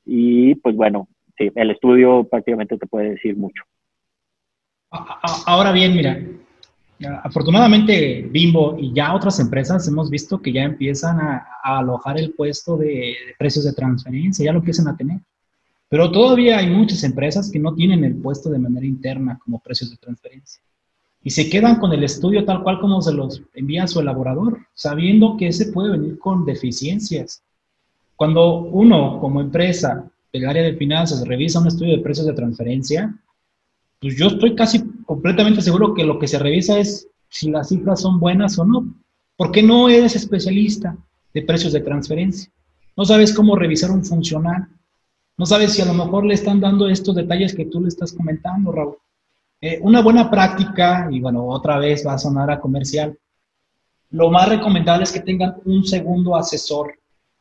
Y 0.05 0.56
pues 0.56 0.74
bueno, 0.74 1.09
sí, 1.39 1.51
el 1.55 1.70
estudio 1.70 2.24
prácticamente 2.24 2.77
te 2.77 2.86
puede 2.86 3.10
decir 3.10 3.36
mucho. 3.36 3.62
Ahora 5.47 5.73
bien, 5.73 5.94
mira, 5.94 6.18
afortunadamente 7.23 8.28
Bimbo 8.31 8.77
y 8.78 8.93
ya 8.93 9.14
otras 9.14 9.39
empresas 9.40 9.86
hemos 9.89 10.10
visto 10.10 10.40
que 10.40 10.52
ya 10.52 10.62
empiezan 10.62 11.20
a, 11.20 11.47
alojar 11.62 12.18
el 12.18 12.32
puesto 12.32 12.77
de, 12.77 13.14
precios 13.39 13.64
de 13.64 13.73
transferencia, 13.73 14.44
ya 14.44 14.52
lo 14.52 14.60
empiezan 14.60 14.89
a 14.89 14.97
tener. 14.97 15.20
Pero 15.89 16.10
todavía 16.10 16.59
hay 16.59 16.68
muchas 16.68 17.05
empresas 17.05 17.51
que 17.51 17.59
no 17.59 17.74
tienen 17.74 18.05
el 18.05 18.16
puesto 18.16 18.51
de 18.51 18.59
manera 18.59 18.86
interna 18.86 19.39
como 19.43 19.60
precios 19.60 19.90
de 19.90 19.97
transferencia. 19.97 20.60
Y 21.23 21.31
se 21.31 21.51
quedan 21.51 21.77
con 21.81 21.93
el 21.93 22.05
estudio 22.05 22.44
tal 22.44 22.62
cual 22.62 22.81
como 22.81 23.02
se 23.02 23.12
los 23.12 23.43
envía 23.55 23.86
su 23.86 24.01
elaborador, 24.01 24.59
sabiendo 24.74 25.36
que 25.36 25.48
ese 25.48 25.73
puede 25.73 25.90
venir 25.90 26.18
con 26.18 26.44
deficiencias 26.44 27.43
cuando 28.16 28.60
uno, 28.60 29.20
como 29.20 29.43
empresa 29.43 30.10
del 30.32 30.48
área 30.48 30.62
de 30.62 30.74
finanzas, 30.74 31.27
revisa 31.28 31.60
un 31.60 31.68
estudio 31.68 31.97
de 31.97 32.02
precios 32.02 32.27
de 32.27 32.32
transferencia, 32.32 33.14
pues 34.01 34.16
yo 34.16 34.27
estoy 34.28 34.55
casi 34.55 34.82
completamente 35.05 35.62
seguro 35.62 35.94
que 35.94 36.05
lo 36.05 36.18
que 36.18 36.28
se 36.28 36.39
revisa 36.39 36.78
es 36.78 37.09
si 37.28 37.51
las 37.51 37.68
cifras 37.68 38.01
son 38.01 38.20
buenas 38.20 38.59
o 38.59 38.64
no. 38.64 38.94
Porque 39.36 39.62
no 39.62 39.89
eres 39.89 40.16
especialista 40.16 40.97
de 41.35 41.43
precios 41.43 41.73
de 41.73 41.81
transferencia. 41.81 42.51
No 42.97 43.05
sabes 43.05 43.35
cómo 43.35 43.56
revisar 43.56 43.90
un 43.90 44.05
funcional. 44.05 44.68
No 45.36 45.44
sabes 45.44 45.74
si 45.74 45.82
a 45.82 45.86
lo 45.86 45.94
mejor 45.94 46.24
le 46.24 46.35
están 46.35 46.60
dando 46.60 46.89
estos 46.89 47.14
detalles 47.14 47.55
que 47.55 47.66
tú 47.66 47.81
le 47.81 47.89
estás 47.89 48.12
comentando, 48.12 48.73
Raúl. 48.73 48.97
Eh, 49.60 49.78
una 49.82 50.02
buena 50.02 50.31
práctica, 50.31 51.09
y 51.10 51.20
bueno, 51.20 51.47
otra 51.47 51.78
vez 51.78 52.06
va 52.06 52.14
a 52.14 52.18
sonar 52.18 52.51
a 52.51 52.60
comercial, 52.60 53.18
lo 54.10 54.31
más 54.31 54.48
recomendable 54.48 55.05
es 55.05 55.12
que 55.12 55.20
tengan 55.20 55.56
un 55.64 55.85
segundo 55.85 56.36
asesor 56.36 56.94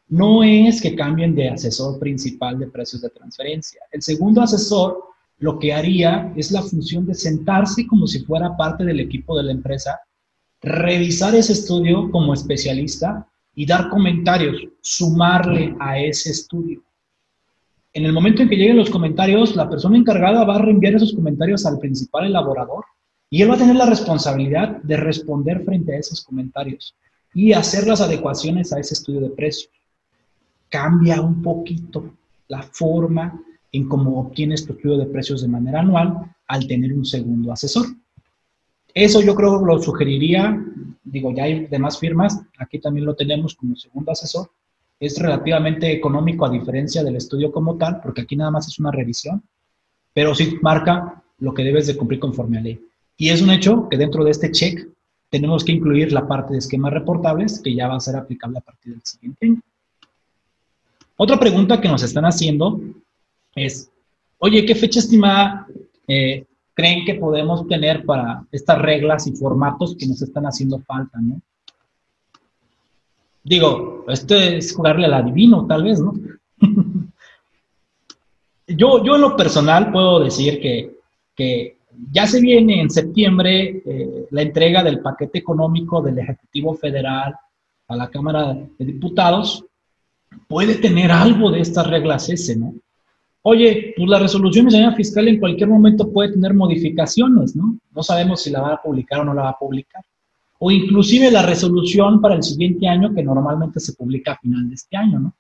no 0.07 0.43
es 0.43 0.81
que 0.81 0.95
cambien 0.95 1.33
de 1.33 1.49
asesor 1.49 1.97
principal 1.99 2.59
de 2.59 2.67
precios 2.67 3.01
de 3.01 3.09
transferencia. 3.09 3.81
El 3.91 4.01
segundo 4.01 4.41
asesor 4.41 5.03
lo 5.37 5.59
que 5.59 5.73
haría 5.73 6.33
es 6.35 6.51
la 6.51 6.61
función 6.61 7.05
de 7.05 7.13
sentarse 7.13 7.85
como 7.87 8.07
si 8.07 8.19
fuera 8.19 8.55
parte 8.55 8.85
del 8.85 8.99
equipo 8.99 9.37
de 9.37 9.43
la 9.43 9.51
empresa, 9.51 9.99
revisar 10.61 11.35
ese 11.35 11.53
estudio 11.53 12.09
como 12.09 12.33
especialista 12.33 13.27
y 13.53 13.65
dar 13.65 13.89
comentarios, 13.89 14.61
sumarle 14.81 15.75
a 15.79 15.99
ese 15.99 16.31
estudio. 16.31 16.81
En 17.93 18.05
el 18.05 18.13
momento 18.13 18.41
en 18.41 18.49
que 18.49 18.57
lleguen 18.57 18.77
los 18.77 18.89
comentarios, 18.89 19.55
la 19.55 19.69
persona 19.69 19.97
encargada 19.97 20.43
va 20.43 20.55
a 20.55 20.61
reenviar 20.61 20.95
esos 20.95 21.13
comentarios 21.13 21.65
al 21.65 21.79
principal 21.79 22.25
elaborador 22.25 22.83
y 23.29 23.41
él 23.41 23.49
va 23.49 23.55
a 23.55 23.59
tener 23.59 23.75
la 23.75 23.85
responsabilidad 23.85 24.81
de 24.83 24.97
responder 24.97 25.63
frente 25.63 25.95
a 25.95 25.99
esos 25.99 26.23
comentarios 26.23 26.95
y 27.33 27.53
hacer 27.53 27.87
las 27.87 28.01
adecuaciones 28.01 28.71
a 28.73 28.79
ese 28.79 28.93
estudio 28.93 29.21
de 29.21 29.29
precios. 29.29 29.71
cambia 30.69 31.21
un 31.21 31.41
poquito 31.41 32.13
la 32.47 32.63
forma 32.63 33.41
en 33.75 33.87
cómo 33.87 34.19
obtienes 34.19 34.65
tu 34.65 34.73
estudio 34.73 34.97
de 34.97 35.05
precios 35.05 35.41
de 35.41 35.47
manera 35.47 35.81
anual 35.81 36.35
al 36.47 36.67
tener 36.67 36.93
un 36.93 37.05
segundo 37.05 37.51
asesor. 37.51 37.87
Eso 38.93 39.21
yo 39.21 39.35
creo 39.35 39.65
lo 39.65 39.81
sugeriría, 39.81 40.63
digo, 41.03 41.33
ya 41.33 41.43
hay 41.43 41.67
demás 41.67 41.99
firmas, 41.99 42.41
aquí 42.57 42.79
también 42.79 43.05
lo 43.05 43.15
tenemos 43.15 43.55
como 43.55 43.75
segundo 43.75 44.11
asesor. 44.11 44.49
Es 44.99 45.19
relativamente 45.19 45.91
económico 45.91 46.45
a 46.45 46.49
diferencia 46.49 47.03
del 47.03 47.17
estudio 47.17 47.51
como 47.51 47.75
tal, 47.75 47.99
porque 48.01 48.21
aquí 48.21 48.37
nada 48.37 48.51
más 48.51 48.67
es 48.67 48.79
una 48.79 48.91
revisión, 48.91 49.43
pero 50.13 50.33
sí 50.33 50.57
marca 50.61 51.21
lo 51.39 51.53
que 51.53 51.63
debes 51.63 51.87
de 51.87 51.97
cumplir 51.97 52.21
conforme 52.21 52.57
a 52.57 52.61
ley. 52.61 52.79
Y 53.17 53.29
es 53.29 53.41
un 53.41 53.49
hecho 53.49 53.89
que 53.89 53.97
dentro 53.97 54.23
de 54.23 54.31
este 54.31 54.51
check 54.51 54.87
tenemos 55.29 55.65
que 55.65 55.73
incluir 55.73 56.13
la 56.13 56.25
parte 56.25 56.53
de 56.53 56.59
esquemas 56.59 56.93
reportables 56.93 57.59
que 57.61 57.75
ya 57.75 57.89
va 57.89 57.97
a 57.97 57.99
ser 57.99 58.15
aplicable 58.15 58.59
a 58.59 58.61
partir 58.61 58.93
del 58.93 59.03
siguiente 59.03 59.45
año. 59.45 59.61
Otra 61.17 61.37
pregunta 61.37 61.81
que 61.81 61.89
nos 61.89 62.03
están 62.03 62.23
haciendo 62.23 62.79
es, 63.55 63.89
oye, 64.37 64.65
¿qué 64.65 64.75
fecha 64.75 64.99
estimada 64.99 65.65
eh, 66.07 66.45
creen 66.73 67.05
que 67.05 67.15
podemos 67.15 67.67
tener 67.67 68.05
para 68.05 68.45
estas 68.51 68.79
reglas 68.79 69.25
y 69.27 69.31
formatos 69.31 69.95
que 69.97 70.05
nos 70.05 70.21
están 70.21 70.45
haciendo 70.45 70.79
falta, 70.79 71.19
¿no? 71.19 71.41
Digo, 73.43 74.05
esto 74.07 74.35
es 74.35 74.75
jugarle 74.75 75.05
al 75.05 75.13
adivino, 75.13 75.65
tal 75.65 75.83
vez, 75.83 75.99
¿no? 75.99 76.13
yo, 78.67 79.03
yo 79.03 79.15
en 79.15 79.21
lo 79.21 79.35
personal 79.37 79.91
puedo 79.91 80.19
decir 80.19 80.59
que, 80.59 80.97
que 81.35 81.77
ya 82.11 82.27
se 82.27 82.41
viene 82.41 82.81
en 82.81 82.89
septiembre 82.89 83.81
eh, 83.85 84.27
la 84.31 84.41
entrega 84.41 84.83
del 84.83 84.99
paquete 84.99 85.39
económico 85.39 86.01
del 86.01 86.19
Ejecutivo 86.19 86.73
Federal 86.73 87.35
a 87.87 87.95
la 87.95 88.09
Cámara 88.09 88.53
de 88.53 88.85
Diputados. 88.85 89.63
Puede 90.47 90.75
tener 90.75 91.11
algo 91.11 91.51
de 91.51 91.61
estas 91.61 91.87
reglas 91.87 92.27
ese, 92.29 92.57
¿no? 92.57 92.73
Oye, 93.47 93.93
pues 93.95 94.09
la 94.09 94.17
resolución 94.17 94.65
de 94.65 94.91
fiscal 94.95 95.27
en 95.27 95.39
cualquier 95.39 95.69
momento 95.69 96.11
puede 96.11 96.31
tener 96.31 96.55
modificaciones, 96.55 97.55
¿no? 97.55 97.77
No 97.93 98.01
sabemos 98.01 98.41
si 98.41 98.49
la 98.49 98.59
va 98.59 98.73
a 98.73 98.81
publicar 98.81 99.19
o 99.19 99.23
no 99.23 99.35
la 99.35 99.43
va 99.43 99.49
a 99.51 99.59
publicar. 99.59 100.03
O 100.57 100.71
inclusive 100.71 101.29
la 101.29 101.43
resolución 101.43 102.19
para 102.21 102.33
el 102.33 102.41
siguiente 102.41 102.87
año 102.87 103.13
que 103.13 103.21
normalmente 103.21 103.79
se 103.79 103.93
publica 103.93 104.31
a 104.31 104.37
final 104.39 104.67
de 104.67 104.73
este 104.73 104.97
año, 104.97 105.19
¿no? 105.19 105.35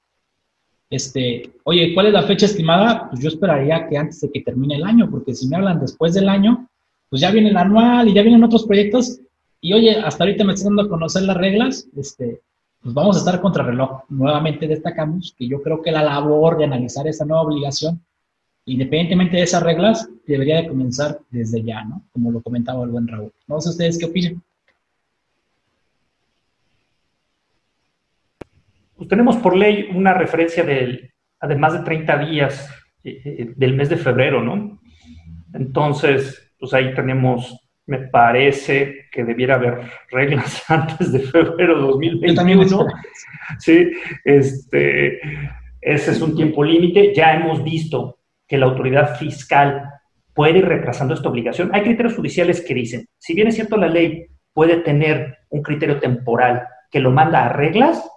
Este, 0.87 1.51
oye, 1.63 1.95
¿cuál 1.95 2.05
es 2.05 2.13
la 2.13 2.21
fecha 2.21 2.45
estimada? 2.45 3.09
Pues 3.09 3.23
yo 3.23 3.29
esperaría 3.29 3.87
que 3.87 3.97
antes 3.97 4.21
de 4.21 4.31
que 4.31 4.41
termine 4.41 4.75
el 4.75 4.83
año, 4.83 5.09
porque 5.09 5.33
si 5.33 5.47
me 5.47 5.55
hablan 5.55 5.79
después 5.79 6.13
del 6.13 6.29
año, 6.29 6.69
pues 7.09 7.23
ya 7.23 7.31
viene 7.31 7.49
el 7.49 7.57
anual 7.57 8.07
y 8.07 8.13
ya 8.13 8.21
vienen 8.21 8.43
otros 8.43 8.67
proyectos. 8.67 9.19
Y 9.61 9.73
oye, 9.73 9.97
hasta 9.97 10.25
ahorita 10.25 10.43
me 10.43 10.53
están 10.53 10.75
dando 10.75 10.83
a 10.83 10.95
conocer 10.95 11.23
las 11.23 11.37
reglas, 11.37 11.87
este, 11.97 12.41
pues 12.85 12.93
vamos 12.93 13.15
a 13.15 13.19
estar 13.19 13.41
contra 13.41 13.63
reloj. 13.63 14.03
Nuevamente 14.09 14.67
destacamos 14.67 15.33
que 15.35 15.47
yo 15.47 15.59
creo 15.63 15.81
que 15.81 15.91
la 15.91 16.03
labor 16.03 16.55
de 16.55 16.65
analizar 16.65 17.07
esa 17.07 17.25
nueva 17.25 17.41
obligación, 17.41 17.99
independientemente 18.65 19.37
de 19.37 19.41
esas 19.41 19.63
reglas, 19.63 20.07
debería 20.27 20.57
de 20.57 20.67
comenzar 20.67 21.17
desde 21.31 21.63
ya, 21.63 21.83
¿no? 21.83 22.03
Como 22.11 22.29
lo 22.29 22.43
comentaba 22.43 22.83
el 22.83 22.91
buen 22.91 23.07
Raúl. 23.07 23.33
No 23.47 23.59
sé 23.59 23.69
ustedes 23.69 23.97
qué 23.97 24.05
opinan. 24.05 24.43
Pues 28.95 29.09
tenemos 29.09 29.37
por 29.37 29.57
ley 29.57 29.89
una 29.91 30.13
referencia 30.13 30.63
del, 30.63 31.11
además 31.39 31.73
de 31.73 31.79
30 31.79 32.17
días 32.19 32.69
eh, 33.03 33.19
eh, 33.25 33.53
del 33.55 33.73
mes 33.73 33.89
de 33.89 33.97
febrero, 33.97 34.43
¿no? 34.43 34.79
Entonces, 35.55 36.51
pues 36.59 36.71
ahí 36.75 36.93
tenemos 36.93 37.64
me 37.87 37.99
parece 37.99 39.05
que 39.11 39.23
debiera 39.23 39.55
haber 39.55 39.81
reglas 40.09 40.63
antes 40.69 41.11
de 41.11 41.19
febrero 41.19 41.75
de 41.75 41.81
2021. 41.81 42.87
Sí, 43.59 43.91
este, 44.23 45.19
ese 45.81 46.11
es 46.11 46.21
un 46.21 46.35
tiempo 46.35 46.63
límite. 46.63 47.13
Ya 47.13 47.35
hemos 47.35 47.63
visto 47.63 48.19
que 48.47 48.57
la 48.57 48.65
autoridad 48.65 49.17
fiscal 49.17 49.89
puede 50.33 50.59
ir 50.59 50.65
retrasando 50.65 51.13
esta 51.13 51.29
obligación. 51.29 51.69
Hay 51.73 51.83
criterios 51.83 52.15
judiciales 52.15 52.61
que 52.61 52.73
dicen, 52.73 53.07
si 53.17 53.33
bien 53.33 53.47
es 53.47 53.55
cierto 53.55 53.77
la 53.77 53.87
ley 53.87 54.25
puede 54.53 54.77
tener 54.77 55.37
un 55.49 55.61
criterio 55.61 55.99
temporal 55.99 56.67
que 56.91 56.99
lo 56.99 57.11
manda 57.11 57.45
a 57.45 57.49
reglas, 57.49 58.09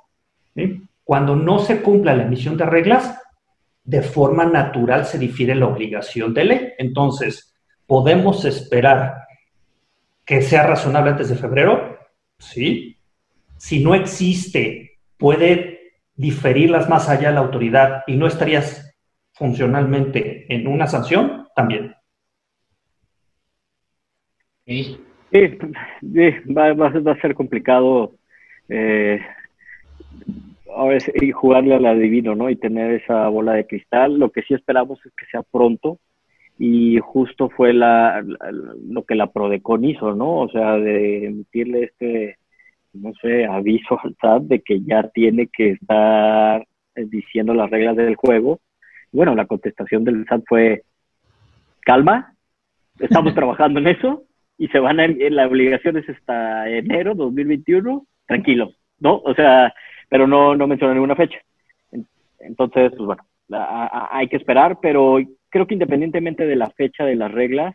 cuando 1.04 1.36
no 1.36 1.58
se 1.58 1.80
cumpla 1.80 2.14
la 2.14 2.24
emisión 2.24 2.56
de 2.56 2.66
reglas, 2.66 3.18
de 3.84 4.02
forma 4.02 4.44
natural 4.44 5.06
se 5.06 5.18
difiere 5.18 5.54
la 5.54 5.66
obligación 5.66 6.34
de 6.34 6.44
ley. 6.44 6.68
Entonces, 6.78 7.54
podemos 7.86 8.44
esperar 8.44 9.27
que 10.28 10.42
sea 10.42 10.66
razonable 10.66 11.12
antes 11.12 11.30
de 11.30 11.36
febrero, 11.36 11.98
sí. 12.38 12.98
Si 13.56 13.82
no 13.82 13.94
existe, 13.94 14.98
puede 15.16 15.94
diferirlas 16.14 16.86
más 16.86 17.08
allá 17.08 17.30
la 17.30 17.40
autoridad 17.40 18.04
y 18.06 18.16
no 18.16 18.26
estarías 18.26 18.94
funcionalmente 19.32 20.44
en 20.54 20.66
una 20.66 20.86
sanción, 20.86 21.46
también. 21.56 21.94
Sí, 24.66 25.00
va, 25.34 27.12
a 27.12 27.20
ser 27.22 27.34
complicado 27.34 28.12
eh, 28.68 29.22
y 31.22 31.32
jugarle 31.32 31.74
al 31.74 31.86
adivino, 31.86 32.34
¿no? 32.34 32.50
Y 32.50 32.56
tener 32.56 33.00
esa 33.00 33.28
bola 33.28 33.54
de 33.54 33.66
cristal. 33.66 34.18
Lo 34.18 34.30
que 34.30 34.42
sí 34.42 34.52
esperamos 34.52 34.98
es 35.06 35.12
que 35.14 35.24
sea 35.30 35.42
pronto, 35.42 35.98
y 36.58 36.98
justo 36.98 37.48
fue 37.50 37.72
la, 37.72 38.24
lo 38.88 39.04
que 39.04 39.14
la 39.14 39.28
Prodecon 39.28 39.84
hizo, 39.84 40.14
¿no? 40.14 40.40
O 40.40 40.48
sea, 40.48 40.76
de 40.76 41.26
emitirle 41.26 41.84
este, 41.84 42.36
no 42.92 43.12
sé, 43.22 43.44
aviso 43.46 43.98
al 44.02 44.16
SAT 44.20 44.42
de 44.42 44.60
que 44.60 44.80
ya 44.82 45.08
tiene 45.10 45.46
que 45.46 45.70
estar 45.70 46.66
diciendo 46.96 47.54
las 47.54 47.70
reglas 47.70 47.96
del 47.96 48.16
juego. 48.16 48.58
Bueno, 49.12 49.36
la 49.36 49.46
contestación 49.46 50.02
del 50.02 50.26
SAT 50.26 50.42
fue, 50.48 50.82
calma, 51.82 52.34
estamos 52.98 53.34
trabajando 53.36 53.78
en 53.78 53.88
eso 53.88 54.24
y 54.58 54.66
se 54.68 54.80
van 54.80 54.98
a, 54.98 55.06
la 55.06 55.46
obligación 55.46 55.96
es 55.96 56.08
hasta 56.08 56.68
enero 56.68 57.14
2021, 57.14 58.04
tranquilos, 58.26 58.76
¿no? 58.98 59.18
O 59.24 59.32
sea, 59.34 59.72
pero 60.08 60.26
no, 60.26 60.56
no 60.56 60.66
menciona 60.66 60.92
ninguna 60.92 61.14
fecha. 61.14 61.38
Entonces, 62.40 62.92
pues 62.96 63.06
bueno, 63.06 63.22
hay 64.10 64.26
que 64.28 64.36
esperar, 64.36 64.78
pero 64.82 65.18
creo 65.50 65.66
que 65.66 65.74
independientemente 65.74 66.46
de 66.46 66.56
la 66.56 66.70
fecha 66.70 67.04
de 67.04 67.16
las 67.16 67.32
reglas, 67.32 67.74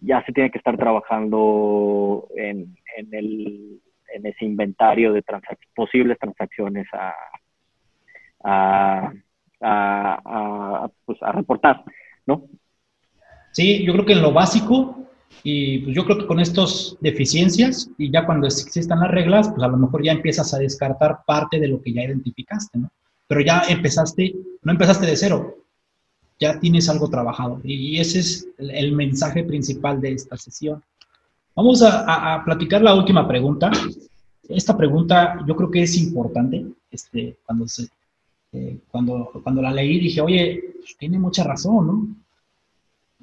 ya 0.00 0.24
se 0.24 0.32
tiene 0.32 0.50
que 0.50 0.58
estar 0.58 0.76
trabajando 0.76 2.28
en, 2.36 2.76
el, 3.12 3.80
en 4.14 4.26
ese 4.26 4.44
inventario 4.44 5.12
de 5.12 5.22
posibles 5.74 6.18
transacciones 6.18 6.86
a, 6.92 7.14
a, 8.44 9.12
a, 9.60 10.90
pues 11.04 11.22
a 11.22 11.32
reportar, 11.32 11.84
¿no? 12.26 12.46
Sí, 13.52 13.84
yo 13.84 13.92
creo 13.92 14.06
que 14.06 14.14
en 14.14 14.22
lo 14.22 14.32
básico, 14.32 15.06
y 15.44 15.78
pues 15.80 15.94
yo 15.94 16.04
creo 16.04 16.18
que 16.18 16.26
con 16.26 16.40
estas 16.40 16.96
deficiencias, 17.00 17.90
y 17.98 18.10
ya 18.10 18.26
cuando 18.26 18.46
existan 18.46 19.00
las 19.00 19.10
reglas, 19.10 19.50
pues 19.50 19.62
a 19.62 19.68
lo 19.68 19.76
mejor 19.76 20.02
ya 20.02 20.12
empiezas 20.12 20.52
a 20.52 20.58
descartar 20.58 21.18
parte 21.26 21.60
de 21.60 21.68
lo 21.68 21.80
que 21.80 21.92
ya 21.92 22.02
identificaste, 22.02 22.78
¿no? 22.78 22.90
Pero 23.28 23.40
ya 23.42 23.62
empezaste, 23.68 24.34
no 24.62 24.72
empezaste 24.72 25.06
de 25.06 25.16
cero, 25.16 25.61
ya 26.38 26.58
tienes 26.58 26.88
algo 26.88 27.08
trabajado. 27.08 27.60
Y 27.64 27.98
ese 27.98 28.20
es 28.20 28.48
el, 28.58 28.92
mensaje 28.92 29.44
principal 29.44 30.00
de 30.00 30.12
esta 30.12 30.36
sesión. 30.36 30.82
Vamos 31.54 31.82
a, 31.82 32.42
platicar 32.44 32.82
la 32.82 32.94
última 32.94 33.26
pregunta. 33.26 33.70
Esta 34.48 34.76
pregunta 34.76 35.38
yo 35.46 35.54
creo 35.56 35.70
que 35.70 35.82
es 35.82 35.96
importante. 35.96 36.66
Este, 36.90 37.36
cuando, 37.44 37.68
se, 37.68 37.88
eh, 38.52 38.78
cuando, 38.90 39.30
cuando 39.42 39.62
la 39.62 39.72
leí 39.72 39.98
dije, 39.98 40.20
oye, 40.20 40.74
pues 40.78 40.96
tiene 40.98 41.18
mucha 41.18 41.44
razón, 41.44 41.86
¿no? 41.86 42.22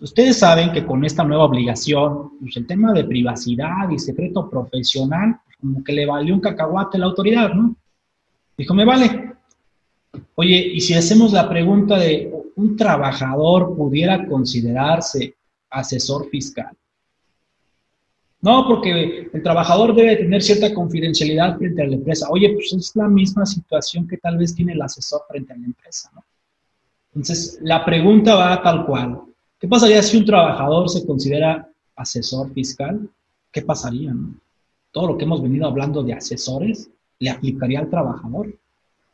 Ustedes 0.01 0.37
saben 0.37 0.71
que 0.71 0.85
con 0.85 1.03
esta 1.03 1.25
nueva 1.25 1.43
obligación, 1.43 2.31
pues 2.39 2.55
el 2.55 2.65
tema 2.65 2.93
de 2.93 3.03
privacidad 3.03 3.89
y 3.89 3.99
secreto 3.99 4.49
profesional, 4.49 5.37
como 5.59 5.83
que 5.83 5.91
le 5.91 6.05
valió 6.05 6.33
un 6.33 6.39
cacahuate 6.39 6.95
a 6.97 6.99
la 7.01 7.05
autoridad, 7.07 7.53
¿no? 7.53 7.75
Dijo, 8.57 8.73
me 8.73 8.85
vale. 8.85 9.28
Oye, 10.41 10.71
y 10.73 10.79
si 10.79 10.93
hacemos 10.93 11.33
la 11.33 11.49
pregunta 11.49 11.97
de, 11.97 12.31
un 12.55 12.77
trabajador 12.77 13.75
pudiera 13.75 14.25
considerarse 14.25 15.35
asesor 15.69 16.29
fiscal? 16.29 16.73
No, 18.39 18.65
porque 18.65 19.29
el 19.33 19.43
trabajador 19.43 19.93
debe 19.93 20.15
tener 20.15 20.41
cierta 20.41 20.73
confidencialidad 20.73 21.57
frente 21.57 21.81
a 21.81 21.87
la 21.87 21.95
empresa. 21.95 22.29
Oye, 22.29 22.53
pues 22.53 22.71
es 22.71 22.95
la 22.95 23.09
misma 23.09 23.45
situación 23.45 24.07
que 24.07 24.15
tal 24.15 24.37
vez 24.37 24.55
tiene 24.55 24.71
el 24.71 24.81
asesor 24.81 25.23
frente 25.27 25.51
a 25.51 25.57
la 25.57 25.65
empresa, 25.65 26.09
¿no? 26.15 26.23
Entonces, 27.15 27.59
la 27.61 27.83
pregunta 27.83 28.35
va 28.35 28.63
tal 28.63 28.85
cual. 28.85 29.19
¿Qué 29.59 29.67
pasaría 29.67 30.01
si 30.01 30.15
un 30.15 30.25
trabajador 30.25 30.87
se 30.87 31.05
considera 31.05 31.69
asesor 31.97 32.53
fiscal? 32.53 33.09
¿Qué 33.51 33.61
pasaría? 33.61 34.15
Todo 34.93 35.07
lo 35.07 35.17
que 35.17 35.25
hemos 35.25 35.41
venido 35.41 35.67
hablando 35.67 36.01
de 36.01 36.13
asesores 36.13 36.89
le 37.19 37.29
aplicaría 37.29 37.79
al 37.79 37.89
trabajador. 37.89 38.57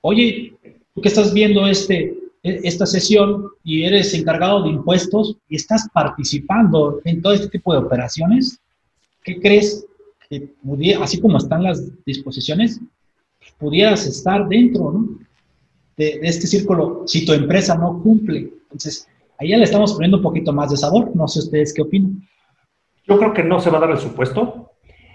Oye, 0.02 0.56
tú 0.96 1.02
que 1.02 1.10
estás 1.10 1.34
viendo 1.34 1.68
este, 1.68 2.18
e, 2.42 2.62
esta 2.64 2.88
sesión 2.88 3.50
y 3.64 3.84
eres 3.84 4.14
encargado 4.14 4.64
de 4.64 4.70
impuestos 4.70 5.38
y 5.48 5.58
estás 5.58 5.88
participando 5.94 7.02
en 7.04 7.22
todo 7.22 7.34
este 7.34 7.50
tipo 7.50 7.74
de 7.74 7.80
operaciones, 7.80 8.60
¿qué 9.24 9.40
crees 9.40 9.86
que 10.30 10.50
pudiera, 10.64 11.04
así 11.04 11.22
como 11.22 11.38
están 11.38 11.64
las 11.64 11.84
disposiciones, 12.06 12.80
pudieras 13.60 14.08
estar 14.08 14.48
dentro, 14.48 14.92
¿no? 14.92 15.26
de, 15.98 16.20
este 16.24 16.48
círculo 16.48 17.04
si 17.06 17.26
tu 17.26 17.34
empresa 17.34 17.76
no 17.76 18.02
cumple. 18.02 18.50
Entonces, 18.64 19.08
ahí 19.40 19.50
ya 19.50 19.58
le 19.58 19.64
estamos 19.64 19.94
poniendo 19.94 20.18
un 20.18 20.24
poquito 20.24 20.54
más 20.54 20.72
de 20.72 20.78
sabor. 20.78 21.16
No 21.16 21.28
sé 21.28 21.40
ustedes 21.40 21.74
qué 21.74 21.82
opinan. 21.82 22.28
Yo 23.08 23.18
creo 23.18 23.34
que 23.34 23.44
no 23.44 23.60
se 23.60 23.70
va 23.70 23.78
a 23.78 23.82
dar 23.82 23.92
el 23.92 24.00
supuesto. 24.00 24.72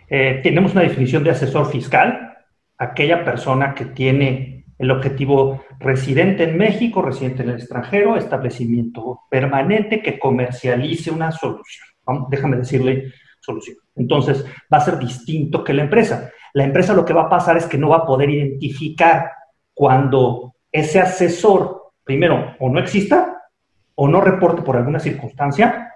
Eh, 0.08 0.40
tenemos 0.42 0.72
una 0.72 0.82
definición 0.82 1.22
de 1.24 1.30
asesor 1.30 1.70
fiscal, 1.70 2.36
aquella 2.78 3.24
persona 3.24 3.74
que 3.74 3.84
tiene 3.84 4.49
el 4.80 4.90
objetivo 4.90 5.62
residente 5.78 6.44
en 6.44 6.56
México, 6.56 7.02
residente 7.02 7.42
en 7.42 7.50
el 7.50 7.56
extranjero, 7.56 8.16
establecimiento 8.16 9.20
permanente 9.28 10.00
que 10.00 10.18
comercialice 10.18 11.10
una 11.10 11.30
solución. 11.30 11.86
déjame 12.30 12.56
decirle 12.56 13.12
solución. 13.40 13.76
Entonces, 13.94 14.42
va 14.72 14.78
a 14.78 14.80
ser 14.80 14.98
distinto 14.98 15.62
que 15.62 15.74
la 15.74 15.82
empresa. 15.82 16.30
La 16.54 16.64
empresa 16.64 16.94
lo 16.94 17.04
que 17.04 17.12
va 17.12 17.24
a 17.24 17.28
pasar 17.28 17.58
es 17.58 17.66
que 17.66 17.76
no 17.76 17.90
va 17.90 17.98
a 17.98 18.06
poder 18.06 18.30
identificar 18.30 19.30
cuando 19.74 20.54
ese 20.72 20.98
asesor, 20.98 21.92
primero, 22.02 22.56
o 22.58 22.70
no 22.70 22.80
exista, 22.80 23.50
o 23.96 24.08
no 24.08 24.22
reporte 24.22 24.62
por 24.62 24.78
alguna 24.78 24.98
circunstancia, 24.98 25.92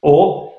o 0.00 0.51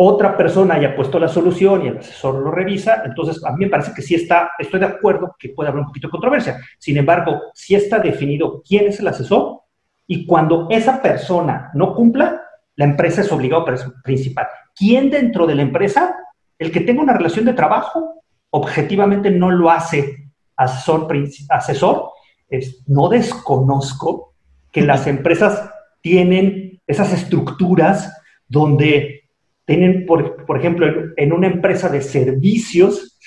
otra 0.00 0.36
persona 0.36 0.74
haya 0.74 0.94
puesto 0.94 1.18
la 1.18 1.26
solución 1.26 1.84
y 1.84 1.88
el 1.88 1.98
asesor 1.98 2.36
lo 2.36 2.52
revisa, 2.52 3.02
entonces 3.04 3.44
a 3.44 3.50
mí 3.50 3.64
me 3.64 3.70
parece 3.70 3.92
que 3.92 4.00
sí 4.00 4.14
está, 4.14 4.52
estoy 4.56 4.78
de 4.78 4.86
acuerdo 4.86 5.34
que 5.36 5.48
puede 5.48 5.70
haber 5.70 5.80
un 5.80 5.88
poquito 5.88 6.06
de 6.06 6.12
controversia. 6.12 6.60
Sin 6.78 6.96
embargo, 6.96 7.40
sí 7.52 7.74
está 7.74 7.98
definido 7.98 8.62
quién 8.62 8.86
es 8.86 9.00
el 9.00 9.08
asesor 9.08 9.62
y 10.06 10.24
cuando 10.24 10.68
esa 10.70 11.02
persona 11.02 11.72
no 11.74 11.96
cumpla, 11.96 12.40
la 12.76 12.84
empresa 12.84 13.22
es 13.22 13.32
obligada 13.32 13.64
a 13.64 14.02
principal. 14.04 14.46
¿Quién 14.72 15.10
dentro 15.10 15.48
de 15.48 15.56
la 15.56 15.62
empresa, 15.62 16.14
el 16.60 16.70
que 16.70 16.82
tenga 16.82 17.02
una 17.02 17.14
relación 17.14 17.44
de 17.44 17.54
trabajo, 17.54 18.22
objetivamente 18.50 19.32
no 19.32 19.50
lo 19.50 19.68
hace 19.68 20.30
asesor, 20.54 21.08
asesor 21.48 22.12
no 22.86 23.08
desconozco 23.08 24.34
que 24.70 24.82
las 24.82 25.06
empresas 25.08 25.68
tienen 26.00 26.80
esas 26.86 27.12
estructuras 27.12 28.14
donde 28.46 29.17
tienen, 29.68 30.06
por, 30.06 30.56
ejemplo, 30.56 31.12
en, 31.14 31.30
una 31.30 31.46
empresa 31.46 31.90
de 31.90 32.00
servicios, 32.00 33.18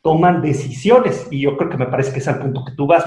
toman 0.00 0.40
decisiones. 0.40 1.28
Y 1.30 1.42
yo 1.42 1.54
creo 1.58 1.68
que 1.68 1.76
me 1.76 1.84
parece 1.84 2.14
que 2.14 2.20
es 2.20 2.28
al 2.28 2.38
punto 2.38 2.64
que 2.64 2.72
tú 2.72 2.86
vas, 2.86 3.04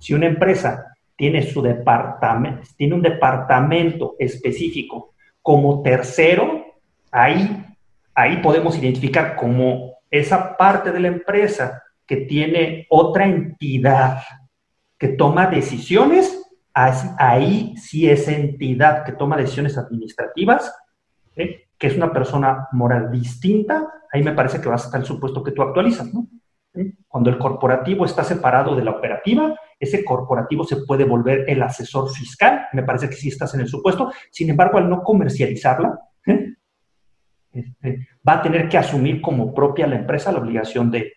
Si 0.00 0.12
una 0.12 0.26
empresa 0.26 0.96
tiene 1.14 1.40
su 1.44 1.62
departamento, 1.62 2.62
tiene 2.76 2.96
un 2.96 3.02
departamento 3.02 4.16
específico 4.18 5.14
como 5.40 5.82
tercero, 5.82 6.64
ahí, 7.12 7.64
ahí 8.12 8.38
podemos 8.38 8.76
identificar 8.76 9.36
como 9.36 9.98
esa 10.10 10.56
parte 10.56 10.90
de 10.90 10.98
la 10.98 11.08
empresa 11.08 11.80
que 12.04 12.16
tiene 12.16 12.88
otra 12.90 13.24
entidad 13.24 14.18
que 14.98 15.08
toma 15.08 15.46
decisiones, 15.46 16.42
ahí 16.74 17.76
sí 17.76 18.10
es 18.10 18.26
entidad 18.26 19.04
que 19.04 19.12
toma 19.12 19.36
decisiones 19.36 19.78
administrativas, 19.78 20.74
¿eh? 21.36 21.68
que 21.78 21.86
es 21.86 21.96
una 21.96 22.12
persona 22.12 22.68
moral 22.72 23.10
distinta, 23.10 23.88
ahí 24.12 24.22
me 24.22 24.32
parece 24.32 24.60
que 24.60 24.68
vas 24.68 24.84
a 24.84 24.86
estar 24.86 25.00
el 25.00 25.06
supuesto 25.06 25.42
que 25.42 25.52
tú 25.52 25.62
actualizas. 25.62 26.08
Cuando 27.08 27.28
el 27.28 27.38
corporativo 27.38 28.04
está 28.04 28.24
separado 28.24 28.74
de 28.74 28.84
la 28.84 28.92
operativa, 28.92 29.54
ese 29.78 30.04
corporativo 30.04 30.64
se 30.64 30.76
puede 30.86 31.04
volver 31.04 31.44
el 31.48 31.62
asesor 31.62 32.08
fiscal, 32.10 32.66
me 32.72 32.82
parece 32.82 33.08
que 33.08 33.16
sí 33.16 33.28
estás 33.28 33.54
en 33.54 33.62
el 33.62 33.68
supuesto, 33.68 34.12
sin 34.30 34.48
embargo, 34.48 34.78
al 34.78 34.88
no 34.88 35.02
comercializarla, 35.02 35.98
este, 37.52 38.08
va 38.26 38.34
a 38.34 38.42
tener 38.42 38.68
que 38.68 38.78
asumir 38.78 39.20
como 39.20 39.52
propia 39.52 39.86
la 39.86 39.96
empresa 39.96 40.32
la 40.32 40.38
obligación 40.38 40.90
de, 40.90 41.12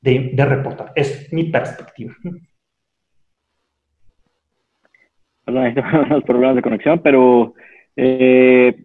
de, 0.00 0.44
reportar. 0.44 0.92
Es 0.94 1.32
mi 1.32 1.44
perspectiva. 1.44 2.14
Perdón, 5.44 5.64
hay 5.64 5.74
unos 6.06 6.24
problemas 6.24 6.56
de 6.56 6.62
conexión, 6.62 7.00
pero 7.02 7.54
eh, 8.00 8.76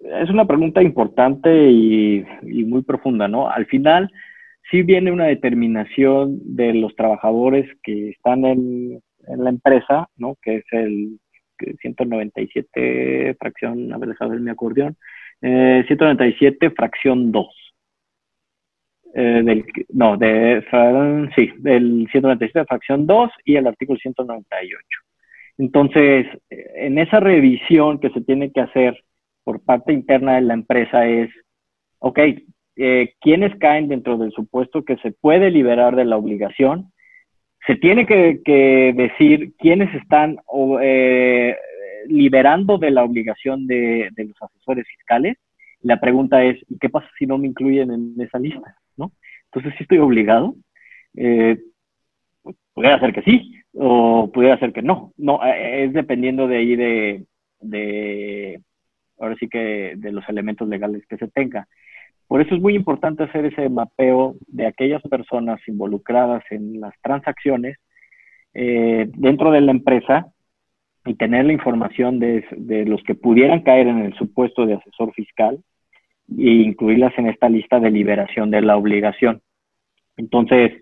es 0.00 0.28
una 0.28 0.46
pregunta 0.46 0.82
importante 0.82 1.70
y, 1.70 2.22
muy 2.42 2.82
profunda, 2.82 3.26
¿no? 3.26 3.48
Al 3.48 3.64
final, 3.66 4.12
sí 4.70 4.82
viene 4.82 5.10
una 5.10 5.24
determinación 5.26 6.40
de 6.54 6.74
los 6.74 6.94
trabajadores 6.94 7.66
que 7.82 8.10
están 8.10 8.44
en, 8.44 9.00
la 9.26 9.48
empresa, 9.48 10.10
¿no? 10.18 10.36
Que 10.42 10.56
es 10.56 10.64
el 10.72 11.18
197 11.80 13.34
fracción, 13.40 13.90
a 13.94 13.96
ver, 13.96 14.14
mi 14.40 14.50
acordeón, 14.50 14.96
197 15.40 16.66
eh, 16.66 16.70
fracción 16.70 17.32
2. 17.32 17.46
Eh, 19.14 19.42
del, 19.42 19.64
no, 19.90 20.18
de, 20.18 20.62
sí, 21.34 21.50
del 21.58 22.06
197, 22.12 22.66
fracción 22.66 23.06
2 23.06 23.30
y 23.46 23.56
el 23.56 23.66
artículo 23.68 23.98
198. 23.98 25.03
Entonces, 25.58 26.26
en 26.50 26.98
esa 26.98 27.20
revisión 27.20 28.00
que 28.00 28.10
se 28.10 28.20
tiene 28.20 28.50
que 28.50 28.60
hacer 28.60 29.04
por 29.44 29.62
parte 29.62 29.92
interna 29.92 30.34
de 30.34 30.40
la 30.42 30.54
empresa 30.54 31.06
es, 31.06 31.30
ok, 31.98 32.18
eh, 32.76 33.14
¿quiénes 33.20 33.56
caen 33.58 33.88
dentro 33.88 34.18
del 34.18 34.32
supuesto 34.32 34.84
que 34.84 34.96
se 34.96 35.12
puede 35.12 35.50
liberar 35.50 35.94
de 35.94 36.04
la 36.04 36.16
obligación? 36.16 36.92
Se 37.66 37.76
tiene 37.76 38.06
que, 38.06 38.92
decir 38.96 39.54
quiénes 39.58 39.94
están 39.94 40.38
eh, 40.82 41.56
liberando 42.08 42.78
de 42.78 42.90
la 42.90 43.04
obligación 43.04 43.66
de, 43.66 44.08
de 44.12 44.24
los 44.24 44.36
asesores 44.42 44.86
fiscales. 44.88 45.36
La 45.80 46.00
pregunta 46.00 46.42
es, 46.44 46.58
¿y 46.68 46.78
qué 46.78 46.88
pasa 46.88 47.08
si 47.18 47.26
no 47.26 47.38
me 47.38 47.46
incluyen 47.46 47.90
en 47.90 48.14
esa 48.20 48.38
lista? 48.38 48.76
¿no? 48.96 49.12
Entonces, 49.46 49.74
si 49.76 49.84
estoy 49.84 49.98
obligado, 49.98 50.56
eh, 51.16 51.58
pudiera 52.72 52.98
ser 52.98 53.12
que 53.12 53.22
sí, 53.22 53.54
o 53.74 54.30
pudiera 54.32 54.58
ser 54.58 54.72
que 54.72 54.82
no. 54.82 55.12
No, 55.16 55.44
eh, 55.44 55.84
es 55.84 55.92
dependiendo 55.92 56.46
de 56.46 56.56
ahí 56.56 56.76
de, 56.76 57.24
de, 57.60 58.60
ahora 59.18 59.36
sí 59.38 59.48
que 59.48 59.94
de 59.96 60.12
los 60.12 60.28
elementos 60.28 60.68
legales 60.68 61.04
que 61.06 61.16
se 61.16 61.28
tenga. 61.28 61.66
Por 62.26 62.40
eso 62.40 62.54
es 62.54 62.60
muy 62.60 62.74
importante 62.74 63.24
hacer 63.24 63.44
ese 63.44 63.68
mapeo 63.68 64.36
de 64.46 64.66
aquellas 64.66 65.02
personas 65.02 65.60
involucradas 65.66 66.42
en 66.50 66.80
las 66.80 66.94
transacciones 67.02 67.76
eh, 68.54 69.10
dentro 69.14 69.50
de 69.50 69.60
la 69.60 69.72
empresa 69.72 70.28
y 71.04 71.14
tener 71.14 71.44
la 71.44 71.52
información 71.52 72.18
de, 72.18 72.46
de, 72.56 72.86
los 72.86 73.02
que 73.02 73.14
pudieran 73.14 73.60
caer 73.60 73.88
en 73.88 73.98
el 73.98 74.14
supuesto 74.14 74.64
de 74.64 74.74
asesor 74.74 75.12
fiscal 75.12 75.58
e 76.30 76.50
incluirlas 76.50 77.12
en 77.18 77.28
esta 77.28 77.50
lista 77.50 77.78
de 77.78 77.90
liberación 77.90 78.50
de 78.50 78.62
la 78.62 78.76
obligación. 78.76 79.42
Entonces, 80.16 80.72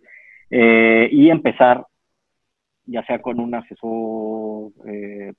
eh, 0.50 1.08
y 1.10 1.30
empezar 1.30 1.86
ya 2.86 3.04
sea 3.04 3.20
con 3.20 3.40
un 3.40 3.54
asesor 3.54 4.72
eh, 4.86 5.32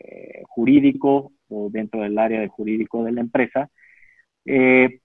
eh, 0.00 0.42
jurídico 0.48 1.32
o 1.48 1.68
dentro 1.70 2.00
del 2.02 2.18
área 2.18 2.40
de 2.40 2.48
jurídico 2.48 3.04
de 3.04 3.12
la 3.12 3.20
empresa, 3.20 3.68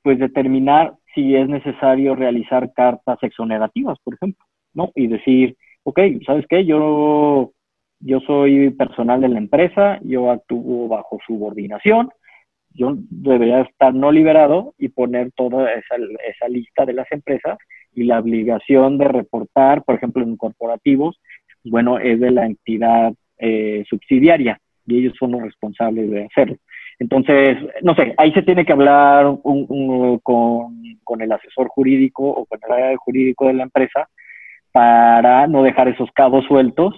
pues 0.01 0.17
determinar 0.17 0.95
si 1.13 1.35
es 1.35 1.47
necesario 1.47 2.15
realizar 2.15 2.73
cartas 2.73 3.17
exonerativas, 3.21 3.97
por 4.03 4.15
ejemplo, 4.15 4.43
¿no? 4.73 4.91
Y 4.95 5.07
decir, 5.07 5.55
ok, 5.83 5.99
¿sabes 6.25 6.45
qué? 6.49 6.65
Yo, 6.65 7.51
yo 7.99 8.19
soy 8.21 8.71
personal 8.71 9.21
de 9.21 9.29
la 9.29 9.37
empresa, 9.37 9.99
yo 10.03 10.31
actúo 10.31 10.87
bajo 10.87 11.19
subordinación, 11.25 12.09
yo 12.71 12.93
debería 13.09 13.61
estar 13.61 13.93
no 13.93 14.11
liberado 14.11 14.73
y 14.77 14.89
poner 14.89 15.31
toda 15.31 15.71
esa, 15.71 15.95
esa 16.27 16.49
lista 16.49 16.85
de 16.85 16.93
las 16.93 17.09
empresas 17.11 17.57
y 17.93 18.03
la 18.03 18.19
obligación 18.19 18.97
de 18.97 19.07
reportar, 19.07 19.83
por 19.83 19.95
ejemplo, 19.95 20.23
en 20.23 20.35
corporativos, 20.35 21.19
bueno, 21.69 21.99
es 21.99 22.19
de 22.19 22.31
la 22.31 22.45
entidad 22.45 23.13
eh, 23.37 23.83
subsidiaria 23.89 24.59
y 24.85 24.99
ellos 24.99 25.13
son 25.19 25.31
los 25.31 25.41
responsables 25.41 26.09
de 26.09 26.25
hacerlo. 26.25 26.57
Entonces, 26.99 27.57
no 27.81 27.95
sé, 27.95 28.13
ahí 28.17 28.31
se 28.31 28.43
tiene 28.43 28.65
que 28.65 28.71
hablar 28.71 29.37
con, 29.43 31.21
el 31.21 31.31
asesor 31.31 31.67
jurídico 31.67 32.23
o 32.23 32.45
con 32.45 32.59
el 32.65 32.71
área 32.71 32.97
jurídico 32.97 33.47
de 33.47 33.53
la 33.53 33.63
empresa 33.63 34.07
para 34.71 35.47
no 35.47 35.63
dejar 35.63 35.87
esos 35.87 36.09
cabos 36.11 36.45
sueltos 36.45 36.93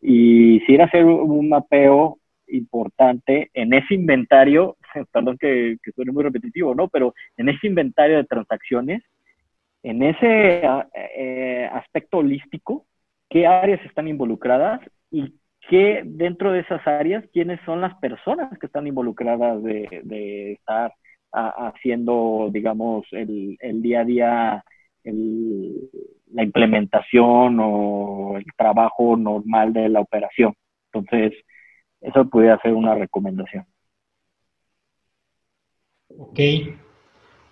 y 0.00 0.60
si 0.60 0.72
ir 0.72 0.82
a 0.82 0.86
hacer 0.86 1.04
un 1.04 1.48
mapeo 1.48 2.18
importante 2.48 3.50
en 3.54 3.74
ese 3.74 3.94
inventario, 3.94 4.76
perdón 5.12 5.36
que, 5.38 5.76
que 5.82 5.92
suene 5.92 6.12
muy 6.12 6.24
repetitivo, 6.24 6.74
¿no? 6.74 6.88
Pero 6.88 7.14
en 7.36 7.48
ese 7.48 7.66
inventario 7.66 8.16
de 8.16 8.24
transacciones, 8.24 9.02
en 9.82 10.02
ese 10.02 10.62
eh, 10.94 11.70
aspecto 11.72 12.18
holístico, 12.18 12.86
qué 13.28 13.46
áreas 13.46 13.84
están 13.84 14.08
involucradas 14.08 14.80
y 15.10 15.34
qué 15.68 16.02
dentro 16.04 16.52
de 16.52 16.60
esas 16.60 16.86
áreas, 16.86 17.24
quiénes 17.32 17.60
son 17.64 17.80
las 17.80 17.94
personas 17.98 18.56
que 18.58 18.66
están 18.66 18.86
involucradas 18.86 19.62
de, 19.62 20.52
estar 20.52 20.92
haciendo, 21.30 22.48
digamos, 22.50 23.06
el, 23.10 23.58
día 23.82 24.00
a 24.00 24.04
día, 24.04 24.64
la 25.04 26.42
implementación 26.42 27.58
o 27.60 28.38
el 28.38 28.46
trabajo 28.56 29.16
normal 29.16 29.72
de 29.72 29.88
la 29.90 30.00
operación. 30.00 30.54
Entonces, 30.92 31.34
eso 32.00 32.28
podría 32.28 32.58
ser 32.58 32.72
una 32.72 32.94
recomendación. 32.94 33.66
Ok, 36.16 36.38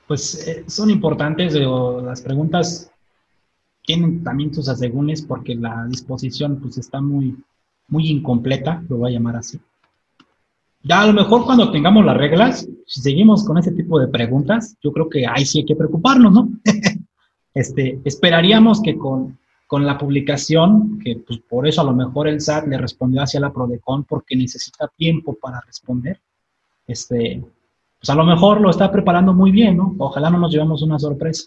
pues 0.06 0.48
eh, 0.48 0.64
son 0.68 0.88
importantes 0.88 1.54
las 1.54 2.22
preguntas. 2.22 2.95
Tienen 3.86 4.22
también 4.22 4.52
sus 4.52 4.68
asegúnes 4.68 5.22
porque 5.22 5.54
la 5.54 5.86
disposición 5.86 6.58
pues 6.60 6.76
está 6.76 7.00
muy, 7.00 7.36
muy 7.88 8.10
incompleta, 8.10 8.82
lo 8.88 8.98
voy 8.98 9.10
a 9.10 9.14
llamar 9.14 9.36
así. 9.36 9.58
Ya 10.82 11.02
a 11.02 11.06
lo 11.06 11.12
mejor 11.12 11.44
cuando 11.44 11.70
tengamos 11.70 12.04
las 12.04 12.16
reglas, 12.16 12.68
si 12.86 13.00
seguimos 13.00 13.44
con 13.44 13.58
ese 13.58 13.72
tipo 13.72 13.98
de 13.98 14.08
preguntas, 14.08 14.76
yo 14.82 14.92
creo 14.92 15.08
que 15.08 15.26
ahí 15.26 15.44
sí 15.44 15.60
hay 15.60 15.64
que 15.64 15.74
preocuparnos, 15.74 16.32
¿no? 16.32 16.48
este, 17.54 18.00
esperaríamos 18.04 18.82
que 18.82 18.96
con, 18.96 19.38
con 19.66 19.84
la 19.84 19.98
publicación, 19.98 20.98
que 21.00 21.16
pues 21.26 21.40
por 21.40 21.66
eso 21.66 21.80
a 21.80 21.84
lo 21.84 21.92
mejor 21.92 22.28
el 22.28 22.40
SAT 22.40 22.68
le 22.68 22.78
respondió 22.78 23.22
hacia 23.22 23.40
la 23.40 23.52
Prodecon 23.52 24.04
porque 24.04 24.36
necesita 24.36 24.88
tiempo 24.96 25.34
para 25.40 25.60
responder, 25.60 26.20
este, 26.86 27.42
pues 27.98 28.10
a 28.10 28.14
lo 28.14 28.24
mejor 28.24 28.60
lo 28.60 28.70
está 28.70 28.92
preparando 28.92 29.32
muy 29.32 29.50
bien, 29.50 29.76
¿no? 29.76 29.94
Ojalá 29.98 30.30
no 30.30 30.38
nos 30.38 30.52
llevemos 30.52 30.82
una 30.82 30.98
sorpresa. 30.98 31.46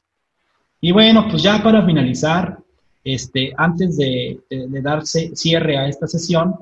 Y 0.81 0.91
bueno, 0.91 1.27
pues 1.29 1.43
ya 1.43 1.61
para 1.61 1.85
finalizar, 1.85 2.59
este, 3.03 3.53
antes 3.57 3.97
de, 3.97 4.39
de 4.49 4.81
darse 4.81 5.35
cierre 5.35 5.77
a 5.77 5.87
esta 5.87 6.07
sesión, 6.07 6.55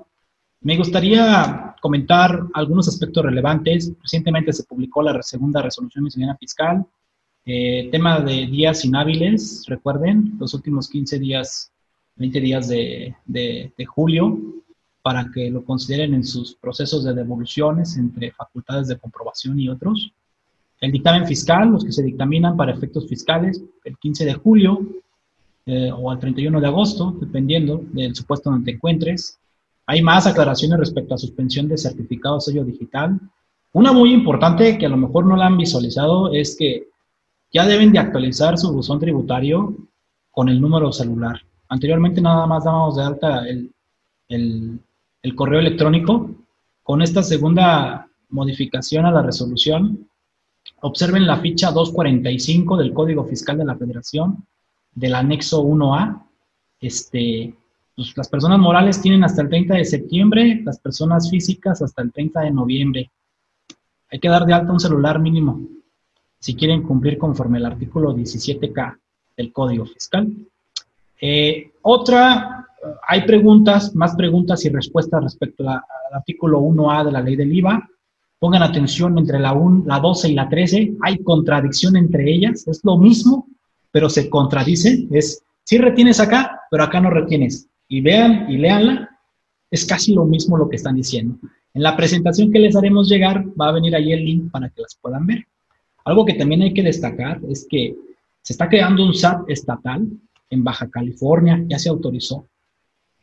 me 0.61 0.75
gustaría 0.75 1.75
comentar 1.81 2.43
algunos 2.53 2.87
aspectos 2.87 3.23
relevantes. 3.23 3.91
Recientemente 4.01 4.51
se 4.53 4.63
publicó 4.63 5.01
la 5.01 5.21
segunda 5.21 5.61
resolución 5.61 6.03
miscelánea 6.03 6.35
fiscal. 6.35 6.85
Eh, 7.45 7.87
tema 7.91 8.19
de 8.19 8.47
días 8.47 8.83
inhábiles, 8.83 9.63
recuerden, 9.67 10.33
los 10.37 10.53
últimos 10.53 10.89
15 10.89 11.19
días, 11.19 11.71
20 12.15 12.41
días 12.41 12.67
de, 12.67 13.15
de, 13.25 13.85
julio, 13.85 14.37
para 15.01 15.31
que 15.33 15.49
lo 15.49 15.63
consideren 15.63 16.13
en 16.13 16.25
sus 16.25 16.55
procesos 16.55 17.05
de 17.05 17.13
devoluciones 17.13 17.95
entre 17.95 18.31
facultades 18.31 18.89
de 18.89 18.97
comprobación 18.97 19.57
y 19.59 19.69
otros. 19.69 20.11
El 20.79 20.91
dictamen 20.91 21.25
fiscal, 21.25 21.69
los 21.69 21.83
que 21.83 21.91
se 21.91 22.03
dictaminan 22.03 22.55
para 22.55 22.71
efectos 22.71 23.07
fiscales, 23.07 23.63
el 23.83 23.97
15 23.97 24.25
de 24.25 24.33
julio 24.35 24.79
eh, 25.65 25.91
o 25.91 26.11
al 26.11 26.19
31 26.19 26.61
de 26.61 26.67
agosto, 26.67 27.15
dependiendo 27.19 27.81
del 27.91 28.15
supuesto 28.15 28.51
donde 28.51 28.65
te 28.65 28.75
encuentres. 28.75 29.39
Hay 29.87 30.01
más 30.01 30.27
aclaraciones 30.27 30.79
respecto 30.79 31.15
a 31.15 31.17
suspensión 31.17 31.67
de 31.67 31.77
certificado 31.77 32.39
sello 32.39 32.63
digital. 32.63 33.19
Una 33.73 33.91
muy 33.91 34.13
importante 34.13 34.77
que 34.77 34.85
a 34.85 34.89
lo 34.89 34.97
mejor 34.97 35.25
no 35.25 35.35
la 35.35 35.47
han 35.47 35.57
visualizado 35.57 36.31
es 36.31 36.55
que 36.57 36.87
ya 37.51 37.65
deben 37.65 37.91
de 37.91 37.99
actualizar 37.99 38.57
su 38.57 38.71
buzón 38.71 38.99
tributario 38.99 39.75
con 40.31 40.49
el 40.49 40.61
número 40.61 40.91
celular. 40.91 41.41
Anteriormente 41.69 42.21
nada 42.21 42.45
más 42.45 42.65
dábamos 42.65 42.97
de 42.97 43.03
alta 43.03 43.47
el, 43.47 43.71
el 44.29 45.35
correo 45.35 45.59
electrónico. 45.59 46.29
Con 46.83 47.01
esta 47.01 47.23
segunda 47.23 48.07
modificación 48.29 49.05
a 49.05 49.11
la 49.11 49.21
resolución, 49.21 50.07
observen 50.81 51.25
la 51.25 51.37
ficha 51.37 51.71
245 51.71 52.77
del 52.77 52.93
Código 52.93 53.25
Fiscal 53.25 53.57
de 53.57 53.65
la 53.65 53.75
Federación, 53.75 54.45
del 54.93 55.15
anexo 55.15 55.63
1A. 55.63 56.23
Este, 56.79 57.53
pues, 57.95 58.15
las 58.15 58.29
personas 58.29 58.59
morales 58.59 59.01
tienen 59.01 59.23
hasta 59.23 59.41
el 59.41 59.49
30 59.49 59.75
de 59.75 59.85
septiembre, 59.85 60.61
las 60.63 60.79
personas 60.79 61.29
físicas 61.29 61.81
hasta 61.81 62.01
el 62.01 62.11
30 62.11 62.41
de 62.41 62.51
noviembre. 62.51 63.11
Hay 64.11 64.19
que 64.19 64.29
dar 64.29 64.45
de 64.45 64.53
alta 64.53 64.71
un 64.71 64.79
celular 64.79 65.19
mínimo 65.19 65.61
si 66.39 66.55
quieren 66.55 66.83
cumplir 66.83 67.17
conforme 67.17 67.57
el 67.57 67.65
artículo 67.65 68.15
17K 68.15 68.99
del 69.35 69.51
Código 69.51 69.85
Fiscal. 69.85 70.31
Eh, 71.19 71.71
otra, 71.81 72.67
hay 73.07 73.25
preguntas, 73.25 73.95
más 73.95 74.15
preguntas 74.15 74.63
y 74.65 74.69
respuestas 74.69 75.23
respecto 75.23 75.67
al 75.67 75.81
artículo 76.13 76.59
1A 76.59 77.05
de 77.05 77.11
la 77.11 77.21
ley 77.21 77.35
del 77.35 77.53
IVA. 77.53 77.89
Pongan 78.39 78.63
atención 78.63 79.17
entre 79.17 79.39
la, 79.39 79.55
la 79.85 79.99
12 79.99 80.29
y 80.29 80.33
la 80.33 80.47
13, 80.47 80.93
hay 81.01 81.17
contradicción 81.19 81.95
entre 81.95 82.31
ellas, 82.31 82.67
es 82.67 82.81
lo 82.83 82.97
mismo, 82.97 83.47
pero 83.91 84.09
se 84.09 84.29
contradice, 84.29 85.07
es, 85.11 85.43
si 85.63 85.77
retienes 85.77 86.19
acá, 86.19 86.61
pero 86.69 86.83
acá 86.83 87.01
no 87.01 87.09
retienes 87.09 87.67
y 87.87 88.01
vean 88.01 88.49
y 88.49 88.57
léanla, 88.57 89.09
es 89.71 89.85
casi 89.85 90.13
lo 90.13 90.25
mismo 90.25 90.57
lo 90.57 90.69
que 90.69 90.75
están 90.75 90.95
diciendo. 90.95 91.37
En 91.73 91.83
la 91.83 91.95
presentación 91.95 92.51
que 92.51 92.59
les 92.59 92.75
haremos 92.75 93.09
llegar 93.09 93.43
va 93.59 93.69
a 93.69 93.73
venir 93.73 93.95
ahí 93.95 94.11
el 94.11 94.23
link 94.23 94.51
para 94.51 94.69
que 94.69 94.81
las 94.81 94.97
puedan 95.01 95.25
ver. 95.25 95.45
Algo 96.05 96.25
que 96.25 96.33
también 96.33 96.61
hay 96.61 96.73
que 96.73 96.83
destacar 96.83 97.39
es 97.49 97.67
que 97.69 97.95
se 98.41 98.53
está 98.53 98.69
creando 98.69 99.03
un 99.03 99.13
SAT 99.13 99.49
estatal 99.49 100.07
en 100.49 100.63
Baja 100.63 100.89
California, 100.89 101.63
ya 101.67 101.77
se 101.77 101.89
autorizó. 101.89 102.47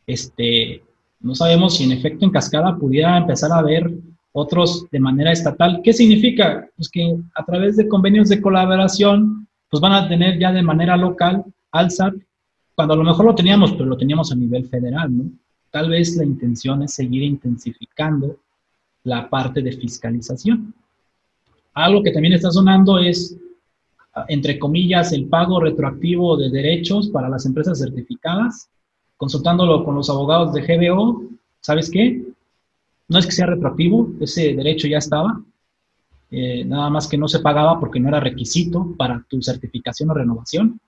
Este, 0.05 0.83
no 1.19 1.33
sabemos 1.33 1.75
si 1.75 1.83
en 1.83 1.93
efecto 1.93 2.25
en 2.25 2.31
cascada 2.31 2.77
pudiera 2.77 3.17
empezar 3.17 3.51
a 3.51 3.57
haber 3.57 3.91
otros 4.37 4.85
de 4.91 4.99
manera 4.99 5.31
estatal. 5.31 5.79
¿Qué 5.81 5.93
significa? 5.93 6.67
Pues 6.75 6.89
que 6.89 7.15
a 7.35 7.45
través 7.45 7.77
de 7.77 7.87
convenios 7.87 8.27
de 8.27 8.41
colaboración, 8.41 9.47
pues 9.69 9.79
van 9.79 9.93
a 9.93 10.09
tener 10.09 10.37
ya 10.37 10.51
de 10.51 10.61
manera 10.61 10.97
local 10.97 11.45
al 11.71 11.89
SAT 11.89 12.15
cuando 12.75 12.95
a 12.95 12.97
lo 12.97 13.05
mejor 13.05 13.25
lo 13.25 13.33
teníamos, 13.33 13.71
pero 13.71 13.85
lo 13.85 13.97
teníamos 13.97 14.33
a 14.33 14.35
nivel 14.35 14.67
federal, 14.67 15.17
¿no? 15.17 15.23
Tal 15.71 15.89
vez 15.89 16.17
la 16.17 16.25
intención 16.25 16.83
es 16.83 16.93
seguir 16.93 17.23
intensificando 17.23 18.35
la 19.03 19.29
parte 19.29 19.61
de 19.61 19.71
fiscalización. 19.71 20.73
Algo 21.73 22.03
que 22.03 22.11
también 22.11 22.33
está 22.33 22.51
sonando 22.51 22.99
es, 22.99 23.37
entre 24.27 24.59
comillas, 24.59 25.13
el 25.13 25.27
pago 25.27 25.61
retroactivo 25.61 26.35
de 26.35 26.49
derechos 26.49 27.07
para 27.07 27.29
las 27.29 27.45
empresas 27.45 27.79
certificadas. 27.79 28.67
Consultándolo 29.15 29.85
con 29.85 29.95
los 29.95 30.09
abogados 30.09 30.53
de 30.53 30.61
GBO, 30.61 31.23
¿sabes 31.61 31.89
qué? 31.89 32.34
No 33.07 33.19
es 33.19 33.25
que 33.25 33.31
sea 33.31 33.45
retroactivo, 33.45 34.09
ese 34.19 34.53
derecho 34.53 34.87
ya 34.87 34.97
estaba, 34.97 35.41
eh, 36.31 36.65
nada 36.65 36.89
más 36.89 37.07
que 37.07 37.17
no 37.17 37.27
se 37.27 37.39
pagaba 37.39 37.79
porque 37.79 37.99
no 37.99 38.09
era 38.09 38.19
requisito 38.19 38.95
para 38.97 39.23
tu 39.29 39.41
certificación 39.41 40.09
o 40.09 40.13
renovación 40.13 40.79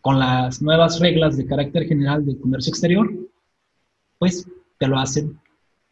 con 0.00 0.18
las 0.18 0.62
nuevas 0.62 1.00
reglas 1.00 1.36
de 1.36 1.46
carácter 1.46 1.86
general 1.86 2.24
del 2.24 2.38
comercio 2.38 2.70
exterior, 2.70 3.10
pues 4.18 4.46
te 4.78 4.86
lo 4.86 4.98
hacen 4.98 5.38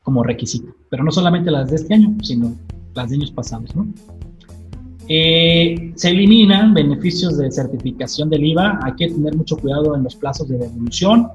como 0.02 0.22
requisito. 0.22 0.74
Pero 0.90 1.02
no 1.02 1.10
solamente 1.10 1.50
las 1.50 1.70
de 1.70 1.76
este 1.76 1.94
año, 1.94 2.14
sino 2.22 2.54
las 2.94 3.08
de 3.08 3.16
años 3.16 3.30
pasados. 3.30 3.74
¿no? 3.74 3.88
Eh, 5.08 5.92
se 5.94 6.10
eliminan 6.10 6.74
beneficios 6.74 7.38
de 7.38 7.50
certificación 7.50 8.30
del 8.30 8.44
IVA, 8.44 8.80
hay 8.82 8.92
que 8.94 9.08
tener 9.08 9.34
mucho 9.34 9.56
cuidado 9.56 9.96
en 9.96 10.04
los 10.04 10.14
plazos 10.14 10.48
de 10.48 10.58
devolución. 10.58 11.28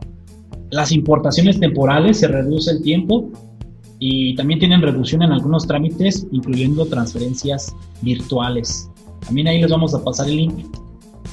Las 0.70 0.92
importaciones 0.92 1.60
temporales 1.60 2.20
se 2.20 2.28
reduce 2.28 2.72
el 2.72 2.82
tiempo 2.82 3.32
y 4.00 4.36
también 4.36 4.60
tienen 4.60 4.82
reducción 4.82 5.24
en 5.24 5.32
algunos 5.32 5.66
trámites, 5.68 6.28
incluyendo 6.32 6.86
transferencias 6.86 7.76
virtuales. 8.02 8.90
También 9.26 9.48
ahí 9.48 9.62
les 9.62 9.72
vamos 9.72 9.94
a 9.94 10.04
pasar 10.04 10.28
el 10.30 10.38
link 10.38 10.66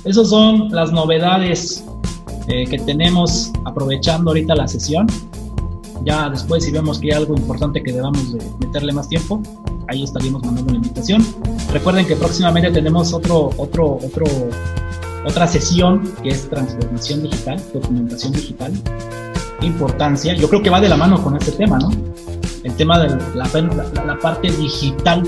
esas 0.04 0.28
son 0.28 0.68
las 0.70 0.92
novedades 0.92 1.82
eh, 2.48 2.66
que 2.66 2.78
tenemos 2.78 3.50
aprovechando 3.64 4.30
ahorita 4.30 4.54
la 4.54 4.68
sesión. 4.68 5.06
Ya 6.04 6.28
después 6.28 6.64
si 6.64 6.70
vemos 6.70 6.98
que 6.98 7.06
hay 7.06 7.22
algo 7.22 7.34
importante 7.34 7.82
que 7.82 7.90
debamos 7.90 8.34
de 8.34 8.44
meterle 8.60 8.92
más 8.92 9.08
tiempo, 9.08 9.42
ahí 9.88 10.02
estaríamos 10.02 10.44
mandando 10.44 10.72
la 10.72 10.76
invitación. 10.76 11.24
Recuerden 11.72 12.06
que 12.06 12.16
próximamente 12.16 12.70
tenemos 12.70 13.14
otro, 13.14 13.50
otro, 13.56 13.94
otro, 13.94 14.26
otra 15.26 15.46
sesión 15.46 16.02
que 16.22 16.28
es 16.28 16.50
transformación 16.50 17.22
digital, 17.22 17.62
documentación 17.72 18.34
digital. 18.34 18.72
Importancia, 19.62 20.34
yo 20.34 20.50
creo 20.50 20.62
que 20.62 20.68
va 20.68 20.82
de 20.82 20.90
la 20.90 20.98
mano 20.98 21.22
con 21.24 21.34
este 21.34 21.52
tema, 21.52 21.78
¿no? 21.78 21.90
El 22.64 22.74
tema 22.76 22.98
de 22.98 23.10
la, 23.34 24.18
parte 24.18 24.50
digital. 24.50 25.22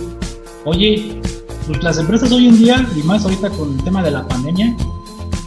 Oye, 0.65 1.21
pues 1.67 1.83
las 1.83 1.99
empresas 1.99 2.33
hoy 2.33 2.49
en 2.49 2.59
día, 2.59 2.89
y 2.97 3.03
más 3.03 3.25
ahorita 3.25 3.51
con 3.51 3.75
el 3.75 3.85
tema 3.85 4.03
de 4.03 4.11
la 4.11 4.27
pandemia, 4.27 4.75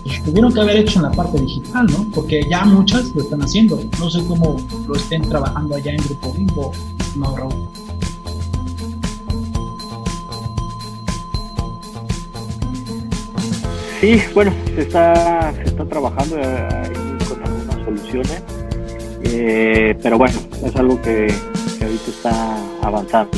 pues 0.04 0.24
tuvieron 0.24 0.54
que 0.54 0.62
haber 0.62 0.78
hecho 0.78 1.00
en 1.00 1.04
la 1.06 1.12
parte 1.12 1.42
digital, 1.42 1.88
¿no? 1.88 2.08
Porque 2.14 2.48
ya 2.48 2.64
muchas 2.64 3.10
lo 3.16 3.24
están 3.24 3.42
haciendo. 3.42 3.80
No 4.00 4.10
sé 4.10 4.24
cómo 4.28 4.58
lo 4.88 4.96
estén 4.96 5.28
trabajando 5.28 5.76
allá 5.76 5.92
en 5.92 5.98
Grupo 5.98 6.32
Bimbo, 6.34 6.72
no, 7.16 7.36
Raúl. 7.36 7.68
Sí, 14.00 14.22
bueno, 14.36 14.54
se 14.76 14.82
está, 14.82 15.54
se 15.56 15.64
está 15.64 15.86
trabajando 15.86 16.38
ahí 16.38 17.18
con 17.28 17.44
algunas 17.44 17.84
soluciones, 17.84 18.44
eh, 19.24 19.98
pero 20.02 20.18
bueno, 20.18 20.40
es 20.64 20.74
algo 20.78 21.02
que, 21.02 21.28
que 21.80 21.86
ahorita 21.86 22.10
está 22.10 22.58
avanzando. 22.84 23.38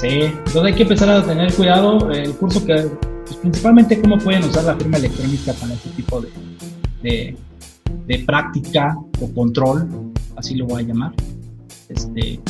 Sí, 0.00 0.08
entonces 0.08 0.64
hay 0.64 0.74
que 0.74 0.82
empezar 0.82 1.10
a 1.10 1.24
tener 1.24 1.52
cuidado. 1.54 2.10
El 2.10 2.32
curso 2.36 2.64
que, 2.64 2.74
pues, 3.26 3.36
principalmente 3.36 4.00
cómo 4.00 4.16
pueden 4.18 4.44
usar 4.44 4.64
la 4.64 4.76
firma 4.76 4.96
electrónica 4.96 5.52
para 5.52 5.74
este 5.74 5.90
tipo 5.90 6.22
de, 7.02 7.36
de, 8.06 8.18
práctica 8.20 8.96
o 9.20 9.32
control, 9.34 9.88
así 10.36 10.54
lo 10.54 10.66
voy 10.66 10.82
a 10.82 10.86
llamar. 10.86 11.12
Este, 11.88 12.40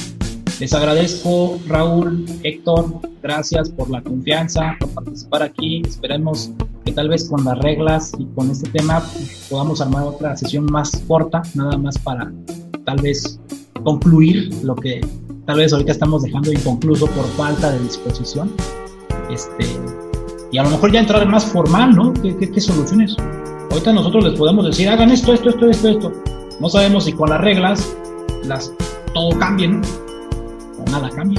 les 0.61 0.73
agradezco, 0.73 1.59
Raúl, 1.67 2.27
Héctor, 2.43 3.01
gracias 3.23 3.71
por 3.71 3.91
la 3.91 4.03
confianza, 4.03 4.77
por 4.79 4.91
participar 4.91 5.43
aquí. 5.43 5.83
Esperemos 5.87 6.51
que 6.85 6.93
tal 6.93 7.09
vez 7.09 7.29
con 7.29 7.45
las 7.45 7.59
reglas 7.59 8.13
y 8.19 8.27
con 8.35 8.51
este 8.51 8.69
tema 8.71 9.01
pues, 9.01 9.47
podamos 9.49 9.81
armar 9.81 10.05
otra 10.05 10.37
sesión 10.37 10.67
más 10.67 10.91
corta, 11.09 11.43
nada 11.55 11.77
más 11.79 11.99
para 11.99 12.31
tal 12.85 13.01
vez 13.01 13.39
concluir 13.83 14.51
lo 14.63 14.75
que 14.75 15.01
tal 15.47 15.59
vez 15.59 15.73
ahorita 15.73 15.93
estamos 15.93 16.23
dejando 16.23 16.53
inconcluso 16.53 17.07
por 17.07 17.25
falta 17.37 17.73
de 17.73 17.81
disposición. 17.81 18.51
Este, 19.31 19.67
y 20.53 20.59
a 20.59 20.63
lo 20.63 20.71
mejor 20.71 20.93
ya 20.93 21.01
entrar 21.01 21.27
más 21.29 21.45
formal, 21.45 21.95
¿no? 21.95 22.13
¿Qué, 22.15 22.37
qué, 22.37 22.51
qué 22.51 22.61
soluciones? 22.61 23.17
Ahorita 23.71 23.93
nosotros 23.93 24.25
les 24.25 24.39
podemos 24.39 24.65
decir, 24.67 24.89
hagan 24.89 25.11
esto, 25.11 25.33
esto, 25.35 25.51
esto, 25.51 25.69
esto, 25.69 25.89
esto. 25.89 26.13
No 26.61 26.69
sabemos 26.69 27.05
si 27.05 27.13
con 27.13 27.29
las 27.31 27.41
reglas 27.41 27.97
las, 28.45 28.75
todo 29.15 29.39
cambie, 29.39 29.69
¿no? 29.69 29.81
O 30.81 30.91
nada 30.91 31.11
cambie. 31.11 31.39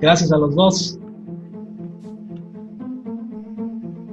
Gracias 0.00 0.32
a 0.32 0.38
los 0.38 0.54
dos. 0.54 0.98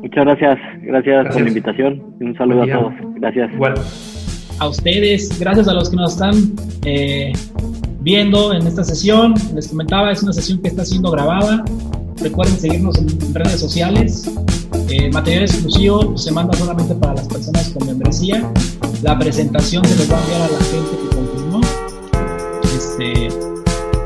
Muchas 0.01 0.25
gracias. 0.25 0.59
Gracias, 0.81 1.33
por 1.33 1.41
la 1.41 1.47
invitación. 1.47 2.03
Un 2.19 2.35
saludo 2.37 2.63
a 2.63 2.67
todos. 2.67 2.93
Gracias. 3.15 3.53
Igual. 3.53 3.75
A 4.59 4.67
ustedes, 4.67 5.37
gracias 5.39 5.67
a 5.67 5.73
los 5.73 5.89
que 5.89 5.95
nos 5.95 6.13
están 6.13 6.53
eh, 6.83 7.31
viendo 8.01 8.53
en 8.53 8.65
esta 8.65 8.83
sesión. 8.83 9.35
Les 9.53 9.67
comentaba, 9.67 10.11
es 10.11 10.23
una 10.23 10.33
sesión 10.33 10.59
que 10.61 10.69
está 10.69 10.83
siendo 10.83 11.11
grabada. 11.11 11.63
Recuerden 12.17 12.59
seguirnos 12.59 12.97
en 12.97 13.33
redes 13.35 13.59
sociales. 13.59 14.29
Eh, 14.89 15.11
material 15.11 15.43
exclusivo 15.43 16.17
se 16.17 16.31
manda 16.31 16.57
solamente 16.57 16.95
para 16.95 17.13
las 17.13 17.27
personas 17.27 17.69
con 17.69 17.85
membresía. 17.85 18.51
La 19.03 19.17
presentación 19.19 19.85
se 19.85 19.95
les 19.95 20.11
va 20.11 20.17
a 20.17 20.21
enviar 20.21 20.41
a 20.41 20.47
la 20.47 20.59
gente 20.65 20.97
que 21.01 21.15
confirmó. 21.15 21.61
Este, 22.63 23.29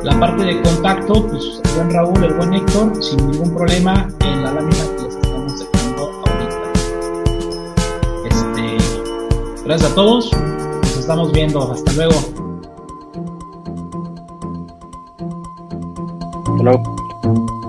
la 0.03 0.19
parte 0.19 0.44
de 0.44 0.61
contacto, 0.64 1.28
pues 1.28 1.61
el 1.64 1.72
buen 1.76 1.91
Raúl, 1.91 2.23
el 2.26 2.34
buen 2.34 2.53
Héctor, 2.56 3.02
sin 3.02 3.32
ningún 3.32 3.56
problema 3.56 4.10
en 4.19 4.44
la 4.44 4.52
lámina 4.52 4.84
que 4.98 5.11
gracias 9.72 9.91
a 9.93 9.95
todos. 9.95 10.30
Nos 10.34 10.98
estamos 10.98 11.31
viendo. 11.31 11.72
Hasta 11.72 11.93
luego. 11.93 12.14
Hasta 16.45 16.64
luego. 16.64 17.61